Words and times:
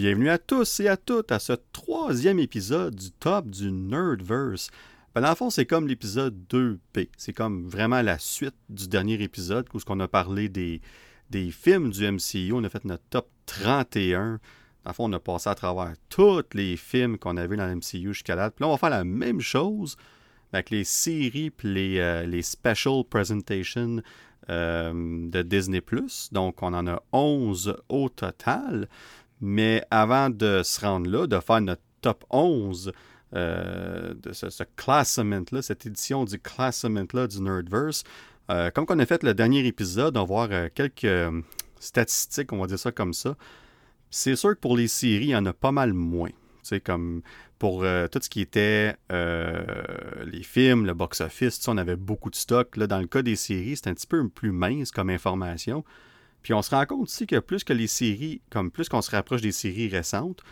Bienvenue 0.00 0.30
à 0.30 0.38
tous 0.38 0.78
et 0.78 0.86
à 0.86 0.96
toutes 0.96 1.32
à 1.32 1.40
ce 1.40 1.54
troisième 1.72 2.38
épisode 2.38 2.94
du 2.94 3.10
top 3.10 3.50
du 3.50 3.72
Nerdverse. 3.72 4.70
Ben, 5.12 5.22
dans 5.22 5.30
le 5.30 5.34
fond, 5.34 5.50
c'est 5.50 5.66
comme 5.66 5.88
l'épisode 5.88 6.36
2B. 6.48 7.08
C'est 7.16 7.32
comme 7.32 7.66
vraiment 7.66 8.00
la 8.00 8.16
suite 8.20 8.54
du 8.68 8.86
dernier 8.86 9.20
épisode 9.20 9.66
où 9.74 9.78
on 9.88 9.98
a 9.98 10.06
parlé 10.06 10.48
des, 10.48 10.80
des 11.30 11.50
films 11.50 11.90
du 11.90 12.08
MCU. 12.08 12.52
On 12.52 12.62
a 12.62 12.68
fait 12.68 12.84
notre 12.84 13.02
top 13.10 13.28
31. 13.46 14.38
Dans 14.84 14.90
le 14.90 14.94
fond, 14.94 15.10
on 15.10 15.12
a 15.14 15.18
passé 15.18 15.50
à 15.50 15.56
travers 15.56 15.94
tous 16.08 16.44
les 16.54 16.76
films 16.76 17.18
qu'on 17.18 17.36
a 17.36 17.48
vus 17.48 17.56
dans 17.56 17.66
le 17.66 17.74
MCU 17.74 18.14
jusqu'à 18.14 18.36
là. 18.36 18.52
Puis 18.52 18.62
là, 18.62 18.68
on 18.68 18.72
va 18.74 18.78
faire 18.78 18.90
la 18.90 19.02
même 19.02 19.40
chose 19.40 19.96
avec 20.52 20.70
les 20.70 20.84
séries 20.84 21.46
et 21.64 21.66
les, 21.66 21.98
euh, 21.98 22.24
les 22.24 22.42
special 22.42 23.02
presentations 23.02 24.00
euh, 24.50 25.28
de 25.28 25.42
Disney+. 25.42 25.82
Donc, 26.32 26.62
on 26.62 26.72
en 26.72 26.86
a 26.86 27.02
11 27.12 27.76
au 27.90 28.08
total. 28.08 28.88
Mais 29.40 29.84
avant 29.90 30.30
de 30.30 30.62
se 30.64 30.80
rendre 30.80 31.10
là, 31.10 31.26
de 31.26 31.38
faire 31.40 31.60
notre 31.60 31.82
top 32.00 32.24
11 32.30 32.92
euh, 33.34 34.14
de 34.14 34.32
ce, 34.32 34.62
classement-là, 34.76 35.60
cette 35.60 35.84
édition 35.84 36.24
du 36.24 36.38
classement-là 36.38 37.26
du 37.26 37.42
Nerdverse, 37.42 38.04
euh, 38.50 38.70
comme 38.70 38.86
on 38.88 38.98
a 38.98 39.06
fait 39.06 39.22
le 39.22 39.34
dernier 39.34 39.66
épisode, 39.66 40.16
on 40.16 40.20
va 40.20 40.26
voir 40.26 40.48
euh, 40.50 40.68
quelques 40.74 41.06
statistiques, 41.78 42.52
on 42.52 42.58
va 42.58 42.66
dire 42.66 42.78
ça 42.78 42.90
comme 42.90 43.12
ça. 43.12 43.36
C'est 44.10 44.36
sûr 44.36 44.54
que 44.54 44.60
pour 44.60 44.76
les 44.76 44.88
séries, 44.88 45.26
il 45.26 45.30
y 45.30 45.36
en 45.36 45.44
a 45.44 45.52
pas 45.52 45.72
mal 45.72 45.92
moins. 45.92 46.30
C'est 46.62 46.80
comme 46.80 47.22
pour 47.58 47.80
tout 47.80 48.20
ce 48.22 48.28
qui 48.28 48.40
était 48.40 48.94
les 49.10 50.42
films, 50.42 50.86
le 50.86 50.94
box-office, 50.94 51.66
on 51.66 51.76
avait 51.76 51.96
beaucoup 51.96 52.30
de 52.30 52.36
stock. 52.36 52.76
Là, 52.76 52.86
dans 52.86 53.00
le 53.00 53.06
cas 53.06 53.22
des 53.22 53.36
séries, 53.36 53.76
c'est 53.76 53.88
un 53.88 53.94
petit 53.94 54.06
peu 54.06 54.28
plus 54.28 54.52
mince 54.52 54.90
comme 54.90 55.10
information. 55.10 55.84
Puis 56.42 56.54
on 56.54 56.62
se 56.62 56.70
rend 56.70 56.86
compte 56.86 57.02
aussi 57.02 57.26
que 57.26 57.38
plus 57.38 57.64
que 57.64 57.72
les 57.72 57.86
séries, 57.86 58.40
comme 58.50 58.70
plus 58.70 58.88
qu'on 58.88 59.02
se 59.02 59.10
rapproche 59.10 59.40
des 59.40 59.52
séries 59.52 59.88
récentes, 59.88 60.42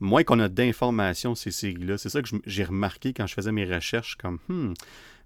moins 0.00 0.24
qu'on 0.24 0.40
a 0.40 0.48
d'informations 0.48 1.34
ces 1.34 1.50
séries-là. 1.50 1.98
C'est 1.98 2.08
ça 2.08 2.22
que 2.22 2.28
j'ai 2.46 2.64
remarqué 2.64 3.12
quand 3.12 3.26
je 3.26 3.34
faisais 3.34 3.52
mes 3.52 3.64
recherches, 3.64 4.16
comme 4.16 4.38
hmm, 4.48 4.74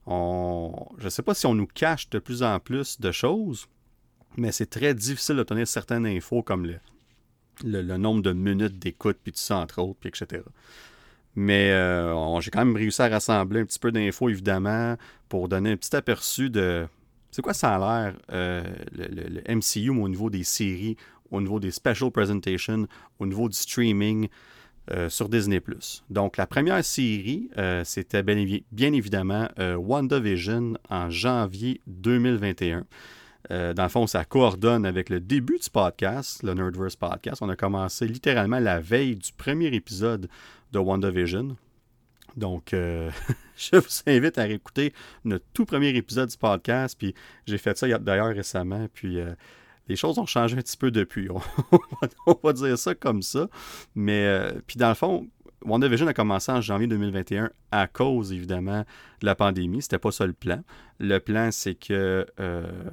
on, 0.06 0.87
je 0.98 1.05
ne 1.05 1.11
sais 1.11 1.22
pas 1.22 1.34
si 1.34 1.47
on 1.47 1.55
nous 1.55 1.67
cache 1.67 2.09
de 2.11 2.19
plus 2.19 2.42
en 2.42 2.61
plus 2.61 3.00
de 3.00 3.11
choses, 3.11 3.67
mais 4.37 4.53
c'est 4.53 4.67
très 4.67 4.94
difficile 4.94 5.37
d'obtenir 5.37 5.67
certaines 5.67 6.06
infos 6.06 6.42
comme 6.42 6.67
le, 6.67 6.78
le, 7.64 7.97
nombre 7.97 8.22
de 8.22 8.33
minutes 8.33 8.78
d'écoute, 8.78 9.19
puis 9.22 9.33
tout 9.33 9.41
ça, 9.41 9.56
entre 9.56 9.81
autres, 9.81 9.98
puis 10.00 10.09
etc. 10.09 10.42
Mais 11.34 11.70
euh, 11.72 12.41
j'ai 12.41 12.50
quand 12.50 12.64
même 12.64 12.77
réussi 12.77 13.03
à 13.03 13.09
rassembler 13.09 13.61
un 13.61 13.64
petit 13.64 13.78
peu 13.78 13.92
d'infos, 13.92 14.28
évidemment, 14.28 14.97
pour 15.28 15.48
donner 15.48 15.72
un 15.72 15.77
petit 15.77 15.94
aperçu 15.97 16.50
de 16.50 16.87
c'est 17.30 17.42
quoi 17.42 17.55
ça 17.55 17.77
a 17.77 17.78
l'air, 17.78 18.14
euh, 18.32 18.62
le, 18.92 19.55
MCU, 19.55 19.91
au 19.91 20.08
niveau 20.08 20.30
des 20.30 20.44
séries, 20.44 20.96
au 21.30 21.41
niveau 21.41 21.60
des 21.60 21.70
special 21.70 22.10
presentations, 22.10 22.86
au 23.19 23.27
niveau 23.27 23.48
du 23.48 23.56
streaming 23.56 24.28
euh, 24.92 25.08
sur 25.08 25.28
Disney+. 25.28 25.60
Donc, 26.08 26.36
la 26.36 26.47
première 26.47 26.84
série, 26.84 27.50
euh, 27.58 27.82
c'était 27.84 28.22
bien, 28.22 28.44
bien, 28.70 28.92
évidemment 28.92 29.48
WandaVision 29.58 30.74
en 30.88 31.10
janvier 31.10 31.80
2021. 31.86 32.84
dans 33.50 33.82
le 33.82 33.88
fond, 33.88 34.06
ça 34.06 34.24
coordonne 34.24 34.86
avec 34.86 35.10
le 35.10 35.20
début 35.20 35.58
du 35.58 35.69
podcast, 35.70 36.42
le 36.42 36.54
Nerdverse 36.54 36.97
Podcast. 36.97 37.42
On 37.42 37.48
a 37.48 37.56
commencé 37.56 38.06
littéralement 38.06 38.60
la 38.60 38.80
veille 38.80 39.16
du 39.16 39.32
premier 39.32 39.66
épisode 39.66 40.28
de 40.72 40.78
WandaVision. 40.78 41.56
Donc, 42.36 42.74
je 43.72 43.76
vous 43.76 44.02
invite 44.06 44.38
à 44.38 44.42
réécouter 44.42 44.92
notre 45.24 45.44
tout 45.52 45.64
premier 45.64 45.88
épisode 45.88 46.28
du 46.28 46.36
podcast. 46.36 46.96
Puis 46.98 47.14
j'ai 47.46 47.58
fait 47.58 47.76
ça 47.76 47.86
d'ailleurs 47.98 48.34
récemment. 48.34 48.86
Puis 48.92 49.20
euh, 49.20 49.34
les 49.88 49.96
choses 49.96 50.18
ont 50.18 50.26
changé 50.26 50.56
un 50.56 50.60
petit 50.60 50.76
peu 50.76 50.90
depuis. 50.90 51.28
On, 52.26 52.38
va 52.42 52.52
dire 52.52 52.78
ça 52.78 52.94
comme 52.94 53.22
ça. 53.22 53.48
Mais 53.94 54.26
euh, 54.26 54.53
puis 54.66 54.76
dans 54.76 54.88
le 54.88 54.94
fond, 54.94 55.26
WandaVision 55.64 56.06
a 56.06 56.12
commencé 56.12 56.53
en 56.53 56.60
janvier 56.60 56.86
2021 56.86 57.50
à 57.72 57.86
cause 57.86 58.32
évidemment 58.32 58.84
de 59.20 59.26
la 59.26 59.34
pandémie. 59.34 59.82
C'était 59.82 59.98
pas 59.98 60.12
ça 60.12 60.26
le 60.26 60.34
plan. 60.34 60.62
Le 60.98 61.19
plan, 61.19 61.50
c'est 61.50 61.75
que 61.75 62.26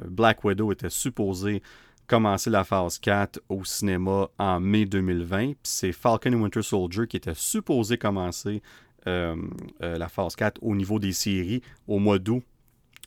Black 0.08 0.44
Widow 0.44 0.72
était 0.72 0.90
supposé 0.90 1.62
commencer 2.08 2.50
la 2.50 2.64
phase 2.64 3.00
4 3.00 3.42
au 3.50 3.64
cinéma 3.64 4.30
en 4.38 4.60
mai 4.60 4.86
2020. 4.86 5.46
Puis 5.46 5.56
c'est 5.64 5.92
Falcon 5.92 6.34
and 6.34 6.42
Winter 6.42 6.62
Soldier 6.62 7.08
qui 7.08 7.18
était 7.18 7.34
supposé 7.34 7.98
commencer 7.98 8.50
euh, 8.50 8.60
euh, 8.60 8.62
la 9.06 10.08
phase 10.10 10.36
4 10.36 10.60
au 10.62 10.76
niveau 10.76 11.00
des 11.00 11.14
séries 11.14 11.62
au 11.88 12.00
mois 12.00 12.20
d'août 12.20 12.44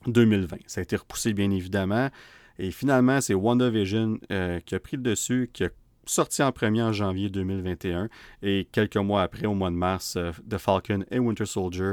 2020. 0.06 0.58
Ça 0.66 0.80
a 0.80 0.82
été 0.82 0.96
repoussé 0.96 1.32
bien 1.32 1.50
évidemment. 1.50 2.10
Et 2.58 2.70
finalement, 2.70 3.20
c'est 3.20 3.34
WandaVision 3.34 4.18
euh, 4.32 4.60
qui 4.60 4.74
a 4.74 4.80
pris 4.80 4.96
le 4.96 5.02
dessus, 5.02 5.50
qui 5.52 5.64
a 5.64 5.68
sorti 6.06 6.42
en 6.42 6.52
premier 6.52 6.82
en 6.82 6.92
janvier 6.92 7.28
2021. 7.28 8.08
Et 8.42 8.66
quelques 8.72 8.96
mois 8.96 9.22
après, 9.22 9.46
au 9.46 9.54
mois 9.54 9.70
de 9.70 9.76
mars, 9.76 10.16
The 10.48 10.58
Falcon 10.58 11.04
et 11.10 11.18
Winter 11.18 11.46
Soldier 11.46 11.92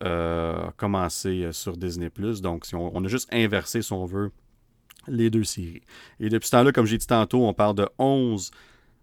a 0.00 0.72
commencé 0.76 1.48
sur 1.52 1.76
Disney. 1.76 2.10
Donc, 2.42 2.66
si 2.66 2.74
on, 2.74 2.94
on, 2.94 3.04
a 3.04 3.08
juste 3.08 3.32
inversé, 3.32 3.80
si 3.80 3.92
on 3.92 4.04
veut, 4.04 4.32
les 5.06 5.30
deux 5.30 5.44
séries. 5.44 5.82
Et 6.20 6.28
depuis 6.28 6.46
ce 6.46 6.52
temps-là, 6.52 6.72
comme 6.72 6.86
j'ai 6.86 6.98
dit 6.98 7.06
tantôt, 7.06 7.46
on 7.46 7.54
parle 7.54 7.76
de 7.76 7.88
11 7.98 8.50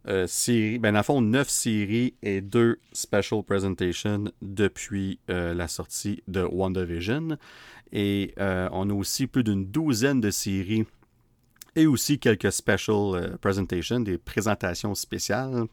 euh, 0.07 0.25
séries, 0.27 0.79
ben, 0.79 1.01
fond, 1.03 1.21
9 1.21 1.49
séries 1.49 2.15
et 2.23 2.41
2 2.41 2.79
special 2.91 3.43
presentations 3.43 4.25
depuis 4.41 5.19
euh, 5.29 5.53
la 5.53 5.67
sortie 5.67 6.23
de 6.27 6.41
WandaVision. 6.41 7.37
Et 7.91 8.33
euh, 8.39 8.69
on 8.71 8.89
a 8.89 8.93
aussi 8.93 9.27
plus 9.27 9.43
d'une 9.43 9.65
douzaine 9.65 10.19
de 10.21 10.31
séries 10.31 10.85
et 11.75 11.85
aussi 11.85 12.19
quelques 12.19 12.51
special 12.51 13.37
presentations, 13.39 13.99
des 13.99 14.17
présentations 14.17 14.95
spéciales 14.95 15.67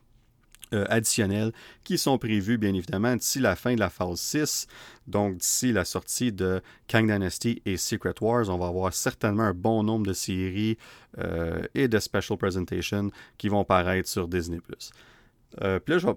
euh, 0.75 0.85
additionnels 0.89 1.53
qui 1.85 1.99
sont 1.99 2.19
prévus, 2.19 2.59
bien 2.59 2.75
évidemment, 2.75 3.17
d'ici 3.17 3.39
la 3.39 3.57
fin 3.57 3.75
de 3.75 3.81
la 3.81 3.89
phase 3.89 4.21
6. 4.21 4.67
Donc, 5.07 5.39
d'ici 5.39 5.73
la 5.73 5.85
sortie 5.85 6.33
de 6.33 6.61
Kang 6.89 7.11
Dynasty 7.11 7.63
et 7.65 7.77
Secret 7.77 8.15
Wars, 8.21 8.49
on 8.49 8.59
va 8.59 8.67
avoir 8.67 8.93
certainement 8.93 9.45
un 9.45 9.55
bon 9.55 9.83
nombre 9.83 10.07
de 10.07 10.13
séries 10.13 10.77
euh, 11.19 11.63
et 11.75 11.89
de 11.89 11.99
special 11.99 12.37
presentations 12.37 13.11
qui 13.39 13.49
vont 13.49 13.65
paraître 13.65 14.09
sur 14.09 14.29
Disney+. 14.29 14.61
Euh, 15.63 15.79
puis 15.81 15.99
là, 15.99 16.15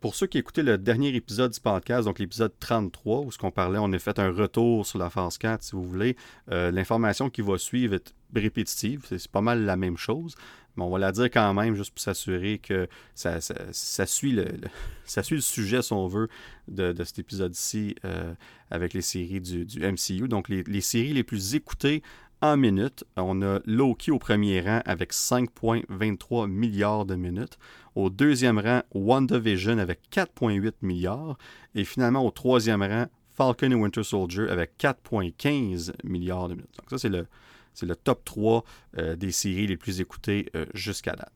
pour 0.00 0.14
ceux 0.14 0.26
qui 0.26 0.38
écoutaient 0.38 0.62
le 0.62 0.76
dernier 0.76 1.14
épisode 1.14 1.52
du 1.52 1.60
podcast, 1.60 2.04
donc 2.04 2.18
l'épisode 2.18 2.52
33, 2.58 3.20
où 3.20 3.30
ce 3.32 3.38
qu'on 3.38 3.50
parlait, 3.50 3.78
on 3.80 3.92
a 3.92 3.98
fait 3.98 4.18
un 4.18 4.30
retour 4.30 4.84
sur 4.84 4.98
la 4.98 5.08
phase 5.08 5.38
4, 5.38 5.62
si 5.62 5.72
vous 5.72 5.84
voulez. 5.84 6.16
L'information 6.48 7.30
qui 7.30 7.40
va 7.40 7.56
suivre 7.56 7.94
est 7.94 8.12
répétitive, 8.40 9.04
c'est 9.08 9.28
pas 9.28 9.40
mal 9.40 9.64
la 9.64 9.76
même 9.76 9.96
chose. 9.96 10.34
Mais 10.76 10.82
on 10.82 10.90
va 10.90 10.98
la 10.98 11.12
dire 11.12 11.26
quand 11.26 11.54
même, 11.54 11.74
juste 11.74 11.92
pour 11.92 12.00
s'assurer 12.00 12.58
que 12.58 12.88
ça, 13.14 13.38
suit 14.06 14.32
le, 14.32 15.40
sujet, 15.40 15.82
si 15.82 15.92
on 15.92 16.06
veut, 16.08 16.28
de, 16.68 16.94
cet 17.04 17.18
épisode-ci 17.18 17.94
euh, 18.04 18.34
avec 18.70 18.94
les 18.94 19.02
séries 19.02 19.40
du, 19.40 19.66
MCU. 19.80 20.28
Donc, 20.28 20.48
les, 20.48 20.80
séries 20.80 21.12
les 21.12 21.22
plus 21.22 21.54
écoutées 21.54 22.02
en 22.40 22.56
minutes, 22.56 23.04
on 23.16 23.40
a 23.42 23.60
Loki 23.64 24.10
au 24.10 24.18
premier 24.18 24.60
rang 24.60 24.82
avec 24.84 25.12
5,23 25.12 26.48
milliards 26.48 27.06
de 27.06 27.14
minutes. 27.14 27.56
Au 27.94 28.10
deuxième 28.10 28.58
rang, 28.58 28.82
WandaVision 28.92 29.78
avec 29.78 30.00
4,8 30.12 30.72
milliards. 30.82 31.38
Et 31.74 31.84
finalement, 31.84 32.26
au 32.26 32.30
troisième 32.30 32.82
rang, 32.82 33.06
Falcon 33.32 33.70
et 33.70 33.74
Winter 33.74 34.02
Soldier 34.02 34.48
avec 34.50 34.72
4,15 34.78 35.92
milliards 36.04 36.48
de 36.48 36.54
minutes. 36.54 36.76
Donc, 36.78 36.90
ça, 36.90 36.98
c'est 36.98 37.08
le, 37.08 37.26
c'est 37.74 37.86
le 37.86 37.96
top 37.96 38.24
3 38.24 38.64
euh, 38.98 39.16
des 39.16 39.32
séries 39.32 39.66
les 39.66 39.76
plus 39.76 40.00
écoutées 40.00 40.50
euh, 40.56 40.64
jusqu'à 40.74 41.12
date. 41.12 41.32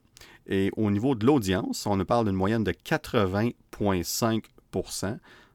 Et 0.47 0.71
au 0.77 0.89
niveau 0.91 1.15
de 1.15 1.25
l'audience, 1.25 1.85
on 1.85 2.03
parle 2.05 2.25
d'une 2.25 2.35
moyenne 2.35 2.63
de 2.63 2.71
80,5 2.71 4.43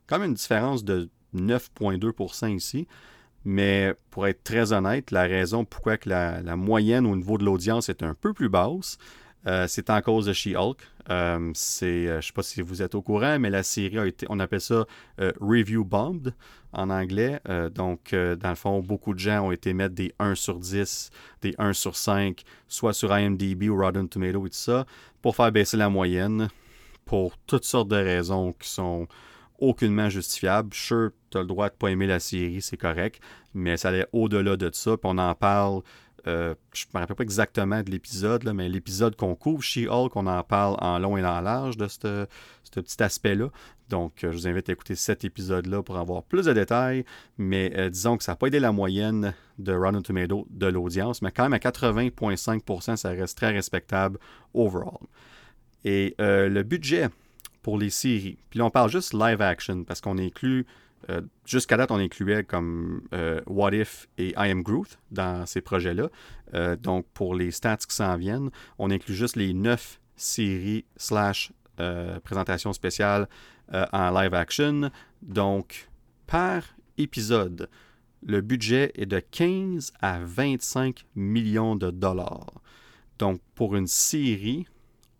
quand 0.07 0.19
même 0.19 0.31
une 0.31 0.35
différence 0.35 0.85
de 0.85 1.09
9,2% 1.35 2.55
ici. 2.55 2.87
Mais 3.45 3.95
pour 4.11 4.27
être 4.27 4.45
très 4.45 4.73
honnête, 4.73 5.11
la 5.11 5.23
raison 5.23 5.65
pourquoi 5.65 5.97
que 5.97 6.09
la, 6.09 6.43
la 6.43 6.57
moyenne 6.57 7.07
au 7.07 7.17
niveau 7.17 7.39
de 7.39 7.45
l'audience 7.45 7.89
est 7.89 8.03
un 8.03 8.15
peu 8.15 8.33
plus 8.33 8.49
basse, 8.49 8.99
euh, 9.47 9.67
c'est 9.69 9.91
en 9.91 10.01
cause 10.01 10.27
de 10.27 10.33
She-Hulk. 10.33 10.79
Euh, 11.11 11.51
c'est, 11.55 11.87
euh, 11.87 12.13
je 12.13 12.17
ne 12.17 12.21
sais 12.21 12.33
pas 12.33 12.43
si 12.43 12.63
vous 12.63 12.83
êtes 12.83 12.95
au 12.95 13.03
courant, 13.03 13.39
mais 13.39 13.51
la 13.51 13.63
série 13.63 13.99
a 13.99 14.07
été, 14.07 14.27
on 14.29 14.39
appelle 14.41 14.61
ça 14.61 14.87
Review 15.41 15.85
Bombed 15.85 16.35
en 16.73 16.91
anglais. 16.91 17.41
donc, 17.75 18.15
dans 18.15 18.49
le 18.49 18.55
fond, 18.55 18.81
beaucoup 18.81 19.15
de 19.15 19.19
gens 19.19 19.47
ont 19.47 19.53
été 19.53 19.75
mettre 19.75 19.95
des 19.95 20.15
1 20.19 20.35
sur 20.35 20.59
10, 20.59 21.11
des 21.43 21.55
1 21.59 21.73
sur 21.73 21.97
5, 21.97 22.43
soit 22.67 22.93
sur 22.93 23.17
IMDb 23.17 23.69
ou 23.69 23.77
Rotten 23.77 24.09
Tomato 24.09 24.47
et 24.47 24.51
tout 24.51 24.57
ça, 24.57 24.87
pour 25.21 25.37
faire 25.37 25.53
baisser 25.53 25.77
la 25.77 25.91
moyenne, 25.91 26.49
pour 27.05 27.37
toutes 27.47 27.65
sortes 27.65 27.89
de 27.89 27.97
raisons 27.97 28.53
qui 28.53 28.69
sont 28.69 29.07
aucunement 29.63 30.09
justifiables. 30.09 30.75
Sure, 30.75 31.11
tu 31.31 31.39
as 31.39 31.43
le 31.43 31.47
droit 31.47 31.69
de 31.69 31.75
ne 31.75 31.79
pas 31.79 31.89
aimer 31.89 32.07
la 32.07 32.21
série, 32.21 32.61
c'est 32.61 32.77
correct, 32.77 33.21
mais 33.55 33.77
ça 33.77 33.89
allait 33.89 34.07
au-delà 34.13 34.57
de 34.57 34.71
ça, 34.73 34.97
puis 34.97 35.11
on 35.11 35.19
en 35.19 35.35
parle 35.35 35.83
Euh, 36.27 36.55
je 36.73 36.87
ne 36.87 36.99
me 36.99 37.01
rappelle 37.01 37.17
pas 37.17 37.25
exactement 37.25 37.83
de 37.83 37.91
l'épisode, 37.91 38.49
mais 38.55 38.69
l'épisode 38.69 39.17
qu'on 39.17 39.35
couvre, 39.35 39.63
She-Hulk, 39.63 40.15
on 40.15 40.27
en 40.27 40.43
parle 40.43 40.77
en 40.81 40.99
long 40.99 41.17
et 41.17 41.25
en 41.25 41.41
large 41.41 41.77
de 41.77 41.89
ce 41.89 42.27
petit 42.73 43.03
aspect-là. 43.03 43.49
Donc, 43.89 44.23
euh, 44.23 44.31
je 44.31 44.37
vous 44.37 44.49
invite 44.49 44.69
à 44.69 44.73
écouter 44.73 44.95
cet 44.95 45.25
épisode-là 45.25 45.83
pour 45.83 45.99
avoir 45.99 46.23
plus 46.23 46.47
de 46.47 46.53
détails. 46.53 47.05
Mais 47.39 47.73
euh, 47.77 47.91
disons 47.91 48.17
que 48.17 48.25
ça 48.25 48.33
n'a 48.33 48.37
pas 48.37 48.47
aidé 48.47 48.61
la 48.61 48.73
moyenne 48.73 49.35
de 49.59 49.73
Rotten 49.73 50.03
Tomato 50.03 50.47
de 50.51 50.67
l'audience, 50.67 51.23
mais 51.23 51.31
quand 51.33 51.43
même 51.43 51.53
à 51.53 51.59
80,5%, 51.59 52.97
ça 52.97 53.11
reste 53.11 53.37
très 53.37 53.51
respectable 53.51 54.19
overall. 54.55 55.07
Et 55.85 56.15
le 56.19 56.63
budget 56.63 57.09
pour 57.63 57.77
les 57.77 57.91
séries, 57.91 58.39
puis 58.51 58.59
là 58.59 58.67
on 58.67 58.71
parle 58.71 58.91
juste 58.91 59.15
live 59.15 59.41
action 59.41 59.83
parce 59.85 60.01
qu'on 60.01 60.19
inclut 60.19 60.65
euh, 61.11 61.21
jusqu'à 61.45 61.77
date, 61.77 61.91
on 61.91 61.99
incluait 61.99 62.45
comme 62.45 63.03
euh, 63.13 63.41
What 63.47 63.75
If 63.75 64.09
et 64.19 64.31
I 64.31 64.51
Am 64.51 64.63
Groot 64.63 64.99
dans 65.11 65.47
ces 65.47 65.61
projets-là. 65.61 66.09
Euh, 66.55 66.77
donc, 66.77 67.07
pour 67.15 67.35
les 67.35 67.51
stats 67.51 67.79
qui 67.79 67.95
s'en 67.95 68.17
viennent, 68.17 68.51
on 68.79 68.91
inclut 68.91 69.15
juste 69.15 69.37
les 69.37 69.53
neuf 69.53 70.01
séries 70.17 70.85
slash 70.97 71.53
présentations 72.23 72.73
spéciales 72.73 73.29
en 73.73 74.11
live 74.13 74.35
action. 74.35 74.91
Donc, 75.21 75.89
par 76.29 76.63
épisode, 76.97 77.69
le 78.25 78.41
budget 78.41 78.93
est 78.95 79.07
de 79.07 79.19
15 79.19 79.93
à 80.01 80.21
25 80.23 81.07
millions 81.17 81.75
de 81.75 81.91
dollars. 81.91 82.53
Donc, 83.19 83.41
pour 83.57 83.75
une 83.75 83.89
série, 83.89 84.67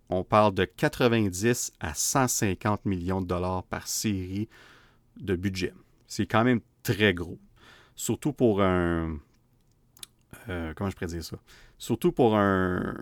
on 0.09 0.23
parle 0.23 0.55
de 0.55 0.65
90 0.65 1.73
à 1.81 1.95
150 1.95 2.85
millions 2.85 3.23
de 3.23 3.27
dollars 3.27 3.65
par 3.65 3.89
série 3.89 4.49
de 5.17 5.37
budget. 5.37 5.73
C'est 6.07 6.27
quand 6.27 6.45
même 6.45 6.61
très 6.83 7.15
gros. 7.15 7.39
Surtout 7.95 8.33
pour 8.33 8.63
un. 8.63 9.19
Euh, 10.49 10.73
comment 10.75 10.91
je 10.91 10.97
pourrais 10.97 11.07
dire 11.07 11.25
ça? 11.25 11.37
Surtout 11.79 12.13
pour 12.13 12.37
un. 12.37 12.95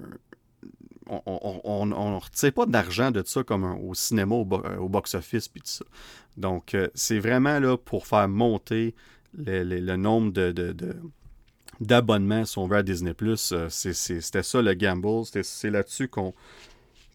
On 1.06 1.86
ne 1.86 2.20
retire 2.20 2.52
pas 2.52 2.66
d'argent 2.66 3.10
de 3.10 3.24
ça 3.26 3.42
comme 3.42 3.64
au 3.64 3.94
cinéma, 3.94 4.36
au, 4.36 4.46
euh, 4.52 4.88
box-office, 4.88 5.48
puis 5.48 5.60
tout 5.60 5.68
ça. 5.68 5.84
Donc, 6.36 6.74
euh, 6.74 6.88
c'est 6.94 7.18
vraiment 7.18 7.58
là 7.58 7.76
pour 7.76 8.06
faire 8.06 8.28
monter 8.28 8.94
le, 9.36 9.96
nombre 9.96 10.30
de, 10.30 10.74
d'abonnements, 11.80 12.44
si 12.44 12.58
on 12.58 12.68
veut, 12.68 12.76
à 12.76 12.82
Disney+. 12.84 13.12
C'était 13.70 14.42
ça 14.44 14.62
le 14.62 14.74
gamble. 14.74 15.24
C'est 15.42 15.70
là-dessus 15.70 16.06
qu'on 16.06 16.32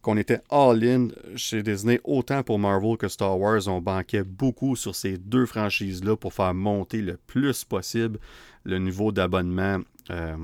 qu'on 0.02 0.16
était 0.16 0.40
all-in 0.50 1.08
chez 1.34 1.62
Disney, 1.62 2.00
autant 2.04 2.42
pour 2.42 2.58
Marvel 2.58 2.96
que 2.96 3.08
Star 3.08 3.38
Wars. 3.38 3.66
On 3.66 3.80
banquait 3.80 4.22
beaucoup 4.22 4.76
sur 4.76 4.94
ces 4.94 5.18
deux 5.18 5.46
franchises-là 5.46 6.16
pour 6.16 6.32
faire 6.32 6.54
monter 6.54 7.02
le 7.02 7.16
plus 7.16 7.64
possible 7.64 8.18
le 8.64 8.78
niveau 8.78 9.12
d'abonnement 9.12 9.80
euh, 10.10 10.36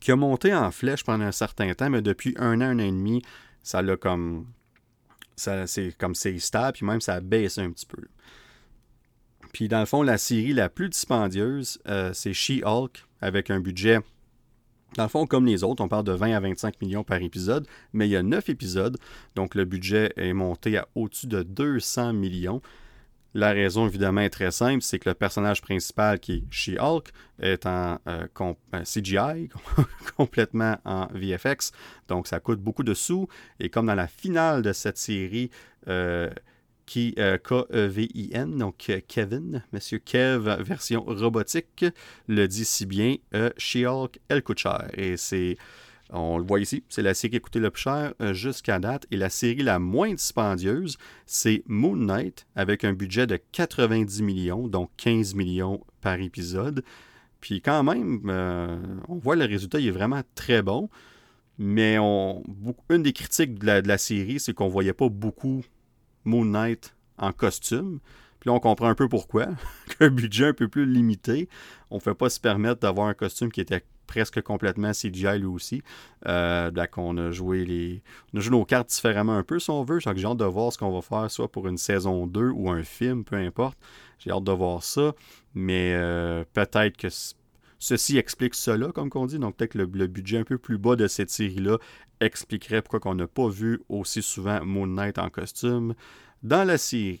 qui 0.00 0.12
a 0.12 0.16
monté 0.16 0.54
en 0.54 0.70
flèche 0.70 1.04
pendant 1.04 1.24
un 1.24 1.32
certain 1.32 1.72
temps, 1.72 1.88
mais 1.88 2.02
depuis 2.02 2.34
un 2.38 2.60
an, 2.60 2.64
un 2.64 2.78
an 2.78 2.82
et 2.82 2.90
demi, 2.90 3.22
ça 3.62 3.82
l'a 3.82 3.96
comme. 3.96 4.46
Ça, 5.36 5.66
c'est 5.66 5.96
comme 5.98 6.14
c'est 6.14 6.38
stable, 6.38 6.74
puis 6.74 6.86
même 6.86 7.00
ça 7.00 7.14
a 7.14 7.20
baissé 7.20 7.60
un 7.60 7.72
petit 7.72 7.86
peu. 7.86 8.02
Puis 9.52 9.68
dans 9.68 9.80
le 9.80 9.86
fond, 9.86 10.02
la 10.02 10.18
série 10.18 10.52
la 10.52 10.68
plus 10.68 10.88
dispendieuse, 10.88 11.80
euh, 11.88 12.12
c'est 12.12 12.32
She-Hulk, 12.32 13.04
avec 13.20 13.50
un 13.50 13.60
budget 13.60 14.00
dans 14.96 15.02
le 15.04 15.08
fond, 15.08 15.26
comme 15.26 15.46
les 15.46 15.64
autres, 15.64 15.82
on 15.82 15.88
parle 15.88 16.04
de 16.04 16.12
20 16.12 16.32
à 16.32 16.40
25 16.40 16.80
millions 16.80 17.04
par 17.04 17.20
épisode, 17.22 17.66
mais 17.92 18.08
il 18.08 18.10
y 18.10 18.16
a 18.16 18.22
9 18.22 18.48
épisodes, 18.48 18.96
donc 19.34 19.54
le 19.54 19.64
budget 19.64 20.12
est 20.16 20.32
monté 20.32 20.76
à 20.76 20.88
au-dessus 20.94 21.26
de 21.26 21.42
200 21.42 22.12
millions. 22.12 22.60
La 23.36 23.50
raison, 23.50 23.88
évidemment, 23.88 24.20
est 24.20 24.30
très 24.30 24.52
simple, 24.52 24.80
c'est 24.80 25.00
que 25.00 25.08
le 25.08 25.14
personnage 25.14 25.60
principal, 25.60 26.20
qui 26.20 26.34
est 26.34 26.44
She-Hulk, 26.50 27.08
est 27.40 27.66
en 27.66 27.98
euh, 28.06 28.28
euh, 28.40 28.82
CGI, 28.84 29.48
complètement 30.16 30.76
en 30.84 31.08
VFX, 31.12 31.72
donc 32.06 32.28
ça 32.28 32.38
coûte 32.38 32.60
beaucoup 32.60 32.84
de 32.84 32.94
sous. 32.94 33.26
Et 33.58 33.70
comme 33.70 33.86
dans 33.86 33.96
la 33.96 34.06
finale 34.06 34.62
de 34.62 34.72
cette 34.72 34.98
série, 34.98 35.50
euh, 35.88 36.30
qui 36.86 37.14
euh, 37.18 37.38
K-E-V-I-N, 37.38 38.58
donc 38.58 38.86
euh, 38.90 39.00
Kevin, 39.06 39.62
Monsieur 39.72 39.98
Kev, 39.98 40.62
version 40.62 41.02
robotique, 41.04 41.84
le 42.28 42.46
dit 42.46 42.64
si 42.64 42.86
bien, 42.86 43.16
euh, 43.34 43.50
She-Hulk, 43.56 44.18
elle 44.28 44.42
coûte 44.42 44.58
cher. 44.58 44.88
Et 44.94 45.16
c'est, 45.16 45.56
on 46.10 46.38
le 46.38 46.44
voit 46.44 46.60
ici, 46.60 46.84
c'est 46.88 47.02
la 47.02 47.14
série 47.14 47.32
qui 47.32 47.36
a 47.36 47.40
coûté 47.40 47.58
le 47.58 47.70
plus 47.70 47.82
cher 47.82 48.14
jusqu'à 48.32 48.78
date. 48.78 49.06
Et 49.10 49.16
la 49.16 49.30
série 49.30 49.62
la 49.62 49.78
moins 49.78 50.12
dispendieuse, 50.12 50.98
c'est 51.26 51.62
Moon 51.66 51.96
Knight, 51.96 52.46
avec 52.56 52.84
un 52.84 52.92
budget 52.92 53.26
de 53.26 53.38
90 53.52 54.22
millions, 54.22 54.68
donc 54.68 54.90
15 54.96 55.34
millions 55.34 55.80
par 56.00 56.20
épisode. 56.20 56.84
Puis 57.40 57.60
quand 57.60 57.82
même, 57.82 58.30
on 59.08 59.16
voit 59.16 59.36
le 59.36 59.44
résultat, 59.44 59.80
il 59.80 59.88
est 59.88 59.92
vraiment 59.92 60.22
très 60.34 60.62
bon. 60.62 60.88
Mais 61.56 61.96
une 61.96 63.02
des 63.02 63.12
critiques 63.12 63.58
de 63.60 63.66
la, 63.66 63.82
de 63.82 63.88
la 63.88 63.98
série, 63.98 64.40
c'est 64.40 64.52
qu'on 64.52 64.68
voyait 64.68 64.92
pas 64.92 65.08
beaucoup 65.08 65.62
Moon 66.24 66.44
Knight 66.44 66.94
en 67.18 67.32
costume. 67.32 68.00
Puis 68.40 68.50
là, 68.50 68.54
on 68.54 68.60
comprend 68.60 68.88
un 68.88 68.94
peu 68.94 69.08
pourquoi. 69.08 69.46
un 70.00 70.10
budget 70.10 70.48
un 70.48 70.52
peu 70.52 70.68
plus 70.68 70.86
limité. 70.86 71.48
On 71.90 71.96
ne 71.96 72.00
fait 72.00 72.14
pas 72.14 72.28
se 72.28 72.40
permettre 72.40 72.80
d'avoir 72.80 73.08
un 73.08 73.14
costume 73.14 73.50
qui 73.50 73.60
était 73.60 73.84
presque 74.06 74.42
complètement 74.42 74.92
CGI 74.92 75.38
lui 75.38 75.46
aussi. 75.46 75.82
Euh, 76.26 76.70
on 76.96 77.16
a 77.16 77.30
joué 77.30 77.64
les. 77.64 78.02
On 78.32 78.38
a 78.38 78.40
joué 78.40 78.56
nos 78.56 78.64
cartes 78.64 78.90
différemment 78.90 79.36
un 79.36 79.42
peu 79.42 79.58
si 79.58 79.70
on 79.70 79.82
veut. 79.82 79.98
J'ai 79.98 80.08
hâte 80.10 80.36
de 80.36 80.44
voir 80.44 80.72
ce 80.72 80.78
qu'on 80.78 80.92
va 80.92 81.02
faire, 81.02 81.30
soit 81.30 81.50
pour 81.50 81.68
une 81.68 81.78
saison 81.78 82.26
2 82.26 82.50
ou 82.50 82.70
un 82.70 82.82
film, 82.82 83.24
peu 83.24 83.36
importe. 83.36 83.78
J'ai 84.18 84.30
hâte 84.30 84.44
de 84.44 84.52
voir 84.52 84.82
ça. 84.82 85.14
Mais 85.54 85.94
euh, 85.94 86.44
peut-être 86.52 86.96
que 86.96 87.08
ceci 87.84 88.16
explique 88.16 88.54
cela, 88.54 88.92
comme 88.92 89.10
on 89.14 89.26
dit. 89.26 89.38
Donc 89.38 89.56
peut-être 89.56 89.72
que 89.72 89.78
le, 89.78 89.90
le, 89.92 90.06
budget 90.06 90.38
un 90.38 90.44
peu 90.44 90.56
plus 90.56 90.78
bas 90.78 90.96
de 90.96 91.06
cette 91.06 91.28
série-là 91.28 91.76
expliquerait 92.20 92.80
pourquoi 92.80 93.10
on 93.10 93.14
n'a 93.14 93.26
pas 93.26 93.48
vu 93.48 93.82
aussi 93.90 94.22
souvent 94.22 94.64
Moon 94.64 94.86
Knight 94.86 95.18
en 95.18 95.28
costume 95.28 95.94
dans 96.42 96.64
la 96.64 96.78
série. 96.78 97.20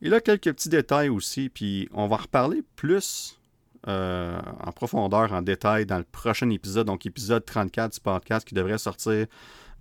Il 0.00 0.12
a 0.14 0.20
quelques 0.20 0.52
petits 0.52 0.70
détails 0.70 1.08
aussi, 1.08 1.50
puis 1.50 1.88
on 1.92 2.08
va 2.08 2.16
reparler 2.16 2.62
plus 2.74 3.38
euh, 3.86 4.40
en 4.60 4.72
profondeur, 4.72 5.32
en 5.32 5.42
détail 5.42 5.86
dans 5.86 5.98
le 5.98 6.04
prochain 6.04 6.50
épisode, 6.50 6.88
donc 6.88 7.06
épisode 7.06 7.44
34 7.44 7.94
du 7.94 8.00
podcast 8.00 8.48
qui 8.48 8.54
devrait 8.54 8.78
sortir 8.78 9.26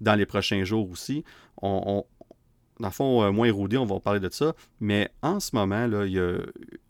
dans 0.01 0.13
les 0.13 0.27
prochains 0.27 0.63
jours 0.65 0.89
aussi. 0.91 1.23
On, 1.61 2.05
dans 2.79 2.87
le 2.87 2.93
fond, 2.93 3.23
euh, 3.23 3.31
moins 3.31 3.47
érodé, 3.47 3.77
on 3.77 3.85
va 3.85 3.99
parler 3.99 4.19
de 4.19 4.29
ça. 4.29 4.55
Mais 4.79 5.09
en 5.21 5.39
ce 5.39 5.53
moment, 5.53 5.85
là, 5.85 6.05
il, 6.05 6.13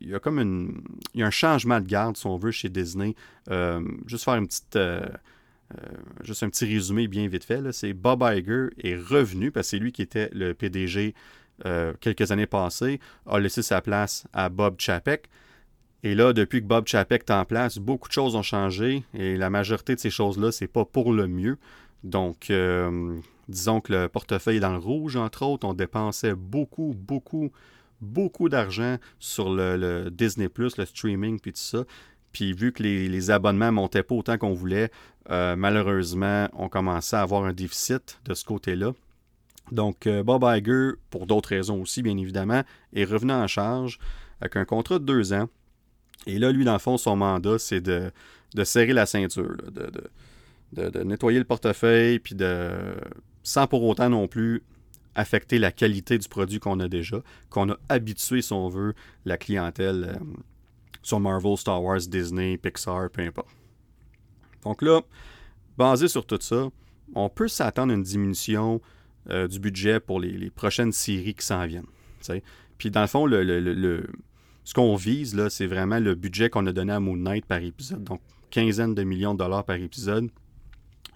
y 0.02 0.14
a, 0.14 0.20
comme 0.20 0.40
une, 0.40 0.82
il 1.14 1.22
y 1.22 1.24
a 1.24 1.28
un 1.28 1.32
changement 1.32 1.80
de 1.80 1.86
garde, 1.86 2.16
si 2.16 2.28
on 2.28 2.38
veut, 2.38 2.52
chez 2.52 2.70
Disney. 2.70 3.16
Euh, 3.50 3.82
juste 4.06 4.24
faire 4.24 4.36
une 4.36 4.48
petite 4.48 4.76
euh, 4.76 5.02
juste 6.24 6.44
un 6.44 6.50
petit 6.50 6.66
résumé 6.66 7.08
bien 7.08 7.28
vite 7.28 7.44
fait. 7.44 7.72
C'est 7.72 7.94
Bob 7.94 8.24
Iger 8.24 8.68
est 8.84 8.96
revenu, 8.96 9.52
parce 9.52 9.68
que 9.68 9.70
c'est 9.72 9.80
lui 9.80 9.92
qui 9.92 10.02
était 10.02 10.30
le 10.34 10.54
PDG 10.54 11.14
quelques 12.00 12.32
années 12.32 12.46
passées, 12.46 13.02
a 13.26 13.38
laissé 13.38 13.62
sa 13.62 13.82
place 13.82 14.26
à 14.32 14.48
Bob 14.48 14.76
Chapek. 14.80 15.30
Et 16.04 16.16
là, 16.16 16.32
depuis 16.32 16.62
que 16.62 16.66
Bob 16.66 16.88
Chapek 16.88 17.24
est 17.28 17.34
en 17.34 17.44
place, 17.44 17.80
beaucoup 17.80 18.08
de 18.08 18.14
choses 18.14 18.38
ont 18.38 18.42
changé 18.42 19.04
et 19.14 19.36
la 19.36 19.50
majorité 19.50 19.94
de 19.94 20.00
ces 20.00 20.10
choses-là, 20.10 20.54
c'est 20.54 20.70
pas 20.70 20.86
pour 20.86 21.12
le 21.12 21.28
mieux. 21.28 21.58
Donc, 22.06 22.50
disons 23.50 23.82
que 23.82 23.92
le 23.92 24.10
portefeuille 24.10 24.58
est 24.58 24.62
dans 24.62 24.74
le 24.74 24.80
rouge, 24.80 25.16
entre 25.16 25.44
autres. 25.44 25.68
On 25.68 25.74
dépensait 25.74 26.36
beaucoup, 26.36 26.96
beaucoup, 26.96 27.52
beaucoup 28.00 28.48
d'argent 28.48 28.98
sur 29.20 29.54
le, 29.54 30.10
Disney, 30.10 30.50
le 30.58 30.86
streaming, 30.86 31.40
puis 31.40 31.52
tout 31.52 31.60
ça. 31.60 31.84
Puis 32.32 32.54
vu 32.54 32.72
que 32.72 32.84
les, 32.84 33.32
abonnements 33.32 33.72
montaient 33.72 34.04
pas 34.04 34.16
autant 34.16 34.38
qu'on 34.38 34.54
voulait, 34.54 34.92
euh, 35.32 35.56
malheureusement, 35.56 36.48
on 36.54 36.70
commençait 36.70 37.16
à 37.16 37.22
avoir 37.22 37.44
un 37.44 37.54
déficit 37.54 38.20
de 38.26 38.34
ce 38.34 38.46
côté-là. 38.46 38.94
Donc, 39.72 40.08
euh, 40.08 40.24
Bob 40.24 40.44
Iger, 40.44 40.92
pour 41.10 41.28
d'autres 41.28 41.50
raisons 41.50 41.82
aussi, 41.82 42.02
bien 42.02 42.18
évidemment, 42.18 42.64
est 42.94 43.04
revenu 43.04 43.34
en 43.34 43.48
charge 43.48 44.00
avec 44.42 44.56
un 44.56 44.66
contrat 44.66 45.00
de 45.00 45.06
deux 45.06 45.34
ans. 45.34 45.50
Et 46.28 46.38
là, 46.38 46.52
lui, 46.52 46.66
dans 46.66 46.74
le 46.74 46.80
fond, 46.80 46.98
son 46.98 47.16
mandat, 47.16 47.58
c'est 47.60 47.82
de, 47.82 48.12
serrer 48.64 48.94
la 48.94 49.06
ceinture, 49.06 49.56
de, 49.72 50.90
de, 50.90 51.04
nettoyer 51.04 51.40
le 51.40 51.46
portefeuille, 51.46 52.20
puis 52.20 52.36
de, 52.36 52.70
sans 53.44 53.68
pour 53.68 53.84
autant 53.84 54.10
non 54.10 54.28
plus 54.28 54.64
affecter 55.16 55.60
la 55.60 55.72
qualité 55.72 56.18
du 56.18 56.28
produit 56.28 56.60
qu'on 56.60 56.80
a 56.80 56.88
déjà, 56.88 57.22
qu'on 57.50 57.72
a 57.72 57.78
habitué, 57.90 58.42
si 58.42 58.54
on 58.54 58.70
veut, 58.70 58.94
la 59.26 59.38
clientèle 59.38 60.16
euh, 60.16 60.26
sur 61.02 61.20
Marvel, 61.20 61.58
Star 61.58 61.84
Wars, 61.84 62.00
Disney, 62.00 62.58
Pixar, 62.58 63.10
peu 63.10 63.22
importe. 63.22 63.50
Donc 64.64 64.82
là, 64.82 65.02
basé 65.78 66.08
sur 66.08 66.26
tout 66.26 66.40
ça, 66.42 66.70
on 67.16 67.30
peut 67.30 67.48
s'attendre 67.48 67.92
à 67.92 67.96
une 67.96 68.04
diminution 68.04 68.82
euh, 69.30 69.48
du 69.48 69.60
budget 69.60 70.00
pour 70.00 70.20
les, 70.20 70.50
prochaines 70.50 70.92
séries 70.92 71.34
qui 71.34 71.46
s'en 71.46 71.66
viennent. 71.66 71.88
Puis 72.78 72.92
dans 72.92 73.02
le 73.02 73.08
fond, 73.08 73.28
ce 73.28 74.74
qu'on 74.74 74.96
vise, 74.96 75.36
là, 75.36 75.50
c'est 75.50 75.68
vraiment 75.68 76.00
le 76.00 76.16
budget 76.16 76.50
qu'on 76.50 76.66
a 76.68 76.72
donné 76.72 76.94
à 76.94 77.00
Moon 77.00 77.18
Knight 77.18 77.46
par 77.46 77.62
épisode. 77.62 78.04
Donc, 78.04 78.22
quinzaine 78.52 78.96
de 78.96 79.04
millions 79.04 79.34
de 79.34 79.40
dollars 79.40 79.64
par 79.64 79.76
épisode, 79.78 80.30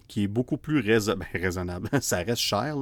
qui 0.08 0.24
est 0.24 0.28
beaucoup 0.28 0.58
plus 0.58 0.82
ben, 0.82 1.18
raisonnable. 1.34 1.90
Ça 2.02 2.18
reste 2.18 2.42
cher, 2.42 2.76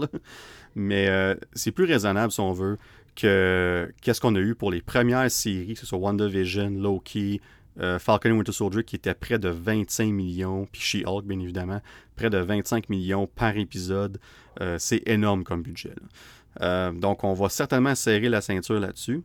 mais 0.76 1.08
euh, 1.10 1.36
c'est 1.54 1.72
plus 1.72 1.86
raisonnable, 1.86 2.32
si 2.32 2.40
on 2.40 2.54
veut, 2.54 2.78
que 3.16 3.92
qu'est-ce 4.02 4.22
qu'on 4.22 4.36
a 4.36 4.40
eu 4.40 4.56
pour 4.56 4.72
les 4.72 4.82
premières 4.82 5.30
séries, 5.30 5.74
que 5.74 5.80
ce 5.80 5.86
soit 5.86 5.98
WandaVision, 5.98 6.70
Loki, 6.70 7.42
euh, 7.80 8.00
Falcon 8.00 8.30
et 8.30 8.32
Winter 8.34 8.52
Soldier 8.52 8.84
qui 8.84 8.96
était 8.96 9.14
près 9.14 9.40
de 9.40 9.50
25 9.50 10.06
millions, 10.12 10.68
puis 10.72 10.82
She-Hulk 10.82 11.26
bien 11.26 11.40
évidemment, 11.40 11.82
près 12.16 12.30
de 12.30 12.38
25 12.38 12.90
millions 12.90 13.28
par 13.28 13.58
épisode. 13.58 14.20
Euh, 14.62 14.78
c'est 14.80 15.02
énorme 15.08 15.44
comme 15.44 15.62
budget. 15.62 15.96
Donc 16.60 17.24
on 17.24 17.34
va 17.34 17.48
certainement 17.48 17.96
serrer 17.96 18.28
la 18.28 18.42
ceinture 18.42 18.80
là-dessus. 18.80 19.24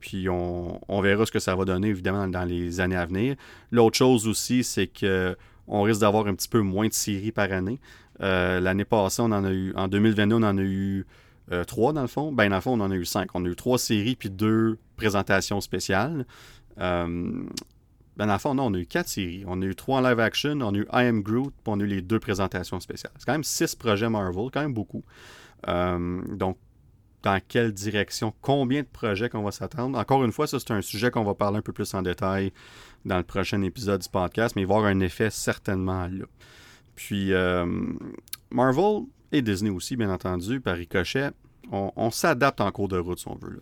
puis 0.00 0.28
on, 0.28 1.00
verra 1.00 1.24
ce 1.24 1.30
que 1.30 1.38
ça 1.38 1.54
va 1.54 1.64
donner 1.64 1.88
évidemment 1.88 2.26
dans 2.26 2.44
les 2.44 2.80
années 2.80 2.96
à 2.96 3.06
venir. 3.06 3.36
L'autre 3.70 3.96
chose 3.96 4.26
aussi, 4.26 4.64
c'est 4.64 4.88
que 4.88 5.36
on 5.68 5.82
risque 5.82 6.00
d'avoir 6.00 6.26
un 6.26 6.34
petit 6.34 6.48
peu 6.48 6.60
moins 6.60 6.88
de 6.88 6.92
séries 6.92 7.32
par 7.32 7.52
année. 7.52 7.80
L'année 8.20 8.84
passée, 8.84 9.22
on 9.22 9.26
en 9.26 9.44
a 9.44 9.50
eu, 9.50 9.72
en 9.76 9.88
2022, 9.88 10.36
on 10.36 10.42
en 10.42 10.58
a 10.58 10.62
eu 10.62 11.06
trois 11.66 11.92
dans 11.92 12.02
le 12.02 12.06
fond. 12.06 12.32
Ben 12.32 12.48
dans 12.48 12.56
le 12.56 12.62
fond, 12.62 12.80
on 12.80 12.84
en 12.84 12.90
a 12.90 12.96
eu 12.96 13.04
cinq. 13.04 13.30
On 13.34 13.44
a 13.44 13.48
eu 13.48 13.56
trois 13.56 13.78
séries 13.78 14.16
puis 14.16 14.30
deux 14.30 14.78
présentations 14.96 15.60
spéciales. 15.60 16.26
Euh, 16.78 17.06
ben, 18.16 18.26
dans 18.26 18.32
le 18.32 18.38
fond, 18.38 18.54
non, 18.54 18.66
on 18.66 18.74
a 18.74 18.78
eu 18.78 18.86
quatre 18.86 19.08
séries. 19.08 19.44
On 19.46 19.60
a 19.60 19.64
eu 19.64 19.74
trois 19.74 20.00
live 20.00 20.20
action, 20.20 20.58
on 20.62 20.74
a 20.74 20.78
eu 20.78 20.86
I 20.92 21.06
Am 21.06 21.22
Groot, 21.22 21.52
puis 21.52 21.64
on 21.66 21.80
a 21.80 21.82
eu 21.82 21.86
les 21.86 22.00
deux 22.00 22.18
présentations 22.18 22.80
spéciales. 22.80 23.12
C'est 23.18 23.26
quand 23.26 23.32
même 23.32 23.44
six 23.44 23.74
projets 23.74 24.08
Marvel, 24.08 24.50
quand 24.52 24.62
même 24.62 24.74
beaucoup. 24.74 25.04
Euh, 25.68 26.22
donc, 26.34 26.56
dans 27.26 27.40
quelle 27.48 27.72
direction, 27.72 28.32
combien 28.40 28.82
de 28.82 28.86
projets 28.86 29.28
qu'on 29.28 29.42
va 29.42 29.50
s'attendre. 29.50 29.98
Encore 29.98 30.24
une 30.24 30.30
fois, 30.30 30.46
ça, 30.46 30.60
c'est 30.60 30.70
un 30.70 30.80
sujet 30.80 31.10
qu'on 31.10 31.24
va 31.24 31.34
parler 31.34 31.58
un 31.58 31.62
peu 31.62 31.72
plus 31.72 31.92
en 31.94 32.02
détail 32.02 32.52
dans 33.04 33.16
le 33.16 33.24
prochain 33.24 33.60
épisode 33.62 34.00
du 34.00 34.08
podcast, 34.08 34.54
mais 34.54 34.62
il 34.62 34.68
va 34.68 34.76
avoir 34.76 34.90
un 34.90 35.00
effet 35.00 35.28
certainement 35.30 36.06
là. 36.06 36.24
Puis, 36.94 37.32
euh, 37.32 37.66
Marvel 38.52 39.06
et 39.32 39.42
Disney 39.42 39.70
aussi, 39.70 39.96
bien 39.96 40.08
entendu, 40.08 40.60
par 40.60 40.76
ricochet, 40.76 41.30
on, 41.72 42.12
s'adapte 42.12 42.60
en 42.60 42.70
cours 42.70 42.86
de 42.86 42.96
route, 42.96 43.18
si 43.18 43.26
on 43.26 43.34
veut. 43.34 43.58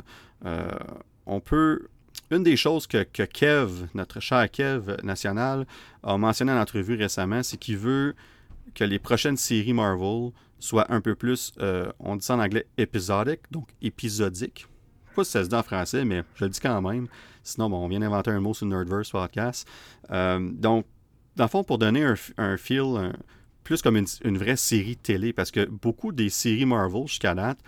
on 1.25 1.41
peut 1.41 1.89
une 2.31 2.43
des 2.43 2.57
choses 2.57 2.87
que, 2.87 3.03
Kev, 3.03 3.89
notre 3.95 4.21
cher 4.21 4.51
Kev 4.51 4.99
national, 5.03 5.67
a 6.03 6.19
mentionné 6.19 6.53
en 6.53 6.61
entrevue 6.61 6.97
récemment, 6.97 7.43
c'est 7.43 7.57
qu'il 7.57 7.79
veut 7.79 8.15
que 8.75 8.85
les 8.85 8.99
prochaines 8.99 9.39
séries 9.39 9.73
Marvel 9.73 10.33
soient 10.65 10.93
un 10.93 11.01
peu 11.01 11.15
plus, 11.15 11.53
euh, 11.61 11.91
on 11.99 12.17
dit 12.17 12.25
ça 12.25 12.37
en 12.37 12.41
anglais, 12.41 12.67
épisodique, 12.79 13.41
donc 13.51 13.69
épisodique. 13.83 14.67
Je 15.07 15.11
sais 15.11 15.15
pas 15.15 15.25
si 15.25 15.31
ça 15.31 15.45
se 15.45 15.49
dit 15.49 15.55
en 15.55 15.63
français, 15.63 16.05
mais 16.05 16.23
je 16.35 16.45
le 16.45 16.51
dis 16.51 16.61
quand 16.61 16.81
même. 16.83 17.09
Sinon, 17.43 17.71
bon, 17.71 17.85
on 17.85 17.89
vient 17.89 18.01
d'inventer 18.01 18.31
un 18.31 18.41
mot 18.41 18.55
sur 18.55 18.67
Nerdverse 18.67 19.11
podcast. 19.11 19.69
Euh, 20.11 20.51
donc, 20.53 20.87
dans 21.37 21.45
le 21.45 21.49
fond, 21.49 21.65
pour 21.65 21.79
donner 21.79 22.05
un, 22.39 22.57
feel 22.57 23.13
plus 23.65 23.83
comme 23.83 23.97
une, 23.97 24.39
vraie 24.39 24.57
série 24.57 24.97
télé, 24.97 25.33
parce 25.33 25.51
que 25.51 25.67
beaucoup 25.67 26.13
des 26.13 26.31
séries 26.31 26.67
Marvel 26.67 27.07
jusqu'à 27.07 27.35
date, 27.35 27.59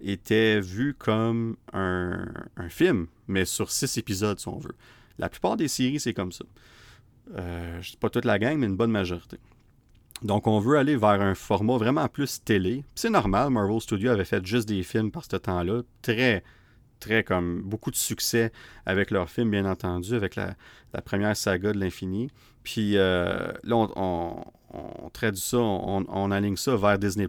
était 0.00 0.60
vu 0.60 0.94
comme 0.94 1.56
un, 1.72 2.26
film, 2.68 3.06
mais 3.28 3.44
sur 3.44 3.70
six 3.70 3.96
épisodes, 3.98 4.38
si 4.38 4.48
on 4.48 4.58
veut. 4.58 4.74
La 5.18 5.28
plupart 5.28 5.56
des 5.56 5.68
séries, 5.68 6.00
c'est 6.00 6.14
comme 6.14 6.32
ça. 6.32 6.44
Euh, 7.34 7.80
je 7.80 7.92
ne 7.92 7.96
pas 7.96 8.10
toute 8.10 8.24
la 8.24 8.38
gang, 8.38 8.58
mais 8.58 8.66
une 8.66 8.76
bonne 8.76 8.90
majorité. 8.90 9.38
Donc, 10.22 10.46
on 10.46 10.58
veut 10.58 10.78
aller 10.78 10.96
vers 10.96 11.20
un 11.20 11.34
format 11.34 11.76
vraiment 11.76 12.08
plus 12.08 12.42
télé. 12.42 12.84
C'est 12.94 13.10
normal, 13.10 13.50
Marvel 13.50 13.80
Studios 13.80 14.10
avait 14.10 14.24
fait 14.24 14.44
juste 14.44 14.68
des 14.68 14.82
films 14.82 15.10
par 15.10 15.24
ce 15.24 15.36
temps-là. 15.36 15.82
Très, 16.02 16.42
très 17.00 17.22
comme 17.22 17.62
beaucoup 17.62 17.90
de 17.90 17.96
succès 17.96 18.52
avec 18.86 19.10
leurs 19.10 19.28
films, 19.28 19.50
bien 19.50 19.66
entendu, 19.66 20.14
avec 20.14 20.36
la, 20.36 20.56
première 21.04 21.36
saga 21.36 21.72
de 21.72 21.78
l'infini. 21.78 22.30
Puis 22.62 22.96
euh, 22.96 23.52
là, 23.62 23.86
on, 23.96 25.10
traduit 25.12 25.40
ça, 25.40 25.58
on, 25.58 26.06
on, 26.08 26.30
aligne 26.30 26.56
ça 26.56 26.74
vers 26.76 26.98
Disney 26.98 27.28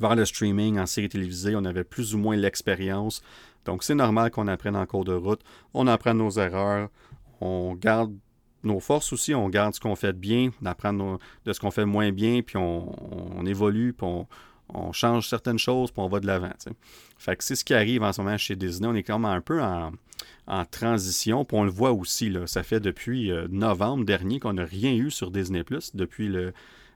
vers 0.00 0.16
le 0.16 0.24
streaming 0.24 0.78
en 0.78 0.86
série 0.86 1.08
télévisée, 1.08 1.54
on 1.56 1.64
avait 1.64 1.84
plus 1.84 2.14
ou 2.14 2.18
moins 2.18 2.36
l'expérience. 2.36 3.22
Donc 3.64 3.84
c'est 3.84 3.94
normal 3.94 4.30
qu'on 4.30 4.48
apprenne 4.48 4.76
en 4.76 4.86
cours 4.86 5.04
de 5.04 5.12
route, 5.12 5.42
on 5.74 5.86
apprend 5.86 6.14
nos 6.14 6.30
erreurs, 6.30 6.88
on 7.40 7.74
garde 7.74 8.14
nos 8.62 8.80
forces 8.80 9.12
aussi, 9.12 9.34
on 9.34 9.48
garde 9.48 9.74
ce 9.74 9.80
qu'on 9.80 9.96
fait 9.96 10.12
de 10.12 10.18
bien, 10.18 10.50
on 10.62 10.66
apprend 10.66 10.92
de 10.92 11.52
ce 11.52 11.60
qu'on 11.60 11.70
fait 11.70 11.84
moins 11.84 12.12
bien, 12.12 12.42
puis 12.42 12.56
on, 12.56 13.44
évolue, 13.46 13.92
puis 13.92 14.06
on, 14.06 14.92
change 14.92 15.28
certaines 15.28 15.58
choses, 15.58 15.90
puis 15.90 16.00
on 16.00 16.08
va 16.08 16.20
de 16.20 16.26
l'avant. 16.26 16.52
Fait 17.18 17.36
que 17.36 17.42
c'est 17.42 17.56
ce 17.56 17.64
qui 17.64 17.74
arrive 17.74 18.02
en 18.02 18.12
ce 18.12 18.20
moment 18.20 18.36
chez 18.38 18.54
Disney. 18.54 18.86
On 18.86 18.94
est 18.94 19.02
quand 19.02 19.18
même 19.18 19.32
un 19.32 19.40
peu 19.40 19.60
en, 19.62 19.92
transition, 20.70 21.44
puis 21.44 21.56
on 21.56 21.64
le 21.64 21.70
voit 21.70 21.92
aussi. 21.92 22.28
Là, 22.28 22.46
ça 22.46 22.62
fait 22.62 22.80
depuis 22.80 23.30
euh, 23.30 23.46
novembre 23.50 24.04
dernier 24.04 24.40
qu'on 24.40 24.54
n'a 24.54 24.64
rien 24.64 24.92
eu 24.92 25.10
sur 25.10 25.30
Disney, 25.30 25.64
depuis 25.94 26.28
le, 26.28 26.52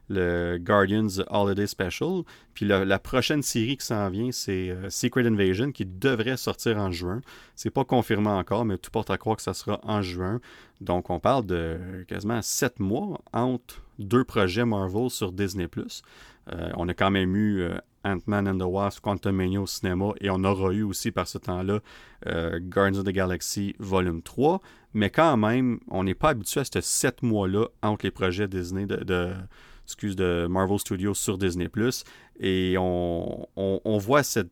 le 0.09 0.57
Guardians 0.57 1.07
Holiday 1.29 1.67
Special. 1.67 2.23
Puis 2.53 2.65
la, 2.65 2.99
prochaine 2.99 3.41
série 3.41 3.77
qui 3.77 3.85
s'en 3.85 4.09
vient, 4.09 4.31
c'est 4.31 4.69
euh, 4.69 4.89
Secret 4.89 5.25
Invasion, 5.27 5.71
qui 5.71 5.85
devrait 5.85 6.37
sortir 6.37 6.77
en 6.77 6.91
juin. 6.91 7.21
C'est 7.55 7.69
pas 7.69 7.83
confirmé 7.83 8.29
encore, 8.29 8.65
mais 8.65 8.77
tout 8.77 8.91
porte 8.91 9.09
à 9.09 9.17
croire 9.17 9.35
que 9.35 9.41
ça 9.41 9.53
sera 9.53 9.79
en 9.83 10.01
juin. 10.01 10.39
Donc 10.81 11.09
on 11.09 11.19
parle 11.19 11.45
de 11.45 12.05
quasiment 12.07 12.41
sept 12.41 12.79
mois 12.79 13.19
entre 13.33 13.81
deux 13.99 14.23
projets 14.23 14.65
Marvel 14.65 15.09
sur 15.09 15.31
Disney+. 15.31 15.67
Euh, 16.51 16.69
on 16.75 16.87
a 16.87 16.93
quand 16.93 17.11
même 17.11 17.35
eu 17.35 17.61
euh, 17.61 17.77
Ant-Man 18.03 18.47
and 18.47 18.57
the 18.59 18.69
Wasp, 18.69 19.01
Quantumania 19.01 19.59
au 19.59 19.67
cinéma, 19.67 20.11
et 20.21 20.29
on 20.29 20.43
aura 20.43 20.71
eu 20.71 20.83
aussi 20.83 21.11
par 21.11 21.27
ce 21.27 21.37
temps-là 21.39 21.79
Guardians 22.59 22.99
of 22.99 23.05
the 23.05 23.11
Galaxy 23.11 23.75
Volume 23.79 24.21
3. 24.21 24.61
Mais 24.93 25.09
quand 25.09 25.37
même, 25.37 25.79
on 25.89 26.03
n'est 26.03 26.15
pas 26.15 26.29
habitué 26.29 26.61
à 26.61 26.63
ces 26.63 26.81
sept 26.81 27.21
mois-là 27.21 27.67
entre 27.81 28.05
les 28.05 28.11
projets 28.11 28.47
Disney 28.47 28.85
de 28.85 29.33
excuse, 29.85 30.15
de 30.15 30.47
Marvel 30.49 30.79
Studios 30.79 31.13
sur 31.13 31.37
Disney+. 31.37 31.69
Et 32.39 32.75
on, 32.77 33.97
voit 33.99 34.23
cette... 34.23 34.49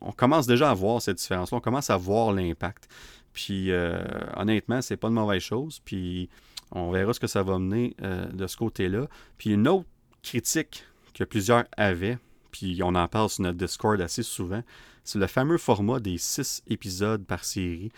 On 0.00 0.12
commence 0.12 0.46
déjà 0.46 0.70
à 0.70 0.74
voir 0.74 1.02
cette 1.02 1.18
différence-là. 1.18 1.58
On 1.58 1.60
commence 1.60 1.90
à 1.90 1.96
voir 1.96 2.32
l'impact. 2.32 2.88
Puis 3.32 3.70
euh, 3.70 4.02
honnêtement, 4.36 4.80
c'est 4.80 4.96
pas 4.96 5.08
de 5.08 5.14
mauvaise 5.14 5.42
chose. 5.42 5.80
Puis 5.84 6.28
on 6.70 6.90
verra 6.90 7.12
ce 7.12 7.20
que 7.20 7.26
ça 7.26 7.42
va 7.42 7.58
mener 7.58 7.94
euh, 8.02 8.26
de 8.26 8.46
ce 8.46 8.56
côté-là. 8.56 9.06
Puis 9.38 9.50
une 9.50 9.68
autre 9.68 9.88
critique 10.22 10.84
que 11.14 11.24
plusieurs 11.24 11.64
avaient, 11.76 12.18
puis 12.50 12.80
on 12.82 12.94
en 12.94 13.08
parle 13.08 13.28
sur 13.28 13.42
notre 13.42 13.58
Discord 13.58 14.00
assez 14.00 14.22
souvent, 14.22 14.62
c'est 15.04 15.18
le 15.18 15.26
fameux 15.26 15.58
format 15.58 16.00
des 16.00 16.16
six 16.18 16.62
épisodes 16.68 17.24
par 17.24 17.44
série, 17.44 17.90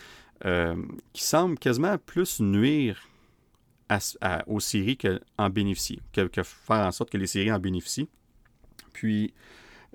euh, 0.44 0.74
qui 1.12 1.22
semble 1.22 1.58
quasiment 1.58 1.96
plus 1.98 2.40
nuire 2.40 3.08
aux 4.46 4.60
séries 4.60 4.98
en 5.38 5.50
bénéficient, 5.50 6.00
que, 6.12 6.28
faire 6.42 6.86
en 6.86 6.92
sorte 6.92 7.10
que 7.10 7.18
les 7.18 7.26
séries 7.26 7.52
en 7.52 7.58
bénéficient. 7.58 8.08
Puis, 8.92 9.34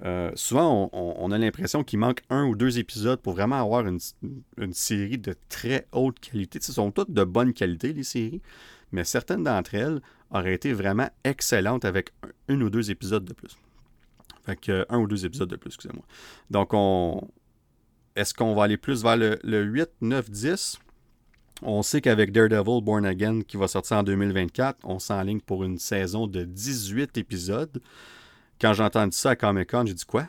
euh, 0.03 0.31
souvent, 0.35 0.89
on, 0.93 1.31
a 1.31 1.37
l'impression 1.37 1.83
qu'il 1.83 1.99
manque 1.99 2.21
un 2.29 2.45
ou 2.45 2.55
deux 2.55 2.79
épisodes 2.79 3.19
pour 3.19 3.33
vraiment 3.33 3.59
avoir 3.59 3.85
une, 3.85 3.99
série 4.73 5.17
de 5.17 5.35
très 5.49 5.87
haute 5.91 6.19
qualité. 6.19 6.59
Ce 6.61 6.71
sont 6.71 6.91
toutes 6.91 7.11
de 7.11 7.23
bonne 7.23 7.53
qualité, 7.53 7.93
les 7.93 8.03
séries, 8.03 8.41
mais 8.91 9.03
certaines 9.03 9.43
d'entre 9.43 9.75
elles 9.75 10.01
auraient 10.31 10.53
été 10.53 10.73
vraiment 10.73 11.09
excellentes 11.23 11.85
avec 11.85 12.11
un, 12.47 12.61
ou 12.61 12.69
deux 12.69 12.91
épisodes 12.91 13.25
de 13.25 13.33
plus. 13.33 13.57
Fait 14.45 14.55
que, 14.55 14.85
un 14.89 14.99
ou 14.99 15.07
deux 15.07 15.25
épisodes 15.25 15.49
de 15.49 15.57
plus, 15.57 15.69
excusez-moi. 15.69 16.05
Donc, 16.49 16.69
on, 16.73 17.29
est-ce 18.15 18.33
qu'on 18.33 18.55
va 18.55 18.63
aller 18.63 18.77
plus 18.77 19.03
vers 19.03 19.17
le 19.17 19.63
8, 19.63 19.89
9, 20.01 20.29
10 20.29 20.79
on 21.61 21.81
sait 21.81 22.01
qu'avec 22.01 22.31
Daredevil 22.31 22.81
Born 22.81 23.05
Again 23.05 23.41
qui 23.41 23.57
va 23.57 23.67
sortir 23.67 23.97
en 23.97 24.03
2024, 24.03 24.79
on 24.83 24.99
s'enligne 24.99 25.41
pour 25.41 25.63
une 25.63 25.77
saison 25.77 26.27
de 26.27 26.43
18 26.43 27.17
épisodes. 27.17 27.81
Quand 28.59 28.73
j'ai 28.73 28.83
entendu 28.83 29.15
ça 29.15 29.31
à 29.31 29.35
Comic 29.35 29.69
Con, 29.69 29.85
j'ai 29.85 29.93
dit 29.93 30.05
quoi? 30.05 30.27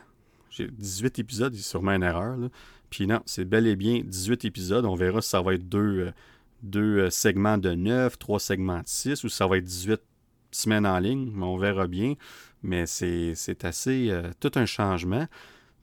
J'ai 0.49 0.67
18 0.67 1.19
épisodes, 1.19 1.53
c'est 1.53 1.61
sûrement 1.61 1.93
une 1.93 2.03
erreur. 2.03 2.37
Puis 2.89 3.07
non, 3.07 3.21
c'est 3.25 3.45
bel 3.45 3.67
et 3.67 3.75
bien 3.75 4.01
18 4.03 4.45
épisodes. 4.45 4.85
On 4.85 4.95
verra 4.95 5.21
si 5.21 5.29
ça 5.29 5.41
va 5.41 5.53
être 5.53 5.67
deux, 5.67 5.99
euh, 5.99 6.11
deux 6.61 6.99
euh, 6.99 7.09
segments 7.09 7.57
de 7.57 7.73
9, 7.73 8.19
trois 8.19 8.39
segments 8.39 8.79
de 8.79 8.87
6 8.87 9.23
ou 9.23 9.29
si 9.29 9.35
ça 9.37 9.47
va 9.47 9.57
être 9.57 9.63
18 9.63 10.01
semaines 10.51 10.85
en 10.85 10.99
ligne. 10.99 11.31
On 11.41 11.57
verra 11.57 11.87
bien. 11.87 12.15
Mais 12.63 12.85
c'est 12.85 13.63
assez 13.63 14.09
euh, 14.11 14.31
tout 14.39 14.51
un 14.55 14.65
changement. 14.65 15.25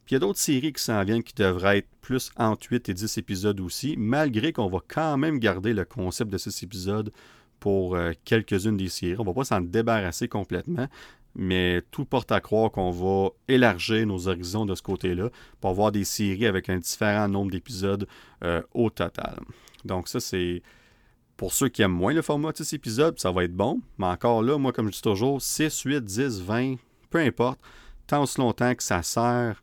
Puis 0.09 0.15
il 0.15 0.21
y 0.23 0.25
a 0.25 0.27
d'autres 0.27 0.38
séries 0.38 0.73
qui 0.73 0.83
s'en 0.83 1.05
viennent 1.05 1.23
qui 1.23 1.35
devraient 1.35 1.79
être 1.79 1.88
plus 2.00 2.31
entre 2.38 2.69
8 2.71 2.88
et 2.88 2.95
10 2.95 3.19
épisodes 3.19 3.61
aussi, 3.61 3.95
malgré 3.99 4.55
qu'on 4.55 4.71
va 4.71 4.79
quand 4.88 5.19
même 5.19 5.38
garder 5.38 5.75
le 5.75 5.85
concept 5.85 6.33
de 6.33 6.38
6 6.38 6.62
épisodes 6.62 7.12
pour 7.61 7.95
euh, 7.95 8.12
quelques-unes 8.25 8.79
des 8.79 8.88
séries. 8.88 9.17
On 9.19 9.23
ne 9.23 9.29
va 9.29 9.35
pas 9.35 9.45
s'en 9.45 9.61
débarrasser 9.61 10.27
complètement, 10.27 10.87
mais 11.35 11.83
tout 11.91 12.07
porte 12.07 12.33
à 12.33 12.41
croire 12.41 12.71
qu'on 12.71 12.91
va 12.91 13.29
élargir 13.49 14.07
nos 14.07 14.29
horizons 14.29 14.65
de 14.65 14.75
ce 14.75 14.81
côté-là 14.81 15.29
pour 15.61 15.69
avoir 15.69 15.93
des 15.93 16.05
séries 16.05 16.47
avec 16.47 16.71
un 16.71 16.79
différent 16.79 17.29
nombre 17.29 17.50
d'épisodes 17.50 18.09
euh, 18.45 18.62
au 18.73 18.88
total. 18.88 19.38
Donc 19.85 20.09
ça, 20.09 20.21
c'est 20.21 20.62
pour 21.37 21.53
ceux 21.53 21.69
qui 21.69 21.83
aiment 21.83 21.93
moins 21.93 22.15
le 22.15 22.23
format 22.23 22.53
de 22.53 22.57
6 22.57 22.73
épisodes, 22.73 23.19
ça 23.19 23.31
va 23.31 23.45
être 23.45 23.55
bon. 23.55 23.83
Mais 23.99 24.07
encore 24.07 24.43
là, 24.43 24.57
moi, 24.57 24.73
comme 24.73 24.87
je 24.87 24.93
dis 24.93 25.03
toujours, 25.03 25.43
6, 25.43 25.83
8, 25.83 26.03
10, 26.03 26.41
20, 26.41 26.77
peu 27.11 27.19
importe, 27.19 27.61
tant 28.07 28.23
aussi 28.23 28.41
longtemps 28.41 28.75
que 28.75 28.83
ça 28.83 29.03
sert 29.03 29.62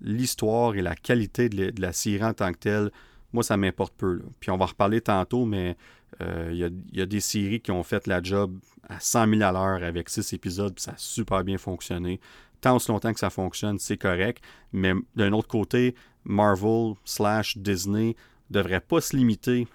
l'histoire 0.00 0.74
et 0.74 0.82
la 0.82 0.94
qualité 0.94 1.48
de, 1.48 1.72
la 1.80 1.92
série 1.92 2.24
en 2.24 2.34
tant 2.34 2.52
que 2.52 2.58
telle, 2.58 2.90
moi, 3.32 3.42
ça 3.42 3.56
m'importe 3.56 3.94
peu. 3.96 4.22
Puis 4.40 4.50
on 4.50 4.56
va 4.56 4.66
reparler 4.66 5.00
tantôt, 5.00 5.44
mais 5.44 5.76
euh, 6.20 6.50
il 6.52 6.96
y, 6.96 7.00
a 7.00 7.06
des 7.06 7.20
séries 7.20 7.60
qui 7.60 7.72
ont 7.72 7.82
fait 7.82 8.06
la 8.06 8.22
job 8.22 8.56
à 8.88 9.00
100 9.00 9.28
000 9.28 9.42
à 9.42 9.52
l'heure 9.52 9.82
avec 9.82 10.08
six 10.08 10.32
épisodes, 10.32 10.74
puis 10.74 10.82
ça 10.84 10.92
a 10.92 10.96
super 10.96 11.42
bien 11.42 11.58
fonctionné. 11.58 12.20
Tant 12.60 12.76
aussi 12.76 12.90
longtemps 12.90 13.12
que 13.12 13.18
ça 13.18 13.30
fonctionne, 13.30 13.78
c'est 13.78 13.96
correct. 13.96 14.42
Mais 14.72 14.92
d'un 15.16 15.32
autre 15.32 15.48
côté, 15.48 15.94
Marvel 16.24 16.94
slash 17.04 17.58
Disney 17.58 18.14
devrait 18.50 18.80
pas 18.80 19.00
se 19.00 19.16
limiter 19.16 19.66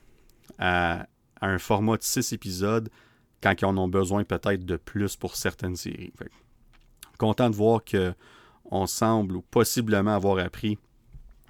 à, 0.57 1.07
un 1.41 1.57
format 1.57 1.97
de 1.97 2.03
6 2.03 2.33
épisodes 2.33 2.89
quand 3.41 3.53
ils 3.61 3.65
en 3.65 3.77
ont 3.77 3.87
besoin 3.87 4.23
peut-être 4.23 4.65
de 4.65 4.75
plus 4.75 5.15
pour 5.15 5.35
certaines 5.35 5.75
séries. 5.75 6.11
content 7.17 7.49
de 7.49 7.55
voir 7.55 7.83
qu'on 8.69 8.87
semble 8.87 9.35
ou 9.37 9.41
possiblement 9.41 10.15
avoir 10.15 10.37
appris 10.39 10.77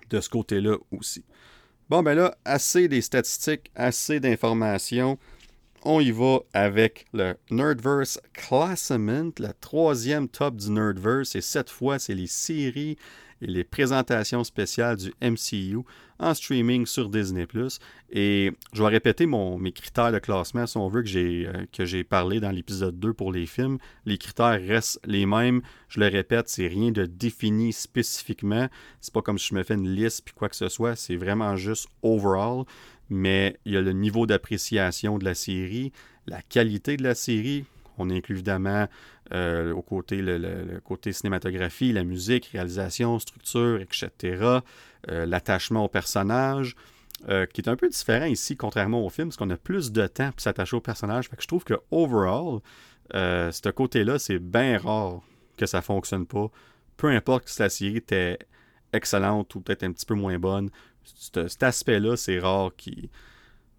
de 0.09 0.21
ce 0.21 0.29
côté-là 0.29 0.77
aussi. 0.91 1.23
Bon, 1.89 2.03
ben 2.03 2.13
là, 2.13 2.35
assez 2.45 2.87
des 2.87 3.01
statistiques, 3.01 3.71
assez 3.75 4.19
d'informations. 4.19 5.17
On 5.85 6.01
y 6.01 6.11
va 6.11 6.39
avec 6.53 7.05
le 7.13 7.35
Nerdverse 7.51 8.19
Classement, 8.33 9.31
la 9.39 9.53
troisième 9.53 10.27
top 10.27 10.57
du 10.57 10.71
Nerdverse. 10.71 11.35
Et 11.35 11.41
cette 11.41 11.69
fois, 11.69 11.99
c'est 11.99 12.15
les 12.15 12.27
séries 12.27 12.97
et 13.41 13.47
les 13.47 13.63
présentations 13.63 14.43
spéciales 14.43 14.97
du 14.97 15.13
MCU 15.21 15.79
en 16.19 16.33
streaming 16.33 16.85
sur 16.85 17.07
Disney+. 17.07 17.47
Et 18.09 18.51
je 18.73 18.83
vais 18.83 18.89
répéter 18.89 19.25
mon, 19.25 19.57
mes 19.57 19.71
critères 19.71 20.11
de 20.11 20.19
classement, 20.19 20.67
si 20.67 20.75
on 20.75 20.89
veut, 20.89 21.01
que 21.01 21.07
j'ai, 21.07 21.47
euh, 21.47 21.65
que 21.71 21.85
j'ai 21.85 22.03
parlé 22.03 22.41
dans 22.41 22.51
l'épisode 22.51 22.99
2 22.99 23.13
pour 23.13 23.31
les 23.31 23.45
films. 23.45 23.77
Les 24.05 24.17
critères 24.17 24.59
restent 24.61 24.99
les 25.05 25.25
mêmes. 25.25 25.61
Je 25.87 26.01
le 26.01 26.07
répète, 26.07 26.49
c'est 26.49 26.67
rien 26.67 26.91
de 26.91 27.05
défini 27.05 27.71
spécifiquement. 27.71 28.67
C'est 28.99 29.13
pas 29.13 29.21
comme 29.21 29.39
si 29.39 29.47
je 29.47 29.55
me 29.55 29.63
fais 29.63 29.75
une 29.75 29.87
liste 29.87 30.23
puis 30.25 30.33
quoi 30.33 30.49
que 30.49 30.57
ce 30.57 30.67
soit. 30.67 30.97
C'est 30.97 31.15
vraiment 31.15 31.55
juste 31.55 31.87
overall. 32.03 32.65
Mais 33.09 33.57
il 33.65 33.73
y 33.73 33.77
a 33.77 33.81
le 33.81 33.93
niveau 33.93 34.25
d'appréciation 34.25 35.17
de 35.17 35.25
la 35.25 35.33
série, 35.33 35.91
la 36.27 36.41
qualité 36.41 36.97
de 36.97 37.03
la 37.03 37.15
série, 37.15 37.65
on 37.99 38.09
inclut 38.09 38.35
évidemment 38.35 38.87
euh, 39.33 39.73
au 39.73 39.81
côté, 39.81 40.21
le, 40.21 40.79
côté 40.83 41.11
cinématographie, 41.11 41.91
la 41.91 42.03
musique, 42.03 42.45
réalisation, 42.47 43.19
structure, 43.19 43.79
etc. 43.81 44.59
Euh, 45.09 45.25
l'attachement 45.25 45.85
au 45.85 45.87
personnage, 45.87 46.75
euh, 47.27 47.45
qui 47.45 47.61
est 47.61 47.69
un 47.69 47.75
peu 47.75 47.89
différent 47.89 48.25
ici, 48.25 48.55
contrairement 48.55 49.05
au 49.05 49.09
film, 49.09 49.27
parce 49.27 49.37
qu'on 49.37 49.49
a 49.49 49.57
plus 49.57 49.91
de 49.91 50.07
temps 50.07 50.31
pour 50.31 50.41
s'attacher 50.41 50.75
au 50.75 50.81
personnage. 50.81 51.29
Fait 51.29 51.35
que 51.35 51.43
je 51.43 51.47
trouve 51.47 51.63
que 51.63 51.75
overall, 51.91 52.61
ce 53.13 53.69
côté-là, 53.69 54.19
c'est 54.19 54.39
bien 54.39 54.77
rare 54.77 55.21
que 55.57 55.65
ça 55.65 55.81
fonctionne 55.81 56.25
pas. 56.25 56.49
Peu 56.95 57.07
importe 57.07 57.49
si 57.49 57.61
la 57.61 57.69
série 57.69 57.97
était 57.97 58.39
excellente 58.93 59.53
ou 59.55 59.61
peut-être 59.61 59.83
un 59.83 59.91
petit 59.91 60.05
peu 60.05 60.15
moins 60.15 60.39
bonne, 60.39 60.69
cet, 61.15 61.63
aspect-là, 61.63 62.15
c'est 62.17 62.39
rare 62.39 62.71
qui, 62.77 63.09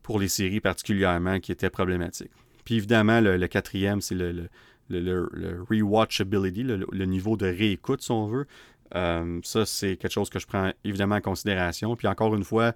pour 0.03 0.19
les 0.19 0.29
séries 0.29 0.61
particulièrement, 0.61 1.41
qui 1.41 1.53
étaient 1.53 1.71
problématiques. 1.71 2.31
Puis 2.65 2.77
évidemment, 2.77 3.21
le, 3.21 3.47
quatrième, 3.47 4.01
c'est 4.01 4.15
le, 4.15 4.49
le, 4.89 5.65
rewatchability, 5.69 6.63
le, 6.63 7.05
niveau 7.05 7.37
de 7.37 7.47
réécoute, 7.47 8.03
si 8.03 8.11
on 8.11 8.27
veut. 8.27 8.47
Euh, 8.95 9.41
ça, 9.45 9.67
c'est 9.67 9.97
quelque 9.97 10.13
chose 10.13 10.31
que 10.31 10.39
je 10.39 10.47
prends 10.47 10.73
évidemment 10.85 11.17
en 11.17 11.21
considération. 11.21 11.95
Puis 11.97 12.09
encore 12.09 12.35
une 12.35 12.45
fois, 12.45 12.75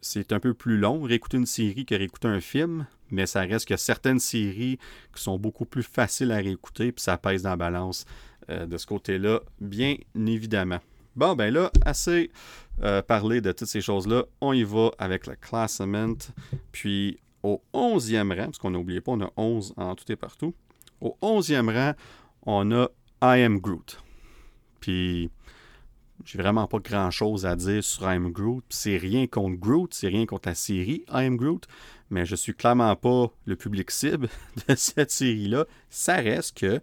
c'est 0.00 0.32
un 0.32 0.40
peu 0.40 0.54
plus 0.54 0.78
long 0.78 1.02
réécouter 1.02 1.36
une 1.36 1.46
série 1.46 1.84
que 1.84 1.94
réécouter 1.94 2.28
un 2.28 2.40
film, 2.40 2.86
mais 3.10 3.26
ça 3.26 3.40
reste 3.40 3.66
que 3.68 3.76
certaines 3.76 4.20
séries 4.20 4.78
qui 5.14 5.22
sont 5.22 5.38
beaucoup 5.38 5.64
plus 5.64 5.82
faciles 5.82 6.32
à 6.32 6.36
réécouter, 6.36 6.92
puis 6.92 7.02
ça 7.02 7.18
pèse 7.18 7.42
dans 7.42 7.50
la 7.50 7.56
balance 7.56 8.04
euh, 8.50 8.66
de 8.66 8.76
ce 8.76 8.86
côté-là, 8.86 9.40
bien 9.60 9.96
évidemment. 10.14 10.80
Bon, 11.16 11.34
ben 11.34 11.52
là, 11.52 11.70
assez 11.84 12.30
euh, 12.82 13.02
parlé 13.02 13.40
de 13.40 13.52
toutes 13.52 13.68
ces 13.68 13.80
choses-là. 13.80 14.24
On 14.40 14.52
y 14.52 14.64
va 14.64 14.90
avec 14.98 15.26
le 15.26 15.34
classement. 15.36 16.14
Puis 16.72 17.18
au 17.42 17.62
11e 17.72 18.36
rang, 18.36 18.46
parce 18.46 18.58
qu'on 18.58 18.70
n'a 18.70 18.78
oublié 18.78 19.00
pas, 19.00 19.12
on 19.12 19.20
a 19.20 19.30
11 19.36 19.74
en 19.76 19.94
tout 19.94 20.10
et 20.10 20.16
partout. 20.16 20.54
Au 21.00 21.16
11e 21.22 21.72
rang, 21.72 21.92
on 22.44 22.72
a 22.72 22.88
I 23.22 23.42
Am 23.42 23.58
Groot. 23.58 24.02
Puis, 24.80 25.30
j'ai 26.24 26.38
vraiment 26.38 26.66
pas 26.66 26.78
grand 26.78 27.10
chose 27.10 27.46
à 27.46 27.56
dire 27.56 27.82
sur 27.82 28.02
I 28.04 28.16
Am 28.16 28.32
Groot. 28.32 28.64
C'est 28.68 28.96
rien 28.96 29.26
contre 29.26 29.56
Groot, 29.58 29.94
c'est 29.94 30.08
rien 30.08 30.26
contre 30.26 30.48
la 30.48 30.54
série 30.54 31.04
I 31.08 31.26
Am 31.26 31.36
Groot, 31.36 31.66
mais 32.10 32.24
je 32.26 32.36
suis 32.36 32.54
clairement 32.54 32.94
pas 32.96 33.32
le 33.44 33.56
public 33.56 33.90
cible 33.90 34.28
de 34.68 34.74
cette 34.74 35.10
série-là. 35.10 35.66
Ça 35.88 36.16
reste 36.16 36.58
que 36.58 36.80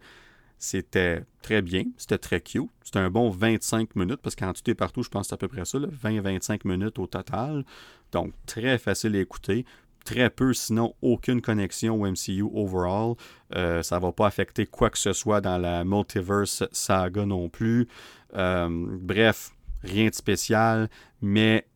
c'était 0.57 1.23
très 1.41 1.61
bien, 1.61 1.83
c'était 1.97 2.17
très 2.17 2.41
cute. 2.41 2.69
C'était 2.83 2.99
un 2.99 3.09
bon 3.09 3.29
25 3.29 3.95
minutes, 3.95 4.21
parce 4.21 4.35
qu'en 4.35 4.53
tout 4.53 4.69
et 4.69 4.75
partout, 4.75 5.03
je 5.03 5.09
pense 5.09 5.23
que 5.23 5.29
c'est 5.29 5.33
à 5.33 5.37
peu 5.37 5.47
près 5.47 5.65
ça, 5.65 5.77
20-25 5.77 6.61
minutes 6.65 6.99
au 6.99 7.07
total. 7.07 7.65
Donc, 8.11 8.33
très 8.45 8.77
facile 8.77 9.15
à 9.15 9.19
écouter 9.19 9.65
très 10.03 10.29
peu, 10.29 10.53
sinon 10.53 10.95
aucune 11.01 11.41
connexion 11.41 12.01
au 12.01 12.07
MCU 12.07 12.43
overall. 12.53 13.15
Euh, 13.55 13.81
ça 13.83 13.97
ne 13.97 14.01
va 14.01 14.11
pas 14.11 14.27
affecter 14.27 14.65
quoi 14.65 14.89
que 14.89 14.97
ce 14.97 15.13
soit 15.13 15.41
dans 15.41 15.57
la 15.57 15.83
multiverse 15.83 16.63
saga 16.71 17.25
non 17.25 17.49
plus. 17.49 17.87
Euh, 18.35 18.67
bref, 18.69 19.51
rien 19.83 20.09
de 20.09 20.13
spécial, 20.13 20.89
mais 21.21 21.67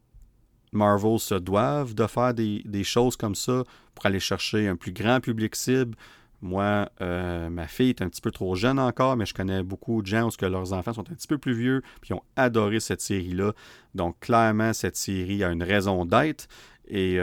Marvel 0.72 1.20
se 1.20 1.36
doivent 1.36 1.94
de 1.94 2.08
faire 2.08 2.34
des, 2.34 2.84
choses 2.84 3.16
comme 3.16 3.36
ça 3.36 3.64
pour 3.96 4.06
aller 4.06 4.20
chercher 4.20 4.68
un 4.68 4.76
plus 4.76 4.92
grand 4.92 5.20
public 5.22 5.56
cible. 5.56 5.96
Moi, 6.42 6.90
euh, 7.02 7.50
ma 7.50 7.68
fille 7.68 7.90
est 7.90 8.02
un 8.02 8.10
petit 8.10 8.22
peu 8.22 8.32
trop 8.32 8.56
jeune 8.56 8.80
encore, 8.80 9.18
mais 9.18 9.26
je 9.26 9.34
connais 9.34 9.64
beaucoup 9.64 10.02
de 10.02 10.08
gens 10.08 10.28
où 10.28 10.30
que 10.30 10.46
leurs 10.46 10.74
enfants 10.74 10.94
sont 10.94 11.10
un 11.10 11.16
petit 11.16 11.28
peu 11.28 11.38
plus 11.38 11.54
vieux, 11.54 11.82
puis 12.02 12.14
ont 12.14 12.24
adoré 12.36 12.80
cette 12.80 13.02
série-là. 13.02 13.54
Donc, 13.96 14.20
clairement, 14.20 14.74
cette 14.74 14.98
série 14.98 15.44
a 15.44 15.52
une 15.52 15.64
raison 15.64 16.06
d'être. 16.06 16.48
Et 16.90 17.20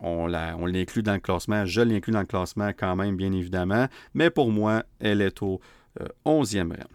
on 0.00 0.26
l'inclut 0.66 1.02
dans 1.02 1.14
le 1.14 1.20
classement. 1.20 1.64
Je 1.64 1.80
l'inclus 1.80 2.12
dans 2.12 2.20
le 2.20 2.26
classement 2.26 2.68
quand 2.68 2.96
même, 2.96 3.16
bien 3.16 3.32
évidemment. 3.32 3.86
Mais 4.14 4.30
pour 4.30 4.50
moi, 4.50 4.84
elle 5.00 5.20
est 5.20 5.42
au 5.42 5.60
11e 6.24 6.72
euh, 6.72 6.74
rang. 6.74 6.88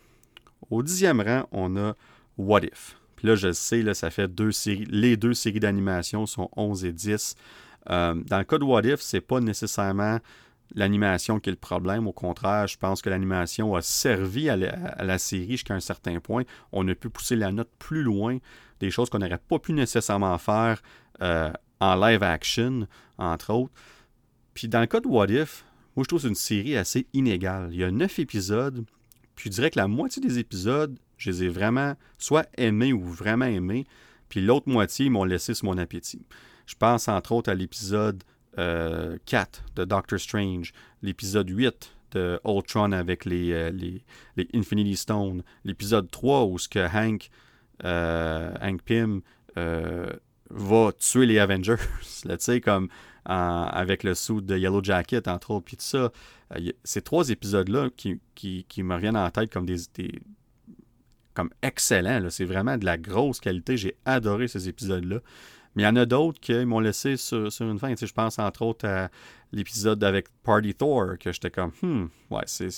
Au 0.70 0.84
10e 0.84 1.24
rang, 1.24 1.48
on 1.52 1.76
a 1.78 1.96
What 2.38 2.64
If. 2.64 2.98
Puis 3.16 3.28
là, 3.28 3.36
je 3.36 3.52
sais, 3.52 3.82
là, 3.82 3.94
ça 3.94 4.10
fait 4.10 4.28
deux 4.28 4.52
séries. 4.52 4.86
Les 4.90 5.18
deux 5.18 5.34
séries 5.34 5.60
d'animation 5.60 6.26
sont 6.26 6.50
11 6.56 6.86
et 6.86 6.94
10. 6.94 7.36
Euh, 7.90 8.14
dans 8.14 8.38
le 8.38 8.44
cas 8.44 8.58
de 8.58 8.64
What 8.64 8.84
If, 8.84 9.02
c'est 9.02 9.22
pas 9.22 9.40
nécessairement 9.40 10.20
l'animation 10.76 11.40
qui 11.40 11.50
est 11.50 11.54
le 11.54 11.58
problème. 11.58 12.08
Au 12.08 12.14
contraire, 12.14 12.68
je 12.68 12.78
pense 12.78 13.02
que 13.02 13.10
l'animation 13.10 13.76
a 13.76 13.82
servi 13.82 14.50
à 14.50 14.56
la, 14.56 15.18
série 15.18 15.52
jusqu'à 15.52 15.74
un 15.74 15.80
certain 15.80 16.20
point. 16.20 16.44
On 16.72 16.88
a 16.88 16.96
pu 16.96 17.10
pousser 17.10 17.36
la 17.36 17.52
note 17.52 17.70
plus 17.80 18.04
loin, 18.04 18.38
des 18.80 18.92
choses 18.92 19.10
qu'on 19.10 19.20
n'aurait 19.20 19.38
pas 19.38 19.60
pu 19.60 19.74
nécessairement 19.74 20.38
faire 20.38 20.82
euh, 21.22 21.52
en 21.80 21.96
live 21.96 22.24
action, 22.24 22.88
entre 23.18 23.54
autres. 23.54 23.74
Puis 24.54 24.68
dans 24.68 24.82
le 24.82 24.88
cas 24.88 25.00
de 25.00 25.08
What 25.08 25.28
If, 25.28 25.66
moi 25.96 26.04
je 26.04 26.08
trouve 26.08 26.22
c'est 26.22 26.28
une 26.28 26.36
série 26.36 26.78
assez 26.78 27.08
inégale. 27.14 27.70
Il 27.72 27.80
y 27.80 27.84
a 27.84 27.92
neuf 27.92 28.20
épisodes, 28.20 28.86
puis 29.36 29.50
je 29.50 29.56
dirais 29.56 29.72
que 29.72 29.80
la 29.80 29.88
moitié 29.88 30.22
des 30.22 30.40
épisodes, 30.40 30.98
je 31.18 31.30
les 31.30 31.44
ai 31.44 31.50
vraiment 31.50 31.96
soit 32.18 32.48
aimés 32.58 32.94
ou 32.94 33.04
vraiment 33.04 33.46
aimés, 33.46 33.86
puis 34.30 34.42
l'autre 34.42 34.70
moitié, 34.70 35.08
ils 35.08 35.12
m'ont 35.12 35.26
laissé 35.26 35.54
sur 35.54 35.66
mon 35.66 35.78
appétit. 35.78 36.26
Je 36.66 36.76
pense 36.76 37.08
entre 37.08 37.34
autres 37.34 37.52
à 37.52 37.54
l'épisode 37.54 38.24
4 38.56 38.60
euh, 38.60 39.18
de 39.76 39.86
Doctor 39.86 40.20
Strange, 40.20 40.74
l'épisode 41.02 41.50
8 41.50 41.92
de 42.12 42.40
Ultron 42.46 42.92
avec 42.92 43.26
les, 43.26 43.52
euh, 43.54 43.72
les, 43.72 44.04
Infinity 44.54 44.96
Stones, 44.96 45.44
l'épisode 45.64 46.10
3 46.12 46.46
où 46.46 46.58
ce 46.58 46.68
que 46.68 46.80
Hank, 46.80 47.30
euh, 47.86 48.54
Hank 48.62 48.82
Pym 48.84 49.22
va 49.56 50.92
tuer 50.98 51.26
les 51.26 51.40
Avengers. 51.40 51.76
tu 52.24 52.30
sais, 52.40 52.62
comme 52.62 52.90
avec 53.26 54.04
le 54.04 54.16
sou 54.16 54.42
de 54.42 54.58
Yellow 54.58 54.84
Jacket, 54.84 55.28
entre 55.28 55.52
autres, 55.52 55.66
puis 55.66 55.78
tout 55.78 55.84
ça. 55.84 56.12
Euh, 56.56 56.72
ces 56.84 57.02
trois 57.02 57.30
épisodes-là 57.30 57.90
qui, 57.96 58.20
qui, 58.36 58.84
me 58.84 58.96
reviennent 58.96 59.18
en 59.18 59.30
tête 59.30 59.52
comme 59.52 59.66
des, 59.66 59.78
comme 61.34 61.50
excellents. 61.62 62.30
C'est 62.30 62.46
vraiment 62.46 62.78
de 62.78 62.86
la 62.86 62.98
grosse 62.98 63.40
qualité. 63.40 63.78
J'ai 63.78 63.96
adoré 64.06 64.48
ces 64.48 64.68
épisodes-là. 64.68 65.20
Mais 65.76 65.84
il 65.84 65.86
y 65.86 65.90
en 65.90 65.96
a 65.96 66.06
d'autres 66.06 66.40
qui 66.40 66.54
m'ont 66.66 66.80
laissé 66.80 67.18
sur, 67.18 67.50
une 67.62 67.80
fin. 67.80 67.94
Tu 67.96 68.08
je 68.08 68.14
pense 68.14 68.40
entre 68.40 68.62
autres 68.64 68.88
à 68.88 69.10
l'épisode 69.52 70.04
avec 70.04 70.28
Party 70.44 70.74
Thor, 70.74 71.18
que 71.20 71.32
j'étais 71.32 71.52
comme, 71.52 71.72
hmm, 71.82 72.06
ouais, 72.30 72.44
c'est 72.46 72.70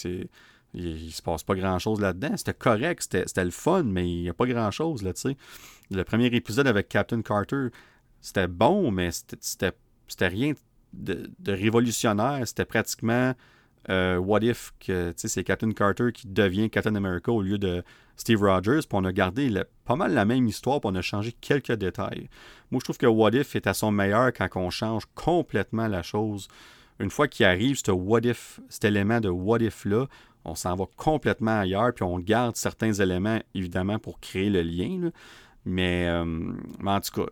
il, 0.74 1.06
ne 1.06 1.10
se 1.10 1.22
passe 1.22 1.44
pas 1.44 1.56
grand-chose 1.56 2.02
là-dedans. 2.02 2.36
C'était 2.36 2.54
correct, 2.54 3.02
c'était 3.04 3.46
le 3.46 3.52
fun, 3.52 3.84
mais 3.84 4.10
il 4.10 4.22
n'y 4.24 4.30
a 4.30 4.34
pas 4.34 4.46
grand-chose, 4.46 5.04
là, 5.04 5.14
tu 5.14 5.22
sais. 5.22 5.38
Le 5.92 6.04
premier 6.04 6.28
épisode 6.28 6.68
avec 6.68 6.90
Captain 6.90 7.22
Carter, 7.22 7.68
c'était 8.22 8.48
bon, 8.48 8.90
mais 8.92 9.10
c'était 9.12 10.28
rien 10.28 10.54
de, 10.94 11.30
révolutionnaire. 11.46 12.48
C'était 12.48 12.66
pratiquement 12.66 13.34
euh, 13.90 14.18
What 14.18 14.42
If 14.42 14.74
que 14.80 15.14
c'est 15.16 15.44
Captain 15.44 15.72
Carter 15.72 16.12
qui 16.14 16.28
devient 16.28 16.70
Captain 16.70 16.96
America 16.96 17.32
au 17.32 17.42
lieu 17.42 17.58
de 17.58 17.84
Steve 18.16 18.42
Rogers. 18.42 18.82
Puis 18.82 18.94
on 18.94 19.04
a 19.06 19.12
gardé 19.12 19.52
pas 19.86 19.96
mal 19.96 20.14
la 20.14 20.26
même 20.26 20.48
histoire, 20.48 20.80
puis 20.80 20.90
on 20.92 20.96
a 20.96 21.02
changé 21.02 21.34
quelques 21.42 21.74
détails. 21.74 22.30
Moi, 22.72 22.80
je 22.80 22.86
trouve 22.86 22.98
que 22.98 23.06
What 23.06 23.32
If 23.32 23.56
est 23.56 23.68
à 23.68 23.74
son 23.74 23.92
meilleur 23.92 24.32
quand 24.34 24.48
on 24.56 24.70
change 24.70 25.04
complètement 25.16 25.88
la 25.88 26.02
chose. 26.02 26.48
Une 27.00 27.10
fois 27.10 27.28
qu'il 27.28 27.46
arrive, 27.46 27.78
ce 27.84 27.92
What 27.92 28.22
If, 28.24 28.60
cet 28.70 28.86
élément 28.86 29.20
de 29.20 29.30
What 29.30 29.60
If-là, 29.60 30.08
on 30.46 30.56
s'en 30.56 30.76
va 30.76 30.86
complètement 30.98 31.60
ailleurs, 31.60 31.94
puis 31.94 32.04
on 32.04 32.20
garde 32.20 32.56
certains 32.56 32.94
éléments, 32.94 33.40
évidemment, 33.56 34.00
pour 34.00 34.20
créer 34.20 34.50
le 34.50 34.62
lien. 34.62 35.12
Mais, 35.66 36.08
euh, 36.08 36.26
mais, 36.26 36.92
en 36.92 37.00
tout 37.00 37.22
cas, 37.22 37.32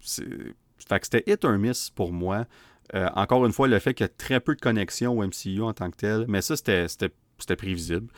c'était 0.00 1.22
hit 1.26 1.44
or 1.44 1.58
miss 1.58 1.90
pour 1.90 2.12
moi. 2.12 2.46
Euh, 2.94 3.08
encore 3.14 3.44
une 3.46 3.52
fois, 3.52 3.68
le 3.68 3.78
fait 3.78 3.94
qu'il 3.94 4.04
y 4.04 4.08
a 4.08 4.12
très 4.16 4.40
peu 4.40 4.54
de 4.54 4.60
connexion 4.60 5.18
au 5.18 5.24
MCU 5.24 5.62
en 5.62 5.72
tant 5.72 5.90
que 5.90 5.96
tel, 5.96 6.24
mais 6.28 6.40
ça, 6.40 6.56
c'était 6.56 7.56
prévisible. 7.56 8.08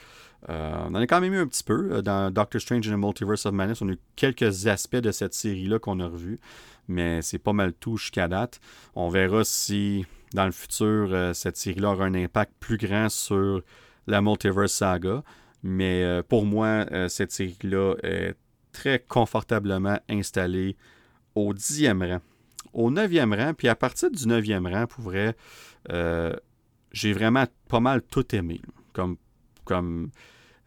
Euh, 0.48 0.84
on 0.88 0.94
en 0.94 1.00
a 1.00 1.06
quand 1.06 1.20
même 1.20 1.34
eu 1.34 1.38
un 1.38 1.46
petit 1.46 1.64
peu. 1.64 2.00
Dans 2.02 2.32
Doctor 2.32 2.60
Strange 2.60 2.88
and 2.88 2.92
the 2.92 2.98
Multiverse 2.98 3.46
of 3.46 3.52
Madness, 3.52 3.82
on 3.82 3.88
a 3.88 3.92
eu 3.92 3.98
quelques 4.14 4.66
aspects 4.66 4.96
de 4.96 5.10
cette 5.10 5.34
série-là 5.34 5.78
qu'on 5.78 6.00
a 6.00 6.06
revus, 6.06 6.38
mais 6.86 7.22
c'est 7.22 7.38
pas 7.38 7.52
mal 7.52 7.72
tout 7.72 7.96
jusqu'à 7.96 8.28
date. 8.28 8.60
On 8.94 9.08
verra 9.08 9.44
si 9.44 10.06
dans 10.34 10.46
le 10.46 10.52
futur, 10.52 11.34
cette 11.34 11.56
série-là 11.56 11.90
aura 11.92 12.04
un 12.04 12.14
impact 12.14 12.52
plus 12.60 12.76
grand 12.76 13.08
sur 13.08 13.62
la 14.06 14.20
Multiverse 14.20 14.72
Saga. 14.72 15.24
Mais 15.64 16.22
pour 16.28 16.44
moi, 16.44 16.86
cette 17.08 17.32
série-là 17.32 17.94
est 18.04 18.34
très 18.72 19.00
confortablement 19.00 19.98
installée 20.08 20.76
au 21.34 21.52
dixième 21.52 22.02
rang. 22.02 22.20
Au 22.78 22.92
neuvième 22.92 23.34
rang, 23.34 23.54
puis 23.54 23.66
à 23.66 23.74
partir 23.74 24.08
du 24.08 24.28
neuvième 24.28 24.64
rang, 24.64 24.86
pour 24.86 25.02
vrai, 25.02 25.34
euh, 25.90 26.32
j'ai 26.92 27.12
vraiment 27.12 27.44
pas 27.66 27.80
mal 27.80 28.02
tout 28.02 28.36
aimé. 28.36 28.60
Comme, 28.92 29.16
comme 29.64 30.12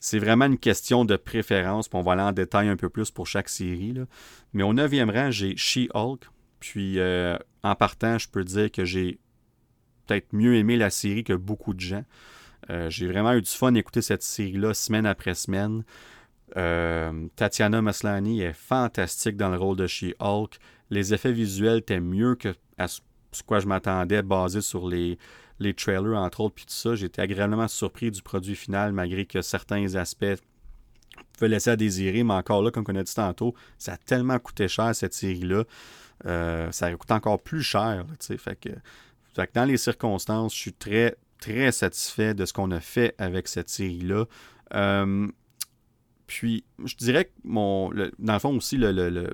c'est 0.01 0.19
vraiment 0.19 0.47
une 0.47 0.57
question 0.57 1.05
de 1.05 1.15
préférence, 1.15 1.87
puis 1.87 1.97
on 1.97 2.01
va 2.01 2.11
aller 2.11 2.21
en 2.21 2.33
détail 2.33 2.67
un 2.67 2.75
peu 2.75 2.89
plus 2.89 3.11
pour 3.11 3.27
chaque 3.27 3.47
série. 3.47 3.95
Mais 4.51 4.61
au 4.61 4.73
neuvième 4.73 5.09
rang, 5.09 5.31
j'ai 5.31 5.55
She-Hulk. 5.55 6.25
Puis 6.59 6.99
euh, 6.99 7.37
en 7.63 7.75
partant, 7.75 8.17
je 8.17 8.27
peux 8.27 8.43
dire 8.43 8.69
que 8.69 8.83
j'ai 8.83 9.17
peut-être 10.05 10.33
mieux 10.33 10.57
aimé 10.57 10.75
la 10.75 10.89
série 10.89 11.23
que 11.23 11.31
beaucoup 11.31 11.73
de 11.73 11.79
gens. 11.79 12.03
Euh, 12.69 12.89
j'ai 12.89 13.07
vraiment 13.07 13.31
eu 13.31 13.41
du 13.41 13.49
fun 13.49 13.71
d'écouter 13.71 14.01
cette 14.01 14.23
série-là 14.23 14.73
semaine 14.73 15.05
après 15.05 15.33
semaine. 15.33 15.85
Tatiana 17.37 17.81
Maslany 17.81 18.41
est 18.41 18.51
fantastique 18.51 19.37
dans 19.37 19.47
le 19.47 19.57
rôle 19.57 19.77
de 19.77 19.87
She-Hulk. 19.87 20.59
Les 20.91 21.13
effets 21.13 21.31
visuels 21.31 21.79
étaient 21.79 21.99
mieux 21.99 22.35
que 22.35 22.53
à 22.77 22.87
ce 22.87 22.99
quoi 23.45 23.59
je 23.59 23.67
m'attendais, 23.67 24.21
basé 24.21 24.61
sur 24.61 24.87
les, 24.87 25.17
trailers, 25.77 26.17
entre 26.17 26.41
autres, 26.41 26.55
puis 26.55 26.65
tout 26.65 26.73
ça. 26.73 26.95
J'étais 26.95 27.21
agréablement 27.21 27.67
surpris 27.67 28.11
du 28.11 28.21
produit 28.21 28.55
final, 28.55 28.93
malgré 28.93 29.25
que 29.25 29.41
certains 29.41 29.95
aspects 29.95 30.35
pouvaient 31.33 31.49
laisser 31.49 31.69
à 31.69 31.75
désirer. 31.75 32.23
Mais 32.23 32.33
encore 32.33 32.61
là, 32.61 32.71
comme 32.71 32.83
on 32.87 32.95
a 32.95 33.03
dit 33.03 33.15
tantôt, 33.15 33.55
ça 33.77 33.93
a 33.93 33.97
tellement 33.97 34.37
coûté 34.39 34.67
cher, 34.67 34.95
cette 34.95 35.13
série-là. 35.13 35.63
Euh, 36.25 36.71
ça 36.71 36.93
coûte 36.93 37.11
encore 37.11 37.41
plus 37.41 37.63
cher. 37.63 38.05
fait 38.19 38.55
que 38.55 38.69
dans 39.53 39.65
les 39.65 39.77
circonstances, 39.77 40.53
je 40.53 40.59
suis 40.59 40.73
très, 40.73 41.15
très 41.39 41.71
satisfait 41.71 42.33
de 42.33 42.45
ce 42.45 42.53
qu'on 42.53 42.71
a 42.71 42.79
fait 42.79 43.15
avec 43.17 43.47
cette 43.47 43.69
série-là. 43.69 44.25
Euh, 44.73 45.27
puis, 46.31 46.63
je 46.85 46.95
dirais 46.95 47.25
que 47.25 47.31
mon, 47.43 47.89
dans 48.17 48.33
le 48.33 48.39
fond 48.39 48.55
aussi, 48.55 48.77
le, 48.77 49.33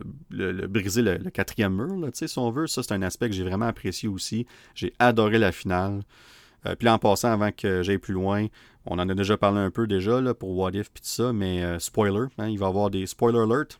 briser 0.66 1.04
le, 1.04 1.30
quatrième 1.30 1.76
mur, 1.76 2.10
si 2.12 2.40
on 2.40 2.50
veut, 2.50 2.66
ça 2.66 2.82
c'est 2.82 2.92
un 2.92 3.04
aspect 3.04 3.30
que 3.30 3.36
j'ai 3.36 3.44
vraiment 3.44 3.68
apprécié 3.68 4.10
aussi. 4.10 4.48
J'ai 4.74 4.94
adoré 4.98 5.38
la 5.38 5.52
finale. 5.52 6.02
Euh, 6.66 6.76
puis 6.76 6.88
là, 6.88 6.96
en 6.96 6.98
passant, 6.98 7.32
avant 7.32 7.52
que 7.52 7.84
j'aille 7.84 8.00
plus 8.00 8.16
loin, 8.16 8.48
on 8.88 8.98
en 8.98 9.08
a 9.08 9.14
déjà 9.14 9.38
parlé 9.38 9.60
un 9.60 9.70
peu 9.70 9.86
déjà 9.86 10.22
là, 10.22 10.34
pour 10.34 10.58
What 10.58 10.72
If 10.72 10.90
puis 10.90 11.04
tout 11.04 11.08
ça, 11.08 11.34
mais 11.34 11.64
euh, 11.64 11.78
spoiler, 11.78 12.26
hein, 12.40 12.48
il 12.48 12.58
va 12.58 12.66
y 12.66 12.70
avoir 12.70 12.90
des 12.90 13.06
spoiler 13.06 13.42
alert. 13.42 13.80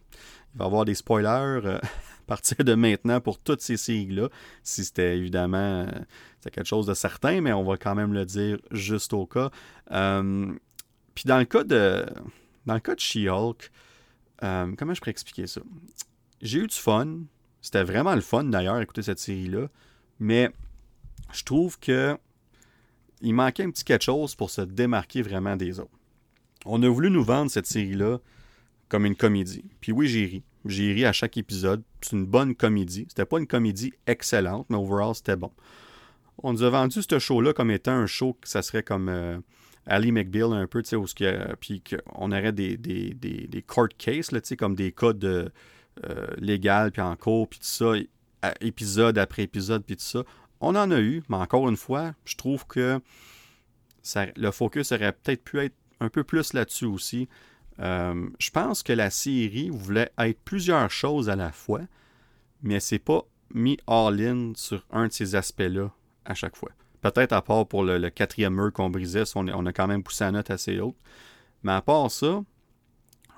Il 0.54 0.60
va 0.60 0.66
y 0.66 0.68
avoir 0.68 0.86
des 0.86 0.94
spoilers 0.94 1.66
euh, 1.66 1.80
à 1.82 2.28
partir 2.28 2.58
de 2.64 2.76
maintenant 2.76 3.20
pour 3.20 3.40
toutes 3.40 3.62
ces 3.62 3.78
séries-là. 3.78 4.30
Si 4.62 4.86
c'était 4.86 5.18
évidemment 5.18 5.88
quelque 6.52 6.66
chose 6.66 6.86
de 6.86 6.94
certain, 6.94 7.42
mais 7.42 7.52
on 7.52 7.64
va 7.64 7.78
quand 7.78 7.96
même 7.96 8.14
le 8.14 8.26
dire 8.26 8.60
juste 8.70 9.12
au 9.14 9.26
cas. 9.26 9.50
puis 9.90 11.26
dans 11.26 11.40
le 11.40 11.46
cas 11.46 11.64
de 11.64 12.06
dans 12.68 12.74
le 12.76 12.80
cas 12.80 12.94
de 12.94 13.00
She-Hulk, 13.00 13.72
euh, 14.44 14.74
comment 14.78 14.94
je 14.94 15.00
pourrais 15.00 15.12
expliquer 15.12 15.48
ça? 15.48 15.62
J'ai 16.42 16.60
eu 16.60 16.68
du 16.68 16.76
fun. 16.76 17.22
C'était 17.62 17.84
vraiment 17.84 18.14
le 18.14 18.22
fun 18.22 18.44
d'ailleurs, 18.44 18.80
écouter 18.80 19.02
cette 19.02 19.20
série-là. 19.20 19.70
Mais 20.20 20.52
je 21.34 21.44
trouve 21.44 21.80
que 21.80 22.18
il 23.22 23.34
manquait 23.34 23.64
un 23.64 23.72
petit 23.72 23.84
quelque 23.84 24.04
chose 24.04 24.36
pour 24.36 24.52
se 24.52 24.62
démarquer 24.62 25.24
vraiment 25.24 25.56
des 25.56 25.80
autres. 25.80 25.90
On 26.66 26.84
a 26.84 26.90
voulu 26.90 27.10
nous 27.10 27.24
vendre 27.24 27.50
cette 27.50 27.66
série-là 27.66 28.20
comme 28.90 29.06
une 29.06 29.16
comédie. 29.16 29.66
Puis 29.82 29.92
oui, 29.92 30.08
j'ai 30.08 30.26
ri. 30.26 30.44
J'ai 30.66 30.94
ri 30.94 31.06
à 31.06 31.14
chaque 31.14 31.38
épisode. 31.38 31.82
C'est 32.02 32.12
une 32.12 32.26
bonne 32.26 32.54
comédie. 32.54 33.06
C'était 33.10 33.26
pas 33.26 33.40
une 33.40 33.48
comédie 33.48 33.94
excellente, 34.06 34.68
mais 34.70 34.78
overall, 34.78 35.16
c'était 35.16 35.36
bon. 35.36 35.52
On 36.44 36.54
nous 36.54 36.64
a 36.64 36.70
vendu 36.70 37.02
ce 37.02 37.18
show-là 37.18 37.54
comme 37.54 37.72
étant 37.72 37.94
un 37.94 38.06
show 38.06 38.38
que 38.40 38.48
ça 38.48 38.62
serait 38.62 38.84
comme 38.84 39.10
euh, 39.10 39.40
Ali 39.88 40.12
McBeal 40.12 40.54
un 40.54 40.68
peu, 40.68 40.84
tu 40.84 40.90
sais, 40.90 40.96
où 40.96 41.06
puis 41.60 41.82
on 42.14 42.32
aurait 42.32 42.52
des, 42.52 42.78
des, 42.78 43.14
des, 43.14 43.62
court 43.62 43.88
cases, 43.98 44.30
tu 44.30 44.40
sais, 44.44 44.58
comme 44.58 44.76
des 44.76 44.92
cas 44.92 45.14
de 45.14 45.52
euh, 46.06 46.28
légal, 46.38 46.92
puis 46.92 47.02
en 47.02 47.16
cours, 47.16 47.48
puis 47.48 47.60
tout 47.60 47.66
ça, 47.66 47.94
épisode 48.62 49.18
après 49.18 49.44
épisode, 49.44 49.84
puis 49.84 49.96
tout 49.96 50.04
ça. 50.04 50.24
On 50.60 50.76
en 50.76 50.92
a 50.92 51.00
eu, 51.00 51.24
mais 51.30 51.38
encore 51.38 51.70
une 51.70 51.78
fois, 51.78 52.14
je 52.26 52.36
trouve 52.36 52.66
que 52.68 53.00
le 54.36 54.52
focus 54.52 54.92
aurait 54.92 55.12
peut-être 55.12 55.44
pu 55.44 55.60
être 55.60 55.76
un 56.00 56.10
peu 56.10 56.24
plus 56.24 56.54
là-dessus 56.54 56.86
aussi. 56.86 57.28
Euh, 57.80 58.30
je 58.40 58.50
pense 58.50 58.84
que 58.84 58.94
la 58.94 59.10
série 59.10 59.70
voulait 59.70 60.12
être 60.18 60.40
plusieurs 60.42 60.90
choses 60.90 61.30
à 61.30 61.36
la 61.36 61.52
fois, 61.52 61.82
mais 62.62 62.80
c'est 62.80 63.00
pas 63.00 63.24
mis 63.54 63.78
all-in 63.88 64.54
sur 64.56 64.86
un 64.92 65.08
de 65.08 65.14
ces 65.14 65.36
aspects-là 65.36 65.92
à 66.26 66.34
chaque 66.34 66.56
fois. 66.56 66.72
Peut-être 67.02 67.34
à 67.34 67.42
part 67.42 67.68
pour 67.68 67.84
le, 67.84 68.10
quatrième 68.10 68.56
mur 68.56 68.74
qu'on 68.74 68.90
brisait, 68.90 69.24
on, 69.36 69.66
a 69.66 69.74
quand 69.74 69.88
même 69.88 70.04
poussé 70.04 70.24
la 70.24 70.32
note 70.32 70.50
assez 70.50 70.80
haute. 70.80 70.96
Mais 71.64 71.72
à 71.72 71.82
part 71.82 72.10
ça, 72.12 72.44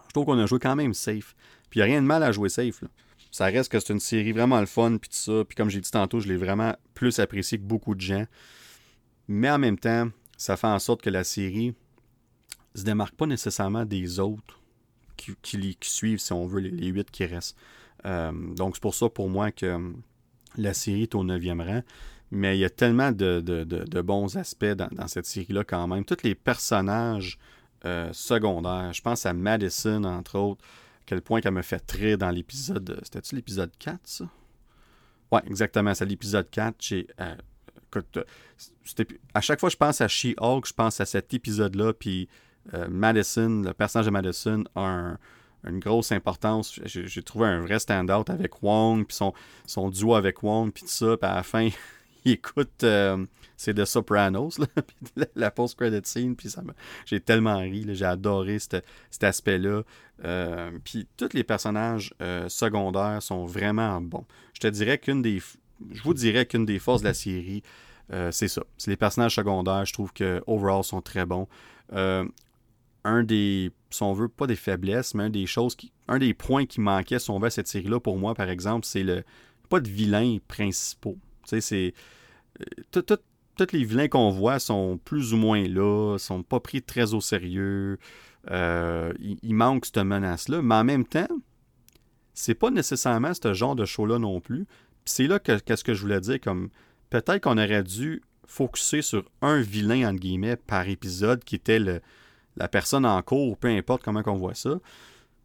je 0.07 0.13
trouve 0.13 0.25
qu'on 0.25 0.39
a 0.39 0.45
joué 0.45 0.59
quand 0.59 0.75
même 0.75 0.93
safe. 0.93 1.35
Puis 1.69 1.79
il 1.79 1.83
n'y 1.83 1.89
a 1.89 1.93
rien 1.93 2.01
de 2.01 2.07
mal 2.07 2.23
à 2.23 2.31
jouer 2.31 2.49
safe. 2.49 2.83
Ça 3.31 3.45
reste 3.45 3.71
que 3.71 3.79
c'est 3.79 3.93
une 3.93 3.99
série 3.99 4.31
vraiment 4.31 4.59
le 4.59 4.65
fun, 4.65 4.97
puis 4.97 5.09
tout 5.09 5.15
ça. 5.15 5.43
Puis 5.45 5.55
comme 5.55 5.69
j'ai 5.69 5.81
dit 5.81 5.91
tantôt, 5.91 6.19
je 6.19 6.27
l'ai 6.27 6.37
vraiment 6.37 6.75
plus 6.93 7.19
apprécié 7.19 7.57
que 7.57 7.63
beaucoup 7.63 7.95
de 7.95 8.01
gens. 8.01 8.25
Mais 9.27 9.49
en 9.49 9.59
même 9.59 9.77
temps, 9.77 10.09
ça 10.37 10.57
fait 10.57 10.67
en 10.67 10.79
sorte 10.79 11.01
que 11.01 11.09
la 11.09 11.23
série 11.23 11.75
se 12.73 12.83
démarque 12.83 13.15
pas 13.15 13.27
nécessairement 13.27 13.85
des 13.85 14.19
autres 14.19 14.59
qui, 15.43 15.77
suivent, 15.81 16.19
si 16.19 16.33
on 16.33 16.47
veut, 16.47 16.61
les, 16.61 16.87
huit 16.87 17.11
qui 17.11 17.25
restent. 17.25 17.57
Euh, 18.05 18.31
donc 18.55 18.75
c'est 18.75 18.81
pour 18.81 18.95
ça, 18.95 19.09
pour 19.09 19.29
moi, 19.29 19.51
que 19.51 19.93
la 20.55 20.73
série 20.73 21.03
est 21.03 21.15
au 21.15 21.23
neuvième 21.23 21.61
rang. 21.61 21.83
Mais 22.31 22.57
il 22.57 22.59
y 22.59 22.65
a 22.65 22.69
tellement 22.69 23.11
de, 23.11 24.01
bons 24.01 24.37
aspects 24.37 24.65
dans, 24.65 25.07
cette 25.07 25.25
série-là 25.25 25.63
quand 25.63 25.87
même. 25.87 26.05
Tous 26.05 26.23
les 26.23 26.35
personnages 26.35 27.39
euh, 27.85 28.09
secondaires. 28.13 28.93
Je 28.93 29.01
pense 29.01 29.25
à 29.25 29.33
Madison, 29.33 30.03
entre 30.03 30.37
autres. 30.37 30.63
À 30.63 31.03
quel 31.05 31.21
point 31.21 31.41
qu'elle 31.41 31.53
me 31.53 31.61
fait 31.61 31.79
très 31.79 32.17
dans 32.17 32.29
l'épisode. 32.29 32.99
C'était-tu 33.03 33.35
l'épisode 33.35 33.71
4, 33.79 33.99
ça? 34.03 34.25
Ouais, 35.31 35.41
exactement. 35.47 35.93
C'est 35.95 36.05
l'épisode 36.05 36.49
4. 36.49 36.75
J'ai. 36.79 37.07
Euh, 37.19 37.35
euh, 37.95 38.23
à 39.33 39.41
chaque 39.41 39.59
fois 39.59 39.69
que 39.69 39.73
je 39.73 39.77
pense 39.77 40.01
à 40.01 40.07
She-Hulk, 40.07 40.67
je 40.67 40.73
pense 40.73 41.01
à 41.01 41.05
cet 41.05 41.33
épisode-là. 41.33 41.93
Puis 41.93 42.29
Madison, 42.87 43.63
le 43.63 43.73
personnage 43.73 44.05
de 44.05 44.11
Madison, 44.11 44.63
a 44.75 45.15
une 45.63 45.79
grosse 45.79 46.11
importance. 46.11 46.79
J'ai 46.85 47.23
trouvé 47.23 47.47
un 47.47 47.61
vrai 47.61 47.79
stand-out 47.79 48.29
avec 48.29 48.61
Wong, 48.61 49.07
puis 49.07 49.15
son, 49.15 49.33
son 49.65 49.89
duo 49.89 50.13
avec 50.13 50.43
Wong, 50.43 50.71
puis 50.71 50.83
tout 50.83 50.89
ça. 50.89 51.17
Puis 51.17 51.29
à 51.29 51.35
la 51.35 51.43
fin. 51.43 51.69
écoute, 52.25 52.83
euh, 52.83 53.25
c'est 53.57 53.73
The 53.73 53.85
Sopranos, 53.85 54.59
la 55.35 55.51
post-credit 55.51 56.01
scene, 56.03 56.35
puis 56.35 56.49
ça 56.49 56.61
j'ai 57.05 57.19
tellement 57.19 57.59
ri, 57.59 57.85
j'ai 57.89 58.05
adoré 58.05 58.59
cet, 58.59 58.83
aspect-là. 59.21 59.83
Euh, 60.25 60.71
puis 60.83 61.07
tous 61.17 61.33
les 61.33 61.43
personnages 61.43 62.13
euh, 62.21 62.49
secondaires 62.49 63.21
sont 63.21 63.45
vraiment 63.45 64.01
bons. 64.01 64.25
Je 64.53 64.59
te 64.59 64.67
dirais 64.67 64.97
qu'une 64.97 65.21
des, 65.21 65.41
je 65.91 66.03
vous 66.03 66.13
dirais 66.13 66.45
qu'une 66.45 66.65
des 66.65 66.79
forces 66.79 67.01
de 67.01 67.07
la 67.07 67.13
série, 67.13 67.63
c'est 68.31 68.47
ça. 68.47 68.63
C'est 68.77 68.89
les 68.89 68.97
personnages 68.97 69.35
secondaires, 69.35 69.85
je 69.85 69.93
trouve 69.93 70.11
que 70.11 70.41
overall 70.47 70.83
sont 70.83 71.01
très 71.01 71.25
bons. 71.27 71.47
un 71.91 73.23
des, 73.23 73.71
si 73.91 74.03
on 74.03 74.13
veut, 74.13 74.27
pas 74.27 74.47
des 74.47 74.55
faiblesses, 74.55 75.13
mais 75.13 75.23
un 75.23 75.29
des 75.29 75.45
choses 75.45 75.75
qui, 75.75 75.91
un 76.07 76.17
des 76.17 76.33
points 76.33 76.65
qui 76.65 76.81
manquait, 76.81 77.19
si 77.19 77.29
on 77.29 77.39
veut, 77.39 77.47
à 77.47 77.51
cette 77.51 77.67
série-là, 77.67 77.99
pour 77.99 78.17
moi, 78.17 78.33
par 78.33 78.49
exemple, 78.49 78.85
c'est 78.85 79.03
le, 79.03 79.23
pas 79.69 79.79
de 79.79 79.87
vilains 79.87 80.37
principaux. 80.47 81.17
C'est. 81.49 81.93
Euh, 82.61 83.01
tous 83.65 83.73
les 83.73 83.83
vilains 83.83 84.07
qu'on 84.07 84.29
voit 84.29 84.59
sont 84.59 84.99
plus 85.03 85.33
ou 85.33 85.37
moins 85.37 85.67
là, 85.67 86.17
sont 86.17 86.43
pas 86.43 86.59
pris 86.59 86.81
très 86.81 87.13
au 87.13 87.21
sérieux. 87.21 87.99
Euh, 88.49 89.13
il, 89.19 89.53
manque 89.53 89.85
cette 89.85 89.97
menace-là. 89.97 90.61
Mais 90.61 90.75
en 90.75 90.83
même 90.83 91.05
temps, 91.05 91.27
c'est 92.33 92.55
pas 92.55 92.71
nécessairement 92.71 93.33
ce 93.33 93.53
genre 93.53 93.75
de 93.75 93.85
show-là 93.85 94.17
non 94.17 94.39
plus. 94.39 94.65
c'est 95.05 95.27
là 95.27 95.39
que, 95.39 95.59
qu'est-ce 95.59 95.83
que 95.83 95.93
je 95.93 96.01
voulais 96.01 96.21
dire, 96.21 96.39
comme 96.39 96.69
peut-être 97.09 97.41
qu'on 97.41 97.57
aurait 97.57 97.83
dû 97.83 98.21
focuser 98.47 99.01
sur 99.01 99.25
un 99.41 99.59
vilain, 99.59 100.09
entre 100.09 100.19
guillemets, 100.19 100.55
par 100.55 100.87
épisode, 100.87 101.43
qui 101.43 101.55
était 101.55 101.79
la 101.79 102.67
personne 102.67 103.05
en 103.05 103.21
cours, 103.21 103.57
peu 103.57 103.67
importe 103.67 104.03
comment 104.03 104.23
on 104.25 104.37
voit 104.37 104.55
ça. 104.55 104.79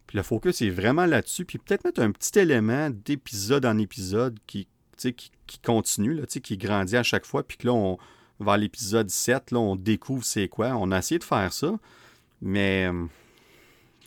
Puis 0.07 0.17
le 0.17 0.23
focus 0.23 0.63
est 0.63 0.71
vraiment 0.71 1.07
là-dessus. 1.07 1.45
Puis 1.45 1.59
peut-être 1.59 1.85
mettre 1.85 2.01
un 2.01 2.13
petit 2.13 2.39
élément 2.39 2.91
d'épisode 2.91 3.65
en 3.67 3.79
épisode 3.79 4.39
qui, 4.47 4.69
qui, 4.97 5.31
qui 5.47 5.59
continue, 5.59 6.15
là, 6.15 6.27
qui 6.27 6.57
grandit 6.57 6.97
à 6.97 7.03
chaque 7.03 7.27
fois, 7.27 7.43
puis 7.43 7.57
que 7.57 7.67
là, 7.67 7.73
on, 7.73 7.99
vers 8.41 8.57
l'épisode 8.57 9.11
7, 9.11 9.51
là, 9.51 9.59
on 9.59 9.77
découvre 9.77 10.25
c'est 10.25 10.49
quoi. 10.49 10.75
On 10.77 10.91
a 10.93 10.99
essayé 10.99 11.19
de 11.19 11.25
faire 11.25 11.53
ça, 11.53 11.79
mais 12.41 12.91
euh, 12.93 13.07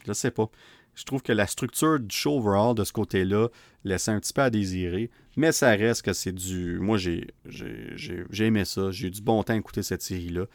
je 0.06 0.13
sais 0.13 0.32
pas. 0.32 0.50
Je 0.95 1.04
trouve 1.04 1.21
que 1.21 1.32
la 1.32 1.45
structure 1.45 2.00
du 2.00 2.15
show 2.15 2.39
overall 2.39 2.73
de 2.73 2.84
ce 2.84 2.91
côté-là 2.91 3.50
laisse 3.84 4.08
un 4.08 4.19
petit 4.19 4.34
peu 4.34 4.41
à 4.41 4.50
désirer, 4.50 5.12
mais 5.36 5.52
ça 5.52 5.69
reste 5.69 6.02
que 6.02 6.13
c'est 6.13 6.32
du. 6.32 6.80
Moi, 6.80 6.97
j'ai, 6.97 7.28
j'ai, 7.45 8.45
aimé 8.45 8.65
ça. 8.65 8.89
J'ai 8.89 9.08
eu 9.08 9.12
du 9.12 9.21
bon 9.21 9.43
temps 9.43 9.54
à 9.54 9.58
écouter 9.58 9.84
cette 9.84 10.02
série-là. 10.02 10.45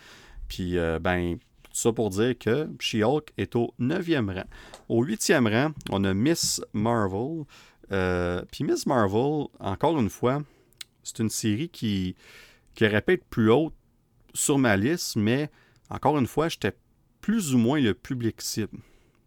Puis, 0.49 0.79
euh, 0.79 0.99
ben, 0.99 1.39
ça 1.73 1.93
pour 1.93 2.11
dire 2.11 2.37
que 2.39 2.69
She-Hulk 2.81 3.33
est 3.39 3.57
au 3.57 3.73
9e 3.81 4.35
rang. 4.35 4.49
Au 4.89 5.05
8e 5.05 5.49
rang, 5.49 5.73
on 5.91 6.03
a 6.05 6.13
Miss 6.13 6.61
Marvel. 6.73 7.45
Euh, 7.93 8.43
puis 8.51 8.65
Miss 8.65 8.87
Marvel, 8.87 9.47
encore 9.61 9.99
une 9.99 10.11
fois, 10.11 10.43
c'est 11.03 11.19
une 11.19 11.29
série 11.29 11.69
qui, 11.69 12.17
qui 12.75 12.87
répète 12.87 13.25
plus 13.25 13.51
haut 13.51 13.73
sur 14.35 14.59
ma 14.59 14.77
liste, 14.77 15.17
mais 15.17 15.51
encore 15.91 16.19
une 16.19 16.27
fois, 16.27 16.49
j'étais 16.49 16.73
plus 17.21 17.55
ou 17.55 17.59
moins 17.59 17.81
le 17.81 17.95
public 17.95 18.41
cible. 18.41 18.79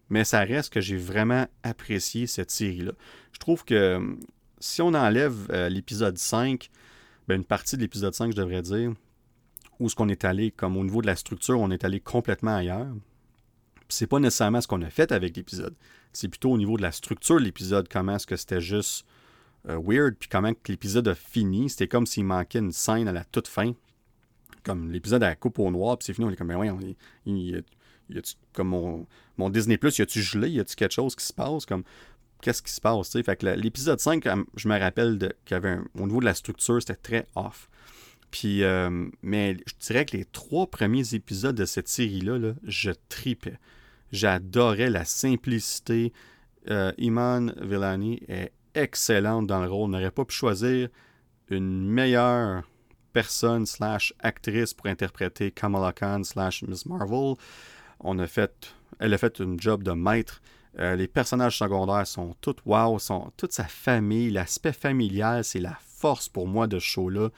Mais 0.08 0.24
ça 0.24 0.40
reste 0.40 0.72
que 0.72 0.80
j'ai 0.80 0.96
vraiment 0.96 1.46
apprécié 1.62 2.26
cette 2.26 2.50
série-là. 2.50 2.92
Je 3.32 3.38
trouve 3.38 3.64
que 3.64 4.16
si 4.58 4.82
on 4.82 4.94
enlève 4.94 5.48
euh, 5.50 5.68
l'épisode 5.68 6.18
5, 6.18 6.70
ben 7.28 7.36
une 7.36 7.44
partie 7.44 7.76
de 7.76 7.82
l'épisode 7.82 8.14
5, 8.14 8.32
je 8.32 8.36
devrais 8.36 8.62
dire, 8.62 8.92
où 9.80 9.88
ce 9.88 9.94
qu'on 9.94 10.08
est 10.08 10.24
allé, 10.24 10.50
comme 10.50 10.76
au 10.76 10.84
niveau 10.84 11.02
de 11.02 11.06
la 11.06 11.16
structure, 11.16 11.58
on 11.60 11.70
est 11.70 11.84
allé 11.84 12.00
complètement 12.00 12.54
ailleurs. 12.54 12.86
C'est 13.88 14.06
pas 14.06 14.18
nécessairement 14.18 14.60
ce 14.60 14.68
qu'on 14.68 14.82
a 14.82 14.90
fait 14.90 15.12
avec 15.12 15.36
l'épisode. 15.36 15.74
C'est 16.12 16.28
plutôt 16.28 16.52
au 16.52 16.58
niveau 16.58 16.76
de 16.76 16.82
la 16.82 16.92
structure 16.92 17.38
de 17.38 17.44
l'épisode, 17.44 17.88
comment 17.88 18.16
est-ce 18.16 18.26
que 18.26 18.36
c'était 18.36 18.60
juste 18.60 19.04
euh, 19.68 19.80
weird, 19.82 20.14
puis 20.18 20.28
comment 20.28 20.52
l'épisode 20.68 21.08
a 21.08 21.14
fini. 21.14 21.68
C'était 21.70 21.88
comme 21.88 22.06
s'il 22.06 22.24
manquait 22.24 22.60
une 22.60 22.72
scène 22.72 23.08
à 23.08 23.12
la 23.12 23.24
toute 23.24 23.48
fin. 23.48 23.72
Comme 24.64 24.90
l'épisode 24.90 25.22
à 25.22 25.28
la 25.28 25.36
coupe 25.36 25.58
au 25.58 25.70
noir, 25.70 25.98
puis 25.98 26.06
c'est 26.06 26.14
fini, 26.14 26.26
on 26.26 26.30
est 26.30 26.36
comme, 26.36 26.48
ben 26.48 26.56
ouais, 26.56 26.96
il, 27.24 27.50
y 28.10 28.18
a 28.18 28.20
comme 28.52 28.68
mon, 28.68 29.06
mon 29.36 29.50
Disney 29.50 29.76
Plus, 29.76 29.98
y 29.98 30.02
a-tu 30.02 30.22
gelé, 30.22 30.50
y 30.50 30.60
a-tu 30.60 30.74
quelque 30.74 30.94
chose 30.94 31.14
qui 31.14 31.24
se 31.24 31.32
passe? 31.32 31.66
Comme, 31.66 31.84
qu'est-ce 32.40 32.62
qui 32.62 32.72
se 32.72 32.80
passe? 32.80 33.10
Fait 33.12 33.36
que 33.36 33.46
l'épisode 33.46 34.00
5, 34.00 34.24
je 34.56 34.68
me 34.68 34.78
rappelle 34.78 35.34
qu'il 35.44 35.54
y 35.54 35.58
avait 35.58 35.78
au 35.98 36.06
niveau 36.06 36.20
de 36.20 36.24
la 36.24 36.34
structure, 36.34 36.80
c'était 36.80 36.96
très 36.96 37.26
off. 37.34 37.68
Puis, 38.38 38.64
euh, 38.64 39.08
mais 39.22 39.56
je 39.66 39.72
dirais 39.80 40.04
que 40.04 40.14
les 40.14 40.26
trois 40.26 40.66
premiers 40.66 41.14
épisodes 41.14 41.56
de 41.56 41.64
cette 41.64 41.88
série-là, 41.88 42.52
je 42.64 42.90
tripais. 43.08 43.58
J'adorais 44.12 44.90
la 44.90 45.06
simplicité. 45.06 46.12
Euh, 46.68 46.92
Iman 46.98 47.54
Villani 47.62 48.22
est 48.28 48.52
excellente 48.74 49.46
dans 49.46 49.62
le 49.62 49.70
rôle. 49.70 49.84
On 49.84 49.88
n'aurait 49.88 50.10
pas 50.10 50.26
pu 50.26 50.34
choisir 50.34 50.90
une 51.48 51.88
meilleure 51.88 52.64
personne 53.14 53.64
slash 53.64 54.12
actrice 54.18 54.74
pour 54.74 54.88
interpréter 54.88 55.50
Kamala 55.50 55.94
Khan 55.94 56.22
slash 56.22 56.62
Miss 56.62 56.84
Marvel. 56.84 57.36
On 58.00 58.18
a 58.18 58.26
fait, 58.26 58.74
elle 58.98 59.14
a 59.14 59.18
fait 59.18 59.40
un 59.40 59.56
job 59.56 59.82
de 59.82 59.92
maître. 59.92 60.42
Euh, 60.78 60.94
les 60.94 61.08
personnages 61.08 61.56
secondaires 61.56 62.06
sont 62.06 62.36
tous 62.42 62.56
wow, 62.66 62.98
sont 62.98 63.32
toute 63.38 63.52
sa 63.52 63.64
famille, 63.64 64.28
l'aspect 64.30 64.74
familial, 64.74 65.42
c'est 65.42 65.58
la 65.58 65.78
force 65.80 66.28
pour 66.28 66.46
moi 66.46 66.66
de 66.66 66.78
ce 66.78 66.84
show-là. 66.84 67.30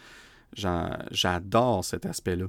J'adore 0.55 1.85
cet 1.85 2.07
aspect-là. 2.07 2.47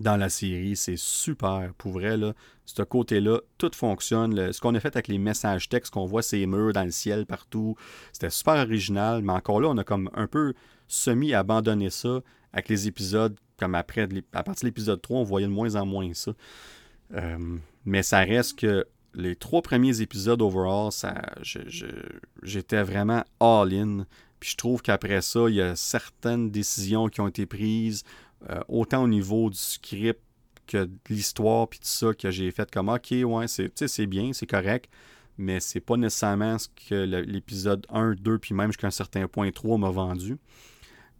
Dans 0.00 0.16
la 0.16 0.28
série, 0.28 0.76
c'est 0.76 0.98
super. 0.98 1.72
Pour 1.76 1.92
vrai, 1.92 2.16
là, 2.16 2.34
ce 2.66 2.82
côté-là, 2.82 3.40
tout 3.56 3.70
fonctionne. 3.74 4.52
ce 4.52 4.60
qu'on 4.60 4.74
a 4.74 4.80
fait 4.80 4.94
avec 4.94 5.08
les 5.08 5.18
messages 5.18 5.68
textes, 5.68 5.92
qu'on 5.92 6.04
voit 6.04 6.22
ces 6.22 6.46
murs 6.46 6.72
dans 6.72 6.84
le 6.84 6.90
ciel 6.90 7.26
partout, 7.26 7.74
c'était 8.12 8.30
super 8.30 8.54
original. 8.54 9.22
Mais 9.22 9.32
encore 9.32 9.60
là, 9.60 9.68
on 9.68 9.78
a 9.78 9.84
comme 9.84 10.10
un 10.14 10.26
peu 10.26 10.54
semi-abandonné 10.86 11.90
ça 11.90 12.20
avec 12.52 12.68
les 12.68 12.86
épisodes. 12.86 13.36
Comme 13.58 13.74
après, 13.74 14.08
à 14.32 14.42
partir 14.44 14.62
de 14.62 14.68
l'épisode 14.68 15.02
3, 15.02 15.18
on 15.18 15.24
voyait 15.24 15.48
de 15.48 15.52
moins 15.52 15.74
en 15.74 15.84
moins 15.84 16.14
ça. 16.14 16.32
Euh, 17.14 17.56
mais 17.84 18.02
ça 18.02 18.20
reste 18.20 18.58
que 18.58 18.86
les 19.14 19.34
trois 19.34 19.62
premiers 19.62 20.00
épisodes 20.00 20.40
overall, 20.42 20.92
ça, 20.92 21.14
j'étais 22.42 22.82
vraiment 22.82 23.24
all-in. 23.40 24.06
Puis 24.40 24.50
je 24.50 24.56
trouve 24.56 24.82
qu'après 24.82 25.22
ça, 25.22 25.48
il 25.48 25.56
y 25.56 25.62
a 25.62 25.76
certaines 25.76 26.50
décisions 26.50 27.08
qui 27.08 27.20
ont 27.20 27.28
été 27.28 27.46
prises, 27.46 28.04
euh, 28.48 28.60
autant 28.68 29.02
au 29.02 29.08
niveau 29.08 29.50
du 29.50 29.58
script 29.58 30.20
que 30.66 30.84
de 30.84 30.98
l'histoire, 31.08 31.68
puis 31.68 31.80
tout 31.80 31.86
ça, 31.86 32.14
que 32.14 32.30
j'ai 32.30 32.50
fait 32.50 32.70
comme 32.70 32.88
OK, 32.88 33.10
ouais, 33.10 33.46
c'est 33.48 34.06
bien, 34.06 34.32
c'est 34.32 34.46
correct, 34.46 34.90
mais 35.38 35.60
c'est 35.60 35.80
pas 35.80 35.96
nécessairement 35.96 36.58
ce 36.58 36.68
que 36.68 36.94
l'épisode 36.94 37.86
1, 37.88 38.14
2, 38.14 38.38
puis 38.38 38.54
même 38.54 38.68
jusqu'à 38.68 38.88
un 38.88 38.92
certain 38.92 39.26
point 39.26 39.50
3 39.50 39.78
m'a 39.78 39.90
vendu. 39.90 40.36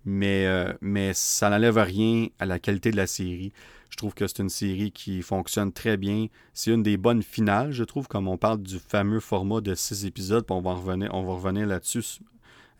Mais, 0.04 0.46
euh, 0.46 0.72
mais 0.80 1.12
ça 1.12 1.50
n'enlève 1.50 1.78
rien 1.78 2.28
à 2.38 2.46
la 2.46 2.58
qualité 2.58 2.90
de 2.90 2.96
la 2.96 3.06
série. 3.06 3.52
Je 3.90 3.96
trouve 3.96 4.14
que 4.14 4.26
c'est 4.26 4.38
une 4.38 4.48
série 4.48 4.92
qui 4.92 5.22
fonctionne 5.22 5.72
très 5.72 5.96
bien. 5.96 6.26
C'est 6.54 6.70
une 6.70 6.82
des 6.82 6.96
bonnes 6.96 7.22
finales, 7.22 7.72
je 7.72 7.84
trouve, 7.84 8.06
comme 8.06 8.28
on 8.28 8.36
parle 8.36 8.62
du 8.62 8.78
fameux 8.78 9.20
format 9.20 9.60
de 9.60 9.74
six 9.74 10.04
épisodes, 10.04 10.46
puis 10.46 10.54
on 10.54 10.60
va 10.60 10.74
revenir 10.74 11.66
là-dessus 11.66 12.20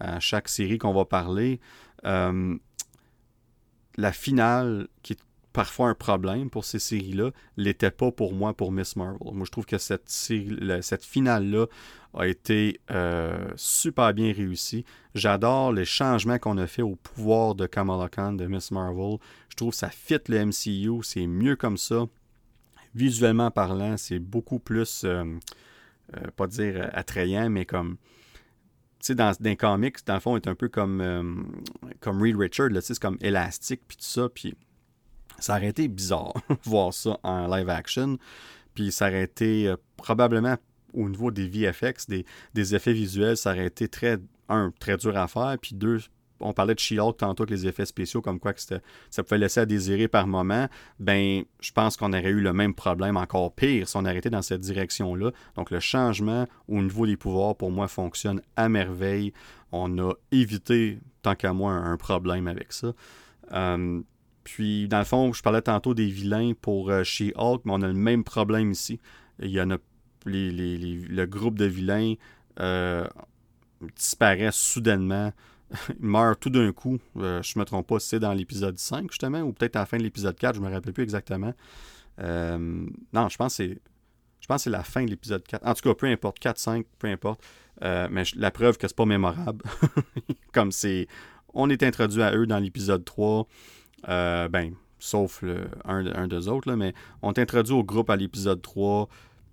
à 0.00 0.20
chaque 0.20 0.48
série 0.48 0.78
qu'on 0.78 0.92
va 0.92 1.04
parler. 1.04 1.60
Euh, 2.04 2.56
la 3.96 4.12
finale, 4.12 4.88
qui 5.02 5.14
est 5.14 5.20
parfois 5.52 5.88
un 5.88 5.94
problème 5.94 6.50
pour 6.50 6.64
ces 6.64 6.78
séries-là, 6.78 7.30
l'était 7.56 7.90
pas 7.90 8.12
pour 8.12 8.32
moi 8.32 8.54
pour 8.54 8.70
Miss 8.70 8.94
Marvel. 8.94 9.18
Moi, 9.32 9.44
je 9.44 9.50
trouve 9.50 9.66
que 9.66 9.78
cette, 9.78 10.08
finale-là 11.02 11.66
a 12.14 12.26
été 12.26 12.80
euh, 12.90 13.50
super 13.56 14.14
bien 14.14 14.32
réussie. 14.32 14.84
J'adore 15.14 15.72
les 15.72 15.84
changements 15.84 16.38
qu'on 16.38 16.58
a 16.58 16.66
fait 16.66 16.82
au 16.82 16.94
pouvoir 16.94 17.54
de 17.54 17.66
Kamala 17.66 18.08
Khan, 18.08 18.34
de 18.34 18.46
Miss 18.46 18.70
Marvel. 18.70 19.18
Je 19.48 19.56
trouve 19.56 19.70
que 19.70 19.76
ça 19.76 19.90
fit 19.90 20.20
le 20.28 20.46
MCU, 20.46 21.02
c'est 21.02 21.26
mieux 21.26 21.56
comme 21.56 21.76
ça. 21.76 22.04
Visuellement 22.94 23.50
parlant, 23.50 23.96
c'est 23.96 24.20
beaucoup 24.20 24.60
plus, 24.60 25.02
euh, 25.04 25.24
pas 26.36 26.46
dire 26.46 26.88
attrayant, 26.92 27.50
mais 27.50 27.66
comme 27.66 27.96
sais, 29.00 29.14
dans, 29.14 29.30
dans 29.30 29.36
les 29.40 29.56
comics, 29.56 29.96
dans 30.06 30.14
le 30.14 30.20
fond, 30.20 30.36
est 30.36 30.46
un 30.46 30.54
peu 30.54 30.68
comme, 30.68 31.00
euh, 31.00 31.22
Reed 32.04 32.36
Richard, 32.36 32.70
c'est 32.80 32.98
comme 32.98 33.18
élastique, 33.20 33.82
puis 33.86 33.96
tout 33.96 34.04
ça, 34.04 34.28
puis 34.28 34.54
ça 35.38 35.56
aurait 35.56 35.68
été 35.68 35.88
bizarre 35.88 36.34
voir 36.64 36.92
ça 36.92 37.18
en 37.22 37.46
live 37.54 37.68
action, 37.68 38.18
puis 38.74 38.92
ça 38.92 39.08
aurait 39.08 39.24
été 39.24 39.68
euh, 39.68 39.76
probablement 39.96 40.56
au 40.94 41.08
niveau 41.08 41.30
des 41.30 41.48
VFX, 41.48 42.06
des, 42.08 42.24
des, 42.54 42.74
effets 42.74 42.92
visuels, 42.92 43.36
ça 43.36 43.52
aurait 43.52 43.66
été 43.66 43.88
très, 43.88 44.18
un, 44.48 44.72
très 44.78 44.96
dur 44.96 45.16
à 45.16 45.28
faire, 45.28 45.56
puis 45.60 45.74
deux, 45.74 45.98
on 46.40 46.52
parlait 46.52 46.74
de 46.74 46.78
She-Hulk 46.80 47.16
tantôt 47.16 47.42
avec 47.42 47.50
les 47.50 47.66
effets 47.66 47.86
spéciaux, 47.86 48.20
comme 48.20 48.38
quoi 48.38 48.52
que 48.52 48.60
ça 48.60 49.22
pouvait 49.22 49.38
laisser 49.38 49.60
à 49.60 49.66
désirer 49.66 50.08
par 50.08 50.26
moment, 50.26 50.68
ben 50.98 51.44
je 51.60 51.72
pense 51.72 51.96
qu'on 51.96 52.12
aurait 52.12 52.30
eu 52.30 52.40
le 52.40 52.52
même 52.52 52.74
problème, 52.74 53.16
encore 53.16 53.54
pire, 53.54 53.88
si 53.88 53.96
on 53.96 54.04
arrêtait 54.04 54.30
dans 54.30 54.42
cette 54.42 54.60
direction-là. 54.60 55.32
Donc 55.56 55.70
le 55.70 55.80
changement 55.80 56.46
au 56.68 56.80
niveau 56.82 57.06
des 57.06 57.16
pouvoirs, 57.16 57.56
pour 57.56 57.70
moi, 57.70 57.88
fonctionne 57.88 58.40
à 58.56 58.68
merveille. 58.68 59.32
On 59.72 59.98
a 59.98 60.12
évité, 60.32 60.98
tant 61.22 61.34
qu'à 61.34 61.52
moi, 61.52 61.72
un, 61.72 61.96
problème 61.96 62.46
avec 62.46 62.72
ça. 62.72 62.92
Euh, 63.52 64.00
puis, 64.44 64.88
dans 64.88 64.98
le 64.98 65.04
fond, 65.04 65.32
je 65.32 65.42
parlais 65.42 65.60
tantôt 65.60 65.92
des 65.92 66.06
vilains 66.06 66.52
pour 66.58 66.90
euh, 66.90 67.04
She-Hulk, 67.04 67.62
mais 67.64 67.72
on 67.72 67.82
a 67.82 67.86
le 67.86 67.92
même 67.92 68.24
problème 68.24 68.70
ici. 68.70 68.98
Il 69.40 69.50
y 69.50 69.60
en 69.60 69.70
a 69.70 69.76
le 70.24 71.24
groupe 71.26 71.58
de 71.58 71.66
vilains 71.66 72.14
euh, 72.60 73.06
disparaît 73.96 74.50
soudainement 74.52 75.32
il 76.00 76.06
meurt 76.06 76.40
tout 76.40 76.50
d'un 76.50 76.72
coup. 76.72 76.98
Euh, 77.16 77.42
je 77.42 77.52
ne 77.56 77.60
me 77.60 77.64
trompe 77.64 77.86
pas 77.86 77.98
c'est 77.98 78.20
dans 78.20 78.32
l'épisode 78.32 78.78
5, 78.78 79.10
justement, 79.10 79.40
ou 79.40 79.52
peut-être 79.52 79.76
à 79.76 79.80
la 79.80 79.86
fin 79.86 79.98
de 79.98 80.02
l'épisode 80.02 80.36
4, 80.36 80.56
je 80.56 80.60
ne 80.60 80.66
me 80.66 80.72
rappelle 80.72 80.92
plus 80.92 81.02
exactement. 81.02 81.54
Euh, 82.20 82.86
non, 83.12 83.28
je 83.28 83.36
pense 83.36 83.56
que 83.56 83.64
c'est. 83.64 83.78
Je 84.40 84.46
pense 84.46 84.62
c'est 84.62 84.70
la 84.70 84.84
fin 84.84 85.04
de 85.04 85.10
l'épisode 85.10 85.42
4. 85.46 85.66
En 85.66 85.74
tout 85.74 85.82
cas, 85.82 85.94
peu 85.94 86.06
importe, 86.06 86.38
4, 86.38 86.58
5, 86.58 86.86
peu 86.98 87.08
importe. 87.08 87.42
Euh, 87.82 88.08
mais 88.10 88.24
la 88.34 88.50
preuve 88.50 88.78
que 88.78 88.88
c'est 88.88 88.96
pas 88.96 89.04
mémorable. 89.04 89.64
Comme 90.52 90.72
c'est. 90.72 91.06
On 91.54 91.70
est 91.70 91.82
introduit 91.82 92.22
à 92.22 92.34
eux 92.34 92.46
dans 92.46 92.58
l'épisode 92.58 93.04
3. 93.04 93.46
ben, 94.06 94.72
sauf 94.98 95.44
un, 95.84 96.06
un 96.06 96.28
des 96.28 96.48
autres, 96.48 96.72
mais 96.72 96.94
on 97.22 97.32
est 97.32 97.38
introduit 97.38 97.74
au 97.74 97.84
groupe 97.84 98.10
à 98.10 98.16
l'épisode 98.16 98.62
3. 98.62 99.08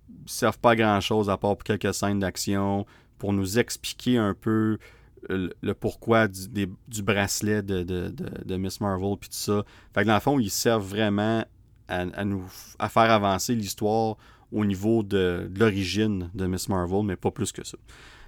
Ils 0.09 0.31
servent 0.31 0.59
pas 0.59 0.75
grand-chose 0.75 1.29
à 1.29 1.37
part 1.37 1.57
pour 1.57 1.63
quelques 1.63 1.93
scènes 1.93 2.19
d'action, 2.19 2.85
pour 3.17 3.33
nous 3.33 3.59
expliquer 3.59 4.17
un 4.17 4.33
peu 4.33 4.77
le, 5.29 5.73
pourquoi 5.73 6.27
du, 6.27 6.67
bracelet 7.03 7.61
de, 7.61 8.55
Miss 8.57 8.81
Marvel 8.81 9.17
puis 9.19 9.29
tout 9.29 9.35
ça. 9.35 9.63
Fait 9.93 10.01
que 10.01 10.07
dans 10.07 10.15
le 10.15 10.19
fond, 10.19 10.39
ils 10.39 10.51
servent 10.51 10.87
vraiment 10.87 11.45
à, 11.87 12.25
nous 12.25 12.43
à 12.79 12.89
faire 12.89 13.11
avancer 13.11 13.55
l'histoire 13.55 14.17
au 14.51 14.65
niveau 14.65 15.03
de, 15.03 15.49
l'origine 15.55 16.29
de 16.33 16.45
Miss 16.45 16.69
Marvel, 16.69 17.03
mais 17.03 17.15
pas 17.15 17.31
plus 17.31 17.51
que 17.51 17.65
ça. 17.65 17.77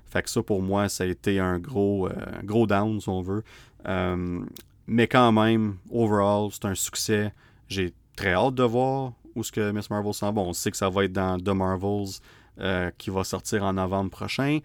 Fait 0.06 0.24
que 0.24 0.30
ça, 0.30 0.42
pour 0.42 0.62
moi, 0.62 0.90
ça 0.90 1.04
a 1.04 1.08
été 1.08 1.40
un 1.40 1.60
gros, 1.60 2.08
euh, 2.08 2.14
gros 2.44 2.66
down, 2.66 3.00
si 3.00 3.10
on 3.10 3.22
veut. 3.22 3.44
Euh, 3.88 4.44
mais 4.88 5.08
quand 5.08 5.32
même, 5.32 5.78
overall, 5.92 6.50
c'est 6.52 6.66
un 6.66 6.76
succès. 6.76 7.34
J'ai 7.68 7.94
très 8.16 8.34
hâte 8.34 8.56
de 8.56 8.64
voir 8.64 9.14
où 9.36 9.44
ce 9.44 9.52
que 9.52 9.72
Miss 9.72 9.90
Marvel 9.90 10.14
s'en 10.14 10.32
va. 10.32 10.42
On 10.42 10.54
sait 10.54 10.72
que 10.72 10.78
ça 10.78 10.90
va 10.90 11.04
être 11.04 11.14
dans 11.14 11.38
The 11.38 11.50
Marvels 11.50 12.20
euh, 12.60 12.90
qui 12.98 13.10
va 13.10 13.24
sortir 13.24 13.64
en 13.64 13.74
novembre 13.74 14.10
prochain. 14.10 14.60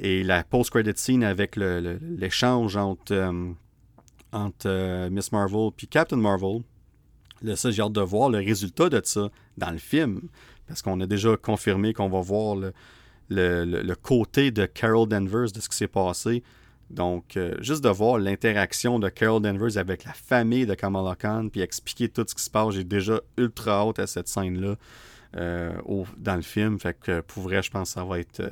Et 0.00 0.22
la 0.22 0.44
post-credit 0.44 0.92
scene 0.94 1.24
avec 1.24 1.56
l'échange 1.56 2.76
entre, 2.76 3.12
euh, 3.12 3.50
entre 4.32 4.66
euh, 4.68 5.10
Miss 5.10 5.32
Marvel 5.32 5.70
puis 5.76 5.88
Captain 5.88 6.16
Marvel, 6.16 6.62
là, 7.42 7.56
ça, 7.56 7.72
j'ai 7.72 7.82
hâte 7.82 7.92
de 7.92 8.00
voir 8.00 8.30
le 8.30 8.38
résultat 8.38 8.88
de 8.88 9.00
ça 9.04 9.28
dans 9.56 9.72
le 9.72 9.78
film. 9.78 10.28
Parce 10.68 10.82
qu'on 10.82 11.00
a 11.00 11.06
déjà 11.06 11.36
confirmé 11.36 11.94
qu'on 11.94 12.08
va 12.08 12.20
voir 12.20 12.54
le, 12.54 12.72
le, 13.28 13.94
côté 13.94 14.52
de 14.52 14.66
Carol 14.66 15.08
Danvers, 15.08 15.50
de 15.50 15.60
ce 15.60 15.68
qui 15.68 15.76
s'est 15.76 15.88
passé 15.88 16.44
Donc, 16.90 17.36
euh, 17.36 17.56
juste 17.60 17.82
de 17.82 17.88
voir 17.88 18.18
l'interaction 18.18 19.00
de 19.00 19.08
Carol 19.08 19.42
Danvers 19.42 19.78
avec 19.78 20.04
la 20.04 20.12
famille 20.12 20.66
de 20.66 20.74
Kamala 20.74 21.16
Khan, 21.16 21.48
puis 21.50 21.60
expliquer 21.60 22.08
tout 22.08 22.24
ce 22.28 22.36
qui 22.36 22.44
se 22.44 22.50
passe, 22.50 22.74
j'ai 22.74 22.84
déjà 22.84 23.20
ultra 23.36 23.80
hâte 23.80 23.98
à 23.98 24.06
cette 24.06 24.28
scène-là 24.28 24.76
dans 25.32 26.36
le 26.36 26.42
film. 26.42 26.78
Fait 26.78 26.96
que 26.98 27.20
pour 27.20 27.42
vrai, 27.42 27.62
je 27.62 27.70
pense 27.70 27.88
que 27.88 27.94
ça 27.94 28.04
va 28.04 28.20
être 28.20 28.42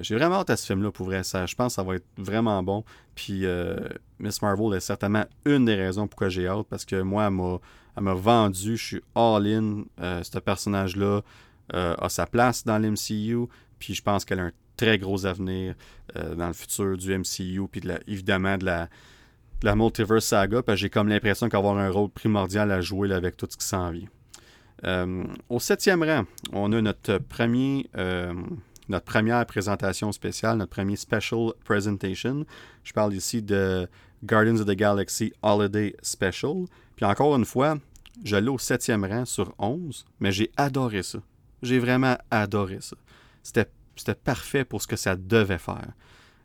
j'ai 0.00 0.16
vraiment 0.16 0.36
hâte 0.36 0.50
à 0.50 0.56
ce 0.56 0.66
film-là, 0.66 0.90
pour 0.90 1.06
vrai. 1.06 1.22
Ça, 1.22 1.46
je 1.46 1.54
pense 1.54 1.72
que 1.72 1.74
ça 1.76 1.82
va 1.82 1.94
être 1.96 2.06
vraiment 2.16 2.62
bon. 2.62 2.84
Puis 3.14 3.46
euh, 3.46 3.76
Miss 4.18 4.42
Marvel 4.42 4.76
est 4.76 4.80
certainement 4.80 5.24
une 5.44 5.64
des 5.64 5.76
raisons 5.76 6.08
pourquoi 6.08 6.28
j'ai 6.28 6.46
hâte, 6.46 6.66
parce 6.68 6.84
que 6.84 7.00
moi, 7.02 7.30
elle 7.96 8.02
m'a 8.02 8.14
vendu. 8.14 8.76
Je 8.76 8.84
suis 8.84 9.02
all-in. 9.14 9.84
Euh, 10.00 10.22
ce 10.22 10.38
personnage-là 10.38 11.22
a 11.72 12.08
sa 12.08 12.26
place 12.26 12.64
dans 12.64 12.78
l'MCU. 12.78 13.46
Puis 13.78 13.94
je 13.94 14.02
pense 14.02 14.24
qu'elle 14.24 14.40
a 14.40 14.44
un 14.44 14.52
très 14.76 14.98
gros 14.98 15.24
avenir 15.24 15.74
dans 16.16 16.48
le 16.48 16.52
futur 16.52 16.96
du 16.96 17.16
MCU. 17.16 17.68
Puis 17.70 17.82
évidemment 18.08 18.58
de 18.58 18.64
la, 18.64 18.88
la 19.62 19.76
Multiverse 19.76 20.24
Saga. 20.24 20.64
Parce 20.64 20.80
j'ai 20.80 20.90
comme 20.90 21.06
l'impression 21.06 21.48
qu'avoir 21.48 21.78
un 21.78 21.88
rôle 21.90 22.10
primordial 22.10 22.72
à 22.72 22.80
jouer 22.80 23.12
avec 23.12 23.36
tout 23.36 23.46
ce 23.48 23.56
qui 23.56 23.64
s'en 23.64 23.92
vient. 23.92 24.08
au 25.48 25.60
septième 25.60 26.02
rang, 26.02 26.24
on 26.52 26.72
a 26.72 26.80
notre 26.82 27.18
premier 27.18 27.88
notre 28.90 29.04
première 29.04 29.46
présentation 29.46 30.10
spéciale, 30.10 30.58
notre 30.58 30.72
premier 30.72 30.96
special 30.96 31.52
presentation. 31.64 32.44
Je 32.82 32.92
parle 32.92 33.14
ici 33.14 33.40
de 33.40 33.88
Guardians 34.24 34.56
of 34.56 34.66
the 34.66 34.72
Galaxy 34.72 35.32
Holiday 35.42 35.94
Special. 36.02 36.64
Puis 36.96 37.04
encore 37.04 37.36
une 37.36 37.44
fois, 37.44 37.78
je 38.24 38.36
l'ai 38.36 38.48
au 38.48 38.58
septième 38.58 39.04
rang 39.04 39.24
sur 39.24 39.54
11, 39.58 40.04
mais 40.18 40.32
j'ai 40.32 40.50
adoré 40.56 41.04
ça. 41.04 41.20
J'ai 41.62 41.78
vraiment 41.78 42.18
adoré 42.32 42.78
ça. 42.80 42.96
C'était 43.42 44.14
parfait 44.14 44.64
pour 44.64 44.82
ce 44.82 44.88
que 44.88 44.96
ça 44.96 45.14
devait 45.14 45.58
faire. 45.58 45.92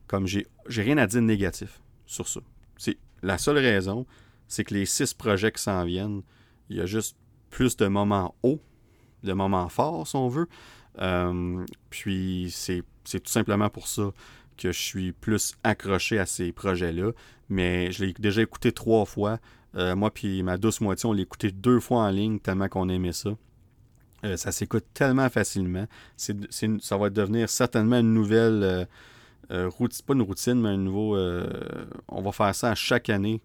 Comme 0.08 0.28
j'ai 0.28 0.46
rien 0.70 1.00
à 1.00 1.08
dire 1.08 1.24
négatif 1.24 1.82
sur 2.06 2.28
ça. 2.28 2.42
La 3.24 3.40
seule 3.40 3.58
raison, 3.58 4.06
c'est 4.48 4.64
que 4.66 4.76
les 4.76 4.86
six 4.86 5.16
projets 5.16 5.52
qui 5.52 5.64
s'en 5.64 5.84
viennent, 5.84 6.22
il 6.70 6.78
y 6.78 6.82
a 6.82 6.86
juste 6.86 7.18
plus 7.50 7.76
de 7.76 7.88
moments 7.88 8.36
hauts, 8.44 8.62
de 9.24 9.34
moments 9.34 9.68
forts, 9.68 10.08
si 10.08 10.16
on 10.16 10.28
veut, 10.28 10.48
puis 11.90 12.50
c'est 12.52 12.84
tout 13.20 13.32
simplement 13.32 13.70
pour 13.70 13.88
ça 13.88 14.12
que 14.58 14.72
je 14.72 14.82
suis 14.82 15.12
plus 15.12 15.56
accroché 15.64 16.20
à 16.20 16.26
ces 16.26 16.52
projets-là. 16.52 17.12
Mais 17.50 17.92
je 17.92 18.06
l'ai 18.06 18.14
déjà 18.14 18.42
écouté 18.42 18.72
trois 18.72 19.06
fois. 19.06 19.40
Euh, 19.76 19.96
moi 19.96 20.12
puis 20.12 20.42
ma 20.44 20.58
douce 20.58 20.82
moitié, 20.82 21.08
on 21.10 21.14
l'a 21.14 21.22
écouté 21.22 21.52
deux 21.52 21.80
fois 21.80 22.04
en 22.04 22.10
ligne 22.10 22.40
tellement 22.40 22.70
qu'on 22.70 22.90
aimait 22.90 23.12
ça. 23.12 23.32
Euh, 24.24 24.38
ça 24.38 24.52
s'écoute 24.52 24.86
tellement 24.94 25.30
facilement. 25.30 25.86
ça 26.18 26.98
va 26.98 27.10
devenir 27.10 27.50
certainement 27.50 28.00
une 28.00 28.14
nouvelle 28.14 28.88
routine, 29.50 30.06
pas 30.06 30.14
une 30.14 30.24
routine, 30.24 30.60
mais 30.60 30.70
un 30.70 30.78
nouveau. 30.78 31.18
on 32.08 32.22
va 32.22 32.32
faire 32.32 32.56
ça 32.56 32.74
chaque 32.74 33.10
année. 33.10 33.42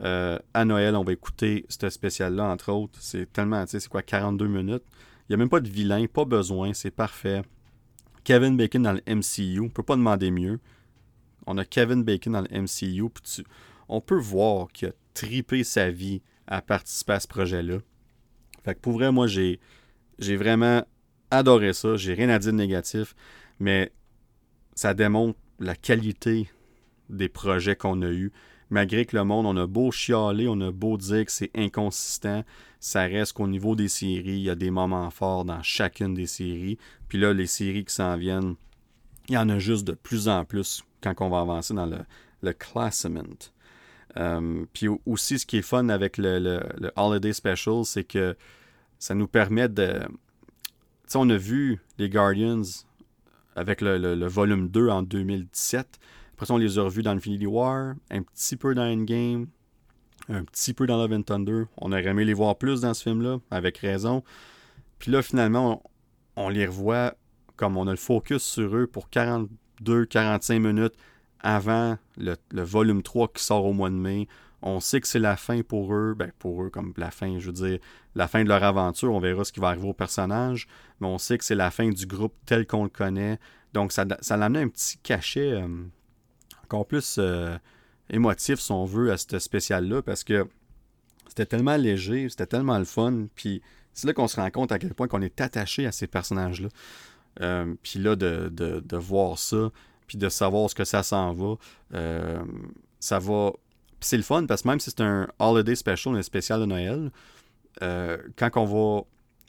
à 0.00 0.64
Noël, 0.64 0.96
on 0.96 1.04
va 1.04 1.12
écouter 1.12 1.66
ce 1.68 1.88
spécial-là, 1.88 2.44
entre 2.44 2.72
autres. 2.72 2.98
C'est 3.00 3.32
tellement, 3.32 3.62
tu 3.64 3.72
sais, 3.72 3.80
c'est 3.80 3.88
quoi, 3.88 4.02
42 4.02 4.48
minutes? 4.48 4.82
Il 5.28 5.32
n'y 5.32 5.34
a 5.34 5.36
même 5.38 5.48
pas 5.48 5.60
de 5.60 5.68
vilain, 5.68 6.06
pas 6.06 6.24
besoin, 6.24 6.72
c'est 6.72 6.90
parfait. 6.90 7.42
Kevin 8.24 8.56
Bacon 8.56 8.82
dans 8.82 8.92
le 8.92 9.02
MCU, 9.06 9.60
on 9.60 9.68
peut 9.68 9.82
pas 9.82 9.96
demander 9.96 10.30
mieux. 10.30 10.60
On 11.46 11.58
a 11.58 11.64
Kevin 11.64 12.02
Bacon 12.02 12.32
dans 12.32 12.42
le 12.48 12.60
MCU, 12.62 13.04
on 13.88 14.00
peut 14.00 14.18
voir 14.18 14.68
qu'il 14.72 14.88
a 14.88 14.92
tripé 15.14 15.64
sa 15.64 15.90
vie 15.90 16.22
à 16.46 16.60
participer 16.60 17.14
à 17.14 17.20
ce 17.20 17.28
projet-là. 17.28 17.78
Fait 18.64 18.74
que 18.74 18.80
pour 18.80 18.94
vrai, 18.94 19.12
moi, 19.12 19.26
j'ai, 19.26 19.60
j'ai 20.18 20.36
vraiment 20.36 20.84
adoré 21.30 21.72
ça. 21.72 21.96
J'ai 21.96 22.14
rien 22.14 22.28
à 22.28 22.38
dire 22.38 22.52
de 22.52 22.56
négatif, 22.56 23.14
mais 23.60 23.92
ça 24.74 24.94
démontre 24.94 25.38
la 25.58 25.74
qualité 25.74 26.48
des 27.08 27.28
projets 27.28 27.76
qu'on 27.76 28.02
a 28.02 28.10
eus 28.10 28.32
malgré 28.70 29.06
que 29.06 29.16
le 29.16 29.24
monde, 29.24 29.46
on 29.46 29.56
a 29.56 29.66
beau 29.66 29.90
chialer, 29.90 30.48
on 30.48 30.60
a 30.60 30.70
beau 30.70 30.96
dire 30.96 31.24
que 31.24 31.32
c'est 31.32 31.50
inconsistant, 31.54 32.44
ça 32.80 33.02
reste 33.02 33.34
qu'au 33.34 33.46
niveau 33.46 33.76
des 33.76 33.88
séries, 33.88 34.38
il 34.38 34.42
y 34.42 34.50
a 34.50 34.54
des 34.54 34.70
moments 34.70 35.10
forts 35.10 35.44
dans 35.44 35.62
chacune 35.62 36.14
des 36.14 36.26
séries. 36.26 36.78
Puis 37.08 37.18
là, 37.18 37.32
les 37.32 37.46
séries 37.46 37.84
qui 37.84 37.94
s'en 37.94 38.16
viennent, 38.16 38.54
il 39.28 39.34
y 39.34 39.38
en 39.38 39.48
a 39.48 39.58
juste 39.58 39.86
de 39.86 39.92
plus 39.92 40.28
en 40.28 40.44
plus 40.44 40.84
quand 41.00 41.14
on 41.20 41.28
va 41.28 41.40
avancer 41.40 41.74
dans 41.74 41.86
le, 41.86 41.98
le 42.42 42.52
classement. 42.52 43.22
Euh, 44.16 44.64
puis 44.72 44.88
aussi, 45.04 45.38
ce 45.38 45.46
qui 45.46 45.58
est 45.58 45.62
fun 45.62 45.88
avec 45.88 46.16
le, 46.16 46.60
Holiday 46.96 47.32
Special, 47.32 47.84
c'est 47.84 48.04
que 48.04 48.36
ça 48.98 49.14
nous 49.14 49.28
permet 49.28 49.68
de. 49.68 50.00
Tu 50.00 51.12
sais, 51.12 51.18
on 51.18 51.28
a 51.28 51.36
vu 51.36 51.80
les 51.98 52.08
Guardians 52.08 52.62
avec 53.54 53.80
le, 53.80 53.98
le 53.98 54.26
volume 54.26 54.68
2 54.68 54.88
en 54.88 55.02
2017. 55.02 55.98
Après 56.36 56.52
on 56.52 56.58
les 56.58 56.78
a 56.78 56.82
revus 56.82 57.02
dans 57.02 57.12
Infinity 57.12 57.46
War, 57.46 57.94
un 58.10 58.22
petit 58.22 58.56
peu 58.56 58.74
dans 58.74 58.84
Endgame, 58.84 59.46
un 60.28 60.44
petit 60.44 60.74
peu 60.74 60.86
dans 60.86 60.98
Love 60.98 61.12
and 61.12 61.22
Thunder. 61.22 61.64
On 61.78 61.92
aurait 61.92 62.04
aimé 62.04 62.26
les 62.26 62.34
voir 62.34 62.56
plus 62.56 62.82
dans 62.82 62.92
ce 62.92 63.04
film-là, 63.04 63.38
avec 63.50 63.78
raison. 63.78 64.22
Puis 64.98 65.10
là, 65.10 65.22
finalement, 65.22 65.82
on, 66.36 66.50
les 66.50 66.66
revoit 66.66 67.14
comme 67.56 67.78
on 67.78 67.86
a 67.86 67.90
le 67.90 67.96
focus 67.96 68.42
sur 68.42 68.76
eux 68.76 68.86
pour 68.86 69.08
42-45 69.08 70.58
minutes 70.58 70.94
avant 71.40 71.96
le, 72.18 72.36
volume 72.52 73.02
3 73.02 73.28
qui 73.28 73.42
sort 73.42 73.64
au 73.64 73.72
mois 73.72 73.88
de 73.88 73.94
mai. 73.94 74.28
On 74.60 74.80
sait 74.80 75.00
que 75.00 75.08
c'est 75.08 75.18
la 75.18 75.36
fin 75.36 75.62
pour 75.62 75.94
eux, 75.94 76.14
ben 76.14 76.32
pour 76.38 76.62
eux 76.62 76.68
comme 76.68 76.92
la 76.98 77.10
fin, 77.10 77.38
je 77.38 77.46
veux 77.46 77.52
dire, 77.52 77.78
la 78.14 78.28
fin 78.28 78.44
de 78.44 78.48
leur 78.48 78.62
aventure. 78.62 79.10
On 79.12 79.20
verra 79.20 79.42
ce 79.44 79.52
qui 79.52 79.60
va 79.60 79.68
arriver 79.68 79.88
au 79.88 79.94
personnage, 79.94 80.66
mais 81.00 81.06
on 81.06 81.16
sait 81.16 81.38
que 81.38 81.44
c'est 81.44 81.54
la 81.54 81.70
fin 81.70 81.88
du 81.88 82.04
groupe 82.04 82.34
tel 82.44 82.66
qu'on 82.66 82.84
le 82.84 82.90
connaît. 82.90 83.38
Donc 83.72 83.92
ça, 83.92 84.04
ça 84.20 84.36
l'amenait 84.36 84.62
un 84.64 84.68
petit 84.68 84.98
cachet 84.98 85.52
euh, 85.52 85.68
encore 86.66 86.86
plus 86.86 87.16
euh, 87.18 87.56
émotif, 88.10 88.60
si 88.60 88.72
on 88.72 88.84
veut, 88.84 89.12
à 89.12 89.16
ce 89.16 89.38
spécial-là, 89.38 90.02
parce 90.02 90.24
que 90.24 90.46
c'était 91.28 91.46
tellement 91.46 91.76
léger, 91.76 92.28
c'était 92.28 92.46
tellement 92.46 92.78
le 92.78 92.84
fun, 92.84 93.26
puis 93.34 93.62
c'est 93.92 94.06
là 94.06 94.12
qu'on 94.12 94.28
se 94.28 94.36
rend 94.36 94.50
compte 94.50 94.72
à 94.72 94.78
quel 94.78 94.94
point 94.94 95.08
qu'on 95.08 95.22
est 95.22 95.40
attaché 95.40 95.86
à 95.86 95.92
ces 95.92 96.06
personnages-là. 96.06 96.68
Euh, 97.42 97.74
puis 97.82 97.98
là, 97.98 98.16
de, 98.16 98.96
voir 98.96 99.38
ça, 99.38 99.70
puis 100.06 100.18
de 100.18 100.28
savoir 100.28 100.68
ce 100.70 100.74
que 100.74 100.84
ça 100.84 101.02
s'en 101.02 101.32
va, 101.32 101.54
euh, 101.94 102.42
ça 102.98 103.18
va... 103.18 103.52
c'est 104.00 104.16
le 104.16 104.22
fun, 104.22 104.46
parce 104.46 104.62
que 104.62 104.68
même 104.68 104.80
si 104.80 104.90
c'est 104.90 105.02
un 105.02 105.28
holiday 105.38 105.76
special, 105.76 106.16
un 106.16 106.22
spécial 106.22 106.60
de 106.60 106.66
Noël, 106.66 107.10
quand 107.80 108.50
on 108.56 108.64
va 108.64 109.02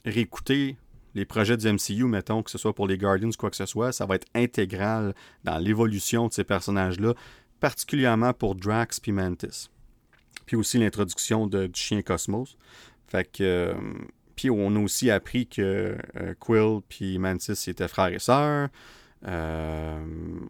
réécouter 0.04 0.76
les 1.18 1.24
projets 1.24 1.56
du 1.56 1.70
MCU, 1.70 2.04
mettons, 2.04 2.42
que 2.42 2.50
ce 2.50 2.58
soit 2.58 2.72
pour 2.72 2.86
les 2.86 2.96
Guardians 2.96 3.28
ou 3.28 3.36
quoi 3.36 3.50
que 3.50 3.56
ce 3.56 3.66
soit, 3.66 3.92
ça 3.92 4.06
va 4.06 4.14
être 4.14 4.28
intégral 4.34 5.14
dans 5.42 5.58
l'évolution 5.58 6.28
de 6.28 6.32
ces 6.32 6.44
personnages-là, 6.44 7.14
particulièrement 7.58 8.32
pour 8.32 8.54
Drax 8.54 9.00
puis 9.00 9.10
Mantis. 9.10 9.68
Puis 10.46 10.56
aussi 10.56 10.78
l'introduction 10.78 11.46
du 11.46 11.68
chien 11.74 12.02
Cosmos. 12.02 12.56
Fait 13.08 13.24
que. 13.24 13.42
Euh, 13.42 13.74
puis 14.36 14.50
on 14.50 14.76
a 14.76 14.78
aussi 14.78 15.10
appris 15.10 15.48
que 15.48 15.98
euh, 16.16 16.34
Quill 16.38 16.80
puis 16.88 17.18
Mantis 17.18 17.68
étaient 17.68 17.88
frères 17.88 18.12
et 18.12 18.20
sœurs. 18.20 18.68
Euh, 19.26 19.98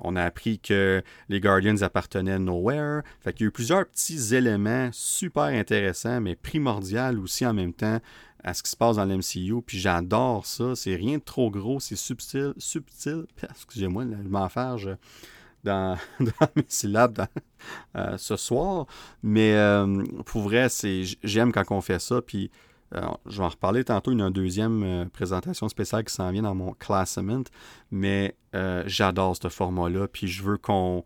on 0.01 0.15
a 0.15 0.23
appris 0.23 0.59
que 0.59 1.03
les 1.31 1.41
Guardians 1.41 1.81
appartenaient 1.81 2.33
à 2.33 2.39
Nowhere. 2.39 3.01
Fait 3.21 3.33
qu'il 3.33 3.45
y 3.45 3.47
a 3.47 3.49
eu 3.49 3.51
plusieurs 3.51 3.87
petits 3.87 4.35
éléments 4.35 4.91
super 4.93 5.45
intéressants, 5.45 6.21
mais 6.21 6.37
primordiaux 6.37 7.23
aussi 7.23 7.47
en 7.47 7.55
même 7.55 7.73
temps 7.73 7.99
à 8.45 8.55
ce 8.55 8.63
qui 8.63 8.71
se 8.71 8.77
passe 8.77 8.97
dans 8.97 9.05
l'MCU. 9.05 9.63
Puis 9.65 9.79
j'adore 9.79 10.47
ça. 10.47 10.75
C'est 10.75 10.97
rien 10.97 11.19
de 11.19 11.23
trop 11.23 11.51
gros, 11.51 11.81
c'est 11.81 11.97
subtil. 11.97 12.55
Subtil. 12.59 13.27
Excusez-moi, 13.43 14.05
je 14.05 14.29
m'enfarge 14.29 14.91
dans, 15.65 15.97
dans 16.21 16.49
mes 16.57 16.65
syllabes 16.69 17.27
euh, 17.97 18.17
ce 18.17 18.37
soir. 18.37 18.87
Mais 19.23 19.55
euh, 19.55 20.05
pour 20.27 20.43
vrai, 20.43 20.69
j'aime 21.23 21.53
quand 21.53 21.65
on 21.71 21.81
fait 21.81 22.01
ça. 22.01 22.23
Puis 22.23 22.51
euh, 22.95 23.03
je 23.27 23.39
vais 23.39 23.45
en 23.45 23.49
reparler 23.49 23.85
tantôt. 23.85 24.13
Il 24.13 24.19
y 24.19 24.23
a 24.23 24.27
une 24.27 24.33
deuxième 24.33 25.09
présentation 25.13 25.69
spéciale 25.69 26.05
qui 26.05 26.15
s'en 26.15 26.31
vient 26.31 26.43
dans 26.43 26.55
mon 26.55 26.73
classement. 26.73 27.43
Mais 27.91 28.37
j'adore 28.87 29.37
ce 29.37 29.49
format-là. 29.49 30.09
Puis 30.09 30.29
je 30.29 30.43
veux 30.43 30.59
qu'on 30.59 31.05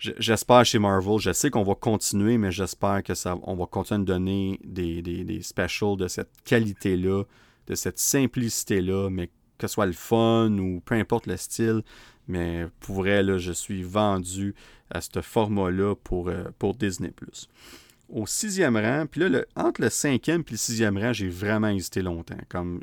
J'espère 0.00 0.64
chez 0.64 0.78
Marvel, 0.78 1.18
je 1.18 1.30
sais 1.30 1.50
qu'on 1.50 1.62
va 1.62 1.74
continuer, 1.74 2.38
mais 2.38 2.50
j'espère 2.50 3.02
que 3.02 3.12
ça, 3.12 3.36
on 3.42 3.54
va 3.54 3.66
continuer 3.66 4.00
de 4.00 4.04
donner 4.06 4.58
des, 4.64 5.02
des, 5.02 5.42
specials 5.42 5.98
de 5.98 6.08
cette 6.08 6.30
qualité-là, 6.44 7.24
de 7.66 7.74
cette 7.74 7.98
simplicité-là, 7.98 9.10
mais 9.10 9.26
que 9.58 9.66
ce 9.66 9.74
soit 9.74 9.84
le 9.84 9.92
fun 9.92 10.56
ou 10.56 10.80
peu 10.80 10.94
importe 10.94 11.26
le 11.26 11.36
style. 11.36 11.82
Mais 12.28 12.66
pour 12.80 12.96
vrai, 12.96 13.22
là, 13.22 13.36
je 13.36 13.52
suis 13.52 13.82
vendu 13.82 14.54
à 14.90 15.02
ce 15.02 15.20
format-là 15.20 15.94
pour, 15.96 16.28
euh, 16.28 16.44
pour 16.58 16.74
Disney. 16.74 17.12
Au 18.08 18.26
sixième 18.26 18.78
rang, 18.78 19.04
puis 19.06 19.28
là, 19.28 19.44
entre 19.54 19.82
le 19.82 19.90
cinquième 19.90 20.40
et 20.40 20.50
le 20.52 20.56
sixième 20.56 20.96
rang, 20.96 21.12
j'ai 21.12 21.28
vraiment 21.28 21.68
hésité 21.68 22.00
longtemps. 22.00 22.40
Comme 22.48 22.80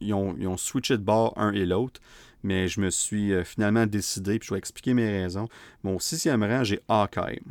ils 0.00 0.14
ont, 0.14 0.36
ils 0.38 0.46
ont 0.46 0.56
switché 0.56 0.96
de 0.96 1.02
bord 1.02 1.34
un 1.36 1.52
et 1.52 1.66
l'autre 1.66 2.00
mais 2.42 2.68
je 2.68 2.80
me 2.80 2.90
suis 2.90 3.32
euh, 3.32 3.44
finalement 3.44 3.86
décidé, 3.86 4.38
puis 4.38 4.48
je 4.48 4.54
vais 4.54 4.58
expliquer 4.58 4.94
mes 4.94 5.08
raisons. 5.08 5.48
Mon 5.82 5.98
sixième 5.98 6.42
rang, 6.42 6.64
j'ai 6.64 6.80
Hawkeye. 6.88 7.42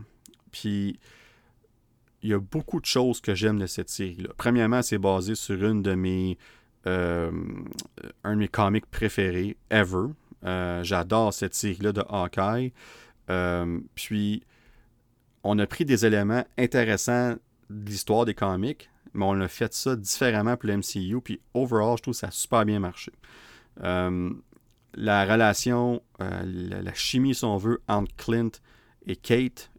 Puis 0.51 0.99
il 2.21 2.29
y 2.29 2.33
a 2.33 2.39
beaucoup 2.39 2.79
de 2.79 2.85
choses 2.85 3.21
que 3.21 3.35
j'aime 3.35 3.59
de 3.59 3.67
cette 3.67 3.89
série-là. 3.89 4.29
Premièrement, 4.37 4.81
c'est 4.81 4.97
basé 4.97 5.35
sur 5.35 5.63
une 5.63 5.81
de 5.81 5.93
mes 5.93 6.37
euh, 6.87 7.31
un 8.23 8.33
de 8.33 8.39
mes 8.39 8.47
comics 8.47 8.85
préférés 8.85 9.57
ever. 9.69 10.07
Euh, 10.45 10.83
j'adore 10.83 11.33
cette 11.33 11.53
série-là 11.53 11.91
de 11.91 12.03
Hawkeye. 12.07 12.73
puis, 13.95 14.43
on 15.43 15.57
a 15.59 15.67
pris 15.67 15.85
des 15.85 16.05
éléments 16.05 16.45
intéressants 16.57 17.35
de 17.69 17.89
l'histoire 17.89 18.25
des 18.25 18.33
comics, 18.33 18.89
mais 19.13 19.25
on 19.25 19.39
a 19.39 19.47
fait 19.47 19.73
ça 19.73 19.95
différemment 19.95 20.57
pour 20.57 20.67
le 20.67 20.77
MCU. 20.77 21.21
Puis, 21.21 21.39
overall, 21.53 21.97
je 21.97 22.01
trouve 22.01 22.13
que 22.13 22.19
ça 22.19 22.27
a 22.27 22.31
super 22.31 22.65
bien 22.65 22.79
marché. 22.79 23.11
La 24.95 25.25
relation, 25.25 26.01
la, 26.19 26.81
la, 26.81 26.93
chimie, 26.93 27.35
si 27.35 27.45
on 27.45 27.57
veut, 27.57 27.81
entre 27.87 28.15
Clint 28.15 28.51
et 29.07 29.15
Kate, 29.15 29.71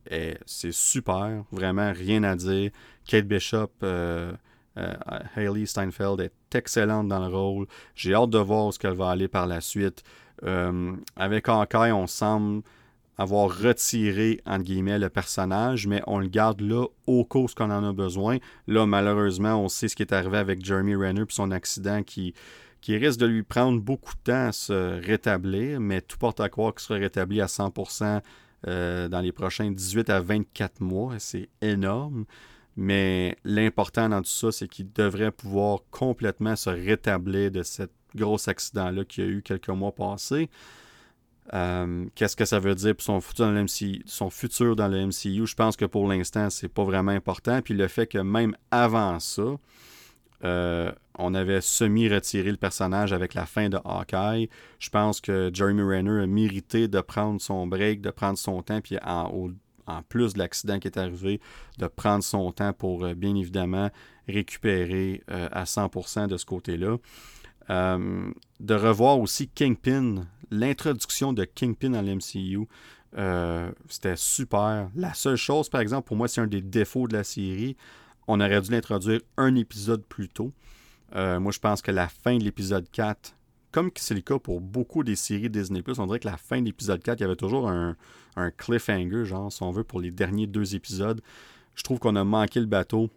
c'est 0.47 0.73
super. 0.73 1.45
Vraiment, 1.53 1.93
rien 1.93 2.23
à 2.25 2.37
dire. 2.37 2.71
Kate 3.07 3.27
Bishop, 3.27 3.71
euh, 3.83 4.33
euh, 4.79 4.95
Hayley 5.37 5.67
Steinfeld 5.67 6.21
est 6.21 6.55
excellente 6.55 7.09
dans 7.09 7.27
le 7.27 7.35
rôle. 7.35 7.67
J'ai 7.95 8.15
hâte 8.15 8.31
de 8.31 8.39
voir 8.39 8.67
où 8.67 8.73
ce 8.73 8.79
qu'elle 8.79 8.95
va 8.95 9.11
aller 9.11 9.29
par 9.29 9.47
la 9.47 9.61
suite. 9.61 10.03
Euh, 10.45 10.95
avec 11.17 11.49
Hawkeye, 11.49 11.93
on 11.93 12.07
semble 12.07 12.63
avoir 13.19 13.51
retiré, 13.51 14.41
entre 14.47 14.65
guillemets, 14.65 14.99
le 14.99 15.11
personnage, 15.11 15.87
mais 15.87 16.03
on 16.07 16.19
le 16.19 16.29
garde 16.29 16.63
là 16.63 16.87
au 17.07 17.25
cas 17.25 17.45
qu'on 17.55 17.71
en 17.71 17.85
a 17.85 17.93
besoin. 17.93 18.39
Là, 18.67 18.87
malheureusement, 18.87 19.63
on 19.63 19.69
sait 19.69 19.89
ce 19.89 19.97
qui 19.97 20.03
est 20.03 20.13
arrivé 20.13 20.39
avec 20.39 20.65
Jeremy 20.65 20.95
Renner 20.95 21.27
puis 21.27 21.35
son 21.35 21.51
accident 21.51 22.03
qui, 22.03 22.33
qui 22.81 22.97
risque 22.97 23.21
de 23.21 23.27
lui 23.27 23.43
prendre 23.43 23.81
beaucoup 23.81 24.15
de 24.15 24.21
temps 24.33 24.47
à 24.49 24.53
se 24.53 25.01
rétablir, 25.05 25.81
mais 25.81 26.01
tout 26.01 26.19
porte 26.19 26.41
à 26.41 26.49
croire 26.49 26.75
qu'il 26.75 26.83
sera 26.83 26.99
rétabli 26.99 27.41
à 27.41 27.47
100% 27.47 28.21
euh, 28.67 29.09
dans 29.09 29.21
les 29.21 29.33
prochains 29.33 29.71
18 29.71 30.11
à 30.11 30.21
24 30.21 30.81
mois. 30.81 31.15
C'est 31.19 31.49
énorme. 31.61 32.25
Mais 32.77 33.37
l'important 33.45 34.09
dans 34.09 34.23
tout 34.23 34.31
ça, 34.31 34.53
c'est 34.53 34.69
qu'il 34.69 34.93
devrait 34.93 35.33
pouvoir 35.33 35.81
complètement 35.91 36.57
se 36.57 36.71
rétablir 36.71 37.51
de 37.51 37.63
cet 37.63 37.91
gros 38.15 38.49
accident-là 38.49 39.05
qu'il 39.05 39.25
y 39.25 39.27
a 39.27 39.31
eu 39.31 39.43
quelques 39.43 39.69
mois 39.69 39.93
passés. 39.93 40.49
Euh, 41.53 42.07
qu'est-ce 42.15 42.37
que 42.37 42.45
ça 42.45 42.61
veut 42.61 42.75
dire 42.75 42.95
pour 42.95 43.03
son 43.03 43.21
futur 43.21 43.47
dans 43.47 43.53
le 43.53 43.65
MCU? 43.65 44.03
Son 44.07 44.31
futur 44.31 44.77
dans 44.77 44.89
le 44.89 45.07
MCU? 45.07 45.47
Je 45.47 45.55
pense 45.55 45.77
que 45.77 45.85
pour 45.85 46.09
l'instant, 46.09 46.49
c'est 46.49 46.69
pas 46.69 46.85
vraiment 46.85 47.13
important. 47.13 47.61
Puis 47.63 47.75
le 47.75 47.89
fait 47.89 48.07
que 48.07 48.19
même 48.19 48.57
avant 48.71 49.19
ça, 49.21 49.57
euh, 50.45 50.93
on 51.19 51.35
avait 51.35 51.61
semi-retiré 51.61 52.51
le 52.51 52.57
personnage 52.57 53.13
avec 53.13 53.35
la 53.35 53.45
fin 53.45 53.69
de 53.69 53.79
Hawkeye. 53.85 54.49
Je 54.79 54.89
pense 54.89 55.21
que 55.21 55.51
Jeremy 55.53 55.83
Renner 55.83 56.23
a 56.23 56.27
mérité 56.27 56.89
de 56.89 57.01
prendre 57.01 57.41
son 57.41 57.67
break, 57.67 58.01
de 58.01 58.11
prendre 58.11 58.39
son 58.39 58.63
temps, 58.63 58.81
puis 58.81 58.97
en, 59.05 59.53
plus 60.09 60.35
de 60.35 60.39
l'accident 60.39 60.79
qui 60.79 60.89
est 60.89 60.97
arrivé, 60.99 61.41
de 61.79 61.87
prendre 61.89 62.23
son 62.23 62.53
temps 62.53 62.73
pour 62.73 63.05
euh, 63.05 63.15
bien 63.15 63.35
évidemment 63.35 63.91
récupérer 64.29 65.23
euh, 65.31 65.49
à 65.51 65.65
100% 65.65 66.29
de 66.29 66.37
ce 66.37 66.47
côté-là. 66.47 66.97
de 67.69 68.75
revoir 68.75 69.19
aussi 69.19 69.49
Kingpin, 69.49 70.27
l'introduction 70.51 71.33
de 71.33 71.45
Kingpin 71.45 71.91
dans 71.91 72.03
l'MCU. 72.03 72.67
c'était 73.89 74.17
super. 74.17 74.89
La 74.95 75.13
seule 75.13 75.37
chose, 75.37 75.69
par 75.69 75.81
exemple, 75.81 76.07
pour 76.07 76.17
moi, 76.17 76.29
c'est 76.29 76.41
un 76.41 76.47
des 76.47 76.63
défauts 76.63 77.09
de 77.09 77.17
la 77.17 77.25
série 77.25 77.77
on 78.31 78.41
aurait 78.41 78.61
dû 78.61 78.71
l'introduire 78.71 79.21
un 79.37 79.57
épisode 79.57 80.05
plus 80.05 80.29
tôt. 80.29 80.53
Euh, 81.17 81.41
moi, 81.41 81.51
je 81.51 81.59
pense 81.59 81.83
que 81.83 81.91
la 81.91 82.09
fin 82.09 82.39
de 82.39 82.45
l'épisode 82.45 82.89
4, 82.91 83.35
comme 83.73 83.91
c'est 83.97 84.15
le 84.15 84.21
cas 84.21 84.39
pour 84.39 84.61
beaucoup 84.61 85.03
des 85.03 85.17
séries 85.17 85.51
Disney, 85.51 85.83
on 85.99 86.07
dirait 86.07 86.21
que 86.21 86.29
la 86.29 86.37
fin 86.37 86.61
de 86.61 86.67
l'épisode 86.67 87.03
4, 87.03 87.19
il 87.19 87.23
y 87.23 87.25
avait 87.25 87.37
toujours 87.37 87.69
un, 87.69 87.97
cliffhanger, 88.57 89.25
genre, 89.25 89.53
si 89.53 89.63
on 89.63 89.73
veut, 89.73 89.85
pour 89.85 90.01
les 90.01 90.13
derniers 90.13 90.47
deux 90.47 90.77
épisodes. 90.77 91.21
Je 91.75 91.83
trouve 91.83 91.99
qu'on 91.99 92.17
a 92.17 92.25
manqué 92.25 92.61
le 92.61 92.67
bateau 92.67 93.11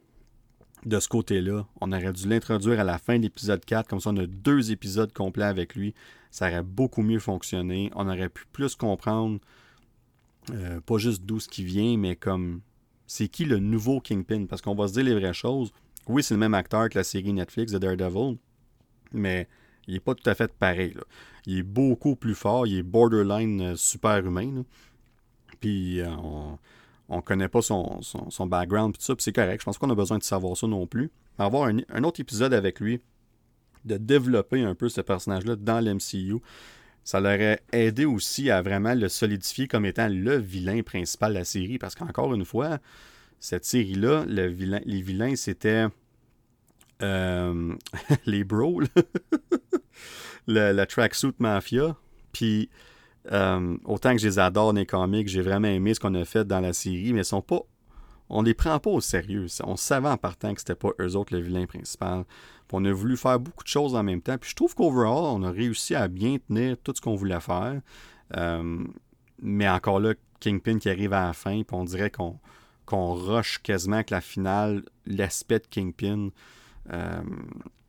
de 0.85 0.99
ce 0.99 1.07
côté-là. 1.07 1.65
On 1.79 1.91
aurait 1.91 2.11
dû 2.11 2.27
l'introduire 2.27 2.79
à 2.79 2.83
la 2.83 2.97
fin 2.97 3.17
de 3.17 3.23
l'épisode 3.23 3.63
4, 3.63 3.87
comme 3.87 3.99
ça 3.99 4.09
on 4.09 4.17
a 4.17 4.25
deux 4.25 4.71
épisodes 4.71 5.13
complets 5.13 5.45
avec 5.45 5.75
lui. 5.75 5.93
Ça 6.31 6.47
aurait 6.47 6.63
beaucoup 6.63 7.03
mieux 7.03 7.19
fonctionné. 7.19 7.91
On 7.95 8.09
aurait 8.09 8.29
pu 8.29 8.45
plus 8.51 8.75
comprendre, 8.75 9.39
euh, 10.51 10.81
pas 10.81 10.97
juste 10.97 11.23
d'où 11.23 11.39
ce 11.39 11.47
qui 11.47 11.63
vient, 11.63 11.97
mais 11.97 12.15
comme 12.15 12.61
c'est 13.13 13.27
qui 13.27 13.45
le 13.45 13.59
nouveau 13.59 13.99
Kingpin? 13.99 14.47
Parce 14.47 14.63
qu'on 14.63 14.73
va 14.73 14.87
se 14.87 14.93
dire 14.93 15.03
les 15.03 15.13
vraies 15.13 15.35
choses. 15.35 15.71
Oui, 16.07 16.23
c'est 16.23 16.33
le 16.33 16.39
même 16.39 16.55
acteur 16.55 16.89
que 16.89 16.97
la 16.97 17.03
série 17.03 17.31
Netflix 17.31 17.71
de 17.71 17.77
Daredevil, 17.77 18.39
mais 19.11 19.47
il 19.87 19.93
n'est 19.93 19.99
pas 19.99 20.15
tout 20.15 20.27
à 20.27 20.33
fait 20.33 20.51
pareil. 20.51 20.95
Il 21.45 21.59
est 21.59 21.63
beaucoup 21.63 22.15
plus 22.15 22.33
fort, 22.33 22.65
il 22.65 22.79
est 22.79 22.83
borderline 22.83 23.61
euh, 23.61 23.75
super 23.75 24.25
humain. 24.25 24.63
Puis 25.59 26.01
euh, 26.01 26.09
on 27.07 27.17
ne 27.17 27.21
connaît 27.21 27.49
pas 27.49 27.61
son, 27.61 28.01
background, 28.47 28.97
puis 28.97 29.15
c'est 29.19 29.31
correct. 29.31 29.59
Je 29.59 29.65
pense 29.65 29.77
qu'on 29.77 29.91
a 29.91 29.95
besoin 29.95 30.17
de 30.17 30.23
savoir 30.23 30.57
ça 30.57 30.65
non 30.65 30.87
plus. 30.87 31.11
Avoir 31.37 31.67
un, 31.67 31.77
un 31.89 32.03
autre 32.03 32.19
épisode 32.19 32.53
avec 32.55 32.79
lui, 32.79 32.99
de 33.85 33.97
développer 33.97 34.63
un 34.63 34.73
peu 34.73 34.89
ce 34.89 35.01
personnage-là 35.01 35.55
dans 35.55 35.79
l'MCU, 35.79 36.41
ça 37.03 37.19
l'aurait 37.19 37.61
aidé 37.71 38.05
aussi 38.05 38.49
à 38.49 38.61
vraiment 38.61 38.93
le 38.93 39.09
solidifier 39.09 39.67
comme 39.67 39.85
étant 39.85 40.07
le 40.07 40.37
vilain 40.37 40.81
principal 40.83 41.33
de 41.33 41.39
la 41.39 41.45
série. 41.45 41.77
Parce 41.77 41.95
qu'encore 41.95 42.33
une 42.33 42.45
fois, 42.45 42.79
cette 43.39 43.65
série-là, 43.65 44.25
le 44.27 44.47
vilain, 44.47 44.79
les 44.85 45.01
vilains, 45.01 45.35
c'était 45.35 45.87
euh, 47.01 47.75
les 48.25 48.43
bros, 48.45 48.81
le, 50.47 50.85
tracksuit 50.85 51.35
mafia. 51.39 51.97
Puis 52.31 52.69
euh, 53.31 53.77
autant 53.83 54.13
que 54.13 54.21
je 54.21 54.27
les 54.27 54.39
adore 54.39 54.71
les 54.71 54.85
comics, 54.85 55.27
j'ai 55.27 55.41
vraiment 55.41 55.67
aimé 55.67 55.93
ce 55.93 55.99
qu'on 55.99 56.15
a 56.15 56.23
fait 56.23 56.45
dans 56.45 56.61
la 56.61 56.71
série, 56.71 57.11
mais 57.11 57.21
ils 57.21 57.25
sont 57.25 57.41
pas. 57.41 57.61
On 58.29 58.41
les 58.41 58.53
prend 58.53 58.79
pas 58.79 58.89
au 58.89 59.01
sérieux. 59.01 59.47
On 59.65 59.75
savait 59.75 60.07
en 60.07 60.17
partant 60.17 60.53
que 60.53 60.61
c'était 60.61 60.75
pas 60.75 60.91
eux 61.01 61.15
autres 61.17 61.35
le 61.35 61.41
vilain 61.41 61.65
principal 61.65 62.23
on 62.73 62.83
a 62.85 62.91
voulu 62.91 63.15
faire 63.15 63.39
beaucoup 63.39 63.63
de 63.63 63.69
choses 63.69 63.95
en 63.95 64.03
même 64.03 64.21
temps. 64.21 64.37
Puis 64.37 64.49
je 64.49 64.55
trouve 64.55 64.73
qu'overall, 64.75 65.23
on 65.25 65.43
a 65.43 65.51
réussi 65.51 65.95
à 65.95 66.07
bien 66.07 66.37
tenir 66.39 66.75
tout 66.83 66.93
ce 66.95 67.01
qu'on 67.01 67.15
voulait 67.15 67.39
faire. 67.39 67.81
Euh, 68.35 68.83
mais 69.41 69.69
encore 69.69 69.99
là, 69.99 70.15
Kingpin 70.39 70.79
qui 70.79 70.89
arrive 70.89 71.13
à 71.13 71.27
la 71.27 71.33
fin, 71.33 71.61
puis 71.61 71.77
on 71.77 71.83
dirait 71.85 72.09
qu'on 72.09 73.13
rush 73.13 73.59
quasiment 73.59 73.97
avec 73.97 74.09
la 74.09 74.21
finale, 74.21 74.83
l'aspect 75.05 75.59
de 75.59 75.67
Kingpin. 75.67 76.29
Euh, 76.91 77.21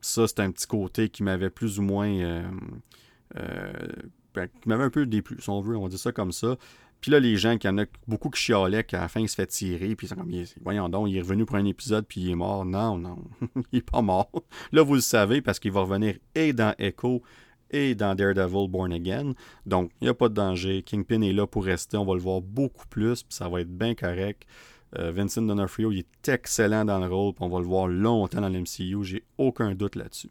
ça, 0.00 0.28
c'est 0.28 0.40
un 0.40 0.50
petit 0.50 0.66
côté 0.66 1.08
qui 1.08 1.22
m'avait 1.22 1.50
plus 1.50 1.78
ou 1.78 1.82
moins. 1.82 2.12
Euh, 2.12 2.42
ben, 4.34 4.48
qui 4.48 4.68
m'avait 4.68 4.84
un 4.84 4.90
peu 4.90 5.06
déplu, 5.06 5.40
si 5.40 5.48
on 5.48 5.60
veut, 5.60 5.76
on 5.76 5.88
dit 5.88 5.98
ça 5.98 6.12
comme 6.12 6.32
ça. 6.32 6.56
Puis 7.04 7.10
là, 7.10 7.20
les 7.20 7.36
gens, 7.36 7.58
qu'il 7.58 7.68
y 7.68 7.70
en 7.70 7.76
a 7.76 7.84
beaucoup 8.08 8.30
qui 8.30 8.40
chialaient 8.40 8.82
qu'à 8.82 9.02
la 9.02 9.08
fin, 9.08 9.20
il 9.20 9.28
se 9.28 9.34
fait 9.34 9.46
tirer, 9.46 9.94
puis 9.94 10.06
ils 10.06 10.08
sont 10.08 10.14
comme, 10.14 10.32
voyons 10.62 10.88
donc, 10.88 11.10
il 11.10 11.18
est 11.18 11.20
revenu 11.20 11.44
pour 11.44 11.56
un 11.56 11.66
épisode, 11.66 12.06
puis 12.08 12.22
il 12.22 12.30
est 12.30 12.34
mort. 12.34 12.64
Non, 12.64 12.96
non, 12.96 13.18
il 13.72 13.80
est 13.80 13.90
pas 13.90 14.00
mort. 14.00 14.30
Là, 14.72 14.80
vous 14.80 14.94
le 14.94 15.02
savez, 15.02 15.42
parce 15.42 15.58
qu'il 15.58 15.70
va 15.70 15.82
revenir 15.82 16.16
et 16.34 16.54
dans 16.54 16.74
Echo 16.78 17.22
et 17.70 17.94
dans 17.94 18.14
Daredevil 18.14 18.68
Born 18.70 18.90
Again. 18.90 19.34
Donc, 19.66 19.90
il 20.00 20.04
n'y 20.04 20.08
a 20.08 20.14
pas 20.14 20.30
de 20.30 20.34
danger. 20.34 20.82
Kingpin 20.82 21.20
est 21.20 21.34
là 21.34 21.46
pour 21.46 21.66
rester. 21.66 21.98
On 21.98 22.06
va 22.06 22.14
le 22.14 22.20
voir 22.20 22.40
beaucoup 22.40 22.86
plus, 22.86 23.22
puis 23.22 23.36
ça 23.36 23.50
va 23.50 23.60
être 23.60 23.68
bien 23.68 23.94
correct. 23.94 24.46
Euh, 24.98 25.12
Vincent 25.12 25.42
D'Onofrio, 25.42 25.92
il 25.92 25.98
est 25.98 26.28
excellent 26.30 26.86
dans 26.86 27.00
le 27.00 27.06
rôle, 27.06 27.34
puis 27.34 27.44
on 27.44 27.50
va 27.50 27.58
le 27.58 27.66
voir 27.66 27.86
longtemps 27.86 28.40
dans 28.40 28.48
l'MCU. 28.48 29.04
J'ai 29.04 29.24
aucun 29.36 29.74
doute 29.74 29.96
là-dessus. 29.96 30.30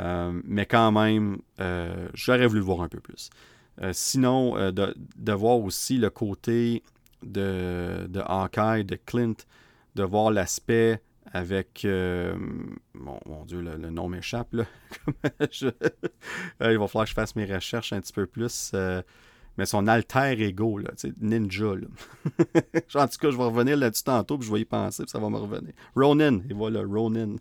Euh, 0.00 0.32
mais 0.42 0.66
quand 0.66 0.90
même, 0.90 1.38
euh, 1.60 2.08
j'aurais 2.12 2.48
voulu 2.48 2.58
le 2.58 2.66
voir 2.66 2.80
un 2.80 2.88
peu 2.88 2.98
plus. 2.98 3.30
Euh, 3.82 3.90
sinon, 3.92 4.56
euh, 4.56 4.70
de, 4.72 5.32
voir 5.32 5.58
aussi 5.58 5.98
le 5.98 6.10
côté 6.10 6.82
de, 7.22 8.06
de 8.08 8.20
Hawkeye, 8.20 8.84
de 8.84 8.96
Clint, 8.96 9.34
de 9.94 10.02
voir 10.02 10.30
l'aspect 10.30 11.00
avec. 11.32 11.84
Euh, 11.84 12.36
mon, 12.94 13.44
Dieu, 13.46 13.60
le, 13.60 13.90
nom 13.90 14.08
m'échappe. 14.08 14.54
il 14.54 15.72
va 16.60 16.88
falloir 16.88 17.04
que 17.04 17.10
je 17.10 17.14
fasse 17.14 17.36
mes 17.36 17.44
recherches 17.44 17.92
un 17.92 18.00
petit 18.00 18.12
peu 18.12 18.26
plus 18.26 18.72
mais 19.56 19.66
son 19.66 19.86
alter 19.86 20.40
ego, 20.40 20.78
là, 20.78 20.90
ninja. 21.20 21.74
Là. 21.74 21.86
en 23.02 23.08
tout 23.08 23.18
cas, 23.18 23.30
je 23.30 23.36
vais 23.36 23.44
revenir 23.44 23.76
là-dessus 23.76 24.04
tantôt, 24.04 24.38
puis 24.38 24.46
je 24.48 24.52
vais 24.52 24.60
y 24.60 24.64
penser, 24.64 25.04
puis 25.04 25.10
ça 25.10 25.18
va 25.18 25.30
me 25.30 25.38
revenir. 25.38 25.72
Ronin, 25.94 26.40
et 26.48 26.54
voilà, 26.54 26.82
Ronin. 26.82 27.36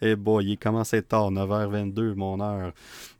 et 0.00 0.10
eh 0.12 0.16
boy, 0.16 0.44
il 0.52 0.58
commence 0.58 0.94
à 0.94 0.98
être 0.98 1.08
tard, 1.08 1.30
9h22, 1.30 2.14
mon 2.14 2.40
heure. 2.40 2.72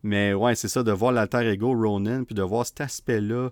Mais 0.03 0.35
ouais, 0.35 0.55
c'est 0.55 0.69
ça, 0.69 0.83
de 0.83 0.93
voir 0.93 1.13
l'alter 1.13 1.47
ego 1.49 1.73
Ronin, 1.73 2.25
puis 2.25 2.35
de 2.35 2.43
voir 2.43 2.67
cet 2.67 2.81
aspect-là 2.81 3.51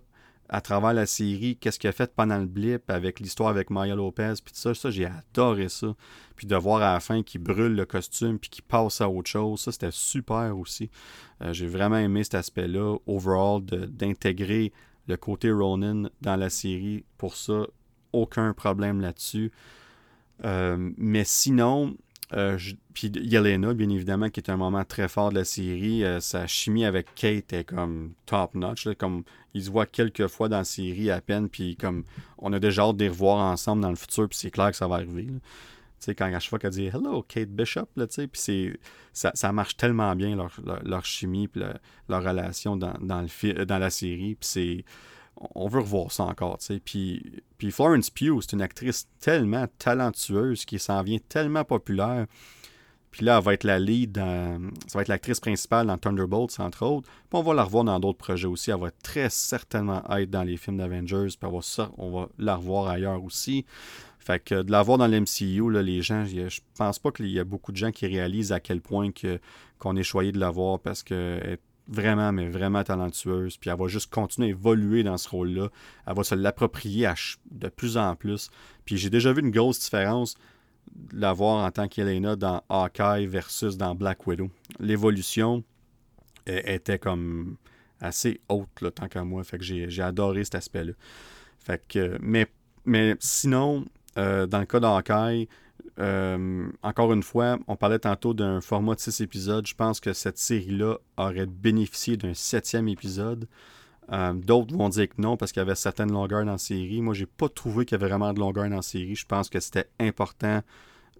à 0.48 0.60
travers 0.60 0.94
la 0.94 1.06
série, 1.06 1.56
qu'est-ce 1.56 1.78
qu'il 1.78 1.88
a 1.88 1.92
fait 1.92 2.14
pendant 2.14 2.38
le 2.38 2.46
blip 2.46 2.90
avec 2.90 3.20
l'histoire 3.20 3.50
avec 3.50 3.70
Maya 3.70 3.94
Lopez, 3.94 4.34
puis 4.42 4.52
tout 4.52 4.60
ça, 4.60 4.74
ça 4.74 4.90
j'ai 4.90 5.06
adoré 5.06 5.68
ça. 5.68 5.94
Puis 6.36 6.46
de 6.46 6.56
voir 6.56 6.82
à 6.82 6.94
la 6.94 7.00
fin 7.00 7.22
qu'il 7.22 7.42
brûle 7.42 7.74
le 7.74 7.84
costume, 7.84 8.38
puis 8.38 8.48
qu'il 8.48 8.64
passe 8.64 9.00
à 9.00 9.08
autre 9.08 9.28
chose, 9.28 9.60
ça 9.60 9.72
c'était 9.72 9.90
super 9.90 10.56
aussi. 10.56 10.90
Euh, 11.42 11.52
j'ai 11.52 11.66
vraiment 11.66 11.98
aimé 11.98 12.24
cet 12.24 12.34
aspect-là, 12.34 12.96
overall, 13.06 13.62
d'intégrer 13.62 14.72
le 15.06 15.16
côté 15.16 15.50
Ronin 15.50 16.10
dans 16.20 16.36
la 16.36 16.50
série. 16.50 17.04
Pour 17.16 17.36
ça, 17.36 17.66
aucun 18.12 18.52
problème 18.54 19.00
là-dessus. 19.00 19.52
Euh, 20.44 20.92
mais 20.96 21.24
sinon, 21.24 21.96
euh, 22.34 22.58
puis 22.92 23.08
Yelena, 23.08 23.72
bien 23.72 23.88
évidemment, 23.88 24.28
qui 24.28 24.40
est 24.40 24.50
un 24.50 24.56
moment 24.56 24.84
très 24.84 25.08
fort 25.08 25.30
de 25.30 25.36
la 25.36 25.44
série. 25.44 26.04
Euh, 26.04 26.20
sa 26.20 26.46
chimie 26.46 26.84
avec 26.84 27.14
Kate 27.14 27.52
est 27.52 27.64
comme 27.64 28.12
top 28.26 28.54
notch. 28.54 28.88
comme 28.98 29.22
ils 29.54 29.64
se 29.64 29.70
voient 29.70 29.86
quelques 29.86 30.26
fois 30.26 30.48
dans 30.48 30.58
la 30.58 30.64
série 30.64 31.10
à 31.10 31.20
peine, 31.20 31.48
puis 31.48 31.76
comme 31.76 32.04
on 32.36 32.52
a 32.52 32.58
déjà 32.58 32.82
hâte 32.82 32.96
de 32.96 33.04
les 33.04 33.08
revoir 33.08 33.38
ensemble 33.38 33.82
dans 33.82 33.90
le 33.90 33.96
futur, 33.96 34.28
puis 34.28 34.38
c'est 34.38 34.50
clair 34.50 34.70
que 34.70 34.76
ça 34.76 34.86
va 34.86 34.96
arriver. 34.96 35.26
Tu 35.26 35.34
sais, 36.00 36.14
quand 36.14 36.26
à 36.26 36.38
chaque 36.38 36.50
fois 36.50 36.58
qu'elle 36.58 36.70
dit 36.70 36.86
Hello, 36.86 37.22
Kate 37.22 37.48
Bishop, 37.48 37.88
là, 37.96 38.06
puis 38.06 38.28
c'est, 38.34 38.78
ça, 39.12 39.52
marche 39.52 39.76
tellement 39.76 40.14
bien 40.14 40.36
leur, 40.36 40.52
leur, 40.84 41.04
chimie, 41.04 41.48
puis 41.48 41.62
leur 42.08 42.22
relation 42.22 42.76
dans, 42.76 42.94
dans, 43.00 43.22
le, 43.22 43.64
dans 43.64 43.78
la 43.78 43.90
série. 43.90 44.36
Puis 44.36 44.48
c'est 44.48 44.84
on 45.54 45.68
veut 45.68 45.80
revoir 45.80 46.10
ça 46.12 46.24
encore, 46.24 46.58
tu 46.58 46.66
sais. 46.66 46.80
Puis, 46.84 47.42
puis 47.58 47.70
Florence 47.70 48.10
Pugh, 48.10 48.40
c'est 48.40 48.52
une 48.52 48.62
actrice 48.62 49.08
tellement 49.20 49.66
talentueuse 49.78 50.64
qui 50.64 50.78
s'en 50.78 51.02
vient 51.02 51.18
tellement 51.28 51.64
populaire. 51.64 52.26
Puis 53.10 53.24
là, 53.24 53.38
elle 53.38 53.44
va 53.44 53.54
être 53.54 53.64
la 53.64 53.78
lead 53.78 54.12
dans, 54.12 54.70
Ça 54.86 54.98
va 54.98 55.02
être 55.02 55.08
l'actrice 55.08 55.40
principale 55.40 55.86
dans 55.86 55.96
Thunderbolts, 55.96 56.60
entre 56.60 56.84
autres. 56.84 57.08
Puis 57.08 57.38
on 57.38 57.42
va 57.42 57.54
la 57.54 57.64
revoir 57.64 57.84
dans 57.84 57.98
d'autres 57.98 58.18
projets 58.18 58.46
aussi. 58.46 58.70
Elle 58.70 58.80
va 58.80 58.90
très 59.02 59.30
certainement 59.30 60.02
être 60.16 60.30
dans 60.30 60.42
les 60.42 60.56
films 60.56 60.76
d'Avengers. 60.76 61.28
Puis 61.40 61.50
on 61.96 62.10
va, 62.10 62.28
la 62.38 62.56
revoir 62.56 62.88
ailleurs 62.88 63.22
aussi. 63.24 63.64
Fait 64.18 64.40
que 64.40 64.60
de 64.60 64.70
la 64.70 64.82
voir 64.82 64.98
dans 64.98 65.06
l'MCU, 65.06 65.70
les 65.82 66.02
gens, 66.02 66.26
je 66.26 66.60
pense 66.76 66.98
pas 66.98 67.10
qu'il 67.10 67.28
y 67.28 67.38
a 67.38 67.44
beaucoup 67.44 67.72
de 67.72 67.78
gens 67.78 67.92
qui 67.92 68.06
réalisent 68.06 68.52
à 68.52 68.60
quel 68.60 68.82
point 68.82 69.10
qu'on 69.78 69.96
est 69.96 70.02
choyé 70.02 70.32
de 70.32 70.38
la 70.38 70.50
voir 70.50 70.78
parce 70.78 71.02
qu'elle 71.02 71.42
est 71.44 71.60
vraiment, 71.88 72.32
mais 72.32 72.48
vraiment 72.48 72.84
talentueuse. 72.84 73.56
Puis 73.56 73.70
elle 73.70 73.78
va 73.78 73.88
juste 73.88 74.12
continuer 74.12 74.48
à 74.48 74.50
évoluer 74.50 75.02
dans 75.02 75.16
ce 75.16 75.28
rôle-là. 75.28 75.68
Elle 76.06 76.14
va 76.14 76.22
se 76.22 76.34
l'approprier 76.34 77.10
de 77.50 77.68
plus 77.68 77.96
en 77.96 78.14
plus. 78.14 78.50
Puis 78.84 78.96
j'ai 78.96 79.10
déjà 79.10 79.32
vu 79.32 79.40
une 79.40 79.50
grosse 79.50 79.80
différence 79.80 80.34
de 80.94 81.20
la 81.20 81.32
voir 81.32 81.64
en 81.64 81.70
tant 81.70 81.88
qu'Elena 81.88 82.36
dans 82.36 82.62
Hawkeye 82.68 83.26
versus 83.26 83.76
dans 83.76 83.94
Black 83.94 84.26
Widow. 84.26 84.50
L'évolution 84.78 85.64
était 86.46 86.98
comme 86.98 87.56
assez 88.00 88.40
haute, 88.48 88.80
là, 88.80 88.90
tant 88.90 89.08
qu'à 89.08 89.24
moi. 89.24 89.44
Fait 89.44 89.58
que 89.58 89.64
j'ai, 89.64 90.02
adoré 90.02 90.44
cet 90.44 90.54
aspect-là. 90.54 90.92
Fait 91.58 91.82
que, 91.88 92.16
mais, 92.20 92.46
mais 92.84 93.16
sinon, 93.20 93.84
euh, 94.16 94.46
dans 94.46 94.60
le 94.60 94.66
cas 94.66 94.80
d'Hawkeye, 94.80 95.48
euh, 95.98 96.68
encore 96.82 97.12
une 97.12 97.22
fois, 97.22 97.58
on 97.66 97.76
parlait 97.76 97.98
tantôt 97.98 98.34
d'un 98.34 98.60
format 98.60 98.94
de 98.94 99.00
6 99.00 99.20
épisodes. 99.20 99.66
Je 99.66 99.74
pense 99.74 100.00
que 100.00 100.12
cette 100.12 100.38
série-là 100.38 100.98
aurait 101.16 101.46
bénéficié 101.46 102.16
d'un 102.16 102.34
septième 102.34 102.88
épisode. 102.88 103.48
Euh, 104.10 104.32
d'autres 104.32 104.74
vont 104.74 104.88
dire 104.88 105.08
que 105.08 105.20
non 105.20 105.36
parce 105.36 105.52
qu'il 105.52 105.60
y 105.60 105.66
avait 105.66 105.74
certaines 105.74 106.12
longueurs 106.12 106.44
dans 106.44 106.52
la 106.52 106.58
série. 106.58 107.02
Moi, 107.02 107.14
j'ai 107.14 107.26
pas 107.26 107.48
trouvé 107.48 107.84
qu'il 107.84 107.98
y 107.98 108.00
avait 108.00 108.08
vraiment 108.08 108.32
de 108.32 108.38
longueur 108.38 108.68
dans 108.68 108.76
la 108.76 108.82
série. 108.82 109.16
Je 109.16 109.26
pense 109.26 109.48
que 109.48 109.60
c'était 109.60 109.88
important 109.98 110.62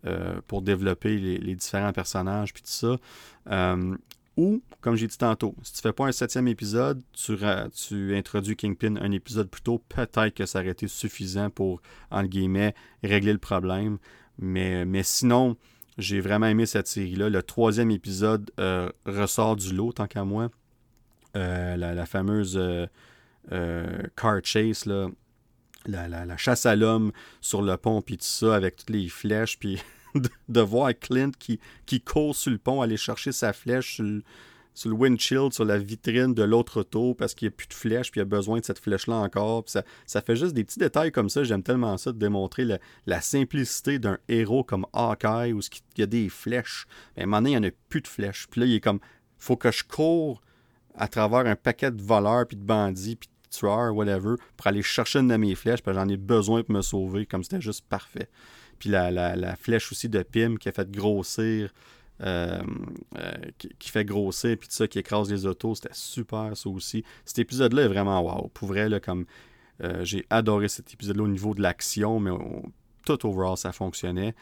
euh, 0.07 0.41
pour 0.47 0.63
développer 0.63 1.19
les, 1.19 1.55
différents 1.57 1.93
personnages 1.93 2.55
puis 2.55 2.63
tout 2.63 2.71
ça. 2.71 2.97
Ou, 4.39 4.63
comme 4.81 4.95
j'ai 4.95 5.09
dit 5.09 5.19
tantôt, 5.19 5.57
si 5.65 5.73
tu 5.73 5.81
fais 5.81 5.93
pas 5.93 6.07
un 6.07 6.13
septième 6.13 6.47
épisode, 6.47 7.03
tu, 7.13 7.37
tu 7.75 8.17
introduis 8.17 8.55
Kingpin 8.55 8.95
un 8.95 9.11
épisode 9.11 9.51
plus 9.51 9.63
tôt, 9.63 9.83
peut-être 9.89 10.33
que 10.33 10.47
ça 10.47 10.61
aurait 10.61 10.69
été 10.69 10.87
suffisant 10.87 11.51
pour, 11.51 11.83
entre 12.13 12.29
guillemets, 12.29 12.73
régler 13.03 13.33
le 13.33 13.41
problème. 13.41 13.99
Mais, 14.39 15.03
sinon, 15.03 15.57
j'ai 15.99 16.21
vraiment 16.21 16.47
aimé 16.47 16.67
cette 16.67 16.87
série-là. 16.87 17.29
Le 17.29 17.43
troisième 17.43 17.91
épisode 17.91 18.51
ressort 19.07 19.57
du 19.57 19.75
lot, 19.75 19.93
tant 19.93 20.07
qu'à 20.07 20.25
moi. 20.25 20.51
Euh, 21.37 21.77
la, 21.77 22.07
fameuse 22.07 22.57
euh, 22.57 22.87
euh, 23.53 24.03
car 24.17 24.41
chase, 24.43 24.87
là, 24.87 25.09
la, 25.87 26.37
chasse 26.37 26.65
à 26.65 26.75
l'homme 26.75 27.13
sur 27.41 27.61
le 27.63 27.77
pont, 27.77 28.01
puis 28.01 28.17
tout 28.17 28.25
ça, 28.25 28.57
avec 28.57 28.77
toutes 28.77 28.91
les 28.91 29.09
flèches, 29.09 29.59
puis 29.59 29.81
de, 30.49 30.61
voir 30.61 30.91
Clint 30.99 31.31
qui, 31.39 31.61
qui 31.85 32.01
court 32.01 32.35
sur 32.35 32.51
le 32.51 32.59
pont, 32.59 32.81
aller 32.81 32.97
chercher 32.97 33.33
sa 33.33 33.53
flèche 33.53 34.01
windshield, 34.87 35.53
sur 35.53 35.65
la 35.65 35.79
vitrine 35.79 36.35
de 36.35 36.43
l'autre 36.43 36.81
auto, 36.81 37.15
parce 37.15 37.35
qu'il 37.35 37.49
n'y 37.49 37.53
a 37.53 37.57
plus 37.57 37.67
de 37.67 37.75
flèche, 37.75 38.11
puis 38.11 38.21
il 38.21 38.23
a 38.23 38.25
besoin 38.25 38.61
de 38.61 38.65
cette 38.65 38.79
flèche-là 38.79 39.17
encore. 39.17 39.65
ça, 39.67 39.83
ça 40.07 40.21
fait 40.21 40.37
juste 40.37 40.55
des 40.55 40.65
petits 40.65 40.79
détails 40.79 41.13
comme 41.13 41.29
ça. 41.29 41.45
J'aime 41.45 41.63
tellement 41.63 41.97
ça, 41.99 42.13
de 42.13 42.19
démontrer 42.19 42.65
la, 43.07 43.21
simplicité 43.21 43.99
d'un 43.99 44.19
héros 44.29 44.65
comme 44.65 44.87
Hawkeye, 44.93 45.53
où 45.53 45.61
il 45.61 46.01
y 46.01 46.03
a 46.03 46.07
des 46.07 46.29
flèches. 46.29 46.87
Mais 47.17 47.25
à 47.25 47.39
il 47.41 47.45
n'y 47.45 47.57
en 47.57 47.63
a 47.65 47.71
plus 47.89 48.01
de 48.01 48.09
flèches. 48.09 48.47
Puis 48.51 48.61
là, 48.61 48.67
il 48.67 48.75
est 48.75 48.81
comme, 48.81 49.01
faut 49.39 49.57
que 49.57 49.71
je 49.71 49.85
cours 49.85 50.41
à 50.95 51.09
travers 51.09 51.47
un 51.47 51.57
paquet 51.57 51.91
de 51.91 52.03
voleurs, 52.03 52.47
puis 52.47 52.57
de 52.57 52.63
bandits, 52.63 53.17
puis 53.17 53.29
de 53.29 53.57
tueurs, 53.57 53.95
whatever, 53.95 54.35
pour 54.57 54.67
aller 54.67 54.83
chercher 54.83 55.21
une 55.21 55.29
de 55.29 55.37
mes 55.37 55.55
flèches, 55.55 55.83
parce 55.83 55.97
j'en 55.97 56.09
ai 56.09 56.17
besoin 56.17 56.63
pour 56.63 56.75
me 56.75 56.83
sauver, 56.83 57.27
comme 57.27 57.43
c'était 57.43 57.61
juste 57.61 57.85
parfait. 57.89 58.29
Puis 58.79 58.91
la, 58.91 59.11
la, 59.11 59.57
flèche 59.57 59.91
aussi 59.91 60.09
de 60.09 60.23
Pim 60.23 60.57
qui 60.57 60.69
a 60.69 60.73
fait 60.73 60.91
grossir, 60.91 61.73
euh, 62.21 62.61
euh, 63.17 63.33
qui, 63.59 63.91
fait 63.91 64.05
grossir, 64.05 64.57
puis 64.59 64.69
tout 64.69 64.75
ça, 64.75 64.89
qui 64.89 64.99
écrase 64.99 65.31
les 65.31 65.47
autos, 65.47 65.77
c'était 65.77 65.95
super, 65.95 66.57
ça 66.57 66.69
aussi. 66.69 67.05
Cet 67.25 67.39
épisode-là 67.39 67.85
est 67.85 67.89
vraiment 67.89 68.21
wow. 68.21 68.49
Pour 68.49 68.69
vrai, 68.69 68.89
là, 68.89 68.99
comme 68.99 69.25
euh, 69.85 70.05
j'ai 70.05 70.27
adoré 70.29 70.69
cet 70.69 70.93
épisode-là 70.93 71.23
au 71.23 71.29
niveau 71.29 71.55
de 71.55 71.63
l'action, 71.63 72.19
mais 72.19 72.33
tout 73.05 73.25
overall, 73.25 73.57
ça 73.57 73.71
fonctionnait. 73.71 74.35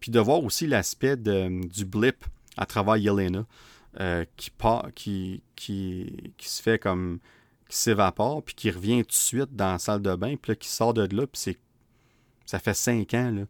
puis 0.00 0.10
de 0.10 0.18
voir 0.18 0.42
aussi 0.42 0.66
l'aspect 0.66 1.16
du 1.16 1.84
blip 1.84 2.24
à 2.56 2.66
travers 2.66 2.96
Yelena. 2.96 3.46
Qui, 4.36 4.50
part, 4.50 4.88
qui, 4.94 5.42
qui, 5.54 6.12
se 6.40 6.60
fait 6.60 6.78
comme. 6.78 7.20
qui 7.68 7.76
s'évapore, 7.76 8.42
puis 8.42 8.54
qui 8.54 8.70
revient 8.70 9.02
tout 9.02 9.10
de 9.10 9.12
suite 9.12 9.54
dans 9.56 9.72
la 9.72 9.78
salle 9.78 10.02
de 10.02 10.14
bain, 10.16 10.36
puis 10.36 10.52
là, 10.52 10.56
qui 10.56 10.68
sort 10.68 10.92
de 10.92 11.02
là, 11.16 11.26
puis 11.26 11.40
c'est. 11.40 11.58
Ça 12.46 12.58
fait 12.58 12.74
cinq 12.74 13.14
ans, 13.14 13.30
là. 13.30 13.42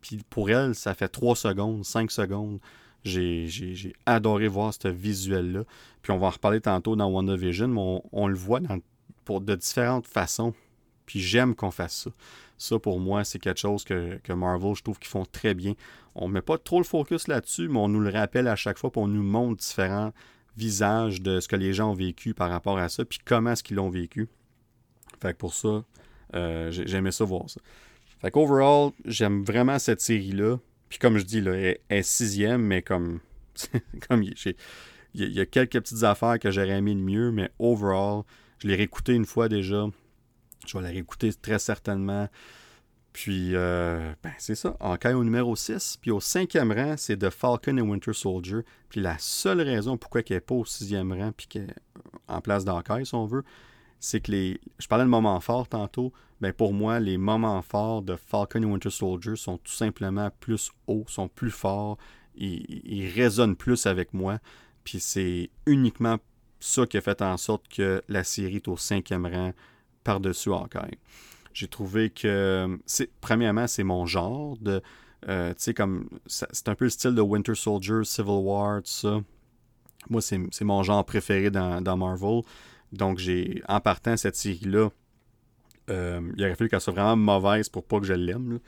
Puis 0.00 0.20
pour 0.28 0.50
elle, 0.50 0.74
ça 0.74 0.94
fait 0.94 1.08
trois 1.08 1.34
secondes, 1.34 1.84
cinq 1.84 2.10
secondes. 2.10 2.60
J'ai 3.04 3.92
adoré 4.06 4.48
voir 4.48 4.72
ce 4.74 4.88
visuel-là. 4.88 5.64
Puis 6.02 6.12
on 6.12 6.18
va 6.18 6.28
en 6.28 6.30
reparler 6.30 6.60
tantôt 6.60 6.96
dans 6.96 7.08
WandaVision, 7.10 7.68
mais 7.68 7.80
on, 7.80 8.02
on 8.12 8.28
le 8.28 8.34
voit 8.34 8.60
dans, 8.60 8.78
pour 9.24 9.40
de 9.40 9.54
différentes 9.54 10.06
façons. 10.06 10.54
Puis 11.06 11.20
j'aime 11.20 11.54
qu'on 11.54 11.70
fasse 11.70 12.04
ça. 12.04 12.10
Ça, 12.56 12.78
pour 12.78 13.00
moi, 13.00 13.24
c'est 13.24 13.38
quelque 13.38 13.60
chose 13.60 13.84
que, 13.84 14.32
Marvel, 14.32 14.74
je 14.74 14.82
trouve 14.82 14.98
qu'ils 14.98 15.10
font 15.10 15.24
très 15.24 15.54
bien. 15.54 15.74
On 16.14 16.28
ne 16.28 16.34
met 16.34 16.42
pas 16.42 16.56
trop 16.56 16.78
le 16.78 16.84
focus 16.84 17.28
là-dessus, 17.28 17.68
mais 17.68 17.78
on 17.78 17.88
nous 17.88 18.00
le 18.00 18.10
rappelle 18.10 18.48
à 18.48 18.56
chaque 18.56 18.78
fois, 18.78 18.90
puis 18.90 19.02
on 19.02 19.08
nous 19.08 19.22
montre 19.22 19.60
différents 19.60 20.12
visages 20.56 21.20
de 21.20 21.40
ce 21.40 21.48
que 21.48 21.56
les 21.56 21.72
gens 21.72 21.90
ont 21.90 21.94
vécu 21.94 22.32
par 22.32 22.48
rapport 22.48 22.78
à 22.78 22.88
ça, 22.88 23.04
puis 23.04 23.18
comment 23.24 23.50
est-ce 23.50 23.64
qu'ils 23.64 23.76
l'ont 23.76 23.90
vécu. 23.90 24.28
Fait 25.20 25.32
que 25.32 25.38
pour 25.38 25.52
ça, 25.52 25.84
euh, 26.34 26.70
j'aimais 26.70 27.10
ça 27.10 27.24
voir 27.24 27.50
ça. 27.50 27.60
Fait 28.20 28.30
qu'overall, 28.30 28.92
j'aime 29.04 29.42
vraiment 29.42 29.78
cette 29.78 30.00
série-là. 30.00 30.58
Puis 30.88 30.98
comme 30.98 31.18
je 31.18 31.24
dis, 31.24 31.40
là, 31.40 31.54
elle 31.54 31.78
est 31.88 32.02
sixième, 32.02 32.62
mais 32.62 32.82
comme, 32.82 33.20
comme 34.08 34.22
il 34.22 34.34
y, 35.14 35.40
a 35.40 35.46
quelques 35.46 35.80
petites 35.80 36.02
affaires 36.02 36.38
que 36.38 36.50
j'aurais 36.50 36.70
aimé 36.70 36.94
de 36.94 37.00
mieux, 37.00 37.30
mais 37.30 37.50
overall, 37.58 38.22
je 38.58 38.68
l'ai 38.68 38.76
réécouté 38.76 39.14
une 39.14 39.26
fois 39.26 39.48
déjà. 39.48 39.86
Je 40.66 40.76
vais 40.76 40.82
la 40.82 40.90
réécouter 40.90 41.32
très 41.34 41.58
certainement. 41.58 42.28
Puis, 43.12 43.54
euh, 43.54 44.12
ben, 44.24 44.32
c'est 44.38 44.56
ça. 44.56 44.76
En 44.80 44.96
cas 44.96 45.14
au 45.14 45.22
numéro 45.22 45.54
6. 45.54 45.98
Puis 46.00 46.10
au 46.10 46.18
cinquième 46.18 46.72
rang, 46.72 46.96
c'est 46.96 47.16
The 47.16 47.30
Falcon 47.30 47.76
et 47.76 47.80
Winter 47.80 48.12
Soldier. 48.12 48.62
Puis 48.88 49.00
la 49.00 49.16
seule 49.18 49.60
raison 49.60 49.96
pourquoi 49.96 50.22
elle 50.28 50.36
n'est 50.36 50.40
pas 50.40 50.56
au 50.56 50.64
sixième 50.64 51.12
rang, 51.12 51.30
puis 51.30 51.46
qu'elle 51.46 51.74
en 52.26 52.40
place 52.40 52.64
d'Hawkeye, 52.64 53.06
si 53.06 53.14
on 53.14 53.26
veut, 53.26 53.44
c'est 54.00 54.20
que 54.20 54.32
les. 54.32 54.60
Je 54.78 54.86
parlais 54.86 55.04
de 55.04 55.10
moments 55.10 55.40
forts 55.40 55.68
tantôt. 55.68 56.12
Ben 56.40 56.52
pour 56.52 56.74
moi, 56.74 57.00
les 57.00 57.16
moments 57.16 57.62
forts 57.62 58.02
de 58.02 58.16
Falcon 58.16 58.62
et 58.62 58.66
Winter 58.66 58.90
Soldier 58.90 59.36
sont 59.36 59.58
tout 59.58 59.72
simplement 59.72 60.30
plus 60.40 60.70
hauts, 60.86 61.04
sont 61.08 61.28
plus 61.28 61.50
forts. 61.50 61.96
Ils, 62.36 62.64
ils 62.84 63.08
résonnent 63.08 63.56
plus 63.56 63.86
avec 63.86 64.12
moi. 64.12 64.38
Puis 64.82 65.00
c'est 65.00 65.50
uniquement 65.66 66.18
ça 66.60 66.86
qui 66.86 66.96
a 66.96 67.00
fait 67.00 67.22
en 67.22 67.36
sorte 67.36 67.68
que 67.68 68.02
la 68.08 68.24
série 68.24 68.56
est 68.56 68.68
au 68.68 68.76
cinquième 68.76 69.26
rang 69.26 69.52
par-dessus 70.02 70.52
Hawkeye. 70.52 70.98
J'ai 71.52 71.68
trouvé 71.68 72.10
que, 72.10 72.78
premièrement, 73.20 73.66
c'est 73.66 73.84
mon 73.84 74.06
genre 74.06 74.56
de. 74.60 74.82
Euh, 75.28 75.54
comme. 75.76 76.08
C'est 76.26 76.68
un 76.68 76.74
peu 76.74 76.86
le 76.86 76.90
style 76.90 77.14
de 77.14 77.20
Winter 77.20 77.54
Soldier, 77.54 78.04
Civil 78.04 78.40
War, 78.42 78.82
tout 78.82 78.90
ça. 78.90 79.20
Moi, 80.10 80.20
c'est, 80.20 80.38
mon 80.62 80.82
genre 80.82 81.04
préféré 81.04 81.50
dans, 81.50 81.96
Marvel. 81.96 82.42
Donc, 82.94 83.18
j'ai, 83.18 83.62
en 83.68 83.80
partant 83.80 84.16
cette 84.16 84.36
série-là, 84.36 84.90
euh, 85.90 86.32
il 86.36 86.44
aurait 86.44 86.54
fallu 86.54 86.70
qu'elle 86.70 86.80
soit 86.80 86.92
vraiment 86.92 87.16
mauvaise 87.16 87.68
pour 87.68 87.84
pas 87.84 88.00
que 88.00 88.06
je 88.06 88.14
l'aime. 88.14 88.60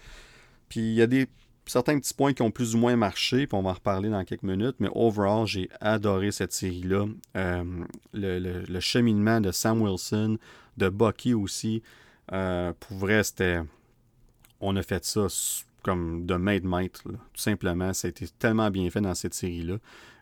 Puis 0.68 0.80
il 0.80 0.94
y 0.94 1.02
a 1.02 1.06
des 1.06 1.28
certains 1.66 1.98
petits 1.98 2.14
points 2.14 2.32
qui 2.32 2.42
ont 2.42 2.50
plus 2.50 2.74
ou 2.74 2.78
moins 2.78 2.96
marché, 2.96 3.46
puis 3.46 3.56
on 3.56 3.62
va 3.62 3.70
en 3.70 3.74
reparler 3.74 4.08
dans 4.08 4.24
quelques 4.24 4.42
minutes, 4.42 4.76
mais 4.78 4.88
overall, 4.94 5.46
j'ai 5.46 5.68
adoré 5.80 6.30
cette 6.30 6.52
série-là. 6.52 7.06
Euh, 7.36 7.64
le, 8.12 8.80
cheminement 8.80 9.40
de 9.40 9.50
Sam 9.50 9.82
Wilson, 9.82 10.38
de 10.76 10.88
Bucky 10.88 11.34
aussi. 11.34 11.82
Euh, 12.32 12.72
pour 12.78 12.98
vrai, 12.98 13.22
c'était. 13.24 13.60
On 14.60 14.74
a 14.76 14.82
fait 14.82 15.04
ça 15.04 15.26
comme 15.82 16.26
de 16.26 16.34
main 16.34 16.58
de 16.58 16.66
maître, 16.66 17.02
tout 17.04 17.18
simplement. 17.34 17.92
Ça 17.92 18.06
a 18.06 18.10
été 18.10 18.26
tellement 18.38 18.70
bien 18.70 18.88
fait 18.90 19.00
dans 19.00 19.14
cette 19.14 19.34
série-là. 19.34 19.76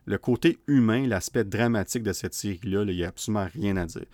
Le 0.07 0.19
côté 0.19 0.59
humain, 0.67 1.07
l'aspect 1.07 1.45
dramatique 1.45 2.03
de 2.03 2.13
cette 2.13 2.35
série-là, 2.35 2.85
il 2.87 2.97
n'y 2.97 3.05
a 3.05 3.09
absolument 3.09 3.47
rien 3.53 3.77
à 3.77 3.87
dire. 3.87 4.05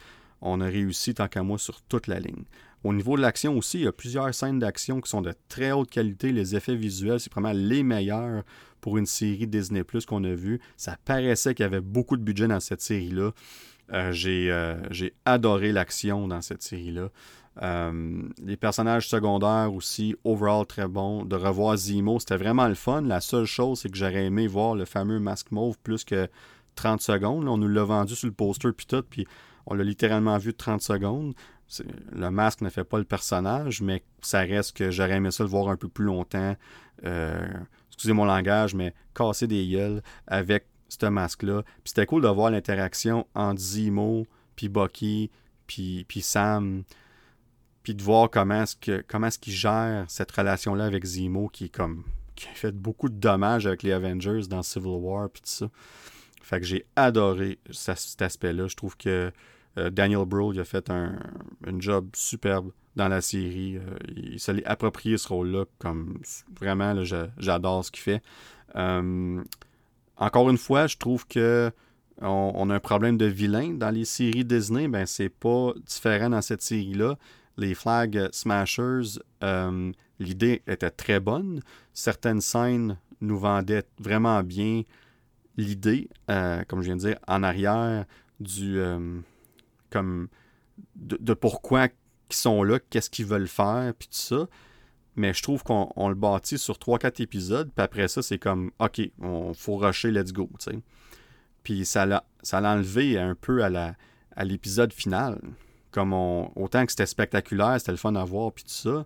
On 0.40 0.60
a 0.60 0.66
réussi, 0.66 1.14
tant 1.14 1.28
qu'à 1.28 1.42
moi, 1.42 1.58
sur 1.58 1.82
toute 1.82 2.06
la 2.06 2.20
ligne. 2.20 2.44
Au 2.82 2.94
niveau 2.94 3.16
de 3.16 3.22
l'action 3.22 3.58
aussi, 3.58 3.78
il 3.78 3.84
y 3.84 3.86
a 3.86 3.92
plusieurs 3.92 4.34
scènes 4.34 4.58
d'action 4.58 5.00
qui 5.00 5.10
sont 5.10 5.20
de 5.20 5.34
très 5.48 5.72
haute 5.72 5.90
qualité. 5.90 6.32
Les 6.32 6.56
effets 6.56 6.76
visuels, 6.76 7.20
c'est 7.20 7.30
vraiment 7.30 7.52
les 7.52 7.82
meilleurs 7.82 8.42
pour 8.80 8.96
une 8.96 9.06
série 9.06 9.46
Disney 9.46 9.84
Plus 9.84 10.06
qu'on 10.06 10.24
a 10.24 10.34
vue. 10.34 10.60
Ça 10.78 10.96
paraissait 11.04 11.54
qu'il 11.54 11.64
y 11.64 11.66
avait 11.66 11.82
beaucoup 11.82 12.16
de 12.16 12.22
budget 12.22 12.48
dans 12.48 12.60
cette 12.60 12.80
série-là. 12.80 13.32
Euh, 13.92 14.12
euh, 14.24 14.82
j'ai, 14.90 15.14
adoré 15.24 15.72
l'action 15.72 16.28
dans 16.28 16.40
cette 16.40 16.62
série-là. 16.62 17.10
Euh, 17.62 18.22
les 18.42 18.56
personnages 18.56 19.08
secondaires 19.08 19.72
aussi, 19.74 20.16
overall 20.24 20.66
très 20.66 20.88
bon. 20.88 21.24
De 21.24 21.36
revoir 21.36 21.76
Zemo, 21.76 22.18
c'était 22.18 22.36
vraiment 22.36 22.68
le 22.68 22.74
fun. 22.74 23.02
La 23.02 23.20
seule 23.20 23.44
chose, 23.44 23.80
c'est 23.80 23.90
que 23.90 23.96
j'aurais 23.96 24.24
aimé 24.24 24.46
voir 24.46 24.74
le 24.74 24.86
fameux 24.86 25.18
masque 25.18 25.50
mauve 25.50 25.78
plus 25.78 26.04
que 26.04 26.28
30 26.76 27.02
secondes. 27.02 27.46
on 27.46 27.58
nous 27.58 27.68
l'a 27.68 27.84
vendu 27.84 28.14
sur 28.14 28.26
le 28.26 28.32
poster 28.32 28.72
puis 28.72 28.86
tout. 28.86 29.02
Puis 29.08 29.26
on 29.66 29.74
l'a 29.74 29.84
littéralement 29.84 30.38
vu 30.38 30.54
30 30.54 30.80
secondes. 30.80 31.34
Le 32.12 32.30
masque 32.30 32.62
ne 32.62 32.70
fait 32.70 32.84
pas 32.84 32.98
le 32.98 33.04
personnage, 33.04 33.80
mais 33.80 34.02
ça 34.22 34.40
reste 34.40 34.76
que 34.76 34.90
j'aurais 34.90 35.16
aimé 35.16 35.30
ça 35.30 35.44
le 35.44 35.50
voir 35.50 35.68
un 35.68 35.76
peu 35.76 35.88
plus 35.88 36.06
longtemps. 36.06 36.56
Euh, 37.04 37.46
excusez 37.88 38.12
mon 38.12 38.24
langage, 38.24 38.74
mais 38.74 38.94
casser 39.14 39.46
des 39.46 39.68
gueules 39.68 40.02
avec 40.26 40.66
ce 40.88 41.06
masque-là. 41.06 41.62
Puis 41.62 41.82
c'était 41.86 42.06
cool 42.06 42.22
de 42.22 42.28
voir 42.28 42.50
l'interaction 42.50 43.26
entre 43.34 43.60
Zemo, 43.60 44.26
puis 44.56 44.68
Bucky, 44.68 45.30
puis, 45.66 46.04
puis 46.08 46.22
Sam, 46.22 46.82
de 47.94 48.02
voir 48.02 48.30
comment 48.30 48.62
est-ce 48.62 49.02
comment 49.02 49.26
est-ce 49.26 49.38
qu'il 49.38 49.52
gère 49.52 50.04
cette 50.08 50.30
relation-là 50.30 50.84
avec 50.84 51.04
Zemo 51.04 51.48
qui 51.48 51.66
est 51.66 51.68
comme 51.68 52.04
qui 52.36 52.48
a 52.48 52.54
fait 52.54 52.72
beaucoup 52.72 53.08
de 53.08 53.14
dommages 53.14 53.66
avec 53.66 53.82
les 53.82 53.92
Avengers 53.92 54.42
dans 54.48 54.62
Civil 54.62 54.96
War 54.98 55.28
puis 55.28 55.42
tout 55.42 55.48
ça. 55.48 55.70
Fait 56.42 56.58
que 56.58 56.66
j'ai 56.66 56.86
adoré 56.96 57.58
cet 57.70 58.22
aspect-là. 58.22 58.66
Je 58.66 58.74
trouve 58.74 58.96
que 58.96 59.30
euh, 59.78 59.90
Daniel 59.90 60.24
Brühl 60.24 60.58
a 60.58 60.64
fait 60.64 60.90
un, 60.90 61.16
job 61.78 62.08
superbe 62.14 62.72
dans 62.96 63.08
la 63.08 63.20
série. 63.20 63.76
Euh, 63.76 63.96
il 64.16 64.40
s'est 64.40 64.64
approprié 64.64 65.16
ce 65.16 65.28
rôle-là 65.28 65.64
comme 65.78 66.18
vraiment, 66.58 66.94
j'adore 67.38 67.84
ce 67.84 67.90
qu'il 67.90 68.02
fait. 68.02 68.22
Euh, 68.74 69.42
encore 70.16 70.50
une 70.50 70.58
fois, 70.58 70.86
je 70.86 70.96
trouve 70.96 71.26
que 71.26 71.70
on, 72.22 72.68
a 72.68 72.74
un 72.74 72.80
problème 72.80 73.16
de 73.16 73.24
vilain 73.24 73.70
dans 73.70 73.90
les 73.90 74.04
séries 74.04 74.44
Disney. 74.44 74.88
Ben, 74.88 75.06
c'est 75.06 75.30
pas 75.30 75.72
différent 75.86 76.28
dans 76.30 76.42
cette 76.42 76.60
série-là. 76.60 77.16
Les 77.60 77.74
Flag 77.74 78.30
Smashers, 78.32 79.20
l'idée 80.18 80.62
était 80.66 80.90
très 80.90 81.20
bonne. 81.20 81.60
Certaines 81.92 82.40
scènes 82.40 82.98
nous 83.20 83.38
vendaient 83.38 83.84
vraiment 83.98 84.42
bien 84.42 84.82
l'idée, 85.58 86.08
comme 86.26 86.80
je 86.80 86.86
viens 86.86 86.96
de 86.96 87.00
dire, 87.00 87.18
en 87.28 87.42
arrière 87.42 88.06
du, 88.40 88.80
comme 89.90 90.28
de, 90.96 91.34
pourquoi 91.34 91.88
ils 92.30 92.34
sont 92.34 92.62
là, 92.62 92.78
qu'est-ce 92.78 93.10
qu'ils 93.10 93.26
veulent 93.26 93.46
faire, 93.46 93.92
puis 93.92 94.08
tout 94.08 94.14
ça. 94.14 94.48
Mais 95.16 95.34
je 95.34 95.42
trouve 95.42 95.62
qu'on 95.62 96.08
le 96.08 96.14
bâtit 96.14 96.56
sur 96.56 96.76
3-4 96.76 97.22
épisodes, 97.22 97.70
puis 97.74 97.84
après 97.84 98.08
ça, 98.08 98.22
c'est 98.22 98.38
comme, 98.38 98.70
OK, 98.78 99.02
on 99.20 99.52
faut 99.52 99.76
rusher, 99.76 100.10
let's 100.10 100.32
go, 100.32 100.48
tu 100.58 100.70
sais. 100.70 100.78
Puis 101.62 101.84
ça 101.84 102.06
l'a 102.06 102.24
enlevé 102.52 103.18
un 103.18 103.34
peu 103.34 103.62
à 103.62 104.44
l'épisode 104.44 104.94
final. 104.94 105.38
Comme 105.90 106.12
autant 106.12 106.84
que 106.86 106.92
c'était 106.92 107.06
spectaculaire, 107.06 107.76
c'était 107.78 107.92
le 107.92 107.98
fun 107.98 108.14
à 108.14 108.24
voir, 108.24 108.52
puis 108.52 108.64
tout 108.64 108.70
ça. 108.70 109.04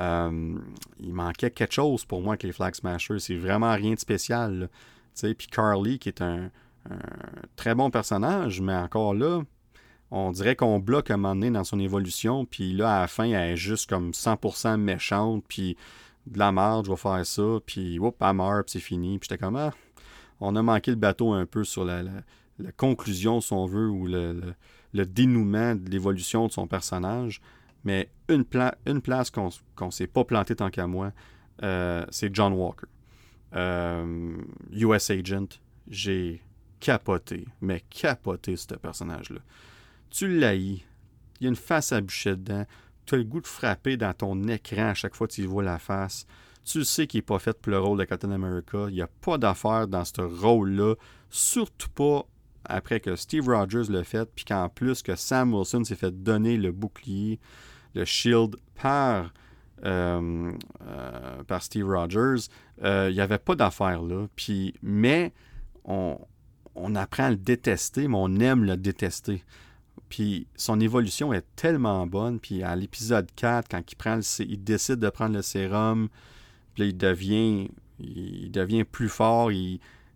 Euh, 0.00 0.58
il 1.00 1.14
manquait 1.14 1.50
quelque 1.50 1.74
chose 1.74 2.04
pour 2.04 2.20
moi 2.20 2.32
avec 2.32 2.42
les 2.42 2.52
Flag 2.52 2.74
Smashers. 2.74 3.18
C'est 3.20 3.36
vraiment 3.36 3.72
rien 3.74 3.94
de 3.94 3.98
spécial. 3.98 4.68
Puis 5.14 5.46
Carly, 5.50 5.98
qui 5.98 6.08
est 6.08 6.22
un, 6.22 6.50
très 7.56 7.74
bon 7.74 7.90
personnage, 7.90 8.60
mais 8.60 8.74
encore 8.74 9.14
là, 9.14 9.42
on 10.10 10.32
dirait 10.32 10.56
qu'on 10.56 10.78
bloque 10.80 11.10
un 11.10 11.16
moment 11.16 11.34
donné 11.34 11.50
dans 11.50 11.64
son 11.64 11.80
évolution, 11.80 12.44
puis 12.44 12.72
là, 12.72 12.98
à 12.98 13.00
la 13.02 13.06
fin, 13.06 13.24
elle 13.24 13.52
est 13.52 13.56
juste 13.56 13.88
comme 13.88 14.10
100% 14.10 14.76
méchante, 14.76 15.44
puis 15.48 15.76
de 16.26 16.38
la 16.38 16.52
merde, 16.52 16.86
je 16.86 16.90
vais 16.90 16.96
faire 16.96 17.24
ça, 17.24 17.58
puis 17.64 17.98
whoop, 17.98 18.16
elle 18.20 18.34
meurt, 18.34 18.66
puis 18.66 18.72
c'est 18.72 18.80
fini. 18.80 19.18
Puis 19.18 19.28
j'étais 19.30 19.42
comme, 19.42 19.56
ah, 19.56 19.72
on 20.40 20.56
a 20.56 20.62
manqué 20.62 20.90
le 20.90 20.96
bateau 20.96 21.32
un 21.32 21.46
peu 21.46 21.64
sur 21.64 21.84
la, 21.84 22.02
conclusion, 22.76 23.40
si 23.40 23.52
on 23.52 23.66
veut, 23.66 23.88
ou 23.88 24.06
le, 24.06 24.54
dénouement 25.02 25.74
de 25.74 25.90
l'évolution 25.90 26.46
de 26.46 26.52
son 26.52 26.66
personnage. 26.66 27.40
Mais 27.84 28.08
une, 28.28 28.44
une 28.86 29.00
place 29.02 29.30
qu'on 29.30 29.50
ne 29.80 29.90
s'est 29.90 30.06
pas 30.06 30.24
planté 30.24 30.56
tant 30.56 30.70
qu'à 30.70 30.86
moi, 30.86 31.12
euh, 31.62 32.04
c'est 32.10 32.34
John 32.34 32.52
Walker. 32.52 32.86
US 33.52 35.10
euh, 35.10 35.20
Agent, 35.20 35.60
j'ai 35.88 36.42
capoté, 36.80 37.46
mais 37.60 37.82
capoté 37.90 38.56
ce 38.56 38.74
personnage-là 38.74 39.40
tu 40.14 40.28
l'haïs. 40.28 40.82
Il 41.40 41.44
y 41.44 41.46
a 41.46 41.48
une 41.48 41.56
face 41.56 41.92
à 41.92 42.00
bûcher 42.00 42.36
dedans. 42.36 42.64
Tu 43.04 43.16
as 43.16 43.18
le 43.18 43.24
goût 43.24 43.40
de 43.40 43.46
frapper 43.46 43.96
dans 43.96 44.14
ton 44.14 44.40
écran 44.44 44.90
à 44.90 44.94
chaque 44.94 45.14
fois 45.14 45.26
que 45.26 45.32
tu 45.32 45.44
vois 45.44 45.64
la 45.64 45.78
face. 45.78 46.26
Tu 46.64 46.84
sais 46.84 47.06
qu'il 47.06 47.18
n'est 47.18 47.22
pas 47.22 47.38
fait 47.38 47.60
pour 47.60 47.72
le 47.72 47.80
rôle 47.80 47.98
de 47.98 48.04
Captain 48.04 48.30
America. 48.30 48.86
Il 48.88 48.94
n'y 48.94 49.02
a 49.02 49.08
pas 49.08 49.36
d'affaire 49.36 49.88
dans 49.88 50.04
ce 50.04 50.20
rôle-là. 50.20 50.94
Surtout 51.28 51.90
pas 51.90 52.26
après 52.64 53.00
que 53.00 53.16
Steve 53.16 53.48
Rogers 53.48 53.90
l'a 53.90 54.04
fait, 54.04 54.28
puis 54.34 54.44
qu'en 54.44 54.68
plus 54.68 55.02
que 55.02 55.16
Sam 55.16 55.54
Wilson 55.54 55.84
s'est 55.84 55.96
fait 55.96 56.10
donner 56.22 56.56
le 56.56 56.72
bouclier, 56.72 57.38
le 57.94 58.04
shield 58.04 58.56
par, 58.80 59.32
euh, 59.84 60.52
euh, 60.86 61.42
par 61.44 61.62
Steve 61.62 61.86
Rogers, 61.86 62.48
euh, 62.82 63.08
il 63.10 63.14
n'y 63.14 63.20
avait 63.20 63.38
pas 63.38 63.54
d'affaire 63.54 64.02
là. 64.02 64.26
Mais 64.82 65.32
on, 65.84 66.18
on 66.74 66.94
apprend 66.94 67.24
à 67.24 67.30
le 67.30 67.36
détester, 67.36 68.08
mais 68.08 68.16
on 68.18 68.36
aime 68.40 68.64
le 68.64 68.76
détester. 68.76 69.42
Puis 70.08 70.46
son 70.56 70.80
évolution 70.80 71.32
est 71.32 71.44
tellement 71.56 72.06
bonne. 72.06 72.40
Puis 72.40 72.62
à 72.62 72.76
l'épisode 72.76 73.28
4, 73.36 73.68
quand 73.68 73.80
il, 73.90 73.96
prend 73.96 74.20
il 74.40 74.62
décide 74.62 74.96
de 74.96 75.08
prendre 75.08 75.34
le 75.34 75.42
sérum, 75.42 76.08
puis 76.74 76.88
il 76.88 76.96
devient, 76.96 77.68
il 78.00 78.50
devient 78.50 78.84
plus 78.84 79.08
fort. 79.08 79.50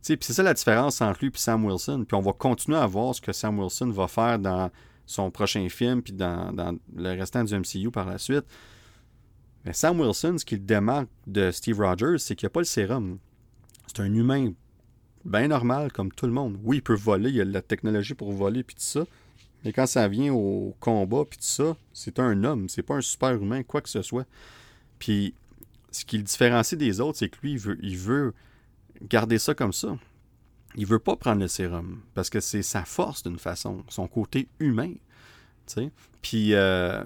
C'est 0.03 0.23
ça 0.23 0.43
la 0.43 0.55
différence 0.55 1.01
entre 1.01 1.21
lui 1.21 1.29
et 1.29 1.39
Sam 1.39 1.65
Wilson. 1.65 2.05
Puis 2.07 2.17
on 2.17 2.21
va 2.21 2.33
continuer 2.33 2.79
à 2.79 2.87
voir 2.87 3.15
ce 3.15 3.21
que 3.21 3.33
Sam 3.33 3.59
Wilson 3.59 3.91
va 3.91 4.09
faire 4.09 4.39
dans 4.39 4.71
son 5.07 5.31
prochain 5.31 5.69
film, 5.69 6.03
puis 6.03 6.13
dans, 6.13 6.79
le 6.95 7.19
restant 7.19 7.45
du 7.45 7.55
MCU 7.55 7.91
par 7.91 8.07
la 8.07 8.19
suite. 8.19 8.45
Mais 9.65 9.73
Sam 9.73 10.01
Wilson, 10.01 10.37
ce 10.39 10.45
qu'il 10.45 10.65
démarque 10.65 11.09
de 11.27 11.51
Steve 11.51 11.81
Rogers, 11.81 12.19
c'est 12.19 12.37
qu'il 12.37 12.47
n'a 12.47 12.51
pas 12.51 12.61
le 12.61 12.67
sérum. 12.67 13.19
C'est 13.87 14.01
un 14.01 14.15
humain 14.15 14.53
bien 15.25 15.49
normal 15.49 15.93
comme 15.93 16.13
tout 16.13 16.27
le 16.27 16.33
monde. 16.33 16.59
Oui, 16.63 16.79
il 16.79 16.83
peut 16.83 16.95
voler, 16.95 17.31
il 17.31 17.41
a 17.41 17.45
la 17.45 17.63
technologie 17.63 18.15
pour 18.15 18.33
voler, 18.33 18.63
puis 18.63 18.77
tout 18.77 18.83
ça. 18.83 19.05
Mais 19.65 19.73
quand 19.73 19.87
ça 19.87 20.07
vient 20.09 20.33
au 20.33 20.77
combat 20.79 21.25
puis 21.29 21.39
tout 21.39 21.45
ça, 21.45 21.77
c'est 21.93 22.19
un 22.21 22.45
homme, 22.45 22.69
c'est 22.69 22.83
pas 22.83 22.95
un 22.95 23.01
super 23.01 23.35
humain, 23.35 23.63
quoi 23.63 23.81
que 23.81 23.89
ce 23.89 24.03
soit. 24.03 24.27
Puis 24.99 25.35
ce 25.91 26.05
qui 26.05 26.19
le 26.19 26.23
différencie 26.23 26.79
des 26.79 27.01
autres, 27.01 27.19
c'est 27.19 27.29
que 27.29 27.39
lui, 27.43 27.53
il 27.53 27.59
veut, 27.59 27.79
il 27.83 27.97
veut 27.97 28.35
garder 29.03 29.39
ça 29.39 29.55
comme 29.55 29.73
ça. 29.73 29.97
Il 30.77 30.87
veut 30.87 30.99
pas 30.99 31.17
prendre 31.17 31.41
le 31.41 31.49
sérum 31.49 32.03
parce 32.15 32.31
que 32.31 32.41
c'est 32.41 32.63
sa 32.63 32.85
force 32.85 33.23
d'une 33.23 33.39
façon, 33.39 33.85
son 33.89 34.07
côté 34.07 34.49
humain. 34.61 34.93
Puis, 36.23 36.55
euh, 36.55 37.03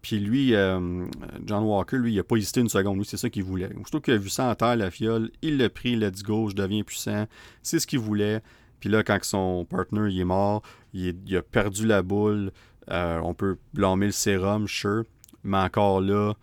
puis 0.00 0.18
lui, 0.18 0.54
euh, 0.54 1.06
John 1.44 1.64
Walker, 1.64 1.98
lui, 1.98 2.12
il 2.12 2.18
a 2.18 2.24
pas 2.24 2.36
hésité 2.36 2.60
une 2.60 2.68
seconde. 2.68 2.98
Lui, 2.98 3.04
c'est 3.04 3.16
ça 3.16 3.30
qu'il 3.30 3.44
voulait. 3.44 3.70
Surtout 3.74 4.00
qu'il 4.00 4.14
a 4.14 4.18
vu 4.18 4.28
ça 4.28 4.50
en 4.50 4.54
terre, 4.54 4.76
la 4.76 4.90
fiole, 4.90 5.30
il 5.42 5.58
l'a 5.58 5.68
pris, 5.68 5.96
let's 5.96 6.22
go, 6.22 6.48
je 6.48 6.54
deviens 6.54 6.82
puissant. 6.82 7.26
C'est 7.62 7.78
ce 7.78 7.86
qu'il 7.86 7.98
voulait. 7.98 8.42
Puis 8.80 8.90
là, 8.90 9.02
quand 9.02 9.18
son 9.22 9.64
partner 9.64 10.08
il 10.10 10.20
est 10.20 10.24
mort, 10.24 10.62
il, 10.92 11.36
a 11.36 11.42
perdu 11.42 11.86
la 11.86 12.02
boule. 12.02 12.50
Euh, 12.90 13.20
on 13.22 13.32
peut 13.32 13.58
blâmer 13.74 14.06
le 14.06 14.12
sérum, 14.12 14.66
sure. 14.66 15.04
Mais 15.44 15.58
encore 15.58 16.00
là, 16.00 16.34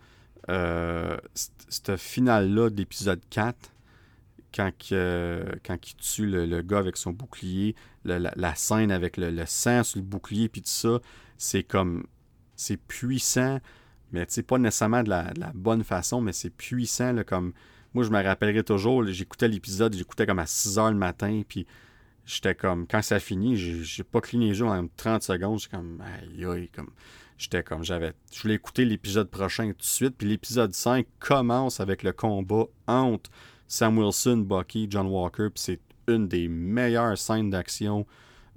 cette 1.68 1.96
finale-là 1.96 2.70
d'épisode 2.70 3.20
4, 3.30 3.70
quand, 4.54 4.70
il 4.86 5.96
tue 5.96 6.26
le, 6.26 6.62
gars 6.62 6.78
avec 6.78 6.96
son 6.96 7.12
bouclier, 7.12 7.74
la, 8.04 8.54
scène 8.54 8.90
avec 8.90 9.16
le, 9.16 9.44
sang 9.46 9.82
sur 9.82 9.98
le 9.98 10.04
bouclier, 10.04 10.48
puis 10.48 10.62
tout 10.62 10.68
ça, 10.68 11.00
c'est 11.36 11.62
comme. 11.62 12.06
C'est 12.56 12.76
puissant, 12.76 13.58
mais 14.12 14.26
tu 14.26 14.34
sais, 14.34 14.42
pas 14.42 14.58
nécessairement 14.58 15.02
de 15.02 15.08
la, 15.08 15.32
bonne 15.54 15.82
façon, 15.82 16.20
mais 16.20 16.32
c'est 16.32 16.50
puissant, 16.50 17.14
comme. 17.26 17.52
Moi, 17.94 18.04
je 18.04 18.10
me 18.10 18.22
rappellerai 18.22 18.62
toujours, 18.62 19.04
j'écoutais 19.06 19.48
l'épisode, 19.48 19.96
j'écoutais 19.96 20.24
comme 20.24 20.38
à 20.38 20.46
6 20.46 20.76
h 20.76 20.90
le 20.90 20.96
matin, 20.96 21.42
puis 21.48 21.66
j'étais 22.24 22.54
comme, 22.54 22.86
quand 22.86 23.02
ça 23.02 23.18
finit, 23.18 23.56
j'ai 23.56 24.04
pas 24.04 24.20
cligné 24.20 24.50
les 24.50 24.58
yeux 24.58 24.66
en 24.66 24.86
30 24.96 25.22
secondes, 25.22 25.58
j'étais 25.58 25.76
comme, 25.76 26.00
aïe, 26.00 26.44
aïe, 26.44 26.68
comme, 26.68 26.90
j'étais 27.36 27.62
comme, 27.62 27.82
j'avais, 27.82 28.12
je 28.32 28.42
voulais 28.42 28.54
écouter 28.54 28.84
l'épisode 28.84 29.28
prochain 29.28 29.68
tout 29.70 29.78
de 29.78 29.82
suite, 29.82 30.14
puis 30.16 30.28
l'épisode 30.28 30.72
5 30.72 31.06
commence 31.18 31.80
avec 31.80 32.02
le 32.02 32.12
combat 32.12 32.66
entre 32.86 33.30
Sam 33.70 33.96
Wilson, 33.96 34.38
Bucky, 34.38 34.88
John 34.90 35.06
Walker, 35.06 35.48
puis 35.54 35.62
c'est 35.62 35.80
une 36.08 36.26
des 36.26 36.48
meilleures 36.48 37.16
scènes 37.16 37.50
d'action, 37.50 38.04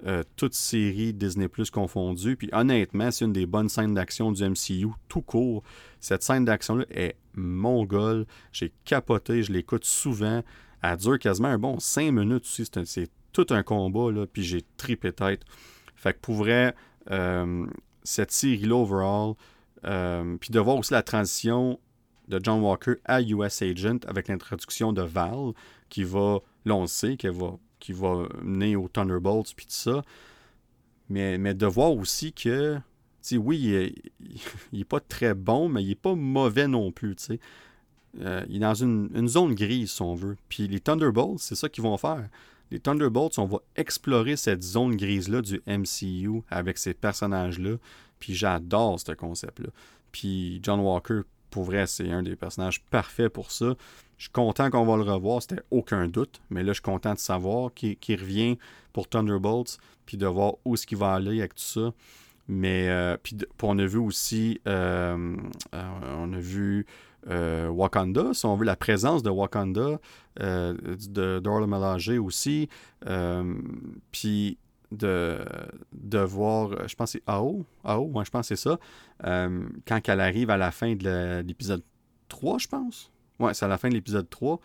euh, 0.06 0.24
toute 0.34 0.54
série 0.54 1.14
Disney 1.14 1.46
Plus 1.46 1.70
confondue, 1.70 2.36
puis 2.36 2.50
honnêtement, 2.52 3.12
c'est 3.12 3.24
une 3.24 3.32
des 3.32 3.46
bonnes 3.46 3.68
scènes 3.68 3.94
d'action 3.94 4.32
du 4.32 4.42
MCU, 4.42 4.88
tout 5.08 5.22
court. 5.22 5.62
Cette 6.00 6.24
scène 6.24 6.44
d'action-là 6.44 6.84
est 6.90 7.16
mongole, 7.34 8.26
j'ai 8.50 8.72
capoté, 8.84 9.44
je 9.44 9.52
l'écoute 9.52 9.84
souvent, 9.84 10.42
elle 10.82 10.96
dure 10.96 11.20
quasiment 11.20 11.48
un 11.48 11.58
bon 11.58 11.78
5 11.78 12.10
minutes 12.10 12.42
aussi, 12.42 12.68
c'est 12.84 13.08
tout 13.32 13.46
un 13.50 13.62
combat, 13.62 14.10
là, 14.10 14.26
puis 14.26 14.42
j'ai 14.42 14.62
tripé 14.76 15.12
tête. 15.12 15.42
Fait 15.94 16.12
que 16.12 16.18
pour 16.18 16.34
vrai, 16.34 16.74
euh, 17.12 17.64
cette 18.02 18.32
série-là, 18.32 18.74
overall, 18.74 19.34
euh, 19.84 20.36
puis 20.40 20.50
de 20.50 20.58
voir 20.58 20.76
aussi 20.76 20.92
la 20.92 21.04
transition 21.04 21.78
de 22.28 22.40
John 22.42 22.60
Walker 22.60 22.94
à 23.04 23.20
US 23.22 23.62
Agent 23.62 23.98
avec 24.06 24.28
l'introduction 24.28 24.92
de 24.92 25.02
Val, 25.02 25.52
qui 25.88 26.04
va, 26.04 26.40
là 26.64 26.86
qui 27.80 27.92
va, 27.92 28.28
mener 28.42 28.76
au 28.76 28.88
Thunderbolts, 28.88 29.54
puis 29.54 29.66
tout 29.66 29.72
ça. 29.72 30.02
Mais, 31.10 31.36
mais 31.36 31.54
de 31.54 31.66
voir 31.66 31.92
aussi 31.92 32.32
que, 32.32 32.78
tu 33.22 33.36
oui, 33.36 33.92
il 34.72 34.80
est, 34.80 34.84
pas 34.84 35.00
très 35.00 35.34
bon, 35.34 35.68
mais 35.68 35.82
il 35.82 35.90
est 35.90 35.94
pas 35.94 36.14
mauvais 36.14 36.66
non 36.66 36.92
plus, 36.92 37.16
tu 37.16 37.24
sais. 37.24 37.40
Euh, 38.20 38.44
il 38.48 38.56
est 38.56 38.60
dans 38.60 38.74
une, 38.74 39.10
une, 39.14 39.26
zone 39.26 39.54
grise, 39.54 39.90
si 39.90 40.02
on 40.02 40.14
veut. 40.14 40.36
Puis 40.48 40.68
les 40.68 40.78
Thunderbolts, 40.78 41.40
c'est 41.40 41.56
ça 41.56 41.68
qu'ils 41.68 41.82
vont 41.82 41.96
faire 41.98 42.28
les 42.70 42.80
Thunderbolts, 42.80 43.38
on 43.38 43.46
va 43.46 43.58
explorer 43.76 44.36
cette 44.36 44.62
zone 44.62 44.96
grise-là 44.96 45.42
du 45.42 45.62
MCU 45.66 46.42
avec 46.50 46.78
ces 46.78 46.94
personnages-là. 46.94 47.76
Puis 48.18 48.34
j'adore 48.34 48.98
ce 48.98 49.12
concept-là. 49.12 49.68
Puis 50.12 50.60
John 50.62 50.80
Walker, 50.80 51.20
pour 51.54 51.62
vrai, 51.62 51.86
c'est 51.86 52.10
un 52.10 52.24
des 52.24 52.34
personnages 52.34 52.82
parfaits 52.82 53.28
pour 53.28 53.52
ça. 53.52 53.76
Je 54.18 54.24
suis 54.24 54.32
content 54.32 54.70
qu'on 54.70 54.84
va 54.84 54.96
le 54.96 55.08
revoir, 55.08 55.40
c'était 55.40 55.62
aucun 55.70 56.08
doute. 56.08 56.40
Mais 56.50 56.64
là, 56.64 56.70
je 56.70 56.74
suis 56.74 56.82
content 56.82 57.14
de 57.14 57.18
savoir 57.20 57.72
qu'il 57.72 58.20
revient 58.20 58.58
pour 58.92 59.08
Thunderbolts, 59.08 59.78
puis 60.04 60.16
de 60.16 60.26
voir 60.26 60.54
où 60.64 60.74
est-ce 60.74 60.84
qu'il 60.84 60.98
va 60.98 61.12
aller 61.12 61.38
avec 61.38 61.54
tout 61.54 61.62
ça. 61.62 61.92
Mais 62.48 62.88
euh, 62.88 63.16
on 63.62 63.78
a 63.78 63.86
vu 63.86 63.98
aussi, 63.98 64.60
euh, 64.66 65.36
euh, 65.76 65.90
on 66.18 66.32
a 66.32 66.40
vu 66.40 66.86
Wakanda, 67.24 68.34
si 68.34 68.46
on 68.46 68.56
veut 68.56 68.66
la 68.66 68.74
présence 68.74 69.22
de 69.22 69.30
Wakanda, 69.30 70.00
de 70.40 71.38
Dorla 71.38 71.96
aussi. 72.20 72.68
puis 74.10 74.58
de, 74.94 75.44
de 75.92 76.18
voir, 76.18 76.88
je 76.88 76.94
pense 76.94 77.12
que 77.12 77.18
c'est 77.18 77.30
Ao, 77.30 77.64
Ao, 77.84 78.24
je 78.24 78.30
pense 78.30 78.48
que 78.48 78.54
c'est 78.54 78.68
ça, 78.68 78.78
quand 79.22 80.08
elle 80.08 80.20
arrive 80.20 80.50
à 80.50 80.56
la 80.56 80.70
fin 80.70 80.94
de 80.94 81.42
l'épisode 81.46 81.82
3, 82.28 82.58
je 82.58 82.68
pense. 82.68 83.10
Ouais, 83.38 83.54
c'est 83.54 83.64
à 83.64 83.68
la 83.68 83.78
fin 83.78 83.88
de 83.88 83.94
l'épisode 83.94 84.28
3. 84.28 84.60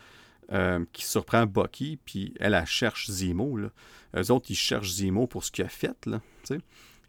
qui 0.91 1.05
surprend 1.05 1.45
Bucky, 1.45 1.99
puis 2.03 2.33
elle, 2.39 2.53
elle 2.53 2.65
cherche 2.65 3.09
Zemo. 3.09 3.57
Là. 3.57 3.69
Eux 4.15 4.31
autres, 4.31 4.47
ils 4.49 4.55
cherchent 4.55 4.93
Zemo 4.93 5.27
pour 5.27 5.43
ce 5.43 5.51
qu'il 5.51 5.65
a 5.65 5.69
fait. 5.69 6.05
Là, 6.05 6.21
sais 6.43 6.59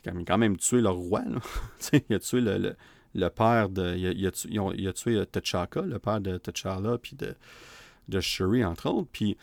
il 0.04 0.10
a 0.10 0.12
quand 0.26 0.38
même 0.38 0.56
tué 0.56 0.80
leur 0.80 0.96
roi. 0.96 1.22
il 2.08 2.14
a 2.14 2.18
tué 2.18 2.40
le, 2.40 2.76
le, 3.14 3.28
père 3.28 3.68
de. 3.68 3.96
Il 3.96 4.26
a, 4.26 4.30
tué, 4.30 4.50
il 4.52 4.92
tué 4.92 5.16
euh, 5.16 5.24
T'Chaka, 5.24 5.82
le 5.82 5.98
père 5.98 6.20
de 6.20 6.38
T'Challa, 6.38 6.98
puis 6.98 7.16
de, 7.16 7.34
de 8.08 8.20
Shuri, 8.20 8.64
entre 8.64 8.88
autres. 8.88 9.08
Puis 9.12 9.36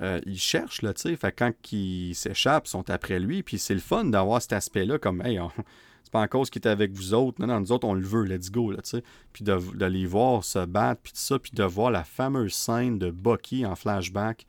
euh, 0.00 0.20
ils 0.26 0.38
cherchent, 0.38 0.82
là, 0.82 0.92
tu 0.92 1.02
sais. 1.02 1.16
Fait 1.16 1.32
quand 1.32 1.52
ils 1.72 2.14
s'échappent, 2.14 2.66
ils 2.66 2.70
sont 2.70 2.90
après 2.90 3.18
lui. 3.18 3.42
Puis 3.42 3.58
c'est 3.58 3.74
le 3.74 3.80
fun 3.80 4.04
d'avoir 4.04 4.42
cet 4.42 4.52
aspect-là, 4.52 4.98
comme, 4.98 5.22
hey, 5.22 5.40
c'est 6.02 6.12
pas 6.12 6.20
en 6.20 6.28
cause 6.28 6.50
qu'il 6.50 6.60
était 6.60 6.68
avec 6.68 6.92
vous 6.92 7.14
autres. 7.14 7.40
Non, 7.40 7.46
non, 7.46 7.60
nous 7.60 7.72
autres, 7.72 7.86
on 7.86 7.94
le 7.94 8.06
veut, 8.06 8.24
let's 8.24 8.50
go, 8.50 8.70
là, 8.70 8.82
tu 8.82 8.90
sais. 8.90 9.02
Puis 9.32 9.44
de, 9.44 9.84
les 9.86 10.06
voir 10.06 10.44
se 10.44 10.64
battre, 10.64 11.02
puis 11.02 11.12
tout 11.12 11.18
ça. 11.18 11.38
Puis 11.38 11.52
de 11.54 11.64
voir 11.64 11.90
la 11.90 12.04
fameuse 12.04 12.54
scène 12.54 12.98
de 12.98 13.10
Bucky 13.10 13.64
en 13.64 13.74
flashback, 13.74 14.46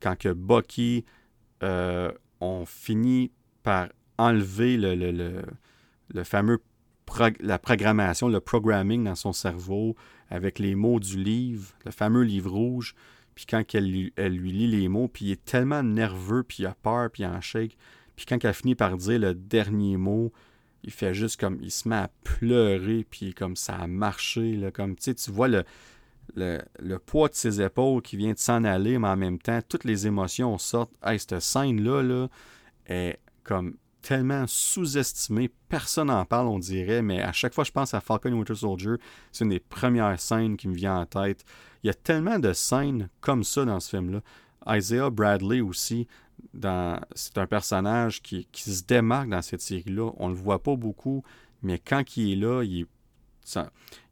quand 0.00 0.16
que 0.16 0.32
Bucky, 0.32 1.04
euh, 1.62 2.10
on 2.40 2.64
finit 2.66 3.30
par 3.62 3.88
enlever 4.18 4.76
le, 4.76 4.94
le, 4.94 5.42
le, 6.08 6.24
fameux 6.24 6.60
la 7.40 7.58
programmation, 7.58 8.28
le 8.28 8.40
programming 8.40 9.04
dans 9.04 9.14
son 9.14 9.32
cerveau 9.32 9.94
avec 10.28 10.58
les 10.58 10.74
mots 10.74 11.00
du 11.00 11.22
livre, 11.22 11.72
le 11.84 11.90
fameux 11.90 12.22
livre 12.22 12.50
rouge. 12.50 12.94
Puis 13.36 13.44
quand 13.46 13.62
elle, 13.74 13.84
lui 13.84 14.12
lit 14.52 14.66
les 14.66 14.88
mots, 14.88 15.08
puis 15.08 15.26
il 15.26 15.32
est 15.32 15.44
tellement 15.44 15.82
nerveux, 15.82 16.42
puis 16.42 16.64
il 16.64 16.66
a 16.66 16.74
peur, 16.74 17.10
puis 17.10 17.22
il 17.22 17.26
en 17.26 17.40
shake. 17.40 17.76
Puis 18.16 18.24
quand 18.26 18.42
elle 18.42 18.54
finit 18.54 18.74
par 18.74 18.96
dire 18.96 19.20
le 19.20 19.34
dernier 19.34 19.98
mot, 19.98 20.32
il 20.82 20.90
fait 20.90 21.12
juste 21.12 21.38
comme, 21.38 21.58
il 21.60 21.70
se 21.70 21.86
met 21.86 21.96
à 21.96 22.10
pleurer, 22.24 23.06
puis 23.08 23.34
comme 23.34 23.54
ça 23.54 23.76
a 23.76 23.86
marché, 23.86 24.58
comme, 24.72 24.96
tu 24.96 25.02
sais, 25.04 25.14
tu 25.14 25.30
vois 25.30 25.48
le, 25.48 25.64
le, 26.34 26.62
le, 26.80 26.98
poids 26.98 27.28
de 27.28 27.34
ses 27.34 27.60
épaules 27.60 28.00
qui 28.00 28.16
vient 28.16 28.32
de 28.32 28.38
s'en 28.38 28.64
aller, 28.64 28.98
mais 28.98 29.08
en 29.08 29.16
même 29.16 29.38
temps, 29.38 29.60
toutes 29.68 29.84
les 29.84 30.06
émotions 30.06 30.56
sortent. 30.56 30.94
Hey, 31.04 31.18
cette 31.18 31.40
scène-là, 31.40 32.02
là, 32.02 32.28
est 32.86 33.18
comme 33.44 33.76
tellement 34.06 34.44
sous-estimé. 34.46 35.50
Personne 35.68 36.06
n'en 36.06 36.24
parle, 36.24 36.46
on 36.46 36.60
dirait, 36.60 37.02
mais 37.02 37.20
à 37.20 37.32
chaque 37.32 37.52
fois 37.52 37.64
je 37.64 37.72
pense 37.72 37.92
à 37.92 38.00
Falcon 38.00 38.32
Winter 38.32 38.54
Soldier, 38.54 38.94
c'est 39.32 39.42
une 39.42 39.50
des 39.50 39.58
premières 39.58 40.20
scènes 40.20 40.56
qui 40.56 40.68
me 40.68 40.74
vient 40.74 41.00
en 41.00 41.06
tête. 41.06 41.44
Il 41.82 41.88
y 41.88 41.90
a 41.90 41.94
tellement 41.94 42.38
de 42.38 42.52
scènes 42.52 43.08
comme 43.20 43.42
ça 43.42 43.64
dans 43.64 43.80
ce 43.80 43.90
film-là. 43.90 44.20
Isaiah 44.68 45.10
Bradley 45.10 45.60
aussi, 45.60 46.06
c'est 46.54 47.38
un 47.38 47.46
personnage 47.48 48.22
qui, 48.22 48.46
se 48.54 48.84
démarque 48.84 49.28
dans 49.28 49.42
cette 49.42 49.60
série-là. 49.60 50.12
On 50.18 50.28
ne 50.28 50.34
le 50.34 50.40
voit 50.40 50.62
pas 50.62 50.76
beaucoup, 50.76 51.24
mais 51.62 51.80
quand 51.80 52.16
il 52.16 52.32
est 52.32 52.36
là, 52.36 52.62
il, 52.62 52.86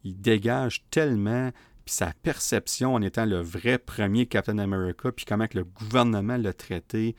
dégage 0.05 0.85
tellement 0.91 1.53
puis 1.85 1.95
sa 1.95 2.13
perception 2.23 2.95
en 2.95 3.03
étant 3.03 3.27
le 3.27 3.41
vrai 3.41 3.79
premier 3.79 4.27
Captain 4.27 4.59
America, 4.59 5.13
puis 5.13 5.25
comment 5.25 5.47
le 5.55 5.65
gouvernement 5.65 6.37
l'a 6.37 6.53
traité, 6.53 7.15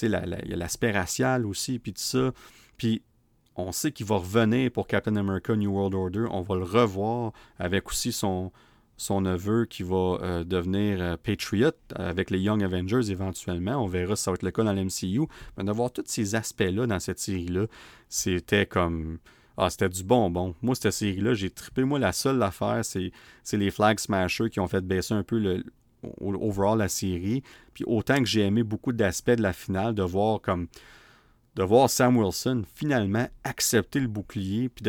il 0.00 0.10
y 0.10 0.52
a 0.52 0.56
l'aspect 0.56 0.92
racial 0.92 1.46
aussi, 1.46 1.78
puis 1.78 1.92
tout 1.92 2.00
ça. 2.00 2.32
Puis 2.76 3.02
on 3.56 3.72
sait 3.72 3.92
qu'il 3.92 4.06
va 4.06 4.16
revenir 4.16 4.70
pour 4.70 4.86
Captain 4.86 5.16
America 5.16 5.54
New 5.54 5.70
World 5.70 5.94
Order. 5.94 6.26
On 6.30 6.40
va 6.40 6.56
le 6.56 6.64
revoir 6.64 7.32
avec 7.58 7.88
aussi 7.88 8.12
son, 8.12 8.50
son 8.96 9.20
neveu 9.20 9.66
qui 9.66 9.82
va 9.82 10.18
euh, 10.22 10.44
devenir 10.44 11.00
euh, 11.00 11.16
Patriot 11.16 11.72
avec 11.94 12.30
les 12.30 12.38
Young 12.38 12.62
Avengers 12.62 13.10
éventuellement. 13.10 13.82
On 13.82 13.86
verra 13.86 14.16
si 14.16 14.22
ça 14.22 14.30
va 14.30 14.36
être 14.36 14.42
le 14.42 14.50
cas 14.50 14.64
dans 14.64 14.72
l'MCU. 14.72 15.26
Mais 15.56 15.64
d'avoir 15.64 15.92
tous 15.92 16.04
ces 16.06 16.34
aspects-là 16.34 16.86
dans 16.86 17.00
cette 17.00 17.18
série-là, 17.18 17.66
c'était 18.08 18.66
comme. 18.66 19.18
Ah, 19.58 19.68
c'était 19.68 19.90
du 19.90 20.02
bonbon. 20.02 20.54
Moi, 20.62 20.74
cette 20.74 20.92
série-là, 20.92 21.34
j'ai 21.34 21.50
trippé. 21.50 21.84
Moi, 21.84 21.98
la 21.98 22.12
seule 22.12 22.42
affaire, 22.42 22.82
c'est 22.84 23.12
les 23.52 23.70
Flag 23.70 23.98
Smashers 23.98 24.48
qui 24.48 24.60
ont 24.60 24.66
fait 24.66 24.80
baisser 24.80 25.12
un 25.12 25.22
peu 25.22 25.38
le, 25.38 25.62
overall 26.20 26.78
la 26.78 26.88
série. 26.88 27.42
Puis 27.74 27.84
autant 27.86 28.18
que 28.18 28.26
j'ai 28.26 28.42
aimé 28.42 28.62
beaucoup 28.62 28.92
d'aspects 28.92 29.30
de 29.30 29.42
la 29.42 29.52
finale, 29.52 29.94
de 29.94 30.02
voir 30.02 30.40
comme 30.40 30.68
de 31.54 31.62
voir 31.62 31.90
Sam 31.90 32.16
Wilson 32.16 32.62
finalement 32.74 33.28
accepter 33.44 34.00
le 34.00 34.08
bouclier, 34.08 34.68
puis 34.68 34.84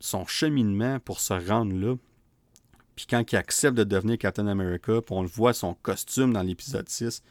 son 0.00 0.26
cheminement 0.26 0.98
pour 1.00 1.20
se 1.20 1.32
rendre 1.32 1.74
là. 1.74 1.94
Puis 2.96 3.06
quand 3.08 3.30
il 3.30 3.36
accepte 3.36 3.76
de 3.76 3.84
devenir 3.84 4.18
Captain 4.18 4.48
America, 4.48 5.00
puis 5.00 5.14
on 5.14 5.22
le 5.22 5.28
voit 5.28 5.52
son 5.52 5.74
costume 5.74 6.32
dans 6.32 6.42
l'épisode 6.42 6.88
6, 6.88 7.22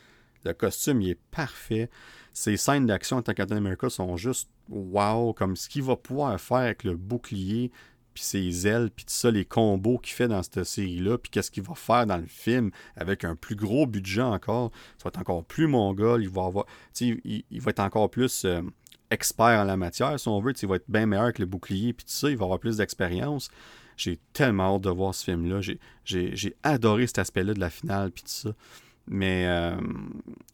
le 0.46 0.54
costume 0.54 1.02
il 1.02 1.10
est 1.10 1.20
parfait. 1.32 1.90
Ses 2.32 2.56
scènes 2.56 2.86
d'action 2.86 3.18
en 3.18 3.22
tant 3.22 3.34
que 3.34 3.38
Captain 3.38 3.58
America 3.58 3.90
sont 3.90 4.16
juste 4.16 4.50
wow, 4.70 5.34
comme 5.34 5.58
ce 5.58 5.68
qu'il 5.68 5.84
va 5.84 5.98
pouvoir 5.98 6.40
faire 6.40 6.58
avec 6.58 6.86
le 6.86 6.96
bouclier, 6.96 7.72
puis 8.18 8.24
ses 8.24 8.66
ailes, 8.66 8.90
puis 8.90 9.06
tout 9.06 9.14
ça, 9.14 9.30
les 9.30 9.46
combos 9.46 10.00
qu'il 10.00 10.16
fait 10.16 10.28
dans 10.28 10.42
cette 10.42 10.64
série-là, 10.64 11.20
puis 11.20 11.30
qu'est-ce 11.30 11.52
qu'il 11.52 11.62
va 11.62 11.76
faire 11.76 12.08
dans 12.08 12.18
le 12.18 12.26
film 12.26 12.72
avec 12.96 13.24
un 13.24 13.36
plus 13.36 13.56
gros 13.56 13.86
budget 13.86 14.24
encore. 14.24 14.72
Ça 14.98 15.04
va 15.04 15.10
être 15.10 15.20
encore 15.20 15.46
plus 15.46 15.68
mongol, 15.68 16.24
il 16.24 16.30
va 16.30 16.46
avoir, 16.46 16.66
il, 17.00 17.44
va 17.52 17.70
être 17.70 17.80
encore 17.80 18.10
plus 18.10 18.44
euh, 18.46 18.64
expert 19.12 19.62
en 19.62 19.66
la 19.66 19.78
matière, 19.78 20.20
si 20.20 20.28
on 20.28 20.40
veut, 20.40 20.52
il 20.60 20.68
va 20.68 20.78
être 20.78 20.90
bien 20.90 21.06
meilleur 21.06 21.32
que 21.32 21.44
le 21.44 21.46
bouclier, 21.46 21.94
puis 21.94 22.06
tout 22.06 22.12
ça, 22.12 22.32
il 22.32 22.38
va 22.38 22.46
avoir 22.46 22.60
plus 22.60 22.78
d'expérience. 22.78 23.52
J'ai 23.98 24.18
tellement 24.34 24.76
hâte 24.76 24.82
de 24.82 24.90
voir 24.90 25.14
ce 25.14 25.24
film-là. 25.24 25.62
J'ai 26.04 26.58
adoré 26.64 27.06
cet 27.06 27.20
aspect-là 27.20 27.54
de 27.54 27.60
la 27.60 27.70
finale, 27.70 28.10
puis 28.12 28.24
tout 28.24 28.30
ça. 28.30 28.50
Mais, 29.06 29.46
euh, 29.48 29.76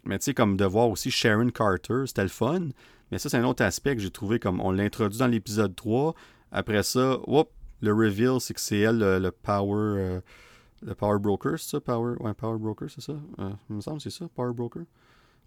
mais 0.04 0.20
tu 0.20 0.26
sais, 0.26 0.34
comme 0.34 0.58
de 0.58 0.66
voir 0.66 0.90
aussi 0.90 1.12
Sharon 1.12 1.50
Carter, 1.50 2.04
c'était 2.08 2.24
le 2.24 2.28
fun. 2.28 2.68
Mais 3.12 3.20
ça, 3.20 3.30
c'est 3.30 3.38
un 3.38 3.46
autre 3.46 3.64
aspect 3.64 3.96
que 3.96 4.02
j'ai 4.02 4.12
trouvé 4.12 4.40
comme 4.40 4.60
on 4.60 4.72
l'introduit 4.72 5.20
dans 5.20 5.28
l'épisode 5.28 5.76
3. 5.76 6.16
Après 6.54 6.84
ça, 6.84 7.18
le 7.82 7.94
reveal, 7.94 8.40
c'est 8.40 8.54
que 8.54 8.62
c'est 8.62 8.78
elle 8.78 9.00
le, 9.00 9.32
power. 9.32 10.00
Euh, 10.00 10.22
le 10.84 10.94
power 10.94 11.20
broker, 11.20 11.58
c'est 11.58 11.72
ça? 11.72 11.82
Power, 11.82 12.16
ouais, 12.20 12.34
power 12.34 12.60
broker, 12.60 12.90
c'est 12.90 13.02
ça? 13.02 13.14
Euh, 13.40 13.50
il 13.70 13.76
me 13.76 13.82
semble 13.82 14.00
c'est 14.00 14.12
ça, 14.12 14.26
power 14.36 14.54
broker. 14.54 14.84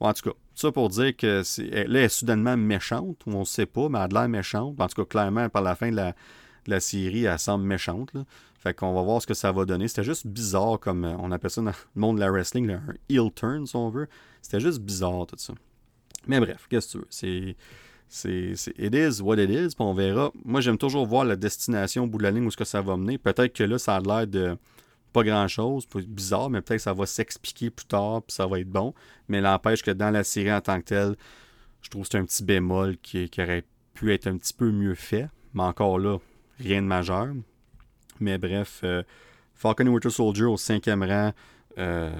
en 0.01 0.13
tout 0.13 0.31
cas, 0.31 0.37
ça 0.55 0.73
pour 0.73 0.89
dire 0.89 1.17
que 1.17 1.43
là, 1.43 1.67
elle 1.73 1.97
est 1.97 2.09
soudainement 2.09 2.57
méchante, 2.57 3.23
on 3.27 3.41
ne 3.41 3.45
sait 3.45 3.67
pas, 3.67 3.89
mais 3.89 3.99
elle 3.99 4.05
a 4.05 4.09
de 4.09 4.15
l'air 4.15 4.29
méchante. 4.29 4.81
En 4.81 4.87
tout 4.89 5.05
cas, 5.05 5.09
clairement, 5.09 5.49
par 5.49 5.63
la 5.63 5.77
fin 5.77 5.91
de 5.91 6.13
la, 6.67 6.81
série, 6.81 7.25
elle 7.25 7.39
semble 7.39 7.65
méchante. 7.65 8.13
Fait 8.59 8.75
qu'on 8.75 8.93
va 8.93 9.03
voir 9.03 9.23
ce 9.23 9.29
que 9.29 9.35
ça 9.35 9.53
va 9.53 9.65
donner. 9.65 9.87
C'était 9.87 10.03
juste 10.03 10.27
bizarre, 10.27 10.81
comme 10.81 11.05
euh, 11.05 11.15
on 11.21 11.31
appelle 11.31 11.51
ça 11.51 11.63
dans 11.63 11.71
le 11.71 12.01
monde 12.01 12.17
de 12.17 12.21
la 12.21 12.31
wrestling, 12.31 12.69
un 12.71 12.83
heel 13.09 13.31
turn, 13.33 13.65
si 13.65 13.77
on 13.77 13.91
veut. 13.91 14.09
C'était 14.43 14.59
juste 14.59 14.81
bizarre, 14.81 15.27
tout 15.27 15.37
ça. 15.39 15.55
Mais 16.27 16.41
bref, 16.41 16.67
qu'est-ce 16.69 16.89
que 16.89 16.93
tu 16.93 16.99
veux? 16.99 17.07
C'est 17.11 17.57
c'est 18.09 18.55
it 18.79 18.95
is 18.95 19.21
what 19.21 19.37
it 19.39 19.51
is, 19.51 19.75
puis 19.75 19.85
on 19.85 19.95
verra. 19.95 20.33
Moi, 20.45 20.61
j'aime 20.61 20.79
toujours 20.79 21.07
voir 21.07 21.25
la 21.25 21.37
destination 21.37 22.05
au 22.05 22.07
bout 22.07 22.19
de 22.19 22.23
la 22.23 22.31
ligne 22.31 22.47
où 22.47 22.51
ce 22.51 22.57
que 22.57 22.65
ça 22.65 22.81
va 22.81 22.97
mener. 22.97 23.19
Peut-être 23.19 23.53
que 23.53 23.65
là, 23.65 23.79
ça 23.79 23.97
a 23.97 24.01
l'air 24.01 24.27
de 24.27 24.57
pas 25.13 25.25
grand-chose, 25.25 25.87
bizarre, 26.07 26.51
mais 26.51 26.61
peut-être 26.61 26.79
que 26.79 26.83
ça 26.83 26.93
va 26.93 27.07
s'expliquer 27.07 27.71
plus 27.71 27.87
tard, 27.87 28.23
puis 28.23 28.35
ça 28.35 28.47
va 28.47 28.61
être 28.61 28.69
bon. 28.69 28.93
Mais 29.29 29.41
l'empêche 29.41 29.83
que 29.83 29.91
dans 29.91 30.11
la 30.11 30.25
série 30.25 30.53
en 30.53 30.61
tant 30.61 30.79
que 30.79 30.85
telle, 30.85 31.17
je 31.81 31.89
trouve 31.89 32.03
que 32.03 32.09
c'est 32.13 32.19
un 32.19 32.25
petit 32.25 32.45
bémol 32.45 32.99
qui, 32.99 33.31
aurait 33.39 33.65
pu 33.95 34.13
être 34.13 34.27
un 34.27 34.37
petit 34.37 34.53
peu 34.53 34.71
mieux 34.71 34.95
fait. 34.95 35.29
Mais 35.55 35.63
encore 35.63 35.99
là, 35.99 36.19
rien 36.59 36.83
de 36.83 36.87
majeur. 36.87 37.29
Mais 38.21 38.37
bref, 38.37 38.81
euh, 38.85 39.03
Falcon 39.55 39.87
Winter 39.87 40.11
Soldier 40.11 40.45
au 40.45 40.57
cinquième 40.57 41.03
rang, 41.03 41.33
euh, 41.79 42.13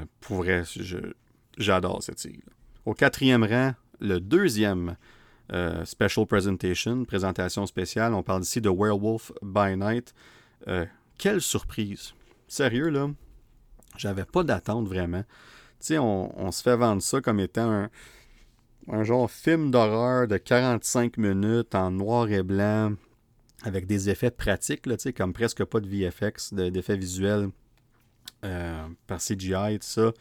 j'adore 1.59 2.03
cette 2.03 2.18
série. 2.18 2.43
Au 2.87 2.95
quatrième 2.95 3.45
rang, 3.45 3.74
le 4.01 4.20
deuxième 4.20 4.97
euh, 5.53 5.84
special 5.84 6.26
Presentation, 6.26 7.05
présentation 7.05 7.66
spéciale. 7.66 8.14
On 8.14 8.22
parle 8.22 8.42
ici 8.42 8.61
de 8.61 8.68
Werewolf 8.68 9.32
by 9.42 9.76
Night. 9.76 10.12
Euh, 10.66 10.86
quelle 11.18 11.40
surprise! 11.40 12.14
Sérieux, 12.49 12.88
là, 12.88 13.09
j'avais 13.97 14.24
pas 14.24 14.42
d'attente 14.42 14.88
vraiment. 14.88 15.22
Tu 15.80 15.94
sais, 15.94 15.99
on, 15.99 16.51
se 16.51 16.62
fait 16.62 16.76
vendre 16.76 17.03
ça 17.03 17.20
comme 17.20 17.38
étant 17.38 17.88
un, 18.88 19.05
genre 19.05 19.30
film 19.30 19.70
d'horreur 19.70 20.26
de 20.26 20.36
45 20.36 21.16
minutes 21.18 21.74
en 21.74 21.90
noir 21.90 22.30
et 22.30 22.42
blanc 22.42 22.94
avec 23.62 23.86
des 23.86 24.11
effets 24.11 24.30
pratiques, 24.30 24.86
là, 24.86 24.97
comme 25.16 25.32
presque 25.32 25.64
pas 25.64 25.80
de 25.80 25.88
VFX, 25.88 26.55
d'effets 26.55 26.97
visuels 26.97 27.51
euh, 28.44 28.86
par 29.07 29.18
CGI 29.18 29.74
et 29.74 29.78
tout 29.78 29.86
ça. 29.86 30.12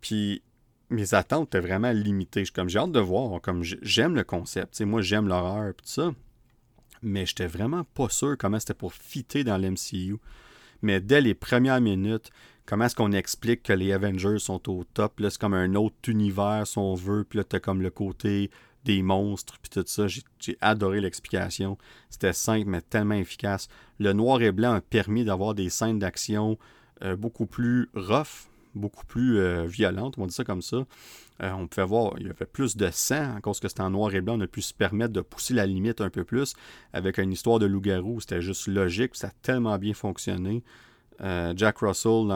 Puis 0.00 0.42
mes 0.90 1.14
attentes 1.14 1.48
étaient 1.48 1.66
vraiment 1.66 1.92
limitées. 1.92 2.44
Comme 2.54 2.68
j'ai 2.68 2.78
hâte 2.78 2.92
de 2.92 3.00
voir, 3.00 3.40
comme 3.40 3.62
j'aime 3.62 4.14
le 4.14 4.24
concept. 4.24 4.80
moi, 4.82 5.02
j'aime 5.02 5.28
l'horreur 5.28 5.70
et 5.70 5.74
tout 5.74 5.86
ça. 5.86 6.12
Mais 7.02 7.26
j'étais 7.26 7.46
vraiment 7.46 7.84
pas 7.84 8.08
sûr 8.08 8.36
comment 8.38 8.58
c'était 8.58 8.74
pour 8.74 8.94
fitter 8.94 9.44
dans 9.44 9.58
l'MCU. 9.58 10.16
Mais 10.82 11.00
dès 11.00 11.20
les 11.20 11.34
premières 11.34 11.80
minutes, 11.80 12.30
comment 12.66 12.86
est-ce 12.86 12.96
qu'on 12.96 13.12
explique 13.12 13.62
que 13.62 13.72
les 13.72 13.92
Avengers 13.92 14.38
sont 14.38 14.68
au 14.70 14.84
top? 14.84 15.20
C'est 15.22 15.38
comme 15.38 15.54
un 15.54 15.74
autre 15.74 15.96
univers, 16.08 16.66
si 16.66 16.78
on 16.78 16.94
veut. 16.94 17.24
Puis 17.24 17.38
là, 17.38 17.44
t'as 17.44 17.60
comme 17.60 17.82
le 17.82 17.90
côté 17.90 18.50
des 18.84 19.02
monstres, 19.02 19.58
puis 19.60 19.70
tout 19.70 19.84
ça. 19.86 20.06
J'ai 20.06 20.58
adoré 20.60 21.00
l'explication. 21.00 21.78
C'était 22.10 22.32
simple, 22.32 22.68
mais 22.68 22.82
tellement 22.82 23.14
efficace. 23.14 23.68
Le 23.98 24.12
noir 24.12 24.42
et 24.42 24.52
blanc 24.52 24.74
a 24.74 24.80
permis 24.80 25.24
d'avoir 25.24 25.54
des 25.54 25.70
scènes 25.70 25.98
d'action 25.98 26.58
euh, 27.02 27.16
beaucoup 27.16 27.46
plus 27.46 27.88
rough, 27.94 28.48
beaucoup 28.74 29.06
plus 29.06 29.38
euh, 29.38 29.64
violentes, 29.64 30.14
on 30.18 30.22
va 30.22 30.26
dire 30.26 30.34
ça 30.34 30.44
comme 30.44 30.62
ça. 30.62 30.84
Euh, 31.42 31.50
on 31.52 31.66
pouvait 31.66 31.86
voir, 31.86 32.14
il 32.18 32.26
y 32.26 32.30
avait 32.30 32.46
plus 32.46 32.76
de 32.76 32.90
sang, 32.90 33.36
à 33.36 33.40
cause 33.40 33.60
que 33.60 33.68
c'était 33.68 33.82
en 33.82 33.90
noir 33.90 34.14
et 34.14 34.20
blanc, 34.20 34.38
on 34.38 34.40
a 34.40 34.46
pu 34.46 34.62
se 34.62 34.74
permettre 34.74 35.12
de 35.12 35.20
pousser 35.20 35.54
la 35.54 35.66
limite 35.66 36.00
un 36.00 36.10
peu 36.10 36.24
plus. 36.24 36.54
Avec 36.92 37.18
une 37.18 37.32
histoire 37.32 37.58
de 37.58 37.66
loup-garou, 37.66 38.20
c'était 38.20 38.42
juste 38.42 38.68
logique, 38.68 39.16
ça 39.16 39.28
a 39.28 39.32
tellement 39.42 39.78
bien 39.78 39.94
fonctionné. 39.94 40.62
Jack 41.20 41.78
Russell, 41.78 42.28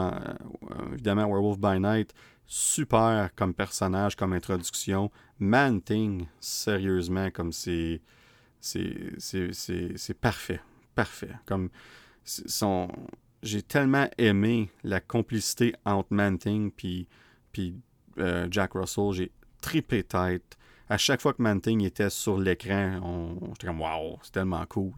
évidemment 0.93 1.27
Werewolf 1.27 1.59
by 1.59 1.79
Night, 1.81 2.13
super 2.45 3.29
comme 3.35 3.53
personnage, 3.53 4.15
comme 4.15 4.33
introduction. 4.33 5.11
Man-Thing, 5.39 6.27
sérieusement, 6.39 7.29
comme 7.31 7.53
c'est. 7.53 8.01
C'est 8.59 10.19
parfait. 10.19 10.59
Parfait. 10.95 11.31
Comme 11.45 11.69
son. 12.23 12.89
J'ai 13.41 13.61
tellement 13.61 14.07
aimé 14.17 14.69
la 14.83 14.99
complicité 14.99 15.73
entre 15.85 16.13
Man-Thing 16.13 16.71
puis, 16.71 17.07
puis 17.51 17.75
euh, 18.17 18.47
Jack 18.51 18.73
Russell. 18.73 19.11
J'ai 19.13 19.31
tripé 19.61 20.03
tête. 20.03 20.57
À 20.89 20.97
chaque 20.97 21.21
fois 21.21 21.33
que 21.33 21.41
Man-Thing 21.41 21.83
était 21.83 22.09
sur 22.09 22.37
l'écran, 22.37 23.41
j'étais 23.51 23.67
comme 23.67 23.81
waouh, 23.81 24.17
c'est 24.23 24.31
tellement 24.31 24.65
cool. 24.65 24.91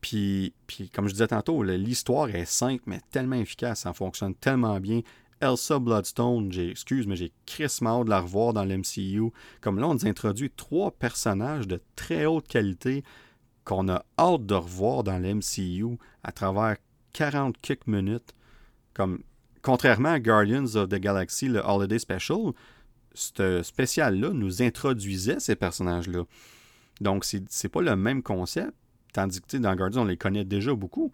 Puis, 0.00 0.54
puis, 0.66 0.88
comme 0.90 1.08
je 1.08 1.12
disais 1.12 1.26
tantôt, 1.26 1.62
l'histoire 1.62 2.28
est 2.28 2.44
simple, 2.44 2.84
mais 2.86 3.00
tellement 3.10 3.36
efficace. 3.36 3.80
Ça 3.80 3.92
fonctionne 3.92 4.34
tellement 4.34 4.78
bien. 4.78 5.00
Elsa 5.40 5.78
Bloodstone, 5.78 6.52
j'ai, 6.52 6.70
excuse, 6.70 7.06
mais 7.06 7.16
j'ai 7.16 7.32
Chris 7.46 7.78
Maud 7.80 8.06
de 8.06 8.10
la 8.10 8.20
revoir 8.20 8.52
dans 8.52 8.64
l'MCU. 8.64 9.30
Comme 9.60 9.78
là, 9.78 9.88
on 9.88 9.94
nous 9.94 10.06
introduit 10.06 10.50
trois 10.50 10.90
personnages 10.90 11.68
de 11.68 11.80
très 11.96 12.26
haute 12.26 12.48
qualité 12.48 13.04
qu'on 13.64 13.88
a 13.88 14.04
hâte 14.18 14.46
de 14.46 14.54
revoir 14.54 15.04
dans 15.04 15.18
l'MCU 15.18 15.98
à 16.24 16.32
travers 16.32 16.76
40 17.12 17.56
quelques 17.60 17.86
minutes. 17.86 18.34
Comme, 18.94 19.22
contrairement 19.62 20.10
à 20.10 20.20
Guardians 20.20 20.74
of 20.74 20.88
the 20.88 20.96
Galaxy, 20.96 21.48
le 21.48 21.60
Holiday 21.60 21.98
Special, 21.98 22.52
ce 23.14 23.62
spécial-là 23.62 24.30
nous 24.30 24.62
introduisait 24.62 25.40
ces 25.40 25.56
personnages-là. 25.56 26.24
Donc, 27.00 27.24
c'est, 27.24 27.68
pas 27.68 27.82
le 27.82 27.96
même 27.96 28.22
concept, 28.22 28.72
tandis 29.12 29.40
que 29.40 29.56
dans 29.56 29.74
Guardians, 29.74 30.02
on 30.02 30.06
les 30.06 30.16
connaît 30.16 30.44
déjà 30.44 30.74
beaucoup. 30.74 31.12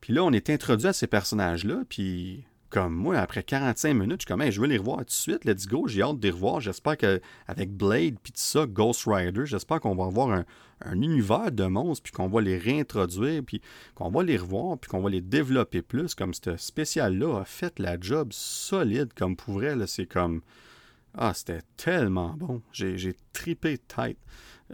Puis 0.00 0.12
là, 0.12 0.22
on 0.22 0.32
est 0.32 0.50
introduit 0.50 0.88
à 0.88 0.92
ces 0.92 1.06
personnages-là, 1.06 1.82
puis 1.88 2.44
comme 2.76 2.92
moi, 2.92 3.16
après 3.16 3.42
45 3.42 3.94
minutes, 3.94 4.20
je 4.20 4.26
suis 4.26 4.26
comme, 4.26 4.50
je 4.50 4.60
veux 4.60 4.66
les 4.66 4.76
revoir 4.76 4.98
tout 4.98 5.04
de 5.04 5.10
suite, 5.10 5.46
let's 5.46 5.66
go, 5.66 5.88
j'ai 5.88 6.02
hâte 6.02 6.18
de 6.18 6.24
les 6.24 6.30
revoir. 6.30 6.60
J'espère 6.60 6.98
qu'avec 6.98 7.72
Blade, 7.72 8.16
puis 8.22 8.34
tout 8.34 8.40
ça, 8.40 8.66
Ghost 8.66 9.04
Rider, 9.06 9.46
j'espère 9.46 9.80
qu'on 9.80 9.94
va 9.94 10.04
avoir 10.04 10.30
un, 10.30 10.44
univers 10.92 11.50
de 11.52 11.64
monstres, 11.64 12.02
puis 12.02 12.12
qu'on 12.12 12.28
va 12.28 12.42
les 12.42 12.58
réintroduire, 12.58 13.42
puis 13.46 13.62
qu'on 13.94 14.10
va 14.10 14.22
les 14.22 14.36
revoir, 14.36 14.76
puis 14.76 14.90
qu'on 14.90 15.00
va 15.00 15.08
les 15.08 15.22
développer 15.22 15.80
plus. 15.80 16.14
Comme 16.14 16.34
ce 16.34 16.58
spécial-là 16.58 17.40
a 17.40 17.44
fait 17.46 17.78
la 17.78 17.98
job 17.98 18.28
solide, 18.32 19.14
comme 19.14 19.36
pour 19.36 19.54
vrai, 19.54 19.74
c'est 19.86 20.04
comme. 20.04 20.42
Ah, 21.14 21.32
c'était 21.32 21.62
tellement 21.78 22.34
bon. 22.36 22.60
J'ai 22.72 23.16
tripé 23.32 23.78
tête. 23.78 24.18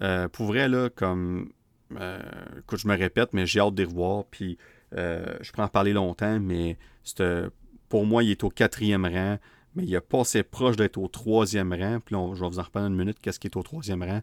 Euh, 0.02 0.26
pour 0.26 0.46
vrai, 0.46 0.68
là, 0.68 0.90
comme. 0.90 1.52
Euh, 2.00 2.18
écoute, 2.58 2.80
je 2.80 2.88
me 2.88 2.96
répète, 2.96 3.32
mais 3.32 3.46
j'ai 3.46 3.60
hâte 3.60 3.76
de 3.76 3.84
les 3.84 3.88
revoir, 3.88 4.24
puis. 4.24 4.58
Euh, 4.94 5.36
je 5.40 5.52
pourrais 5.52 5.64
en 5.66 5.68
parler 5.68 5.92
longtemps, 5.92 6.38
mais 6.38 6.76
c'était 7.02 7.46
pour 7.92 8.06
moi, 8.06 8.24
il 8.24 8.30
est 8.30 8.42
au 8.42 8.48
quatrième 8.48 9.04
rang, 9.04 9.36
mais 9.74 9.84
il 9.84 9.94
a 9.94 10.00
pas 10.00 10.22
assez 10.22 10.42
proche 10.42 10.76
d'être 10.76 10.96
au 10.96 11.08
troisième 11.08 11.74
rang. 11.74 12.00
Puis 12.02 12.14
là, 12.14 12.32
je 12.34 12.40
vais 12.40 12.48
vous 12.48 12.58
en 12.58 12.62
reparler 12.62 12.88
une 12.88 12.96
minute, 12.96 13.18
qu'est-ce 13.20 13.38
qui 13.38 13.48
est 13.48 13.56
au 13.58 13.62
troisième 13.62 14.02
rang. 14.02 14.22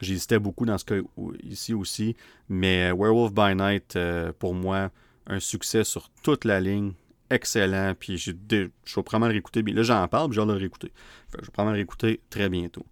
J'hésitais 0.00 0.38
beaucoup 0.38 0.64
dans 0.64 0.78
ce 0.78 0.86
cas 0.86 0.94
ici 1.42 1.74
aussi, 1.74 2.16
mais 2.48 2.90
euh, 2.90 2.94
Werewolf 2.94 3.34
by 3.34 3.54
Night, 3.54 3.94
euh, 3.96 4.32
pour 4.38 4.54
moi, 4.54 4.90
un 5.26 5.38
succès 5.38 5.84
sur 5.84 6.08
toute 6.22 6.46
la 6.46 6.62
ligne. 6.62 6.94
Excellent, 7.28 7.92
puis 7.94 8.16
je 8.16 8.30
vais 8.30 8.70
probablement 9.04 9.26
le 9.26 9.32
réécouter. 9.32 9.60
Là, 9.64 9.82
j'en 9.82 10.08
parle, 10.08 10.30
puis 10.30 10.40
hâte 10.40 10.48
de 10.48 10.52
le 10.54 10.58
réécouter. 10.58 10.90
je 11.34 11.42
vais 11.42 11.42
probablement 11.52 11.72
le 11.72 11.76
réécouter 11.76 12.20
très 12.30 12.48
bientôt. 12.48 12.86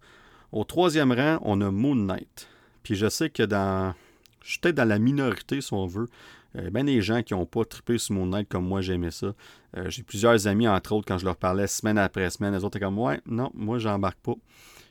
Au 0.51 0.63
troisième 0.63 1.11
rang, 1.11 1.39
on 1.41 1.59
a 1.61 1.71
Moon 1.71 1.95
Knight. 1.95 2.47
Puis 2.83 2.93
je 2.93 3.09
sais 3.09 3.31
que 3.31 3.41
dans. 3.41 3.95
Je 4.43 4.51
suis 4.51 4.59
peut-être 4.59 4.75
dans 4.75 4.87
la 4.87 4.99
minorité, 4.99 5.59
si 5.59 5.73
on 5.73 5.87
veut. 5.87 6.07
Euh, 6.55 6.69
ben 6.71 6.85
des 6.85 7.01
gens 7.01 7.21
qui 7.21 7.33
n'ont 7.33 7.45
pas 7.45 7.63
trippé 7.63 7.97
sur 7.97 8.15
mon 8.15 8.25
Knight 8.25 8.49
comme 8.49 8.67
moi 8.67 8.81
j'aimais 8.81 9.11
ça. 9.11 9.33
Euh, 9.77 9.89
j'ai 9.89 10.03
plusieurs 10.03 10.47
amis, 10.47 10.67
entre 10.67 10.93
autres, 10.93 11.05
quand 11.07 11.17
je 11.17 11.25
leur 11.25 11.35
parlais 11.35 11.67
semaine 11.67 11.97
après 11.97 12.29
semaine, 12.29 12.53
les 12.53 12.63
autres 12.63 12.77
étaient 12.77 12.85
comme 12.85 12.97
Ouais, 12.97 13.21
non, 13.27 13.51
moi 13.53 13.77
j'embarque 13.77 14.19
pas. 14.19 14.35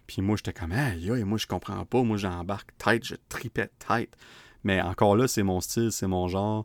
Puis 0.06 0.22
moi 0.22 0.36
j'étais 0.36 0.52
comme 0.52 0.72
Aïe, 0.72 1.10
moi 1.24 1.38
je 1.38 1.46
comprends 1.46 1.84
pas, 1.84 2.02
moi 2.02 2.16
j'embarque 2.16 2.70
tête, 2.78 3.04
je 3.04 3.16
tripais 3.28 3.70
tête. 3.86 4.16
Mais 4.64 4.80
encore 4.80 5.16
là, 5.16 5.26
c'est 5.28 5.42
mon 5.42 5.60
style, 5.60 5.90
c'est 5.90 6.06
mon 6.06 6.28
genre. 6.28 6.64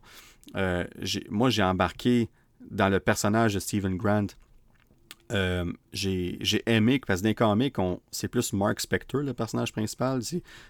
Euh, 0.56 0.84
moi 1.28 1.50
j'ai 1.50 1.62
embarqué 1.62 2.30
dans 2.70 2.88
le 2.88 3.00
personnage 3.00 3.54
de 3.54 3.58
Stephen 3.58 3.96
Grant. 3.96 4.28
j'ai 5.92 6.62
aimé, 6.66 7.00
parce 7.04 7.20
que 7.20 7.24
dans 7.24 7.28
les 7.28 7.70
comics, 7.70 7.76
c'est 8.12 8.28
plus 8.28 8.52
Mark 8.52 8.80
Spector, 8.80 9.22
le 9.22 9.34
personnage 9.34 9.72
principal, 9.72 10.20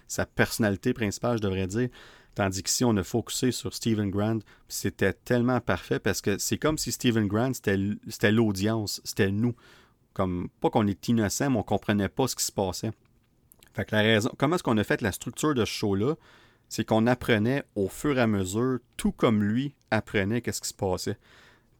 sa 0.07 0.25
personnalité 0.25 0.93
principale, 0.93 1.37
je 1.37 1.43
devrais 1.43 1.67
dire. 1.67 1.89
Tandis 2.35 2.63
qu'ici, 2.63 2.83
on 2.83 2.95
a 2.97 3.03
focusé 3.03 3.51
sur 3.51 3.73
Stephen 3.73 4.11
Grant. 4.11 4.39
C'était 4.67 5.13
tellement 5.13 5.61
parfait 5.61 5.99
parce 5.99 6.21
que 6.21 6.37
c'est 6.37 6.57
comme 6.57 6.77
si 6.77 6.91
Stephen 6.91 7.27
Grant, 7.27 7.53
c'était 7.53 8.31
l'audience, 8.31 9.01
c'était 9.05 9.31
nous. 9.31 9.55
Comme, 10.13 10.49
pas 10.61 10.69
qu'on 10.69 10.87
est 10.87 11.07
innocent, 11.07 11.49
mais 11.49 11.57
on 11.57 11.63
comprenait 11.63 12.09
pas 12.09 12.27
ce 12.27 12.35
qui 12.35 12.43
se 12.43 12.51
passait. 12.51 12.91
Fait 13.73 13.89
la 13.91 14.01
raison, 14.01 14.31
comment 14.37 14.55
est-ce 14.55 14.63
qu'on 14.63 14.77
a 14.77 14.83
fait 14.83 15.01
la 15.01 15.11
structure 15.11 15.53
de 15.53 15.65
ce 15.65 15.71
show-là? 15.71 16.15
C'est 16.69 16.85
qu'on 16.85 17.07
apprenait 17.07 17.63
au 17.75 17.89
fur 17.89 18.17
et 18.17 18.21
à 18.21 18.27
mesure, 18.27 18.79
tout 18.97 19.11
comme 19.11 19.43
lui 19.43 19.75
apprenait 19.91 20.41
qu'est-ce 20.41 20.61
qui 20.61 20.69
se 20.69 20.73
passait. 20.73 21.17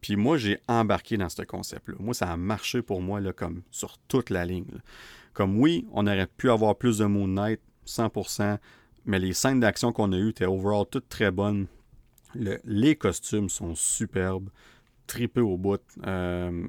Puis 0.00 0.16
moi, 0.16 0.36
j'ai 0.36 0.58
embarqué 0.68 1.16
dans 1.16 1.28
ce 1.28 1.42
concept-là. 1.42 1.96
Moi, 1.98 2.14
ça 2.14 2.30
a 2.30 2.36
marché 2.36 2.82
pour 2.82 3.00
moi, 3.00 3.20
là, 3.20 3.32
comme 3.32 3.62
sur 3.70 3.98
toute 4.08 4.30
la 4.30 4.44
ligne. 4.44 4.66
Comme 5.32 5.58
oui, 5.58 5.86
on 5.92 6.06
aurait 6.06 6.26
pu 6.26 6.50
avoir 6.50 6.76
plus 6.76 6.98
de 6.98 7.06
Moon 7.06 7.28
Knight, 7.28 7.60
100%. 7.86 8.58
Mais 9.06 9.20
les 9.20 9.32
scènes 9.32 9.60
d'action 9.60 9.92
qu'on 9.92 10.12
a 10.12 10.16
eues 10.16 10.30
étaient 10.30 10.46
overall 10.46 10.84
toutes 10.90 11.08
très 11.08 11.30
bonnes. 11.30 11.66
les 12.34 12.96
costumes 12.96 13.48
sont 13.48 13.74
superbes, 13.74 14.50
tripés 15.06 15.40
au 15.40 15.56
bout. 15.56 15.80
Euh, 16.06 16.66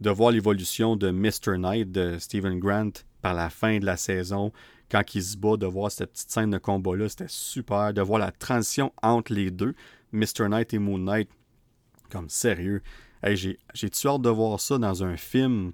de 0.00 0.10
voir 0.10 0.32
l'évolution 0.32 0.96
de 0.96 1.10
Mr. 1.10 1.56
Knight 1.56 1.92
de 1.92 2.18
Stephen 2.18 2.58
Grant 2.58 2.90
par 3.22 3.32
la 3.32 3.48
fin 3.48 3.78
de 3.78 3.86
la 3.86 3.96
saison, 3.96 4.52
quand 4.90 5.14
il 5.14 5.22
se 5.22 5.36
bat, 5.36 5.56
de 5.56 5.66
voir 5.66 5.90
cette 5.90 6.12
petite 6.12 6.30
scène 6.30 6.50
de 6.50 6.58
combat-là, 6.58 7.08
c'était 7.08 7.24
super. 7.28 7.92
De 7.94 8.02
voir 8.02 8.18
la 8.18 8.32
transition 8.32 8.92
entre 9.02 9.32
les 9.32 9.50
deux, 9.50 9.74
Mr. 10.12 10.48
Knight 10.48 10.74
et 10.74 10.78
Moon 10.78 10.98
Knight, 10.98 11.28
comme 12.10 12.28
sérieux. 12.28 12.82
j'ai, 13.22 13.58
j'ai 13.72 13.90
hâte 14.04 14.22
de 14.22 14.28
voir 14.28 14.60
ça 14.60 14.78
dans 14.78 15.04
un 15.04 15.16
film 15.16 15.72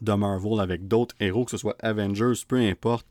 de 0.00 0.12
Marvel 0.12 0.60
avec 0.60 0.88
d'autres 0.88 1.14
héros, 1.20 1.44
que 1.44 1.50
ce 1.50 1.56
soit 1.56 1.76
Avengers, 1.80 2.44
peu 2.46 2.56
importe, 2.56 3.06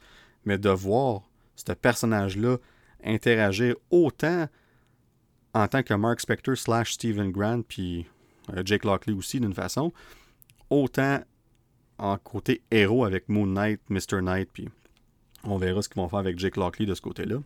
mais 0.46 0.58
de 0.58 0.70
voir 0.70 1.24
ce 1.56 1.74
personnage-là 1.74 2.58
interagir 3.04 3.76
autant 3.90 4.48
en 5.54 5.68
tant 5.68 5.84
que 5.84 5.94
Mark 5.94 6.20
Spector 6.20 6.58
slash 6.58 6.94
Stephen 6.94 7.32
Grant, 7.32 7.62
puis 7.62 8.08
euh, 8.56 8.64
Jake 8.66 8.86
Lockley 8.86 9.14
aussi 9.14 9.40
d'une 9.40 9.54
façon, 9.54 9.94
autant 10.70 11.20
en 11.98 12.18
côté 12.18 12.62
héros 12.72 13.06
avec 13.06 13.30
Moon 13.30 13.46
Knight, 13.46 13.82
Mr. 13.90 14.22
Knight, 14.22 14.50
puis 14.52 14.70
on 15.44 15.58
verra 15.58 15.82
ce 15.82 15.90
qu'ils 15.90 16.02
vont 16.02 16.10
faire 16.10 16.20
avec 16.20 16.40
Jake 16.40 16.58
Lockley 16.58 16.86
de 16.86 16.96
ce 16.96 17.02
côté-là. 17.02 17.38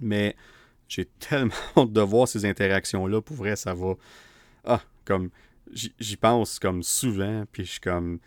Mais 0.00 0.36
j'ai 0.88 1.04
tellement 1.18 1.54
hâte 1.76 1.92
de 1.92 2.00
voir 2.00 2.28
ces 2.28 2.44
interactions-là. 2.46 3.20
Pour 3.20 3.36
vrai, 3.36 3.56
ça 3.56 3.74
va. 3.74 3.94
Ah, 4.64 4.80
comme. 5.04 5.30
J'y 5.72 6.16
pense 6.16 6.60
comme 6.60 6.84
souvent, 6.84 7.44
puis 7.50 7.64
je 7.64 7.72
suis 7.72 7.80
comme. 7.80 8.20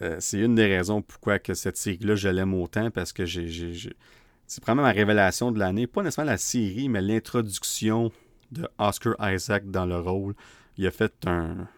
Euh, 0.00 0.16
c'est 0.18 0.38
une 0.38 0.54
des 0.54 0.64
raisons 0.64 1.02
pourquoi 1.02 1.38
que 1.38 1.52
cette 1.52 1.76
série-là, 1.76 2.14
je 2.14 2.30
l'aime 2.30 2.54
autant, 2.54 2.90
parce 2.90 3.12
que 3.12 3.26
j'ai 3.26 3.74
c'est 4.50 4.64
vraiment 4.64 4.82
ma 4.82 4.90
révélation 4.90 5.52
de 5.52 5.60
l'année. 5.60 5.86
Pas 5.86 6.02
nécessairement 6.02 6.32
la 6.32 6.36
série, 6.36 6.88
mais 6.88 7.00
l'introduction 7.00 8.10
de 8.50 8.68
Oscar 8.78 9.14
Isaac 9.20 9.70
dans 9.70 9.86
le 9.86 9.96
rôle. 9.96 10.34
Il 10.76 10.88
a 10.88 10.90
fait 10.90 11.14
un. 11.24 11.68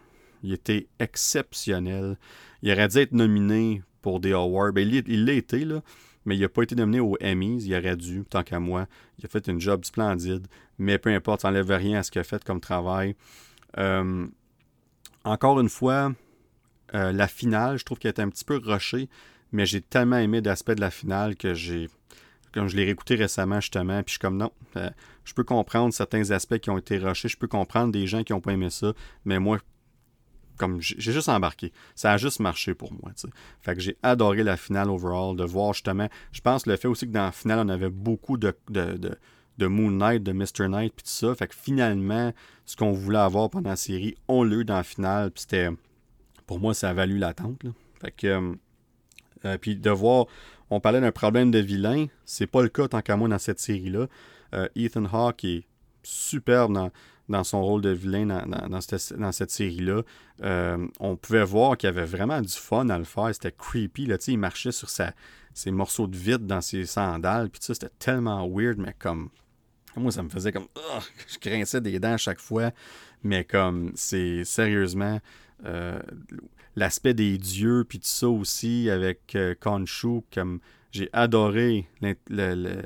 Il 0.42 0.54
était 0.54 0.86
exceptionnel. 0.98 2.16
Il 2.62 2.72
aurait 2.72 2.88
dû 2.88 2.96
être 2.96 3.12
nominé 3.12 3.82
pour 4.00 4.20
des 4.20 4.32
awards. 4.32 4.72
Ben, 4.72 4.88
il 4.88 5.26
l'a 5.26 5.34
été, 5.34 5.66
là, 5.66 5.82
mais 6.24 6.34
il 6.34 6.40
n'a 6.40 6.48
pas 6.48 6.62
été 6.62 6.74
nominé 6.74 7.00
aux 7.00 7.18
Emmys. 7.20 7.62
Il 7.66 7.74
aurait 7.74 7.94
dû, 7.94 8.24
tant 8.24 8.42
qu'à 8.42 8.58
moi. 8.58 8.86
Il 9.18 9.26
a 9.26 9.28
fait 9.28 9.48
une 9.48 9.60
job 9.60 9.84
splendide. 9.84 10.46
Mais 10.78 10.96
peu 10.96 11.10
importe, 11.10 11.42
ça 11.42 11.48
n'enlève 11.48 11.70
rien 11.72 11.98
à 11.98 12.02
ce 12.02 12.10
qu'il 12.10 12.22
a 12.22 12.24
fait 12.24 12.42
comme 12.42 12.60
travail. 12.60 13.16
Euh, 13.76 14.26
encore 15.24 15.60
une 15.60 15.68
fois, 15.68 16.14
la 16.94 17.28
finale, 17.28 17.76
je 17.76 17.84
trouve 17.84 17.98
qu'elle 17.98 18.12
était 18.12 18.22
un 18.22 18.30
petit 18.30 18.46
peu 18.46 18.56
rushée, 18.64 19.10
mais 19.52 19.66
j'ai 19.66 19.82
tellement 19.82 20.16
aimé 20.16 20.40
l'aspect 20.40 20.74
de 20.74 20.80
la 20.80 20.90
finale 20.90 21.36
que 21.36 21.52
j'ai 21.52 21.90
comme 22.52 22.68
je 22.68 22.76
l'ai 22.76 22.84
réécouté 22.84 23.14
récemment 23.14 23.60
justement, 23.60 24.02
puis 24.02 24.08
je 24.08 24.12
suis 24.12 24.18
comme 24.18 24.36
non, 24.36 24.52
je 25.24 25.34
peux 25.34 25.44
comprendre 25.44 25.92
certains 25.92 26.30
aspects 26.30 26.58
qui 26.58 26.70
ont 26.70 26.78
été 26.78 26.98
rushés, 26.98 27.28
je 27.28 27.36
peux 27.36 27.48
comprendre 27.48 27.92
des 27.92 28.06
gens 28.06 28.22
qui 28.22 28.32
n'ont 28.32 28.40
pas 28.40 28.52
aimé 28.52 28.70
ça, 28.70 28.92
mais 29.24 29.38
moi, 29.38 29.58
comme 30.62 30.80
j'ai 30.80 31.12
juste 31.12 31.28
embarqué. 31.28 31.72
Ça 31.94 32.12
a 32.12 32.16
juste 32.18 32.40
marché 32.40 32.74
pour 32.74 32.92
moi. 32.92 33.10
sais. 33.16 33.28
Fait 33.60 33.74
que 33.74 33.80
j'ai 33.80 33.96
adoré 34.02 34.42
la 34.42 34.56
finale 34.56 34.90
overall, 34.90 35.36
de 35.36 35.44
voir 35.44 35.72
justement. 35.72 36.08
Je 36.30 36.40
pense 36.40 36.66
le 36.66 36.76
fait 36.76 36.88
aussi 36.88 37.06
que 37.06 37.12
dans 37.12 37.24
la 37.24 37.32
finale, 37.32 37.60
on 37.66 37.68
avait 37.68 37.90
beaucoup 37.90 38.36
de, 38.36 38.56
de, 38.68 39.16
de, 39.58 39.66
Moon 39.66 39.90
Knight, 39.90 40.22
de 40.22 40.32
Mr. 40.32 40.68
Knight, 40.68 40.92
puis 40.94 41.04
tout 41.04 41.10
ça. 41.10 41.34
Fait 41.34 41.48
que 41.48 41.54
finalement, 41.54 42.32
ce 42.64 42.76
qu'on 42.76 42.92
voulait 42.92 43.18
avoir 43.18 43.50
pendant 43.50 43.70
la 43.70 43.76
série, 43.76 44.14
on 44.28 44.44
l'a 44.44 44.56
eu 44.56 44.64
dans 44.64 44.76
la 44.76 44.84
finale, 44.84 45.30
puis 45.30 45.42
c'était. 45.42 45.68
Pour 46.46 46.60
moi, 46.60 46.74
ça 46.74 46.90
a 46.90 46.92
valu 46.92 47.18
l'attente. 47.18 47.62
Fait 48.00 48.12
que. 48.12 48.26
Euh, 48.26 48.54
euh, 49.44 49.58
puis 49.58 49.74
de 49.74 49.90
voir, 49.90 50.26
on 50.72 50.80
parlait 50.80 51.00
d'un 51.00 51.12
problème 51.12 51.50
de 51.50 51.58
vilain, 51.58 52.06
c'est 52.24 52.46
pas 52.46 52.62
le 52.62 52.68
cas 52.68 52.88
tant 52.88 53.02
qu'à 53.02 53.16
moi 53.16 53.28
dans 53.28 53.38
cette 53.38 53.60
série-là. 53.60 54.06
Euh, 54.54 54.68
Ethan 54.74 55.04
Hawke 55.04 55.44
est 55.44 55.64
superbe 56.02 56.90
dans, 57.28 57.44
son 57.44 57.62
rôle 57.62 57.82
de 57.82 57.90
vilain 57.90 58.26
dans, 58.26 58.80
cette, 58.80 59.50
série-là. 59.50 60.02
Euh, 60.42 60.86
on 60.98 61.16
pouvait 61.16 61.44
voir 61.44 61.76
qu'il 61.76 61.88
avait 61.88 62.06
vraiment 62.06 62.40
du 62.40 62.52
fun 62.52 62.88
à 62.88 62.98
le 62.98 63.04
faire. 63.04 63.30
C'était 63.32 63.52
creepy. 63.52 64.06
Là, 64.06 64.16
il 64.26 64.38
marchait 64.38 64.72
sur 64.72 64.88
sa, 64.88 65.12
ses 65.52 65.70
morceaux 65.70 66.06
de 66.06 66.16
vide 66.16 66.46
dans 66.46 66.60
ses 66.60 66.86
sandales. 66.86 67.50
Puis 67.50 67.60
ça, 67.62 67.74
c'était 67.74 67.92
tellement 67.98 68.48
weird, 68.48 68.78
mais 68.78 68.94
comme. 68.98 69.28
Moi, 69.94 70.10
ça 70.10 70.22
me 70.22 70.30
faisait 70.30 70.52
comme. 70.52 70.68
je 71.28 71.38
grinçais 71.38 71.82
des 71.82 72.00
dents 72.00 72.14
à 72.14 72.18
chaque 72.18 72.40
fois. 72.40 72.70
Mais 73.22 73.44
comme, 73.44 73.92
c'est 73.94 74.44
sérieusement. 74.44 75.20
Euh, 75.64 76.00
l'aspect 76.76 77.14
des 77.14 77.38
dieux, 77.38 77.84
puis 77.88 77.98
tout 77.98 78.06
ça 78.06 78.28
aussi, 78.28 78.90
avec 78.90 79.34
euh, 79.34 79.54
Khonshu, 79.60 80.22
comme 80.32 80.60
j'ai 80.90 81.08
adoré 81.12 81.86
le 82.28 82.82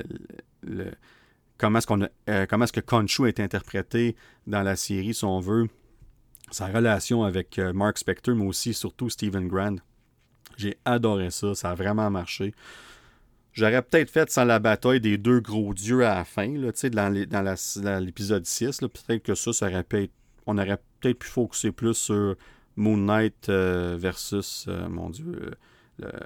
comment 1.59 1.79
est-ce 1.79 1.87
qu'on 1.87 2.03
euh, 2.03 2.47
que 2.47 2.81
Khonshu 2.81 3.29
été 3.29 3.43
interprété 3.43 4.17
dans 4.47 4.63
la 4.63 4.77
série, 4.77 5.15
si 5.15 5.25
on 5.25 5.41
veut, 5.41 5.69
sa 6.51 6.67
relation 6.67 7.25
avec 7.25 7.59
euh, 7.59 7.73
Mark 7.73 7.99
Spector, 7.99 8.35
mais 8.35 8.47
aussi 8.47 8.75
surtout 8.75 9.11
Stephen 9.11 9.49
Grant. 9.49 9.77
J'ai 10.57 10.79
adoré 10.85 11.31
ça, 11.31 11.55
ça 11.55 11.71
a 11.71 11.75
vraiment 11.75 12.11
marché. 12.11 12.55
J'aurais 13.53 13.83
peut-être 13.83 14.11
fait 14.11 14.31
sans 14.31 14.45
la 14.45 14.59
bataille 14.59 15.01
des 15.01 15.17
deux 15.17 15.41
gros 15.41 15.73
dieux 15.73 16.05
à 16.05 16.17
la 16.17 16.25
fin, 16.25 16.49
là, 16.59 16.73
dans, 16.91 17.27
dans 17.31 18.05
l'épisode 18.05 18.45
6. 18.45 18.81
Peut-être 18.81 19.23
que 19.23 19.35
ça, 19.35 19.53
ça 19.53 19.67
aurait 19.67 19.83
pu 19.83 20.05
être, 20.05 20.13
on 20.47 20.59
aurait 20.59 20.79
peut-être 21.01 21.19
pu 21.19 21.29
focuser 21.29 21.73
plus 21.73 21.95
sur 21.95 22.37
Moon 22.77 22.97
Knight 22.97 23.49
euh, 23.49 23.97
versus, 23.99 24.69
mon 24.89 25.11
Dieu, 25.11 25.53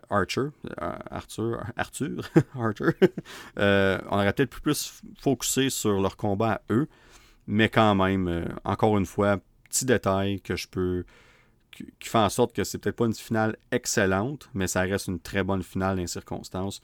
Archer, 0.08 0.48
euh, 0.82 0.96
Arthur, 1.10 1.64
Arthur, 1.76 2.28
Arthur, 2.58 2.92
euh, 3.58 3.98
on 4.10 4.14
aurait 4.16 4.32
peut-être 4.32 4.60
plus 4.60 5.02
focusé 5.20 5.70
sur 5.70 6.00
leur 6.00 6.16
combat 6.16 6.54
à 6.54 6.60
eux, 6.72 6.88
mais 7.46 7.68
quand 7.68 7.94
même, 7.94 8.28
euh, 8.28 8.44
encore 8.64 8.98
une 8.98 9.06
fois, 9.06 9.38
petit 9.68 9.84
détail 9.84 10.40
que 10.40 10.56
je 10.56 10.66
peux 10.68 11.04
qui, 11.70 11.86
fait 12.00 12.18
en 12.18 12.28
sorte 12.28 12.52
que 12.52 12.64
c'est 12.64 12.78
peut-être 12.78 12.96
pas 12.96 13.06
une 13.06 13.14
finale 13.14 13.56
excellente, 13.70 14.50
mais 14.54 14.66
ça 14.66 14.80
reste 14.80 15.06
une 15.06 15.20
très 15.20 15.44
bonne 15.44 15.62
finale 15.62 15.96
dans 15.96 16.02
les 16.02 16.08
circonstances. 16.08 16.80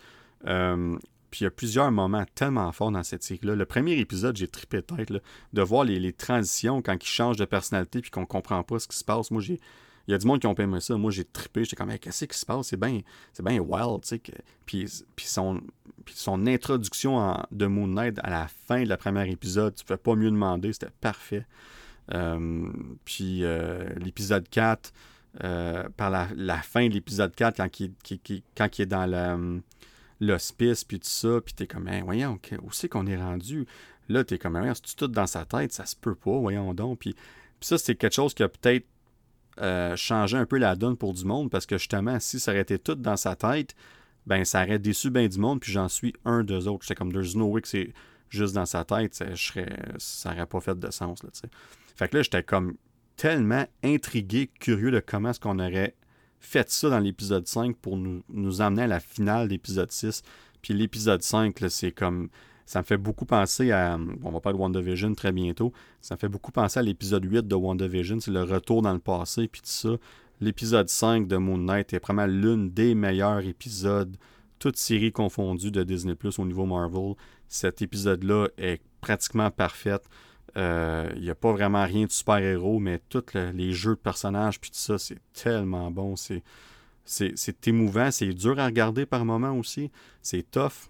Puis 1.36 1.42
il 1.42 1.44
y 1.44 1.48
a 1.48 1.50
plusieurs 1.50 1.92
moments 1.92 2.24
tellement 2.34 2.72
forts 2.72 2.90
dans 2.90 3.02
cette 3.02 3.22
série-là. 3.22 3.54
Le 3.54 3.66
premier 3.66 3.98
épisode, 3.98 4.38
j'ai 4.38 4.48
trippé 4.48 4.80
tête, 4.80 5.12
de 5.52 5.62
voir 5.62 5.84
les, 5.84 6.12
transitions 6.14 6.80
quand 6.80 6.94
ils 6.94 7.06
changent 7.06 7.36
de 7.36 7.44
personnalité 7.44 8.00
puis 8.00 8.10
qu'on 8.10 8.24
comprend 8.24 8.62
pas 8.62 8.78
ce 8.78 8.88
qui 8.88 8.96
se 8.96 9.04
passe. 9.04 9.30
Moi, 9.30 9.42
j'ai 9.42 9.60
il 10.08 10.12
y 10.12 10.14
a 10.14 10.18
du 10.18 10.26
monde 10.26 10.40
qui 10.40 10.46
ont 10.46 10.54
aimé 10.54 10.80
ça. 10.80 10.96
Moi, 10.96 11.10
j'ai 11.10 11.24
trippé. 11.24 11.64
J'étais 11.64 11.76
comme, 11.76 11.92
qu'est-ce 11.98 12.24
qui 12.24 12.38
se 12.38 12.46
passe? 12.46 12.68
C'est 12.68 12.80
bien 12.80 13.00
bien 13.40 13.58
wild, 13.58 14.00
tu 14.00 14.08
sais. 14.08 14.22
Puis, 14.64 14.86
puis, 15.14 15.26
son, 15.26 15.60
puis 16.06 16.14
son 16.16 16.46
introduction 16.46 17.36
de 17.50 17.66
Moon 17.66 17.88
Knight 17.88 18.18
à 18.22 18.30
la 18.30 18.48
fin 18.48 18.82
de 18.84 18.88
la 18.88 18.96
première 18.96 19.28
épisode, 19.28 19.74
tu 19.74 19.84
ne 19.84 19.88
peux 19.88 19.98
pas 19.98 20.14
mieux 20.14 20.30
demander. 20.30 20.72
C'était 20.72 20.92
parfait. 21.02 21.44
Euh, 22.14 22.66
puis 23.04 23.44
euh, 23.44 23.90
l'épisode 23.96 24.48
4, 24.48 24.90
euh, 25.44 25.86
par 25.98 26.08
la, 26.10 26.62
fin 26.62 26.88
de 26.88 26.94
l'épisode 26.94 27.34
4, 27.34 27.58
quand 27.58 27.80
il, 27.80 27.92
quand 28.56 28.78
il 28.78 28.82
est 28.82 28.86
dans 28.86 29.60
l'hospice, 30.20 30.84
puis 30.84 30.98
tout 30.98 31.08
ça, 31.08 31.40
puis 31.44 31.54
t'es 31.54 31.66
comme, 31.66 31.90
voyons, 32.04 32.38
où 32.62 32.72
c'est 32.72 32.88
qu'on 32.88 33.06
est 33.06 33.16
rendu? 33.16 33.66
Là, 34.08 34.24
t'es 34.24 34.38
comme, 34.38 34.60
c'est 34.74 34.96
tout 34.96 35.08
dans 35.08 35.26
sa 35.26 35.44
tête, 35.44 35.72
ça 35.72 35.86
se 35.86 35.96
peut 35.96 36.14
pas, 36.14 36.38
voyons 36.38 36.74
donc. 36.74 37.00
Puis, 37.00 37.14
ça, 37.60 37.78
c'est 37.78 37.94
quelque 37.94 38.14
chose 38.14 38.34
qui 38.34 38.42
a 38.42 38.48
peut-être 38.48 38.86
euh, 39.60 39.96
changer 39.96 40.36
un 40.36 40.46
peu 40.46 40.58
la 40.58 40.76
donne 40.76 40.96
pour 40.96 41.14
du 41.14 41.24
monde 41.24 41.50
parce 41.50 41.64
que 41.64 41.78
justement, 41.78 42.20
si 42.20 42.38
ça 42.38 42.52
aurait 42.52 42.60
été 42.60 42.78
tout 42.78 42.94
dans 42.94 43.16
sa 43.16 43.34
tête, 43.36 43.74
ben 44.26 44.44
ça 44.44 44.62
aurait 44.62 44.78
déçu 44.78 45.10
bien 45.10 45.28
du 45.28 45.38
monde, 45.38 45.60
puis 45.60 45.72
j'en 45.72 45.88
suis 45.88 46.12
un 46.24 46.44
d'eux 46.44 46.68
autres. 46.68 46.84
J'étais 46.84 46.94
comme 46.94 47.12
There's 47.12 47.34
no 47.34 47.46
way 47.46 47.62
que 47.62 47.68
c'est 47.68 47.94
juste 48.28 48.54
dans 48.54 48.66
sa 48.66 48.84
tête, 48.84 49.14
ça, 49.14 49.34
je 49.34 49.42
serais, 49.42 49.78
ça 49.98 50.32
aurait 50.32 50.46
pas 50.46 50.60
fait 50.60 50.78
de 50.78 50.90
sens. 50.90 51.22
Là, 51.22 51.30
fait 51.94 52.08
que 52.08 52.16
là, 52.16 52.22
j'étais 52.22 52.42
comme 52.42 52.76
tellement 53.16 53.66
intrigué, 53.82 54.50
curieux 54.60 54.90
de 54.90 55.00
comment 55.00 55.30
est-ce 55.30 55.40
qu'on 55.40 55.58
aurait 55.58 55.94
fait 56.46 56.70
ça 56.70 56.88
dans 56.88 56.98
l'épisode 56.98 57.46
5 57.46 57.76
pour 57.76 57.96
nous, 57.96 58.22
nous 58.28 58.60
amener 58.62 58.82
à 58.82 58.86
la 58.86 59.00
finale 59.00 59.48
d'épisode 59.48 59.90
6. 59.90 60.22
Puis 60.62 60.74
l'épisode 60.74 61.22
5, 61.22 61.56
c'est 61.68 61.92
comme 61.92 62.28
ça 62.66 62.80
me 62.80 62.84
fait 62.84 62.96
beaucoup 62.96 63.26
penser 63.26 63.70
à. 63.70 63.98
On 64.22 64.30
va 64.30 64.40
parler 64.40 64.56
de 64.56 64.62
WandaVision 64.62 65.14
très 65.14 65.32
bientôt. 65.32 65.72
Ça 66.00 66.14
me 66.14 66.18
fait 66.18 66.28
beaucoup 66.28 66.52
penser 66.52 66.80
à 66.80 66.82
l'épisode 66.82 67.24
8 67.24 67.46
de 67.46 67.54
WandaVision. 67.54 68.20
C'est 68.20 68.30
le 68.30 68.42
retour 68.42 68.82
dans 68.82 68.92
le 68.92 68.98
passé, 68.98 69.48
puis 69.48 69.60
tout 69.60 69.68
ça. 69.68 69.90
L'épisode 70.40 70.88
5 70.88 71.26
de 71.26 71.36
Moon 71.36 71.58
Knight 71.58 71.92
est 71.92 72.02
vraiment 72.02 72.26
l'une 72.26 72.70
des 72.70 72.94
meilleurs 72.94 73.46
épisodes, 73.46 74.16
toutes 74.58 74.76
séries 74.76 75.12
confondues 75.12 75.70
de 75.70 75.82
Disney 75.82 76.14
Plus 76.14 76.38
au 76.38 76.44
niveau 76.44 76.66
Marvel. 76.66 77.14
Cet 77.48 77.82
épisode-là 77.82 78.48
est 78.58 78.82
pratiquement 79.00 79.50
parfait. 79.50 80.00
Il 80.56 80.62
euh, 80.62 81.14
n'y 81.16 81.28
a 81.28 81.34
pas 81.34 81.52
vraiment 81.52 81.84
rien 81.84 82.06
de 82.06 82.10
super-héros, 82.10 82.78
mais 82.78 82.98
tous 83.10 83.34
les 83.34 83.72
jeux 83.72 83.94
de 83.94 84.00
personnages, 84.00 84.58
puis 84.58 84.70
tout 84.70 84.78
ça, 84.78 84.96
c'est 84.96 85.18
tellement 85.34 85.90
bon. 85.90 86.16
C'est, 86.16 86.42
c'est 87.04 87.68
émouvant, 87.68 88.10
c'est 88.10 88.32
dur 88.32 88.58
à 88.58 88.64
regarder 88.64 89.04
par 89.04 89.26
moments 89.26 89.52
aussi. 89.52 89.90
C'est 90.22 90.50
tough, 90.50 90.88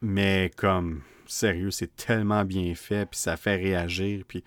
mais 0.00 0.50
comme, 0.56 1.02
sérieux, 1.26 1.70
c'est 1.70 1.94
tellement 1.94 2.46
bien 2.46 2.74
fait, 2.74 3.04
puis 3.04 3.20
ça 3.20 3.36
fait 3.36 3.56
réagir, 3.56 4.24
puis, 4.26 4.42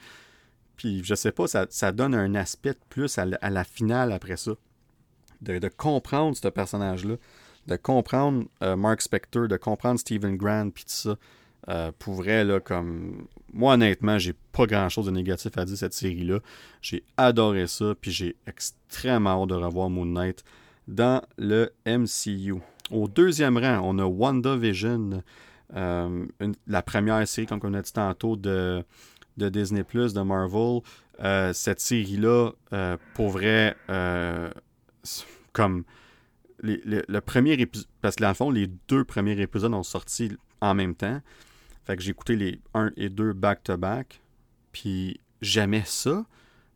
puis 0.77 1.03
je 1.03 1.13
sais 1.13 1.31
pas, 1.31 1.45
ça, 1.47 1.91
donne 1.91 2.15
un 2.15 2.33
aspect 2.33 2.73
de 2.73 2.79
plus 2.89 3.19
à, 3.19 3.25
la 3.25 3.63
finale 3.63 4.11
après 4.11 4.37
ça. 4.37 4.53
De, 5.41 5.59
comprendre 5.69 6.35
ce 6.35 6.47
personnage-là, 6.47 7.17
de 7.67 7.75
comprendre 7.75 8.45
euh, 8.63 8.75
Mark 8.75 9.03
Spector, 9.03 9.47
de 9.47 9.57
comprendre 9.57 9.99
Stephen 9.99 10.37
Grant, 10.37 10.71
puis 10.71 10.85
tout 10.85 10.89
ça. 10.89 11.17
Euh, 11.69 11.91
pour 11.97 12.15
vrai, 12.15 12.43
là, 12.43 12.59
comme. 12.59 13.27
Moi, 13.53 13.73
honnêtement, 13.73 14.17
j'ai 14.17 14.33
pas 14.51 14.65
grand 14.65 14.89
chose 14.89 15.07
de 15.07 15.11
négatif 15.11 15.57
à 15.57 15.65
dire 15.65 15.77
cette 15.77 15.93
série-là. 15.93 16.39
J'ai 16.81 17.03
adoré 17.17 17.67
ça, 17.67 17.95
puis 17.99 18.11
j'ai 18.11 18.35
extrêmement 18.45 19.41
hâte 19.41 19.49
de 19.49 19.55
revoir 19.55 19.89
Moon 19.89 20.05
Knight 20.05 20.43
dans 20.87 21.21
le 21.37 21.71
MCU. 21.85 22.55
Au 22.91 23.07
deuxième 23.07 23.57
rang, 23.57 23.81
on 23.83 23.99
a 23.99 24.05
WandaVision, 24.05 25.23
euh, 25.75 26.25
la 26.67 26.81
première 26.81 27.27
série, 27.27 27.47
comme 27.47 27.59
on 27.63 27.73
a 27.73 27.81
dit 27.81 27.91
tantôt, 27.91 28.35
de, 28.35 28.83
de 29.37 29.49
Disney 29.49 29.83
de 29.83 30.21
Marvel. 30.21 30.81
Euh, 31.19 31.51
cette 31.51 31.81
série-là, 31.81 32.51
pour 33.15 33.29
vrai, 33.29 33.75
comme 35.51 35.83
le 36.61 37.19
premier 37.19 37.53
épisode, 37.53 37.87
parce 38.01 38.15
que 38.15 38.21
dans 38.21 38.29
le 38.29 38.35
fond, 38.35 38.51
les 38.51 38.67
deux 38.87 39.03
premiers 39.03 39.39
épisodes 39.41 39.73
ont 39.73 39.83
sorti 39.83 40.31
en 40.61 40.73
même 40.73 40.95
temps. 40.95 41.21
Fait 41.85 41.95
que 41.95 42.03
j'ai 42.03 42.11
écouté 42.11 42.35
les 42.35 42.59
1 42.73 42.91
et 42.97 43.09
2 43.09 43.33
back-to-back. 43.33 44.21
Puis 44.71 45.19
j'aimais 45.41 45.83
ça, 45.85 46.25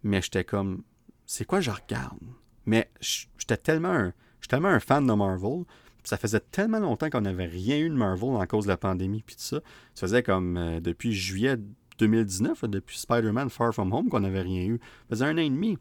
mais 0.04 0.22
j'étais 0.22 0.44
comme, 0.44 0.84
c'est 1.26 1.46
quoi 1.46 1.60
je 1.62 1.72
regarde? 1.72 2.20
Mais 2.66 2.90
j'étais 3.00 3.58
tellement 3.58 3.94
un, 3.94 4.14
tellement 4.48 4.80
fan 4.80 5.06
de 5.06 5.14
Marvel 5.14 5.66
ça 6.04 6.18
faisait 6.18 6.40
tellement 6.40 6.80
longtemps 6.80 7.10
qu'on 7.10 7.22
n'avait 7.22 7.46
rien 7.46 7.78
eu 7.78 7.90
de 7.90 7.96
Marvel 7.96 8.30
en 8.30 8.46
cause 8.46 8.66
de 8.66 8.70
la 8.70 8.78
pandémie 8.78 9.24
puis 9.26 9.36
ça. 9.38 9.62
Ça 9.94 10.08
faisait 10.08 10.24
comme 10.24 10.58
euh, 10.58 10.80
depuis 10.80 11.14
juillet 11.14 11.58
2019, 12.00 12.66
depuis 12.66 12.98
Spider-Man 12.98 13.50
Far 13.50 13.74
From 13.74 13.94
Home 13.94 14.10
qu'on 14.10 14.22
n'avait 14.22 14.42
rien 14.42 14.64
eu. 14.64 14.80
Ça 15.10 15.16
faisait 15.16 15.26
un 15.26 15.36
an 15.36 15.42
et 15.42 15.50
demi. 15.50 15.78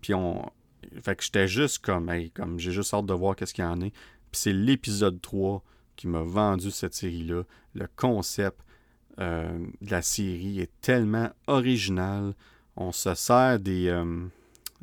Puis 0.00 0.14
on. 0.14 0.50
Fait 1.02 1.16
que 1.16 1.24
j'étais 1.24 1.48
juste 1.48 1.78
comme, 1.78 2.10
comme 2.34 2.58
j'ai 2.58 2.70
juste 2.70 2.92
hâte 2.92 3.06
de 3.06 3.14
voir 3.14 3.36
qu'est-ce 3.36 3.54
qu'il 3.54 3.64
y 3.64 3.66
en 3.66 3.80
a. 3.80 3.88
Puis 3.88 3.92
c'est 4.32 4.52
l'épisode 4.52 5.20
3 5.20 5.62
qui 5.96 6.06
m'a 6.08 6.22
vendu 6.22 6.70
cette 6.70 6.94
série-là. 6.94 7.42
Le 7.74 7.88
concept 7.96 8.60
euh, 9.20 9.58
de 9.80 9.90
la 9.90 10.02
série 10.02 10.60
est 10.60 10.70
tellement 10.80 11.30
original. 11.46 12.34
On 12.76 12.92
se 12.92 13.14
sert 13.14 13.60
des, 13.60 13.88
euh, 13.88 14.26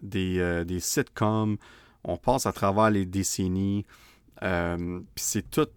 des, 0.02 0.64
des 0.66 0.80
sitcoms. 0.80 1.58
On 2.04 2.18
passe 2.18 2.46
à 2.46 2.52
travers 2.52 2.90
les 2.90 3.06
décennies. 3.06 3.86
Euh, 4.44 5.00
c'est 5.16 5.50
tout 5.50 5.68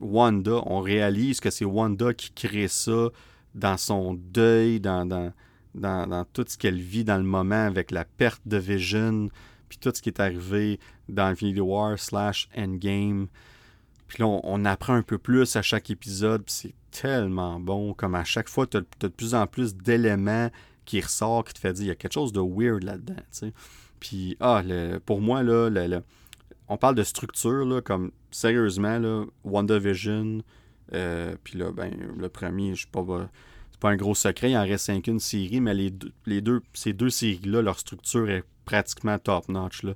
Wanda. 0.00 0.62
On 0.66 0.80
réalise 0.80 1.40
que 1.40 1.50
c'est 1.50 1.64
Wanda 1.64 2.14
qui 2.14 2.32
crée 2.32 2.68
ça 2.68 3.08
dans 3.54 3.76
son 3.76 4.14
deuil, 4.14 4.80
dans, 4.80 5.06
dans, 5.06 5.32
dans, 5.74 6.24
tout 6.32 6.44
ce 6.46 6.56
qu'elle 6.56 6.80
vit 6.80 7.04
dans 7.04 7.18
le 7.18 7.24
moment 7.24 7.66
avec 7.66 7.90
la 7.90 8.04
perte 8.04 8.42
de 8.46 8.56
Vision. 8.56 9.28
puis 9.68 9.78
tout 9.78 9.92
ce 9.94 10.02
qui 10.02 10.08
est 10.08 10.20
arrivé 10.20 10.78
dans 11.08 11.26
Infinity 11.26 11.60
War 11.60 11.98
slash 11.98 12.48
Endgame. 12.56 13.28
Puis 14.12 14.22
là, 14.22 14.28
on, 14.28 14.64
apprend 14.66 14.92
un 14.92 15.02
peu 15.02 15.16
plus 15.16 15.56
à 15.56 15.62
chaque 15.62 15.88
épisode, 15.88 16.42
c'est 16.46 16.74
tellement 16.90 17.58
bon. 17.58 17.94
Comme 17.94 18.14
à 18.14 18.24
chaque 18.24 18.50
fois, 18.50 18.66
tu 18.66 18.76
as, 18.76 18.82
de 19.00 19.08
plus 19.08 19.34
en 19.34 19.46
plus 19.46 19.74
d'éléments 19.74 20.50
qui 20.84 21.00
ressortent, 21.00 21.48
qui 21.48 21.54
te 21.54 21.58
fait 21.60 21.72
dire, 21.72 21.84
il 21.84 21.88
y 21.88 21.92
a 21.92 21.94
quelque 21.94 22.12
chose 22.12 22.30
de 22.30 22.40
weird 22.40 22.82
là-dedans. 22.82 23.22
Puis, 24.00 24.36
ah, 24.38 24.62
pour 25.06 25.22
moi, 25.22 25.42
là, 25.42 25.70
on 26.68 26.76
parle 26.76 26.94
de 26.94 27.04
structure, 27.04 27.80
comme 27.82 28.10
sérieusement, 28.30 28.98
là, 28.98 29.24
WandaVision, 29.44 30.42
euh, 30.92 31.34
puis 31.42 31.58
là, 31.58 31.72
ben, 31.72 31.90
le 32.14 32.28
premier, 32.28 32.74
je 32.74 32.82
sais 32.82 32.88
pas, 32.92 33.02
c'est 33.70 33.80
pas 33.80 33.88
un 33.88 33.96
gros 33.96 34.14
secret, 34.14 34.50
il 34.50 34.58
en 34.58 34.62
reste 34.62 34.84
cinq 34.84 35.06
une 35.06 35.20
série, 35.20 35.62
mais 35.62 35.72
les 35.72 35.88
deux, 35.88 36.12
les 36.26 36.42
deux 36.42 36.60
ces 36.74 36.92
deux 36.92 37.08
séries-là, 37.08 37.62
leur 37.62 37.78
structure 37.78 38.28
est 38.28 38.44
pratiquement 38.66 39.18
top-notch. 39.18 39.86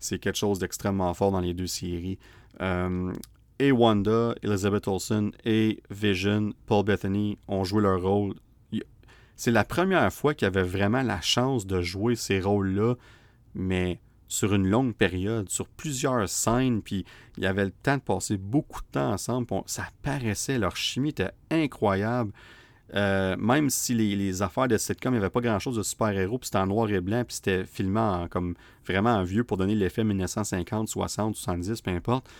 C'est 0.00 0.18
quelque 0.18 0.38
chose 0.38 0.60
d'extrêmement 0.60 1.12
fort 1.12 1.30
dans 1.30 1.40
les 1.40 1.52
deux 1.52 1.66
séries. 1.66 2.18
Euh, 2.62 3.12
et 3.58 3.72
Wanda, 3.72 4.34
Elizabeth 4.42 4.88
Olsen 4.88 5.32
et 5.44 5.82
Vision, 5.90 6.52
Paul 6.66 6.84
Bethany 6.84 7.38
ont 7.48 7.64
joué 7.64 7.82
leur 7.82 8.02
rôle. 8.02 8.34
C'est 9.36 9.50
la 9.50 9.64
première 9.64 10.10
fois 10.12 10.34
qu'ils 10.34 10.46
avaient 10.46 10.62
vraiment 10.62 11.02
la 11.02 11.20
chance 11.20 11.66
de 11.66 11.82
jouer 11.82 12.16
ces 12.16 12.40
rôles-là, 12.40 12.94
mais 13.54 14.00
sur 14.28 14.54
une 14.54 14.66
longue 14.66 14.94
période, 14.94 15.48
sur 15.48 15.68
plusieurs 15.68 16.28
scènes, 16.28 16.82
puis 16.82 17.04
il 17.36 17.44
y 17.44 17.46
avait 17.46 17.66
le 17.66 17.70
temps 17.70 17.96
de 17.96 18.02
passer 18.02 18.36
beaucoup 18.36 18.80
de 18.80 18.86
temps 18.92 19.12
ensemble. 19.12 19.46
Ça 19.66 19.84
paraissait, 20.02 20.58
leur 20.58 20.76
chimie 20.76 21.10
était 21.10 21.30
incroyable. 21.50 22.32
Euh, 22.94 23.36
même 23.36 23.68
si 23.68 23.94
les, 23.94 24.42
affaires 24.42 24.68
de 24.68 24.76
sitcom, 24.76 25.12
il 25.12 25.18
n'y 25.18 25.24
avait 25.24 25.30
pas 25.30 25.40
grand-chose 25.40 25.76
de 25.76 25.82
super-héros, 25.82 26.38
puis 26.38 26.46
c'était 26.46 26.58
en 26.58 26.66
noir 26.66 26.88
et 26.90 27.00
blanc, 27.00 27.24
puis 27.24 27.36
c'était 27.36 27.64
filmé 27.64 28.26
comme 28.30 28.54
vraiment 28.86 29.14
en 29.14 29.24
vieux 29.24 29.44
pour 29.44 29.56
donner 29.56 29.74
l'effet 29.74 30.04
1950, 30.04 30.88
60, 30.88 31.34
70, 31.34 31.82
peu 31.82 31.90
importe. 31.90 32.30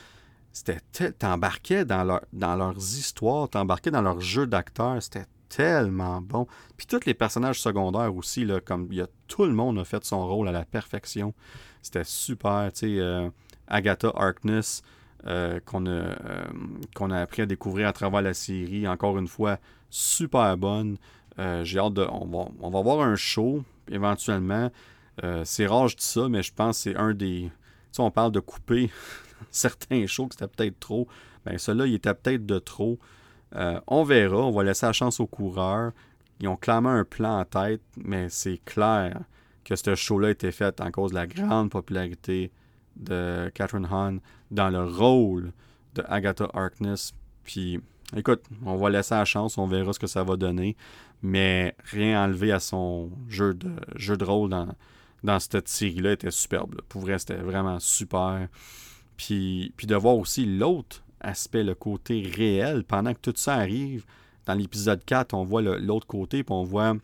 C'était 0.56 1.10
t'embarquais 1.10 1.84
dans, 1.84 2.02
leur, 2.02 2.22
dans 2.32 2.56
leurs 2.56 2.78
histoires, 2.78 3.46
t'embarquais 3.46 3.90
dans 3.90 4.00
leur 4.00 4.22
jeu 4.22 4.46
d'acteurs, 4.46 5.02
c'était 5.02 5.26
tellement 5.50 6.22
bon. 6.22 6.46
Puis 6.78 6.86
tous 6.86 7.04
les 7.04 7.12
personnages 7.12 7.60
secondaires 7.60 8.16
aussi, 8.16 8.48
comme 8.64 8.88
tout 9.28 9.44
le 9.44 9.52
monde 9.52 9.78
a 9.78 9.84
fait 9.84 10.02
son 10.02 10.26
rôle 10.26 10.48
à 10.48 10.52
la 10.52 10.64
perfection. 10.64 11.34
C'était 11.82 12.04
super, 12.04 12.70
tu 12.72 12.98
euh, 13.00 13.28
Agatha 13.68 14.10
Harkness, 14.14 14.80
euh, 15.26 15.60
qu'on 15.66 15.84
a, 15.84 15.90
euh, 15.90 16.46
a 17.10 17.20
appris 17.20 17.42
à 17.42 17.46
découvrir 17.46 17.88
à 17.88 17.92
travers 17.92 18.22
la 18.22 18.32
série, 18.32 18.88
encore 18.88 19.18
une 19.18 19.28
fois, 19.28 19.58
super 19.90 20.56
bonne. 20.56 20.96
J'ai 21.64 21.78
hâte 21.78 21.92
de. 21.92 22.06
On 22.10 22.26
va, 22.28 22.48
on 22.60 22.70
va 22.70 22.78
avoir 22.78 23.02
un 23.02 23.14
show, 23.14 23.62
éventuellement. 23.90 24.70
c'est 25.44 25.66
rare, 25.66 25.88
je 25.88 25.96
dis 25.96 26.04
ça, 26.04 26.30
mais 26.30 26.42
je 26.42 26.54
pense 26.54 26.78
que 26.78 26.82
c'est 26.84 26.96
un 26.96 27.12
des. 27.12 27.42
Tu 27.42 27.50
sais, 27.92 28.00
on 28.00 28.10
parle 28.10 28.32
de 28.32 28.40
couper 28.40 28.90
certains 29.50 30.06
shows 30.06 30.28
que 30.28 30.34
c'était 30.34 30.48
peut-être 30.48 30.78
trop. 30.80 31.06
Ben, 31.44 31.58
celui-là, 31.58 31.86
il 31.86 31.94
était 31.94 32.14
peut-être 32.14 32.46
de 32.46 32.58
trop. 32.58 32.98
on 33.54 34.04
verra, 34.04 34.38
on 34.38 34.50
va 34.50 34.64
laisser 34.64 34.86
la 34.86 34.92
chance 34.92 35.20
aux 35.20 35.26
coureurs. 35.26 35.92
Ils 36.40 36.48
ont 36.48 36.56
clairement 36.56 36.90
un 36.90 37.04
plan 37.04 37.40
en 37.40 37.44
tête, 37.44 37.82
mais 37.96 38.28
c'est 38.28 38.58
clair 38.64 39.20
que 39.64 39.74
ce 39.74 39.94
show-là 39.94 40.30
été 40.30 40.52
fait 40.52 40.80
en 40.80 40.90
cause 40.90 41.10
de 41.10 41.16
la 41.16 41.26
grande 41.26 41.70
popularité 41.70 42.52
de 42.96 43.50
Catherine 43.54 43.86
Hahn 43.90 44.20
dans 44.50 44.70
le 44.70 44.84
rôle 44.84 45.52
de 45.94 46.04
Agatha 46.08 46.48
Harkness. 46.52 47.14
Puis, 47.42 47.80
écoute, 48.14 48.42
on 48.64 48.76
va 48.76 48.90
laisser 48.90 49.14
la 49.14 49.24
chance, 49.24 49.58
on 49.58 49.66
verra 49.66 49.92
ce 49.92 49.98
que 49.98 50.06
ça 50.06 50.22
va 50.22 50.36
donner, 50.36 50.76
mais 51.22 51.74
rien 51.90 52.24
enlevé 52.24 52.52
à 52.52 52.60
son 52.60 53.10
jeu 53.28 53.54
de, 53.54 53.70
jeu 53.96 54.16
de 54.16 54.24
rôle 54.24 54.50
dans, 54.50 54.68
dans 55.24 55.40
cette 55.40 55.68
série-là 55.68 56.12
était 56.12 56.30
superbe. 56.30 56.80
Pour 56.88 57.02
vrai, 57.02 57.18
c'était 57.18 57.36
vraiment 57.36 57.80
super. 57.80 58.48
Puis, 59.16 59.72
de 59.82 59.94
voir 59.94 60.16
aussi 60.16 60.44
l'autre 60.44 61.02
aspect, 61.20 61.64
le 61.64 61.74
côté 61.74 62.22
réel, 62.22 62.84
pendant 62.84 63.14
que 63.14 63.20
tout 63.20 63.32
ça 63.36 63.54
arrive, 63.54 64.04
dans 64.44 64.54
l'épisode 64.54 65.04
4, 65.04 65.34
on 65.34 65.44
voit 65.44 65.62
l'autre 65.62 66.06
côté, 66.06 66.44
puis 66.44 66.54
on 66.54 66.62
voit 66.62 66.94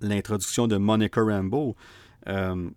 l'introduction 0.00 0.68
de 0.68 0.76
Monica 0.76 1.20
Rambeau. 1.20 1.76
Euh, 2.28 2.70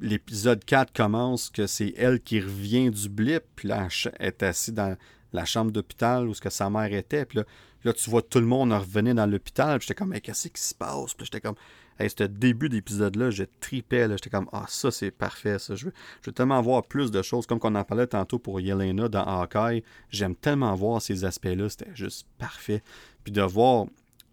l'épisode 0.00 0.64
4 0.64 0.92
commence 0.92 1.50
que 1.50 1.66
c'est 1.66 1.94
elle 1.96 2.20
qui 2.20 2.40
revient 2.40 2.90
du 2.90 3.08
blip, 3.08 3.42
puis 3.56 3.68
là, 3.68 3.88
elle 4.18 4.28
est 4.28 4.42
assise 4.42 4.74
dans 4.74 4.96
la 5.32 5.44
chambre 5.44 5.70
d'hôpital 5.70 6.28
où 6.28 6.34
ce 6.34 6.40
que 6.40 6.50
sa 6.50 6.70
mère 6.70 6.92
était, 6.92 7.24
puis 7.24 7.40
là, 7.84 7.92
tu 7.92 8.10
vois 8.10 8.22
tout 8.22 8.40
le 8.40 8.46
monde 8.46 8.72
revenir 8.72 9.14
dans 9.14 9.26
l'hôpital, 9.26 9.78
puis 9.78 9.86
j'étais 9.86 9.98
comme, 9.98 10.10
mais 10.10 10.20
qu'est-ce 10.20 10.48
qui 10.48 10.62
se 10.62 10.74
passe? 10.74 11.14
Puis 11.14 11.26
j'étais 11.26 11.40
comme, 11.40 11.56
hey, 12.00 12.10
ce 12.10 12.24
début 12.24 12.68
d'épisode-là, 12.68 13.30
je 13.30 13.44
tripais, 13.60 14.08
j'étais 14.08 14.30
comme, 14.30 14.48
ah, 14.52 14.64
ça, 14.68 14.90
c'est 14.90 15.10
parfait, 15.10 15.58
ça. 15.58 15.74
Je 15.74 15.86
veux, 15.86 15.92
je 16.22 16.30
veux 16.30 16.34
tellement 16.34 16.60
voir 16.60 16.84
plus 16.84 17.10
de 17.10 17.22
choses, 17.22 17.46
comme 17.46 17.58
qu'on 17.58 17.74
en 17.74 17.84
parlait 17.84 18.06
tantôt 18.06 18.38
pour 18.38 18.60
Yelena 18.60 19.08
dans 19.08 19.24
Hawkeye. 19.24 19.82
J'aime 20.10 20.34
tellement 20.34 20.74
voir 20.74 21.02
ces 21.02 21.24
aspects-là, 21.24 21.68
c'était 21.68 21.94
juste 21.94 22.26
parfait. 22.38 22.82
Puis 23.24 23.32
de 23.32 23.42
voir. 23.42 23.86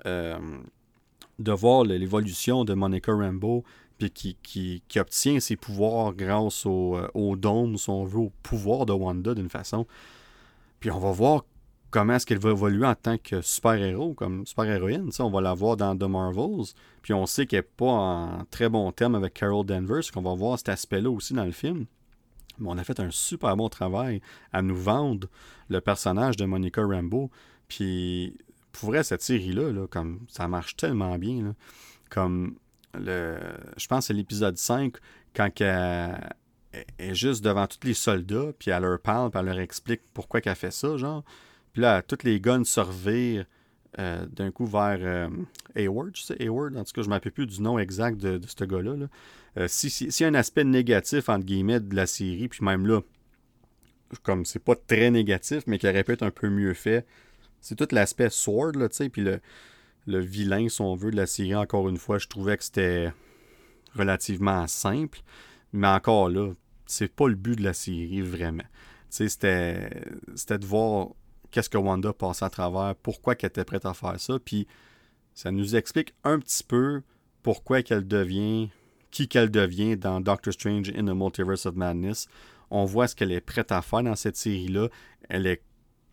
Euh, 0.05 0.38
de 1.39 1.51
voir 1.51 1.84
l'évolution 1.84 2.65
de 2.65 2.74
Monica 2.74 3.11
Rambeau, 3.11 3.63
puis 3.97 4.11
qui, 4.41 4.82
obtient 4.95 5.39
ses 5.39 5.55
pouvoirs 5.55 6.13
grâce 6.13 6.65
au, 6.65 6.95
euh, 6.95 7.07
au, 7.13 7.36
dôme, 7.36 7.78
si 7.78 7.89
on 7.89 8.03
veut, 8.05 8.20
au 8.20 8.32
pouvoir 8.43 8.86
de 8.86 8.93
Wanda 8.93 9.34
d'une 9.34 9.49
façon. 9.49 9.86
Puis 10.80 10.91
on 10.91 10.99
va 10.99 11.11
voir 11.11 11.45
comment 11.97 12.13
est-ce 12.13 12.27
qu'elle 12.27 12.37
va 12.37 12.51
évoluer 12.51 12.85
en 12.85 12.93
tant 12.93 13.17
que 13.17 13.41
super-héros, 13.41 14.13
comme 14.13 14.45
super-héroïne. 14.45 15.09
On 15.17 15.31
va 15.31 15.41
la 15.41 15.55
voir 15.55 15.77
dans 15.77 15.97
The 15.97 16.03
Marvels. 16.03 16.75
Puis 17.01 17.11
on 17.11 17.25
sait 17.25 17.47
qu'elle 17.47 17.61
n'est 17.61 17.69
pas 17.75 17.87
en 17.87 18.45
très 18.51 18.69
bon 18.69 18.91
terme 18.91 19.15
avec 19.15 19.33
Carol 19.33 19.65
Danvers, 19.65 20.03
qu'on 20.13 20.21
va 20.21 20.35
voir 20.35 20.59
cet 20.59 20.69
aspect-là 20.69 21.09
aussi 21.09 21.33
dans 21.33 21.43
le 21.45 21.51
film. 21.51 21.87
Mais 22.59 22.69
on 22.69 22.77
a 22.77 22.83
fait 22.83 22.99
un 22.99 23.09
super 23.09 23.57
bon 23.57 23.67
travail 23.67 24.21
à 24.53 24.61
nous 24.61 24.77
vendre 24.77 25.27
le 25.69 25.81
personnage 25.81 26.37
de 26.37 26.45
Monica 26.45 26.83
Rambeau. 26.83 27.31
Puis 27.67 28.37
pour 28.73 28.89
vrai, 28.89 29.03
cette 29.03 29.23
série-là, 29.23 29.87
comme 29.87 30.19
ça 30.27 30.47
marche 30.47 30.75
tellement 30.75 31.17
bien. 31.17 31.55
comme 32.11 32.57
le. 32.93 33.39
Je 33.75 33.87
pense 33.87 34.03
que 34.03 34.07
c'est 34.09 34.13
l'épisode 34.13 34.55
5, 34.55 34.97
quand 35.35 35.49
elle, 35.61 36.35
est 36.99 37.15
juste 37.15 37.43
devant 37.43 37.65
tous 37.65 37.87
les 37.87 37.95
soldats, 37.95 38.51
puis 38.59 38.69
elle 38.69 38.83
leur 38.83 38.99
parle, 38.99 39.31
puis 39.31 39.39
elle 39.39 39.47
leur 39.47 39.57
explique 39.57 40.01
pourquoi 40.13 40.41
qu'elle 40.41 40.55
fait 40.55 40.69
ça, 40.69 40.95
genre. 40.95 41.23
Là, 41.78 42.01
toutes 42.01 42.23
les 42.23 42.41
guns 42.41 42.63
se 42.63 42.80
revirent 42.80 43.45
euh, 43.99 44.25
d'un 44.28 44.51
coup 44.51 44.65
vers 44.65 44.97
euh, 44.99 45.30
Hayward, 45.75 46.11
tu 46.11 46.23
sais, 46.23 46.36
Hayward, 46.39 46.75
en 46.75 46.84
tout 46.84 46.91
cas, 46.91 47.01
je 47.01 47.07
ne 47.07 47.09
m'appelle 47.09 47.32
plus 47.32 47.47
du 47.47 47.61
nom 47.61 47.80
exact 47.80 48.19
de, 48.19 48.39
ce 48.45 48.63
gars-là. 48.63 49.07
Euh, 49.57 49.67
si, 49.67 49.89
si, 49.89 50.05
y 50.05 50.23
a 50.23 50.28
un 50.28 50.34
aspect 50.34 50.63
négatif, 50.63 51.30
entre 51.30 51.45
guillemets, 51.45 51.80
de 51.80 51.95
la 51.95 52.05
série, 52.05 52.47
puis 52.47 52.63
même 52.65 52.86
là, 52.86 53.01
comme 54.23 54.45
c'est 54.45 54.63
pas 54.63 54.75
très 54.75 55.09
négatif, 55.11 55.63
mais 55.67 55.78
qui 55.78 55.88
aurait 55.88 56.03
pu 56.03 56.13
être 56.13 56.23
un 56.23 56.32
peu 56.32 56.49
mieux 56.49 56.73
fait, 56.73 57.05
c'est 57.61 57.75
tout 57.75 57.88
l'aspect 57.91 58.30
sword, 58.30 58.73
là, 58.73 58.89
tu 58.89 58.97
sais, 58.97 59.09
puis 59.09 59.21
le, 59.21 59.39
le 60.07 60.19
vilain, 60.19 60.69
si 60.69 60.82
on 60.82 60.95
veut, 60.95 61.11
de 61.11 61.17
la 61.17 61.28
série, 61.28 61.55
encore 61.55 61.89
une 61.89 61.97
fois, 61.97 62.17
je 62.17 62.28
trouvais 62.28 62.57
que 62.57 62.63
c'était 62.63 63.11
relativement 63.95 64.65
simple. 64.67 65.19
Mais 65.73 65.88
encore 65.88 66.30
là, 66.30 66.53
c'est 66.86 67.13
pas 67.13 67.28
le 67.28 67.36
but 67.36 67.55
de 67.57 67.63
la 67.63 67.73
série, 67.73 68.21
vraiment. 68.21 68.63
Tu 69.09 69.28
sais, 69.28 69.30
c'était 69.30 70.57
de 70.57 70.65
voir 70.65 71.09
qu'est-ce 71.51 71.69
que 71.69 71.77
Wanda 71.77 72.13
passait 72.13 72.45
à 72.45 72.49
travers, 72.49 72.95
pourquoi 72.95 73.36
qu'elle 73.36 73.49
était 73.49 73.65
prête 73.65 73.86
à 73.86 73.93
faire 73.93 74.19
ça, 74.19 74.37
puis 74.43 74.67
ça 75.33 75.51
nous 75.51 75.75
explique 75.75 76.13
un 76.24 76.39
petit 76.39 76.63
peu 76.63 77.01
pourquoi 77.43 77.83
qu'elle 77.83 78.07
devient, 78.07 78.69
qui 79.11 79.28
qu'elle 79.28 79.51
devient 79.51 79.95
dans 79.95 80.19
Doctor 80.19 80.53
Strange 80.53 80.89
in 80.89 81.05
the 81.05 81.15
Multiverse 81.15 81.65
of 81.65 81.75
Madness. 81.75 82.28
On 82.71 82.86
voit 82.86 83.07
ce 83.07 83.15
qu'elle 83.15 83.32
est 83.32 83.41
prête 83.41 83.71
à 83.71 83.82
faire 83.82 84.03
dans 84.03 84.15
cette 84.15 84.36
série-là. 84.36 84.89
Elle 85.29 85.45
est 85.45 85.61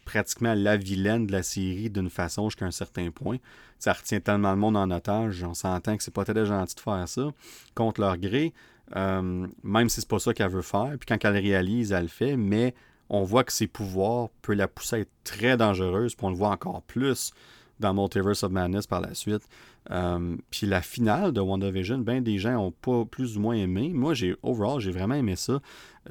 pratiquement 0.04 0.54
la 0.54 0.76
vilaine 0.76 1.26
de 1.26 1.32
la 1.32 1.42
série 1.42 1.90
d'une 1.90 2.10
façon 2.10 2.48
jusqu'à 2.48 2.66
un 2.66 2.70
certain 2.70 3.10
point. 3.10 3.38
Ça 3.78 3.92
retient 3.92 4.20
tellement 4.20 4.52
le 4.52 4.58
monde 4.58 4.76
en 4.76 4.90
otage, 4.90 5.42
on 5.42 5.54
s'entend 5.54 5.96
que 5.96 6.02
c'est 6.02 6.14
pas 6.14 6.24
très 6.24 6.46
gentil 6.46 6.74
de 6.74 6.80
faire 6.80 7.08
ça 7.08 7.32
contre 7.74 8.00
leur 8.00 8.18
gré, 8.18 8.52
euh, 8.96 9.46
même 9.62 9.88
si 9.88 10.00
c'est 10.00 10.08
pas 10.08 10.18
ça 10.18 10.34
qu'elle 10.34 10.50
veut 10.50 10.62
faire. 10.62 10.92
Puis 10.98 11.06
quand 11.08 11.18
elle 11.24 11.38
réalise, 11.38 11.92
elle 11.92 12.02
le 12.02 12.08
fait, 12.08 12.36
mais 12.36 12.74
on 13.10 13.22
voit 13.22 13.44
que 13.44 13.52
ses 13.52 13.66
pouvoirs 13.66 14.30
peuvent 14.42 14.56
la 14.56 14.68
pousser 14.68 14.96
à 14.96 14.98
être 15.00 15.12
très 15.24 15.56
dangereuse, 15.56 16.14
puis 16.14 16.26
on 16.26 16.30
le 16.30 16.36
voit 16.36 16.50
encore 16.50 16.82
plus 16.82 17.32
dans 17.80 17.92
Multiverse 17.92 18.42
of 18.42 18.52
Madness 18.52 18.86
par 18.86 19.00
la 19.00 19.14
suite. 19.14 19.42
Euh, 19.90 20.36
puis 20.50 20.66
la 20.66 20.80
finale 20.80 21.32
de 21.32 21.40
WandaVision, 21.40 21.98
bien 21.98 22.20
des 22.20 22.38
gens 22.38 22.56
ont 22.56 22.70
pas 22.70 23.04
plus 23.04 23.36
ou 23.36 23.40
moins 23.40 23.54
aimé. 23.54 23.90
Moi, 23.92 24.14
j'ai 24.14 24.34
overall, 24.42 24.80
j'ai 24.80 24.92
vraiment 24.92 25.14
aimé 25.14 25.36
ça. 25.36 25.60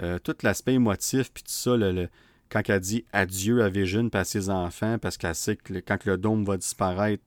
Euh, 0.01 0.19
tout 0.19 0.35
l'aspect 0.43 0.73
émotif, 0.73 1.31
puis 1.31 1.43
tout 1.43 1.51
ça, 1.51 1.75
le 1.75 2.09
quand 2.49 2.61
elle 2.69 2.81
dit 2.81 3.03
adieu 3.13 3.63
à 3.63 3.69
Vision 3.69 4.07
et 4.13 4.17
à 4.17 4.23
ses 4.23 4.51
enfants, 4.51 4.99
parce 4.99 5.17
qu'elle 5.17 5.33
sait 5.33 5.55
que 5.55 5.73
quand 5.79 6.05
le 6.05 6.17
dôme 6.17 6.45
va 6.45 6.55
disparaître, 6.55 7.23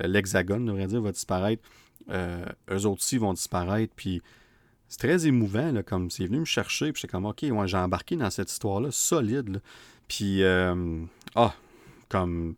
euh, 0.00 0.06
l'hexagone, 0.06 0.64
devrait 0.64 0.86
dire, 0.86 1.00
va 1.00 1.10
disparaître, 1.10 1.62
eux 2.08 2.86
aussi 2.86 3.18
vont 3.18 3.32
disparaître. 3.32 3.92
Puis 3.96 4.22
c'est 4.90 4.98
très 4.98 5.26
émouvant, 5.26 5.72
là, 5.72 5.82
comme 5.82 6.10
c'est 6.10 6.26
venu 6.26 6.40
me 6.40 6.44
chercher, 6.44 6.92
puis 6.92 7.00
j'étais 7.00 7.12
comme, 7.12 7.24
ok, 7.24 7.44
j'ai 7.66 7.76
embarqué 7.76 8.16
dans 8.16 8.28
cette 8.28 8.50
histoire-là, 8.50 8.90
solide. 8.90 9.62
Puis, 10.08 10.42
euh, 10.42 11.04
ah, 11.36 11.54
comme 12.08 12.56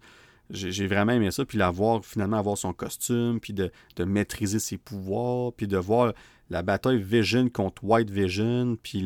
j'ai 0.52 0.86
vraiment 0.86 1.12
aimé 1.12 1.30
ça. 1.30 1.44
Puis 1.44 1.58
la 1.58 1.70
voir, 1.70 2.04
finalement, 2.04 2.38
avoir 2.38 2.58
son 2.58 2.72
costume, 2.72 3.40
puis 3.40 3.52
de, 3.52 3.70
maîtriser 4.04 4.58
ses 4.58 4.78
pouvoirs, 4.78 5.52
puis 5.52 5.66
de 5.66 5.76
voir 5.76 6.12
la 6.50 6.62
bataille 6.62 7.02
Vision 7.02 7.48
contre 7.48 7.84
White 7.84 8.10
Vision, 8.10 8.76
puis 8.82 9.02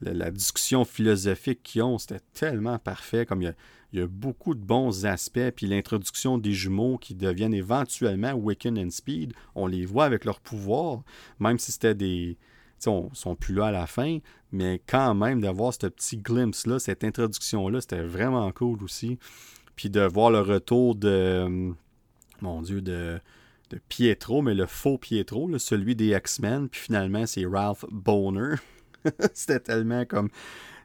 la 0.00 0.30
discussion 0.30 0.84
philosophique 0.84 1.62
qu'ils 1.62 1.82
ont, 1.82 1.98
c'était 1.98 2.20
tellement 2.32 2.78
parfait. 2.78 3.26
Comme 3.26 3.42
il 3.42 3.54
y, 3.92 4.00
a, 4.00 4.06
beaucoup 4.06 4.54
de 4.54 4.64
bons 4.64 5.06
aspects, 5.06 5.50
puis 5.54 5.66
l'introduction 5.66 6.38
des 6.38 6.52
jumeaux 6.52 6.98
qui 6.98 7.14
deviennent 7.14 7.54
éventuellement 7.54 8.32
Wiccan 8.32 8.76
and 8.76 8.90
Speed, 8.90 9.32
on 9.54 9.66
les 9.66 9.84
voit 9.84 10.04
avec 10.04 10.24
leur 10.24 10.40
pouvoir, 10.40 11.02
même 11.38 11.58
si 11.58 11.72
c'était 11.72 11.94
des. 11.94 12.36
Sont 12.82 13.36
plus 13.38 13.54
là 13.54 13.66
à 13.66 13.70
la 13.70 13.86
fin, 13.86 14.18
mais 14.50 14.82
quand 14.86 15.14
même 15.14 15.40
d'avoir 15.40 15.72
ce 15.72 15.86
petit 15.86 16.16
glimpse-là, 16.16 16.80
cette 16.80 17.04
introduction-là, 17.04 17.80
c'était 17.80 18.02
vraiment 18.02 18.50
cool 18.50 18.82
aussi. 18.82 19.18
Puis 19.76 19.88
de 19.88 20.00
voir 20.00 20.30
le 20.30 20.40
retour 20.40 20.96
de. 20.96 21.72
Mon 22.40 22.60
Dieu, 22.60 22.82
de, 22.82 23.20
Pietro, 23.88 24.42
mais 24.42 24.54
le 24.54 24.66
faux 24.66 24.98
Pietro, 24.98 25.48
celui 25.58 25.94
des 25.94 26.08
X-Men, 26.08 26.68
puis 26.68 26.80
finalement 26.80 27.24
c'est 27.24 27.46
Ralph 27.46 27.84
Boner. 27.90 28.56
C'était 29.32 29.60
tellement 29.60 30.04
comme. 30.04 30.28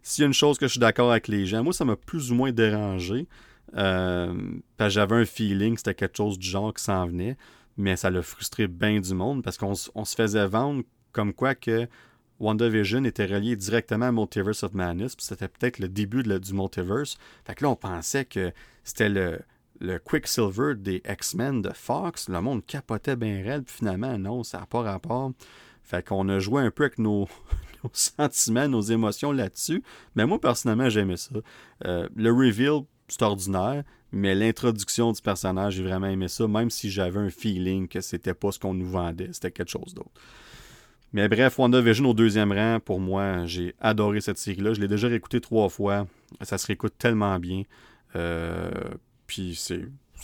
S'il 0.03 0.21
y 0.21 0.25
a 0.25 0.27
une 0.27 0.33
chose 0.33 0.57
que 0.57 0.67
je 0.67 0.71
suis 0.71 0.79
d'accord 0.79 1.11
avec 1.11 1.27
les 1.27 1.45
gens, 1.45 1.63
moi, 1.63 1.73
ça 1.73 1.83
m'a 1.83 1.97
plus 1.97 2.31
ou 2.31 2.35
moins 2.35 2.51
dérangé. 2.51 3.27
Euh, 3.75 4.33
parce 4.77 4.89
que 4.89 4.93
j'avais 4.93 5.15
un 5.15 5.25
feeling 5.25 5.75
c'était 5.75 5.93
quelque 5.93 6.15
chose 6.15 6.39
du 6.39 6.47
genre 6.47 6.73
qui 6.73 6.83
s'en 6.83 7.07
venait. 7.07 7.35
Mais 7.75 7.95
ça 7.95 8.09
l'a 8.09 8.21
frustré 8.21 8.67
bien 8.67 8.99
du 8.99 9.13
monde 9.13 9.43
parce 9.43 9.57
qu'on 9.57 9.75
se 9.75 10.15
faisait 10.15 10.47
vendre 10.47 10.83
comme 11.17 11.33
quoi 11.33 11.55
que 11.55 11.87
WandaVision 12.39 13.03
était 13.03 13.25
relié 13.25 13.55
directement 13.55 14.05
à 14.05 14.11
Multiverse 14.11 14.61
of 14.61 14.73
Madness. 14.73 15.15
C'était 15.17 15.47
peut-être 15.47 15.79
le 15.79 15.87
début 15.87 16.21
du 16.21 16.53
multiverse. 16.53 17.17
Fait 17.43 17.55
que 17.55 17.63
là, 17.63 17.71
on 17.71 17.75
pensait 17.75 18.25
que 18.25 18.51
c'était 18.83 19.09
le, 19.09 19.39
le 19.79 19.97
Quicksilver 19.97 20.75
des 20.75 21.01
X-Men 21.09 21.63
de 21.63 21.71
Fox. 21.73 22.29
Le 22.29 22.39
monde 22.39 22.63
capotait 22.67 23.15
bien 23.15 23.41
raide. 23.43 23.63
Puis 23.63 23.77
finalement, 23.77 24.15
non, 24.19 24.43
ça 24.43 24.59
n'a 24.59 24.67
pas 24.67 24.83
rapport. 24.83 25.31
Fait 25.81 26.07
qu'on 26.07 26.29
a 26.29 26.37
joué 26.37 26.61
un 26.61 26.69
peu 26.69 26.83
avec 26.83 26.99
nos, 26.99 27.27
sentiments, 27.93 28.67
nos 28.67 28.81
émotions 28.81 29.31
là-dessus. 29.31 29.81
Mais 30.13 30.27
moi, 30.27 30.39
personnellement, 30.39 30.89
j'aimais 30.89 31.17
ça. 31.17 31.31
Euh, 31.87 32.07
le 32.15 32.31
reveal, 32.31 32.81
c'est 33.07 33.23
ordinaire, 33.23 33.83
mais 34.11 34.35
l'introduction 34.35 35.13
du 35.13 35.21
personnage, 35.23 35.77
j'ai 35.77 35.83
vraiment 35.83 36.07
aimé 36.09 36.27
ça, 36.27 36.47
même 36.47 36.69
si 36.69 36.91
j'avais 36.91 37.19
un 37.19 37.31
feeling 37.31 37.87
que 37.87 38.01
c'était 38.01 38.35
pas 38.35 38.51
ce 38.51 38.59
qu'on 38.59 38.75
nous 38.75 38.87
vendait, 38.87 39.29
c'était 39.31 39.49
quelque 39.49 39.71
chose 39.71 39.95
d'autre. 39.95 40.11
Mais 41.17 41.29
bref, 41.29 41.57
WandaVision 41.57 42.11
au 42.11 42.13
deuxième 42.13 42.51
rang, 42.51 42.79
pour 42.79 42.99
moi, 42.99 43.47
j'ai 43.47 43.73
adoré 43.81 44.21
cette 44.21 44.37
série-là. 44.37 44.75
Je 44.75 44.81
l'ai 44.81 44.87
déjà 44.87 45.07
réécouté 45.07 45.41
trois 45.41 45.67
fois. 45.67 46.05
Ça 46.43 46.59
se 46.59 46.67
réécoute 46.67 46.93
tellement 46.99 47.39
bien. 47.39 47.63
Euh, 48.15 48.69
puis 49.25 49.55
c'est 49.55 49.81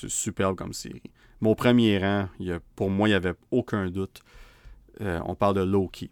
superbe 0.08 0.56
comme 0.56 0.72
série. 0.72 1.02
Mon 1.42 1.56
premier 1.56 1.98
rang, 1.98 2.30
pour 2.76 2.92
moi, 2.92 3.08
il 3.08 3.12
n'y 3.14 3.16
avait 3.16 3.34
aucun 3.50 3.90
doute. 3.90 4.22
Euh, 5.02 5.20
on 5.26 5.34
parle 5.34 5.56
de 5.56 5.62
Loki. 5.62 6.12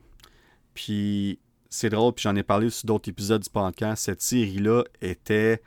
Puis 0.74 1.38
c'est 1.70 1.92
drôle, 1.92 2.14
puis 2.14 2.24
j'en 2.24 2.36
ai 2.36 2.42
parlé 2.42 2.72
sur 2.72 2.88
d'autres 2.88 3.08
épisodes 3.08 3.44
du 3.44 3.52
podcast. 3.52 4.06
Cette 4.06 4.24
série-là 4.24 4.84
était 5.00 5.62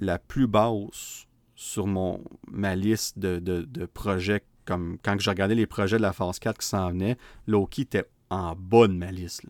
la 0.00 0.18
plus 0.18 0.48
basse 0.48 1.28
sur 1.54 1.86
mon, 1.86 2.24
ma 2.50 2.74
liste 2.74 3.20
de, 3.20 3.86
projets. 3.94 4.42
Comme 4.64 4.98
quand 5.00 5.20
j'ai 5.20 5.30
regardé 5.30 5.54
les 5.54 5.66
projets 5.66 5.98
de 5.98 6.02
la 6.02 6.12
phase 6.12 6.40
4 6.40 6.58
qui 6.58 6.66
s'en 6.66 6.90
venaient, 6.90 7.16
Loki 7.46 7.82
était 7.82 8.08
en 8.32 8.56
bas 8.56 8.88
de 8.88 8.94
ma 8.94 9.12
liste. 9.12 9.44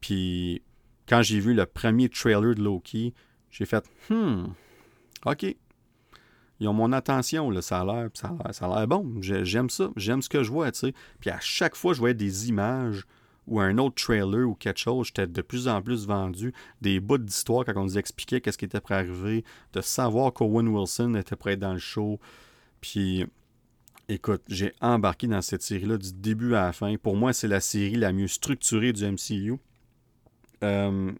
Puis 0.00 0.62
quand 1.08 1.22
j'ai 1.22 1.38
vu 1.38 1.54
le 1.54 1.66
premier 1.66 2.08
trailer 2.08 2.54
de 2.54 2.62
Loki, 2.62 3.14
j'ai 3.50 3.64
fait 3.64 3.84
Hmm, 4.10 4.46
ok. 5.24 5.56
Ils 6.58 6.68
ont 6.68 6.72
mon 6.72 6.92
attention, 6.92 7.50
là, 7.50 7.62
ça 7.62 7.80
a 7.80 7.84
l'air, 7.84 8.08
ça 8.14 8.34
a 8.42 8.68
l'air 8.68 8.88
bon. 8.88 9.20
J'aime 9.20 9.70
ça, 9.70 9.90
j'aime 9.96 10.22
ce 10.22 10.28
que 10.28 10.42
je 10.42 10.50
vois, 10.50 10.72
tu 10.72 10.80
sais. 10.80 10.94
Puis 11.20 11.30
à 11.30 11.38
chaque 11.38 11.76
fois, 11.76 11.92
je 11.92 12.00
voyais 12.00 12.14
des 12.14 12.48
images 12.48 13.04
ou 13.46 13.60
un 13.60 13.78
autre 13.78 14.02
trailer 14.02 14.48
ou 14.48 14.54
quelque 14.54 14.80
chose, 14.80 15.08
j'étais 15.08 15.28
de 15.28 15.42
plus 15.42 15.68
en 15.68 15.80
plus 15.80 16.06
vendu. 16.06 16.52
Des 16.80 16.98
bouts 16.98 17.18
d'histoire 17.18 17.64
quand 17.64 17.76
on 17.76 17.84
nous 17.84 17.98
expliquait 17.98 18.40
qu'est-ce 18.40 18.58
qui 18.58 18.64
était 18.64 18.80
prêt 18.80 18.96
à 18.96 18.98
arriver, 18.98 19.44
de 19.74 19.80
savoir 19.80 20.32
qu'Owen 20.32 20.66
Wilson 20.66 21.14
était 21.14 21.36
prêt 21.36 21.56
dans 21.56 21.74
le 21.74 21.78
show. 21.78 22.18
Puis, 22.80 23.26
écoute, 24.08 24.42
j'ai 24.48 24.72
embarqué 24.80 25.26
dans 25.26 25.42
cette 25.42 25.62
série-là 25.62 25.98
du 25.98 26.12
début 26.12 26.54
à 26.54 26.66
la 26.66 26.72
fin. 26.72 26.96
Pour 26.96 27.16
moi, 27.16 27.32
c'est 27.32 27.48
la 27.48 27.60
série 27.60 27.96
la 27.96 28.12
mieux 28.12 28.28
structurée 28.28 28.92
du 28.92 29.04
MCU. 29.04 29.56
Euh, 30.62 31.12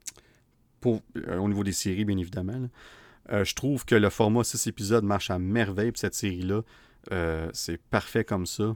euh, 0.86 1.38
au 1.38 1.48
niveau 1.48 1.64
des 1.64 1.72
séries, 1.72 2.04
bien 2.04 2.16
évidemment. 2.16 2.68
Euh, 3.32 3.44
je 3.44 3.54
trouve 3.54 3.84
que 3.84 3.96
le 3.96 4.08
format 4.08 4.44
6 4.44 4.68
épisodes 4.68 5.04
marche 5.04 5.30
à 5.30 5.38
merveille 5.38 5.90
pour 5.90 5.98
cette 5.98 6.14
série-là. 6.14 6.62
c'est 7.52 7.80
parfait 7.90 8.24
comme 8.24 8.46
ça. 8.46 8.74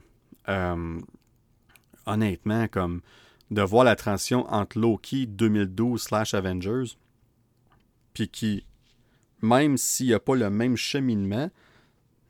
honnêtement, 2.05 2.67
comme 2.67 3.01
de 3.49 3.61
voir 3.61 3.83
la 3.83 3.95
transition 3.95 4.45
entre 4.51 4.79
Loki 4.79 5.25
2012 5.25 6.01
slash 6.01 6.33
Avengers, 6.33 6.95
puis 8.13 8.29
qui, 8.29 8.65
même 9.41 9.77
s'il 9.77 10.07
n'y 10.07 10.13
a 10.13 10.19
pas 10.19 10.35
le 10.35 10.49
même 10.49 10.77
cheminement, 10.77 11.49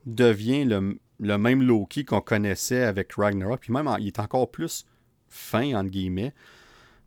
devient 0.05 0.65
le, 0.65 0.99
même 1.22 1.61
Loki 1.61 2.06
qu'on 2.06 2.22
connaissait 2.22 2.84
avec 2.84 3.14
Ragnarok, 3.14 3.61
puis 3.61 3.73
même 3.73 3.89
il 3.99 4.07
est 4.07 4.19
encore 4.19 4.49
plus 4.49 4.85
fin, 5.30 5.76
entre 5.76 5.89
guillemets, 5.89 6.34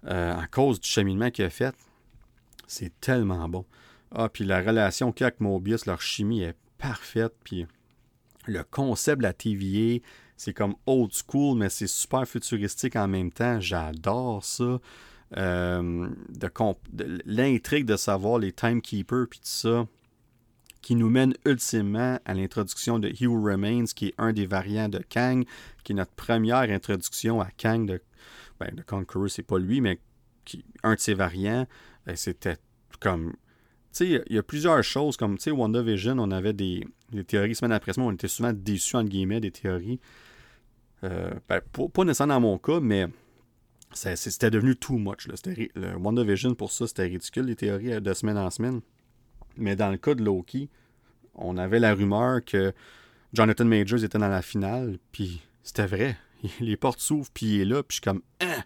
euh, 0.07 0.37
à 0.37 0.47
cause 0.47 0.81
du 0.81 0.89
cheminement 0.89 1.31
qu'il 1.31 1.45
a 1.45 1.51
fait. 1.51 1.75
C'est 2.67 2.99
tellement 3.01 3.49
bon. 3.49 3.65
Ah, 4.13 4.29
puis 4.29 4.45
la 4.45 4.61
relation 4.61 5.13
qu'il 5.13 5.25
y 5.25 5.25
a 5.25 5.29
avec 5.29 5.41
Mobius, 5.41 5.87
leur 5.87 6.01
chimie 6.01 6.43
est 6.43 6.57
parfaite, 6.79 7.35
puis 7.43 7.67
le 8.47 8.63
concept 8.65 9.19
de 9.19 9.25
la 9.25 9.33
TVA, 9.33 10.01
c'est 10.37 10.53
comme 10.53 10.75
old 10.87 11.13
school, 11.13 11.59
mais 11.59 11.69
c'est 11.69 11.87
super 11.87 12.27
futuristique 12.27 12.97
en 12.97 13.09
même 13.09 13.31
temps. 13.31 13.61
J'adore 13.61 14.45
ça. 14.45 14.81
Euh, 15.37 16.09
l'intrigue 17.27 17.87
de 17.87 17.97
savoir 17.97 18.39
les 18.39 18.53
timekeepers 18.53 19.27
puis 19.29 19.41
tout 19.41 19.47
ça, 19.47 19.87
qui 20.85 20.97
nous 20.97 21.09
mène 21.09 21.33
ultimement 21.47 22.19
à 22.27 22.35
l'introduction 22.35 22.99
de 22.99 23.09
Who 23.09 23.43
Remains, 23.43 23.87
qui 23.87 24.09
est 24.09 24.15
un 24.19 24.35
des 24.35 24.45
variants 24.45 24.91
de 24.91 24.99
Kang, 24.99 25.47
qui 25.83 25.93
est 25.93 25.95
notre 25.95 26.13
première 26.13 26.71
introduction 26.71 27.41
à 27.41 27.49
Kang 27.57 27.87
de, 27.87 28.03
ben, 28.61 28.71
de 28.75 28.83
Conqueror, 28.83 29.31
c'est 29.31 29.43
pas 29.43 29.59
lui, 29.59 29.81
mais 29.81 29.99
un 30.83 30.95
de 30.95 31.01
ses 31.01 31.15
variants. 31.15 31.67
Ben, 32.05 32.17
c'était 32.17 32.59
comme 33.01 33.33
tu 33.33 34.07
sais, 34.07 34.25
il 34.29 34.35
y 34.35 34.39
a 34.39 34.43
plusieurs 34.43 34.83
choses 34.85 35.17
comme, 35.17 35.39
tu 35.39 35.45
sais, 35.45 35.51
WandaVision, 35.53 36.19
on 36.19 36.31
avait 36.31 36.53
des, 36.53 36.87
théories 37.27 37.55
semaine 37.55 37.73
après 37.73 37.95
semaine, 37.95 38.09
on 38.09 38.13
était 38.13 38.29
souvent 38.29 38.53
déçus, 38.53 38.97
entre 38.97 39.09
guillemets, 39.09 39.41
des 39.41 39.53
théories. 39.53 40.01
Euh, 41.03 41.31
ben, 41.49 41.63
pas 41.63 42.05
nécessairement 42.05 42.35
dans 42.35 42.41
mon 42.41 42.59
cas, 42.59 42.81
mais 42.81 43.07
c'était 43.95 44.51
devenu 44.51 44.77
too 44.77 44.99
much. 44.99 45.29
WandaVision, 45.97 46.55
pour 46.55 46.73
ça, 46.73 46.87
c'était 46.87 47.05
ridicule, 47.05 47.47
les 47.47 47.57
théories 47.57 47.95
euh, 47.95 48.01
de 48.01 48.13
semaine 48.13 48.37
en 48.37 48.51
semaine. 48.51 48.83
Mais 49.57 49.77
dans 49.77 49.91
le 49.91 49.97
cas 49.97 50.15
de 50.15 50.23
Loki, 50.23 50.69
on 51.35 51.57
avait 51.57 51.81
la 51.81 51.95
rumeur 51.95 52.45
que 52.45 52.73
Jonathan 53.33 53.65
Majors 53.65 54.05
était 54.05 54.19
dans 54.19 54.29
la 54.29 54.43
finale, 54.43 54.99
puis 55.13 55.43
c'était 55.63 55.87
vrai. 55.87 56.17
Les 56.61 56.77
portes 56.77 57.01
s'ouvrent, 57.01 57.31
puis 57.33 57.47
il 57.47 57.61
est 57.63 57.65
là, 57.65 57.83
puis 57.83 57.97
je 57.97 58.03
suis 58.03 58.03
comme, 58.03 58.23
hein, 58.41 58.63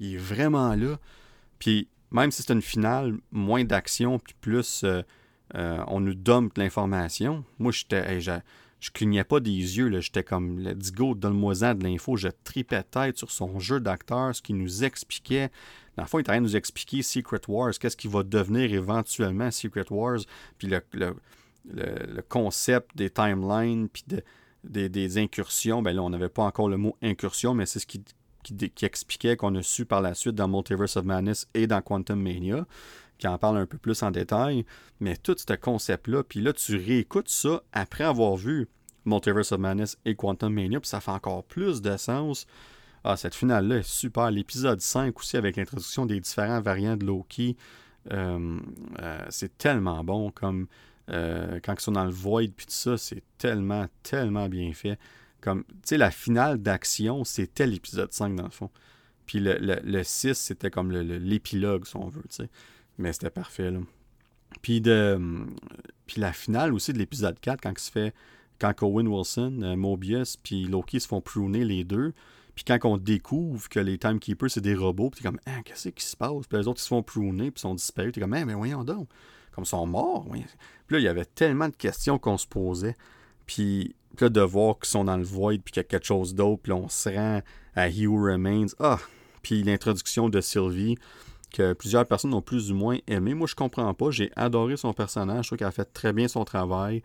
il 0.00 0.14
est 0.14 0.18
vraiment 0.18 0.74
là. 0.74 0.98
Puis 1.58 1.88
même 2.10 2.30
si 2.30 2.42
c'est 2.42 2.52
une 2.52 2.62
finale, 2.62 3.16
moins 3.32 3.64
d'action, 3.64 4.18
puis 4.18 4.34
plus 4.40 4.84
euh, 4.84 5.02
on 5.86 6.00
nous 6.00 6.14
donne 6.14 6.50
l'information, 6.56 7.44
moi, 7.58 7.72
j'étais 7.72 8.20
je 8.84 8.90
clignais 8.90 9.24
pas 9.24 9.40
des 9.40 9.50
yeux, 9.50 9.98
j'étais 10.00 10.22
comme, 10.22 10.58
let's 10.58 10.92
go, 10.92 11.14
donne-moi 11.14 11.54
de 11.54 11.84
l'info. 11.84 12.16
Je 12.16 12.28
tripais 12.44 12.82
tête 12.82 13.16
sur 13.16 13.30
son 13.30 13.58
jeu 13.58 13.80
d'acteur, 13.80 14.34
ce 14.34 14.42
qu'il 14.42 14.58
nous 14.58 14.84
expliquait. 14.84 15.50
Dans 15.96 16.02
le 16.02 16.08
fond, 16.08 16.18
il 16.18 16.22
était 16.22 16.30
en 16.30 16.34
train 16.34 16.40
de 16.40 16.46
nous 16.46 16.56
expliquer 16.56 17.02
Secret 17.02 17.40
Wars, 17.48 17.72
qu'est-ce 17.78 17.96
qui 17.96 18.08
va 18.08 18.22
devenir 18.22 18.72
éventuellement 18.72 19.50
Secret 19.50 19.86
Wars, 19.90 20.18
puis 20.58 20.68
le, 20.68 22.22
concept 22.28 22.96
des 22.96 23.10
timelines, 23.10 23.88
puis 23.88 24.04
des, 24.64 25.18
incursions. 25.18 25.82
Ben 25.82 25.94
là, 25.94 26.02
on 26.02 26.10
n'avait 26.10 26.28
pas 26.28 26.42
encore 26.42 26.68
le 26.68 26.76
mot 26.76 26.96
incursion, 27.02 27.54
mais 27.54 27.66
c'est 27.66 27.78
ce 27.78 27.86
qui, 27.86 28.02
qui 28.42 28.84
expliquait 28.84 29.36
qu'on 29.36 29.54
a 29.54 29.62
su 29.62 29.86
par 29.86 30.02
la 30.02 30.14
suite 30.14 30.34
dans 30.34 30.48
Multiverse 30.48 30.96
of 30.96 31.04
Madness 31.04 31.48
et 31.54 31.66
dans 31.66 31.80
Quantum 31.80 32.20
Mania 32.20 32.66
qui 33.18 33.28
en 33.28 33.38
parle 33.38 33.58
un 33.58 33.66
peu 33.66 33.78
plus 33.78 34.02
en 34.02 34.10
détail. 34.10 34.64
Mais 35.00 35.16
tout 35.16 35.36
ce 35.36 35.54
concept-là, 35.54 36.22
puis 36.24 36.40
là, 36.40 36.52
tu 36.52 36.76
réécoutes 36.76 37.28
ça 37.28 37.62
après 37.72 38.04
avoir 38.04 38.36
vu 38.36 38.68
Multiverse 39.04 39.52
of 39.52 39.60
Madness 39.60 39.98
et 40.04 40.14
Quantum 40.14 40.52
Mania, 40.52 40.80
puis 40.80 40.88
ça 40.88 41.00
fait 41.00 41.10
encore 41.10 41.44
plus 41.44 41.82
de 41.82 41.96
sens. 41.96 42.46
Ah, 43.04 43.18
cette 43.18 43.34
finale-là 43.34 43.76
est 43.76 43.88
super. 43.88 44.30
L'épisode 44.30 44.80
5 44.80 45.18
aussi, 45.18 45.36
avec 45.36 45.56
l'introduction 45.56 46.06
des 46.06 46.18
différents 46.20 46.62
variants 46.62 46.96
de 46.96 47.04
Loki, 47.04 47.54
euh, 48.10 48.58
euh, 49.00 49.26
c'est 49.28 49.58
tellement 49.58 50.02
bon. 50.02 50.30
Comme 50.30 50.66
euh, 51.10 51.60
quand 51.62 51.74
ils 51.74 51.82
sont 51.82 51.92
dans 51.92 52.06
le 52.06 52.10
Void, 52.10 52.48
puis 52.56 52.64
tout 52.64 52.72
ça, 52.72 52.96
c'est 52.96 53.22
tellement, 53.36 53.86
tellement 54.02 54.48
bien 54.48 54.72
fait. 54.72 54.98
Comme, 55.42 55.64
tu 55.64 55.74
sais, 55.84 55.98
la 55.98 56.10
finale 56.10 56.62
d'action, 56.62 57.24
c'était 57.24 57.66
l'épisode 57.66 58.10
5 58.10 58.34
dans 58.36 58.44
le 58.44 58.50
fond. 58.50 58.70
Puis 59.26 59.38
le, 59.38 59.58
le 59.58 60.02
6, 60.02 60.32
c'était 60.32 60.70
comme 60.70 60.90
l'épilogue, 60.90 61.84
si 61.84 61.96
on 61.96 62.08
veut, 62.08 62.22
tu 62.22 62.36
sais. 62.36 62.48
Mais 62.96 63.12
c'était 63.12 63.30
parfait, 63.30 63.70
là. 63.70 63.80
Puis 64.62 64.80
de, 64.80 65.20
puis 66.06 66.20
la 66.20 66.32
finale 66.32 66.72
aussi 66.72 66.94
de 66.94 66.98
l'épisode 66.98 67.38
4, 67.38 67.60
quand 67.60 67.72
il 67.72 67.78
se 67.78 67.90
fait. 67.90 68.14
Quand 68.60 68.82
Owen 68.82 69.08
Wilson, 69.08 69.74
Mobius, 69.76 70.36
puis 70.36 70.64
Loki 70.64 71.00
se 71.00 71.08
font 71.08 71.20
pruner 71.20 71.64
les 71.64 71.82
deux. 71.82 72.14
Puis 72.54 72.64
quand 72.64 72.78
on 72.84 72.96
découvre 72.96 73.68
que 73.68 73.80
les 73.80 73.98
Timekeepers, 73.98 74.50
c'est 74.50 74.60
des 74.60 74.74
robots, 74.74 75.10
puis 75.10 75.20
t'es 75.20 75.28
comme, 75.28 75.40
ah, 75.46 75.62
qu'est-ce 75.64 75.88
qui 75.88 76.04
se 76.04 76.16
passe? 76.16 76.46
Puis 76.48 76.58
les 76.58 76.68
autres, 76.68 76.80
ils 76.80 76.84
se 76.84 76.88
font 76.88 77.02
pruner, 77.02 77.50
puis 77.50 77.60
sont 77.60 77.74
disparus. 77.74 78.12
T'es 78.12 78.20
comme, 78.20 78.34
ah, 78.34 78.44
mais 78.44 78.54
voyons 78.54 78.84
donc. 78.84 79.08
Comme 79.52 79.64
ils 79.64 79.68
sont 79.68 79.86
morts. 79.86 80.26
Puis 80.30 80.42
là, 80.90 80.98
il 80.98 81.02
y 81.02 81.08
avait 81.08 81.24
tellement 81.24 81.68
de 81.68 81.76
questions 81.76 82.18
qu'on 82.18 82.38
se 82.38 82.46
posait. 82.46 82.96
Puis, 83.46 83.94
là, 84.20 84.28
de 84.28 84.40
voir 84.40 84.78
qu'ils 84.78 84.88
sont 84.88 85.04
dans 85.04 85.16
le 85.16 85.24
void, 85.24 85.58
puis 85.58 85.72
qu'il 85.72 85.80
y 85.80 85.80
a 85.80 85.84
quelque 85.84 86.06
chose 86.06 86.34
d'autre, 86.34 86.62
puis 86.62 86.72
on 86.72 86.88
se 86.88 87.08
rend 87.08 87.40
à 87.74 87.88
He 87.88 88.06
Who 88.06 88.24
Remains. 88.24 88.66
Ah! 88.78 88.98
Puis 89.42 89.62
l'introduction 89.62 90.28
de 90.28 90.40
Sylvie, 90.40 90.96
que 91.52 91.72
plusieurs 91.72 92.06
personnes 92.06 92.34
ont 92.34 92.42
plus 92.42 92.72
ou 92.72 92.74
moins 92.74 92.98
aimé. 93.06 93.34
Moi, 93.34 93.46
je 93.46 93.54
comprends 93.54 93.92
pas. 93.94 94.10
J'ai 94.10 94.30
adoré 94.34 94.76
son 94.76 94.92
personnage. 94.92 95.44
Je 95.44 95.48
trouve 95.50 95.58
qu'elle 95.58 95.68
a 95.68 95.72
fait 95.72 95.92
très 95.92 96.12
bien 96.12 96.26
son 96.26 96.44
travail. 96.44 97.02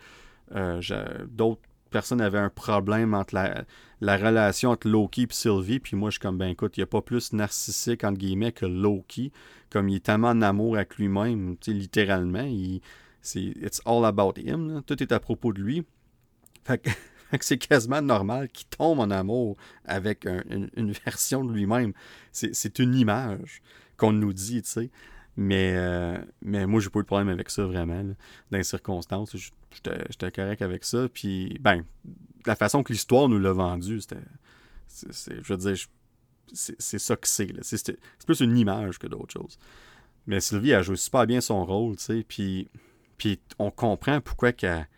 Euh, 0.56 0.82
d'autres 1.28 1.62
personne 1.90 2.22
avait 2.22 2.40
un 2.40 2.50
problème 2.50 3.14
entre 3.14 3.36
la, 3.36 4.18
relation 4.18 4.72
entre 4.72 4.88
Loki 4.88 5.24
et 5.24 5.28
Sylvie. 5.32 5.80
Puis 5.80 5.96
moi, 5.96 6.10
je 6.10 6.14
suis 6.14 6.20
comme, 6.20 6.38
ben 6.38 6.50
écoute, 6.50 6.78
il 6.78 6.82
n'y 6.82 6.84
a 6.84 6.88
pas 6.88 7.02
plus 7.02 7.34
narcissique, 7.34 8.04
entre 8.04 8.18
guillemets, 8.18 8.52
que 8.52 8.66
Loki. 8.66 9.32
Comme 9.70 9.90
il 9.90 9.98
est 9.98 10.06
tellement 10.06 10.30
en 10.30 10.42
amour 10.42 10.76
avec 10.76 10.96
lui-même, 10.98 11.56
littéralement. 11.68 12.44
Il, 12.44 12.82
c'est 13.22 13.42
It's 13.42 13.82
all 13.86 14.06
about 14.06 14.34
him. 14.38 14.82
Tout 14.86 15.02
est 15.02 15.12
à 15.12 15.20
propos 15.20 15.54
de 15.54 15.62
lui. 15.62 15.86
Fait 16.64 16.78
que, 17.38 17.46
c'est 17.46 17.58
quasiment 17.58 18.02
normal 18.02 18.48
qu'il 18.50 18.68
tombe 18.68 19.00
en 19.00 19.12
amour 19.12 19.58
avec 19.86 20.26
une, 20.26 20.92
version 21.06 21.44
de 21.44 21.54
lui-même. 21.54 21.94
C'est 22.32 22.80
une 22.80 22.96
image 22.96 23.62
qu'on 23.98 24.14
nous 24.14 24.34
dit, 24.34 24.62
tu 24.64 24.70
sais. 24.70 24.92
Mais, 25.42 25.72
euh, 25.74 26.18
mais 26.42 26.68
moi, 26.68 26.82
j'ai 26.82 26.90
pas 26.90 27.00
eu 27.00 27.04
de 27.04 27.08
problème 27.08 27.30
avec 27.30 27.50
ça, 27.50 27.64
vraiment. 27.64 28.04
Dans 28.04 28.58
les 28.58 28.64
circonstances, 28.66 29.34
j'étais 29.72 30.32
correct 30.34 30.62
avec 30.62 30.84
ça. 30.84 31.08
Puis, 31.08 31.58
ben, 31.62 31.86
la 32.46 32.58
façon 32.58 32.84
que 32.84 32.92
l'histoire 32.92 33.30
nous 33.30 33.40
l'a 33.40 33.54
vendu, 33.54 34.02
c'était. 34.02 34.18
Je 35.08 35.54
veux 35.54 35.56
dire, 35.56 35.78
c'est 36.52 37.00
ça 37.00 37.16
que 37.16 37.26
c'est. 37.26 37.54
C'est 37.62 37.96
plus 38.26 38.42
une 38.42 38.58
image 38.58 39.00
que 39.00 39.08
d'autres 39.08 39.32
choses. 39.32 39.58
Mais 40.28 40.42
Sylvie 40.42 40.74
a 40.74 40.82
joué 40.82 40.98
super 40.98 41.26
bien 41.26 41.40
son 41.40 41.64
rôle, 41.64 41.96
tu 41.96 42.04
sais. 42.04 42.26
Puis, 42.28 42.68
puis 43.18 43.40
on 43.60 43.72
comprend 43.72 44.20
pourquoi 44.20 44.52
qu'elle. 44.52 44.90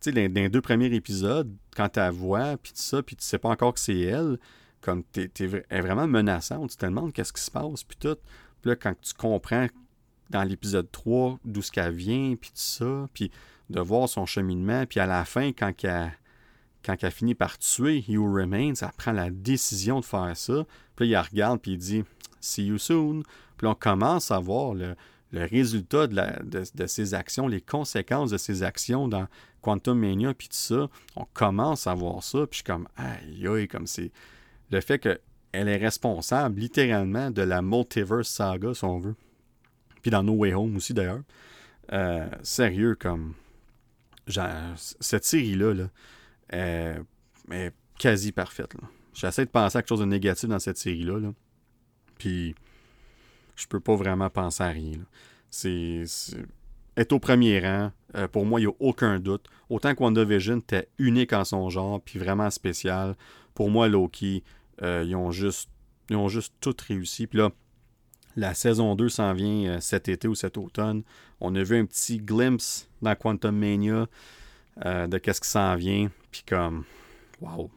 Tu 0.00 0.10
sais, 0.10 0.28
dans, 0.28 0.40
les 0.40 0.48
deux 0.48 0.62
premiers 0.62 0.94
épisodes, 0.94 1.54
quand 1.76 1.90
tu 1.90 1.98
la 1.98 2.10
vois, 2.10 2.56
puis 2.56 2.72
tout 2.72 2.80
ça, 2.80 3.02
puis 3.02 3.14
tu 3.14 3.26
sais 3.26 3.38
pas 3.38 3.50
encore 3.50 3.74
que 3.74 3.80
c'est 3.80 4.00
elle, 4.00 4.38
comme 4.80 5.04
t'es, 5.04 5.30
es, 5.38 5.80
vraiment 5.82 6.06
menaçante, 6.06 6.70
tu 6.70 6.76
te 6.78 6.86
demandes 6.86 7.12
qu'est-ce 7.12 7.34
qui 7.34 7.42
se 7.42 7.50
passe, 7.50 7.84
puis 7.84 7.98
tout. 8.00 8.16
Puis 8.62 8.70
là, 8.70 8.76
quand 8.76 8.94
tu 8.98 9.12
comprends 9.12 9.66
dans 10.32 10.42
l'épisode 10.42 10.90
3 10.90 11.38
d'où 11.44 11.62
ce 11.62 11.70
qu'elle 11.70 11.94
vient, 11.94 12.34
puis 12.40 12.50
tout 12.50 12.56
ça, 12.56 13.08
puis 13.14 13.30
de 13.70 13.80
voir 13.80 14.08
son 14.08 14.26
cheminement, 14.26 14.84
puis 14.86 14.98
à 14.98 15.06
la 15.06 15.24
fin, 15.24 15.52
quand 15.52 15.72
elle, 15.84 16.12
quand 16.84 17.10
finit 17.10 17.34
par 17.34 17.58
tuer 17.58 18.04
Who 18.08 18.24
Remains, 18.24 18.74
elle 18.80 18.88
prend 18.96 19.12
la 19.12 19.30
décision 19.30 20.00
de 20.00 20.04
faire 20.04 20.36
ça, 20.36 20.64
puis 20.96 21.08
là, 21.08 21.20
il 21.20 21.28
regarde, 21.28 21.60
puis 21.60 21.72
il 21.72 21.78
dit 21.78 22.04
«See 22.40 22.66
you 22.66 22.78
soon», 22.78 23.22
puis 23.56 23.66
on 23.66 23.74
commence 23.74 24.30
à 24.30 24.38
voir 24.38 24.74
le, 24.74 24.96
résultat 25.32 26.08
de, 26.08 26.64
de, 26.74 26.86
ses 26.86 27.14
actions, 27.14 27.48
les 27.48 27.60
conséquences 27.60 28.30
de 28.30 28.36
ses 28.36 28.62
actions 28.62 29.08
dans 29.08 29.26
Quantum 29.60 29.98
Mania, 29.98 30.34
puis 30.34 30.48
tout 30.48 30.56
ça, 30.56 30.88
on 31.16 31.24
commence 31.32 31.86
à 31.86 31.94
voir 31.94 32.22
ça, 32.22 32.40
puis 32.40 32.48
je 32.50 32.56
suis 32.56 32.64
comme 32.64 32.88
«Aïe, 32.96 33.46
aïe», 33.46 33.68
comme 33.68 33.86
c'est... 33.86 34.10
Le 34.70 34.80
fait 34.80 34.98
qu'elle 34.98 35.18
est 35.52 35.76
responsable, 35.76 36.58
littéralement, 36.58 37.30
de 37.30 37.42
la 37.42 37.62
multiverse 37.62 38.28
saga, 38.28 38.74
si 38.74 38.84
on 38.84 38.98
veut. 38.98 39.14
Puis 40.02 40.10
dans 40.10 40.22
No 40.22 40.34
Way 40.34 40.54
Home 40.54 40.76
aussi, 40.76 40.94
d'ailleurs. 40.94 41.22
Euh, 41.92 42.28
sérieux, 42.42 42.94
comme. 42.94 43.34
cette 44.26 45.24
série-là 45.24 45.74
là, 45.74 45.88
est, 47.50 47.72
quasi 47.98 48.32
parfaite. 48.32 48.74
J'essaie 49.14 49.44
de 49.44 49.50
penser 49.50 49.78
à 49.78 49.82
quelque 49.82 49.90
chose 49.90 50.00
de 50.00 50.06
négatif 50.06 50.48
dans 50.48 50.58
cette 50.58 50.78
série-là. 50.78 51.18
Là. 51.18 51.32
Puis, 52.18 52.54
je 53.56 53.66
peux 53.66 53.80
pas 53.80 53.94
vraiment 53.94 54.30
penser 54.30 54.62
à 54.62 54.68
rien. 54.68 54.98
C'est. 55.50 56.04
Est 56.96 57.12
au 57.12 57.18
premier 57.18 57.60
rang. 57.60 57.90
Euh, 58.16 58.28
pour 58.28 58.44
moi, 58.44 58.60
il 58.60 58.64
n'y 58.64 58.70
a 58.70 58.74
aucun 58.80 59.18
doute. 59.18 59.46
Autant 59.70 59.94
que 59.94 60.02
WandaVision 60.02 60.58
était 60.58 60.88
unique 60.98 61.32
en 61.32 61.44
son 61.44 61.70
genre, 61.70 62.02
puis 62.02 62.18
vraiment 62.18 62.50
spécial. 62.50 63.16
Pour 63.54 63.70
moi, 63.70 63.88
Loki, 63.88 64.42
euh, 64.82 65.02
ils, 65.06 65.16
ont 65.16 65.30
juste, 65.30 65.70
ils 66.10 66.16
ont 66.16 66.28
juste 66.28 66.52
tout 66.60 66.76
réussi. 66.86 67.26
Puis 67.26 67.38
là, 67.38 67.50
la 68.36 68.54
saison 68.54 68.94
2 68.94 69.08
s'en 69.08 69.32
vient 69.34 69.72
euh, 69.72 69.80
cet 69.80 70.08
été 70.08 70.28
ou 70.28 70.34
cet 70.34 70.56
automne. 70.56 71.02
On 71.40 71.54
a 71.54 71.62
vu 71.62 71.76
un 71.76 71.84
petit 71.84 72.18
glimpse 72.18 72.88
dans 73.02 73.14
Quantum 73.14 73.56
Mania 73.56 74.06
euh, 74.84 75.06
de 75.06 75.18
qu'est-ce 75.18 75.40
qui 75.40 75.48
s'en 75.48 75.74
vient. 75.76 76.10
Puis 76.30 76.42
comme, 76.46 76.84
waouh, 77.40 77.70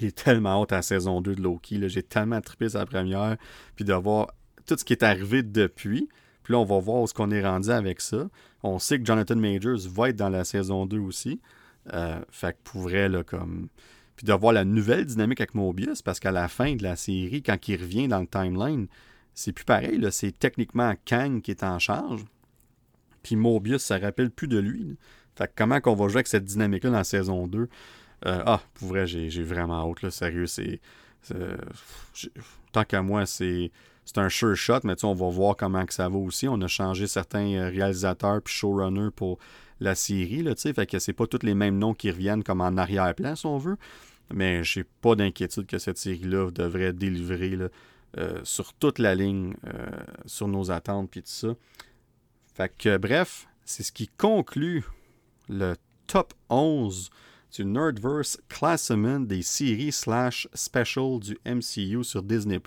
j'ai 0.00 0.12
tellement 0.12 0.62
hâte 0.62 0.72
à 0.72 0.76
la 0.76 0.82
saison 0.82 1.20
2 1.20 1.34
de 1.34 1.42
Loki. 1.42 1.80
J'ai 1.88 2.02
tellement 2.02 2.40
trippé 2.40 2.70
sa 2.70 2.86
première. 2.86 3.36
Puis 3.76 3.84
de 3.84 3.92
voir 3.92 4.28
tout 4.66 4.76
ce 4.78 4.84
qui 4.84 4.92
est 4.92 5.02
arrivé 5.02 5.42
depuis. 5.42 6.08
Puis 6.42 6.52
là, 6.52 6.58
on 6.58 6.64
va 6.64 6.78
voir 6.78 7.02
où 7.02 7.04
est-ce 7.04 7.14
qu'on 7.14 7.30
est 7.30 7.44
rendu 7.44 7.70
avec 7.70 8.00
ça. 8.00 8.28
On 8.62 8.78
sait 8.78 8.98
que 8.98 9.04
Jonathan 9.04 9.36
Majors 9.36 9.80
va 9.88 10.10
être 10.10 10.16
dans 10.16 10.28
la 10.28 10.44
saison 10.44 10.86
2 10.86 10.98
aussi. 10.98 11.40
Euh, 11.92 12.20
fait 12.30 12.52
que 12.52 12.58
pour 12.70 12.82
vrai, 12.82 13.08
là, 13.08 13.22
comme... 13.22 13.68
Puis 14.16 14.24
de 14.24 14.32
voir 14.32 14.52
la 14.52 14.64
nouvelle 14.64 15.04
dynamique 15.04 15.40
avec 15.40 15.54
Mobius, 15.54 16.00
parce 16.00 16.20
qu'à 16.20 16.30
la 16.30 16.46
fin 16.46 16.76
de 16.76 16.84
la 16.84 16.94
série, 16.94 17.42
quand 17.42 17.66
il 17.66 17.80
revient 17.80 18.06
dans 18.06 18.20
le 18.20 18.28
timeline, 18.28 18.86
c'est 19.34 19.52
plus 19.52 19.64
pareil. 19.64 20.06
C'est 20.10 20.38
techniquement 20.38 20.94
Kang 21.04 21.42
qui 21.42 21.50
est 21.50 21.62
en 21.62 21.78
charge. 21.78 22.24
Puis 23.22 23.36
Mobius, 23.36 23.82
ça 23.82 23.98
rappelle 23.98 24.30
plus 24.30 24.48
de 24.48 24.58
lui. 24.58 24.96
Fait 25.36 25.48
que 25.48 25.52
comment 25.56 25.80
qu'on 25.80 25.94
va 25.94 26.08
jouer 26.08 26.18
avec 26.18 26.28
cette 26.28 26.44
dynamique-là 26.44 26.90
dans 26.90 26.98
la 26.98 27.04
saison 27.04 27.46
2 27.46 27.68
euh, 28.26 28.42
Ah, 28.46 28.60
pour 28.74 28.88
vrai, 28.88 29.06
j'ai 29.06 29.42
vraiment 29.42 29.90
hâte. 29.90 30.02
Là, 30.02 30.10
sérieux, 30.10 30.46
c'est. 30.46 30.80
Tant 32.72 32.84
qu'à 32.84 33.02
moi, 33.02 33.26
c'est. 33.26 33.70
C'est 34.06 34.18
un 34.18 34.28
sure 34.28 34.54
shot, 34.54 34.80
mais 34.84 35.02
on 35.02 35.14
va 35.14 35.30
voir 35.30 35.56
comment 35.56 35.82
ça 35.88 36.10
va 36.10 36.18
aussi. 36.18 36.46
On 36.46 36.60
a 36.60 36.66
changé 36.66 37.06
certains 37.06 37.54
euh, 37.54 37.70
réalisateurs 37.70 38.42
puis 38.42 38.52
showrunners 38.52 39.10
pour 39.16 39.38
la 39.80 39.94
série, 39.94 40.42
là, 40.42 40.54
fait 40.56 40.86
que 40.86 40.98
c'est 40.98 41.12
pas 41.12 41.26
tous 41.26 41.44
les 41.44 41.54
mêmes 41.54 41.78
noms 41.78 41.94
qui 41.94 42.10
reviennent 42.10 42.44
comme 42.44 42.60
en 42.60 42.76
arrière-plan, 42.76 43.34
si 43.34 43.46
on 43.46 43.58
veut. 43.58 43.76
Mais 44.32 44.64
j'ai 44.64 44.84
pas 44.84 45.14
d'inquiétude 45.14 45.66
que 45.66 45.78
cette 45.78 45.98
série-là 45.98 46.50
devrait 46.50 46.92
délivrer. 46.92 47.50
Là. 47.50 47.68
Euh, 48.16 48.40
sur 48.44 48.72
toute 48.74 49.00
la 49.00 49.14
ligne, 49.16 49.54
euh, 49.66 49.86
sur 50.24 50.46
nos 50.46 50.70
attentes, 50.70 51.10
puis 51.10 51.22
tout 51.22 51.28
ça. 51.28 51.48
Fait 52.54 52.72
que, 52.76 52.96
bref, 52.96 53.48
c'est 53.64 53.82
ce 53.82 53.90
qui 53.90 54.06
conclut 54.06 54.84
le 55.48 55.74
top 56.06 56.32
11 56.48 57.10
du 57.56 57.64
Nerdverse 57.64 58.38
Classement 58.48 59.18
des 59.18 59.42
séries 59.42 59.90
slash 59.90 60.48
special 60.54 61.18
du 61.18 61.36
MCU 61.44 62.04
sur 62.04 62.22
Disney+. 62.22 62.60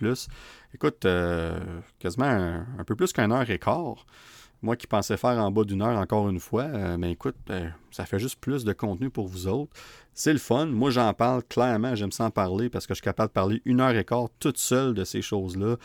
Écoute, 0.74 1.06
euh, 1.06 1.60
quasiment 2.00 2.66
un, 2.78 2.84
peu 2.86 2.96
plus 2.96 3.14
qu'un 3.14 3.32
heure 3.32 3.50
et 3.50 3.60
quart. 3.60 4.06
Moi 4.64 4.76
qui 4.76 4.88
pensais 4.88 5.18
faire 5.18 5.38
en 5.38 5.52
bas 5.52 5.64
d'une 5.64 5.84
heure 5.84 5.98
encore 5.98 6.30
une 6.30 6.40
fois, 6.40 6.64
euh, 6.64 6.98
mais 6.98 7.12
écoute, 7.12 7.36
ben, 7.46 7.74
ça 7.92 8.06
fait 8.06 8.18
juste 8.18 8.40
plus 8.40 8.64
de 8.64 8.74
contenu 8.74 9.10
pour 9.12 9.28
vous 9.28 9.48
autres. 9.48 9.72
C'est 10.16 10.34
le 10.34 10.40
fun. 10.40 10.66
Moi, 10.66 10.90
j'en 10.90 11.14
parle 11.14 11.44
clairement. 11.44 11.94
J'aime 11.94 12.12
ça 12.12 12.26
en 12.26 12.32
parler 12.32 12.70
parce 12.70 12.88
que 12.88 12.96
je 12.96 12.98
suis 12.98 13.04
capable 13.04 13.30
de 13.30 13.34
parler 13.34 13.62
une 13.66 13.82
heure 13.82 13.96
et 13.96 14.04
quart 14.04 14.30
toute 14.40 14.58
seule 14.58 14.96
de 14.96 15.04
ces 15.04 15.22
choses-là. 15.22 15.76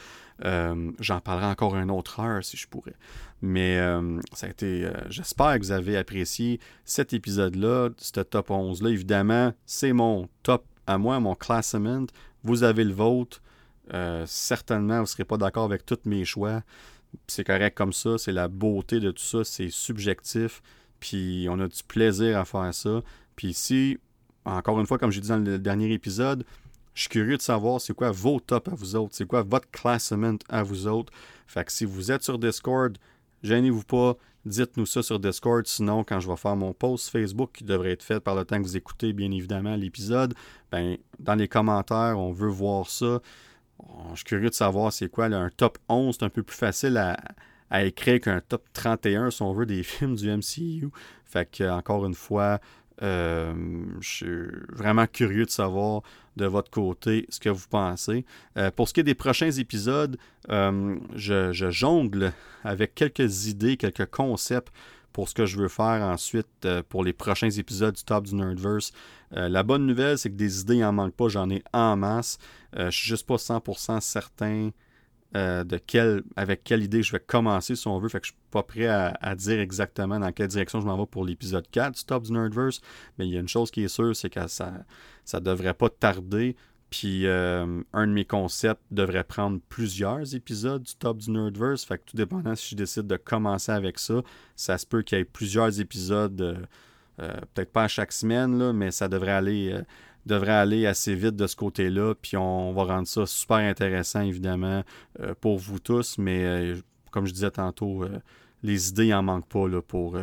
Euh, 0.46 0.90
j'en 1.00 1.20
parlerai 1.20 1.46
encore 1.46 1.76
une 1.76 1.90
autre 1.90 2.18
heure 2.20 2.42
si 2.42 2.56
je 2.56 2.66
pourrais. 2.66 2.94
Mais 3.42 3.76
euh, 3.76 4.18
ça 4.32 4.46
a 4.46 4.50
été. 4.50 4.90
J'espère 5.10 5.58
que 5.58 5.64
vous 5.64 5.72
avez 5.72 5.98
apprécié 5.98 6.58
cet 6.86 7.12
épisode-là, 7.12 7.90
ce 7.98 8.20
top 8.20 8.48
11-là. 8.48 8.88
Évidemment, 8.88 9.52
c'est 9.66 9.92
mon 9.92 10.30
top 10.42 10.64
à 10.86 10.96
moi, 10.96 11.20
mon 11.20 11.34
classement. 11.34 12.06
Vous 12.42 12.62
avez 12.62 12.84
le 12.84 12.94
vôtre. 12.94 13.42
certainement, 14.24 14.96
vous 14.96 15.02
ne 15.02 15.06
serez 15.06 15.24
pas 15.24 15.36
d'accord 15.36 15.64
avec 15.64 15.84
tous 15.84 15.98
mes 16.06 16.24
choix 16.24 16.62
c'est 17.26 17.44
correct 17.44 17.76
comme 17.76 17.92
ça, 17.92 18.18
c'est 18.18 18.32
la 18.32 18.48
beauté 18.48 19.00
de 19.00 19.10
tout 19.10 19.22
ça, 19.22 19.44
c'est 19.44 19.70
subjectif, 19.70 20.62
puis 21.00 21.46
on 21.50 21.58
a 21.60 21.68
du 21.68 21.82
plaisir 21.86 22.38
à 22.38 22.44
faire 22.44 22.72
ça. 22.72 23.02
Puis 23.36 23.54
si, 23.54 23.98
encore 24.44 24.80
une 24.80 24.86
fois, 24.86 24.98
comme 24.98 25.10
j'ai 25.10 25.20
dit 25.20 25.28
dans 25.28 25.38
le 25.38 25.58
dernier 25.58 25.92
épisode, 25.92 26.44
je 26.94 27.02
suis 27.02 27.08
curieux 27.08 27.36
de 27.36 27.42
savoir 27.42 27.80
c'est 27.80 27.94
quoi 27.94 28.10
vos 28.10 28.38
tops 28.40 28.68
à 28.68 28.74
vous 28.74 28.96
autres, 28.96 29.14
c'est 29.14 29.26
quoi 29.26 29.42
votre 29.42 29.70
classement 29.70 30.36
à 30.48 30.62
vous 30.62 30.86
autres. 30.86 31.12
Fait 31.46 31.64
que 31.64 31.72
si 31.72 31.84
vous 31.84 32.12
êtes 32.12 32.22
sur 32.22 32.38
Discord, 32.38 32.98
gênez-vous 33.42 33.84
pas, 33.84 34.16
dites-nous 34.44 34.86
ça 34.86 35.02
sur 35.02 35.18
Discord. 35.18 35.66
Sinon, 35.66 36.04
quand 36.04 36.20
je 36.20 36.28
vais 36.28 36.36
faire 36.36 36.56
mon 36.56 36.72
post 36.72 37.08
Facebook 37.08 37.50
qui 37.54 37.64
devrait 37.64 37.92
être 37.92 38.02
fait 38.02 38.20
par 38.20 38.34
le 38.34 38.44
temps 38.44 38.58
que 38.58 38.62
vous 38.62 38.76
écoutez, 38.76 39.12
bien 39.12 39.30
évidemment, 39.30 39.76
l'épisode, 39.76 40.34
ben, 40.70 40.96
dans 41.18 41.34
les 41.34 41.48
commentaires, 41.48 42.18
on 42.18 42.32
veut 42.32 42.48
voir 42.48 42.88
ça 42.88 43.20
je 44.10 44.16
suis 44.16 44.24
curieux 44.24 44.50
de 44.50 44.54
savoir 44.54 44.92
c'est 44.92 45.08
quoi 45.08 45.26
un 45.26 45.50
top 45.50 45.78
11. 45.88 46.16
C'est 46.18 46.24
un 46.24 46.28
peu 46.28 46.42
plus 46.42 46.56
facile 46.56 46.96
à, 46.96 47.84
écrire 47.84 48.20
qu'un 48.20 48.40
top 48.40 48.64
31 48.74 49.30
si 49.30 49.42
on 49.42 49.52
veut 49.52 49.66
des 49.66 49.82
films 49.82 50.16
du 50.16 50.30
MCU. 50.30 50.90
Fait 51.24 51.50
que 51.50 51.68
encore 51.70 52.04
une 52.04 52.14
fois, 52.14 52.60
euh, 53.02 53.54
je 54.00 54.08
suis 54.08 54.46
vraiment 54.68 55.06
curieux 55.06 55.46
de 55.46 55.50
savoir 55.50 56.02
de 56.36 56.46
votre 56.46 56.70
côté 56.70 57.26
ce 57.28 57.40
que 57.40 57.48
vous 57.48 57.66
pensez. 57.68 58.24
Euh, 58.56 58.70
pour 58.70 58.88
ce 58.88 58.94
qui 58.94 59.00
est 59.00 59.04
des 59.04 59.14
prochains 59.14 59.50
épisodes, 59.50 60.16
euh, 60.50 60.96
je, 61.14 61.70
jongle 61.70 62.32
avec 62.64 62.94
quelques 62.94 63.46
idées, 63.46 63.76
quelques 63.76 64.06
concepts 64.06 64.72
pour 65.12 65.28
ce 65.28 65.34
que 65.34 65.46
je 65.46 65.56
veux 65.58 65.68
faire 65.68 66.02
ensuite 66.02 66.66
pour 66.88 67.04
les 67.04 67.12
prochains 67.12 67.50
épisodes 67.50 67.94
du 67.94 68.04
Top 68.04 68.26
du 68.26 68.34
Nerdverse. 68.34 68.92
la 69.30 69.62
bonne 69.62 69.86
nouvelle, 69.86 70.18
c'est 70.18 70.30
que 70.30 70.36
des 70.36 70.60
idées, 70.60 70.76
il 70.76 70.80
n'en 70.80 70.92
manque 70.92 71.14
pas, 71.14 71.28
j'en 71.28 71.50
ai 71.50 71.62
en 71.72 71.96
masse. 71.96 72.38
je 72.76 72.90
suis 72.90 73.08
juste 73.08 73.26
pas 73.26 73.36
100% 73.36 74.00
certain 74.00 74.70
de 75.34 75.78
quelle, 75.78 76.22
avec 76.36 76.62
quelle 76.62 76.82
idée 76.82 77.02
je 77.02 77.12
vais 77.12 77.20
commencer 77.20 77.74
si 77.74 77.88
on 77.88 77.98
veut. 77.98 78.08
Fait 78.08 78.20
que 78.20 78.26
je 78.26 78.32
suis 78.32 78.40
pas 78.50 78.62
prêt 78.62 78.86
à, 78.86 79.34
dire 79.34 79.60
exactement 79.60 80.18
dans 80.18 80.32
quelle 80.32 80.48
direction 80.48 80.80
je 80.80 80.86
m'en 80.86 80.98
vais 80.98 81.06
pour 81.06 81.24
l'épisode 81.24 81.66
4 81.70 81.94
du 81.94 82.04
Top 82.04 82.24
du 82.24 82.32
Nerdverse. 82.32 82.80
Mais 83.18 83.26
il 83.26 83.32
y 83.32 83.36
a 83.36 83.40
une 83.40 83.48
chose 83.48 83.70
qui 83.70 83.82
est 83.82 83.88
sûre, 83.88 84.14
c'est 84.14 84.30
que 84.30 84.46
ça, 84.48 84.72
ça 85.24 85.40
devrait 85.40 85.74
pas 85.74 85.88
tarder. 85.88 86.56
Puis 86.92 87.26
euh, 87.26 87.82
un 87.94 88.06
de 88.06 88.12
mes 88.12 88.26
concepts 88.26 88.82
devrait 88.90 89.24
prendre 89.24 89.58
plusieurs 89.70 90.34
épisodes 90.34 90.82
du 90.82 90.94
top 90.94 91.16
du 91.16 91.30
Nerdverse. 91.30 91.86
Fait 91.86 91.96
que 91.96 92.02
tout 92.04 92.18
dépendant 92.18 92.54
si 92.54 92.72
je 92.72 92.76
décide 92.76 93.06
de 93.06 93.16
commencer 93.16 93.72
avec 93.72 93.98
ça, 93.98 94.20
ça 94.56 94.76
se 94.76 94.84
peut 94.84 95.00
qu'il 95.00 95.16
y 95.16 95.20
ait 95.22 95.24
plusieurs 95.24 95.80
épisodes, 95.80 96.38
euh, 96.42 96.56
euh, 97.20 97.32
peut-être 97.54 97.72
pas 97.72 97.84
à 97.84 97.88
chaque 97.88 98.12
semaine, 98.12 98.72
mais 98.72 98.90
ça 98.90 99.08
devrait 99.08 99.32
aller, 99.32 99.74
devrait 100.26 100.52
aller 100.52 100.84
assez 100.84 101.14
vite 101.14 101.34
de 101.34 101.46
ce 101.46 101.56
côté-là. 101.56 102.14
Puis 102.14 102.36
on 102.36 102.74
va 102.74 102.84
rendre 102.84 103.08
ça 103.08 103.24
super 103.24 103.56
intéressant, 103.56 104.20
évidemment, 104.20 104.84
pour 105.40 105.56
vous 105.56 105.78
tous. 105.78 106.18
Mais 106.18 106.74
comme 107.10 107.24
je 107.26 107.32
disais 107.32 107.52
tantôt, 107.52 108.04
les 108.62 108.90
idées 108.90 109.08
n'en 109.08 109.22
manquent 109.22 109.48
pas 109.48 109.66
pour, 109.80 110.18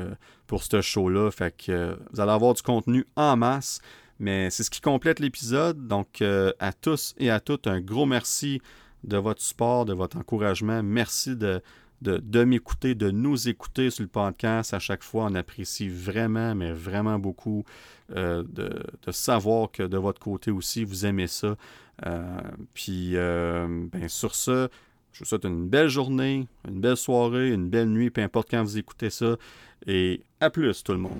pour 0.45 0.63
ce 0.63 0.81
show-là. 0.81 1.31
Fait 1.31 1.55
que 1.65 1.97
vous 2.11 2.19
allez 2.19 2.31
avoir 2.31 2.53
du 2.53 2.61
contenu 2.61 3.07
en 3.15 3.37
masse. 3.37 3.81
Mais 4.19 4.49
c'est 4.49 4.63
ce 4.63 4.69
qui 4.69 4.81
complète 4.81 5.19
l'épisode. 5.19 5.87
Donc, 5.87 6.21
euh, 6.21 6.51
à 6.59 6.73
tous 6.73 7.15
et 7.17 7.29
à 7.29 7.39
toutes, 7.39 7.67
un 7.67 7.79
gros 7.79 8.05
merci 8.05 8.61
de 9.03 9.17
votre 9.17 9.41
support, 9.41 9.85
de 9.85 9.93
votre 9.93 10.17
encouragement. 10.17 10.83
Merci 10.83 11.37
de, 11.37 11.61
de, 12.01 12.43
m'écouter, 12.43 12.95
de 12.95 13.11
nous 13.11 13.47
écouter 13.47 13.89
sur 13.89 14.03
le 14.03 14.09
podcast. 14.09 14.73
À 14.73 14.79
chaque 14.79 15.03
fois, 15.03 15.25
on 15.25 15.35
apprécie 15.35 15.87
vraiment, 15.87 16.53
mais 16.53 16.73
vraiment 16.73 17.17
beaucoup 17.17 17.63
euh, 18.15 18.43
de, 18.47 19.11
savoir 19.11 19.71
que 19.71 19.83
de 19.83 19.97
votre 19.97 20.19
côté 20.19 20.51
aussi, 20.51 20.83
vous 20.83 21.05
aimez 21.05 21.27
ça. 21.27 21.55
Euh, 22.05 22.41
puis, 22.73 23.13
ben, 23.13 24.07
sur 24.09 24.35
ce, 24.35 24.67
je 25.13 25.19
vous 25.19 25.25
souhaite 25.25 25.45
une 25.45 25.67
belle 25.69 25.89
journée, 25.89 26.47
une 26.67 26.81
belle 26.81 26.97
soirée, 26.97 27.51
une 27.51 27.69
belle 27.69 27.89
nuit, 27.89 28.09
peu 28.09 28.21
importe 28.21 28.49
quand 28.51 28.63
vous 28.63 28.77
écoutez 28.77 29.09
ça. 29.09 29.37
Et 29.87 30.23
à 30.41 30.49
plus 30.49 30.83
tout 30.83 30.91
le 30.91 30.99
monde. 30.99 31.19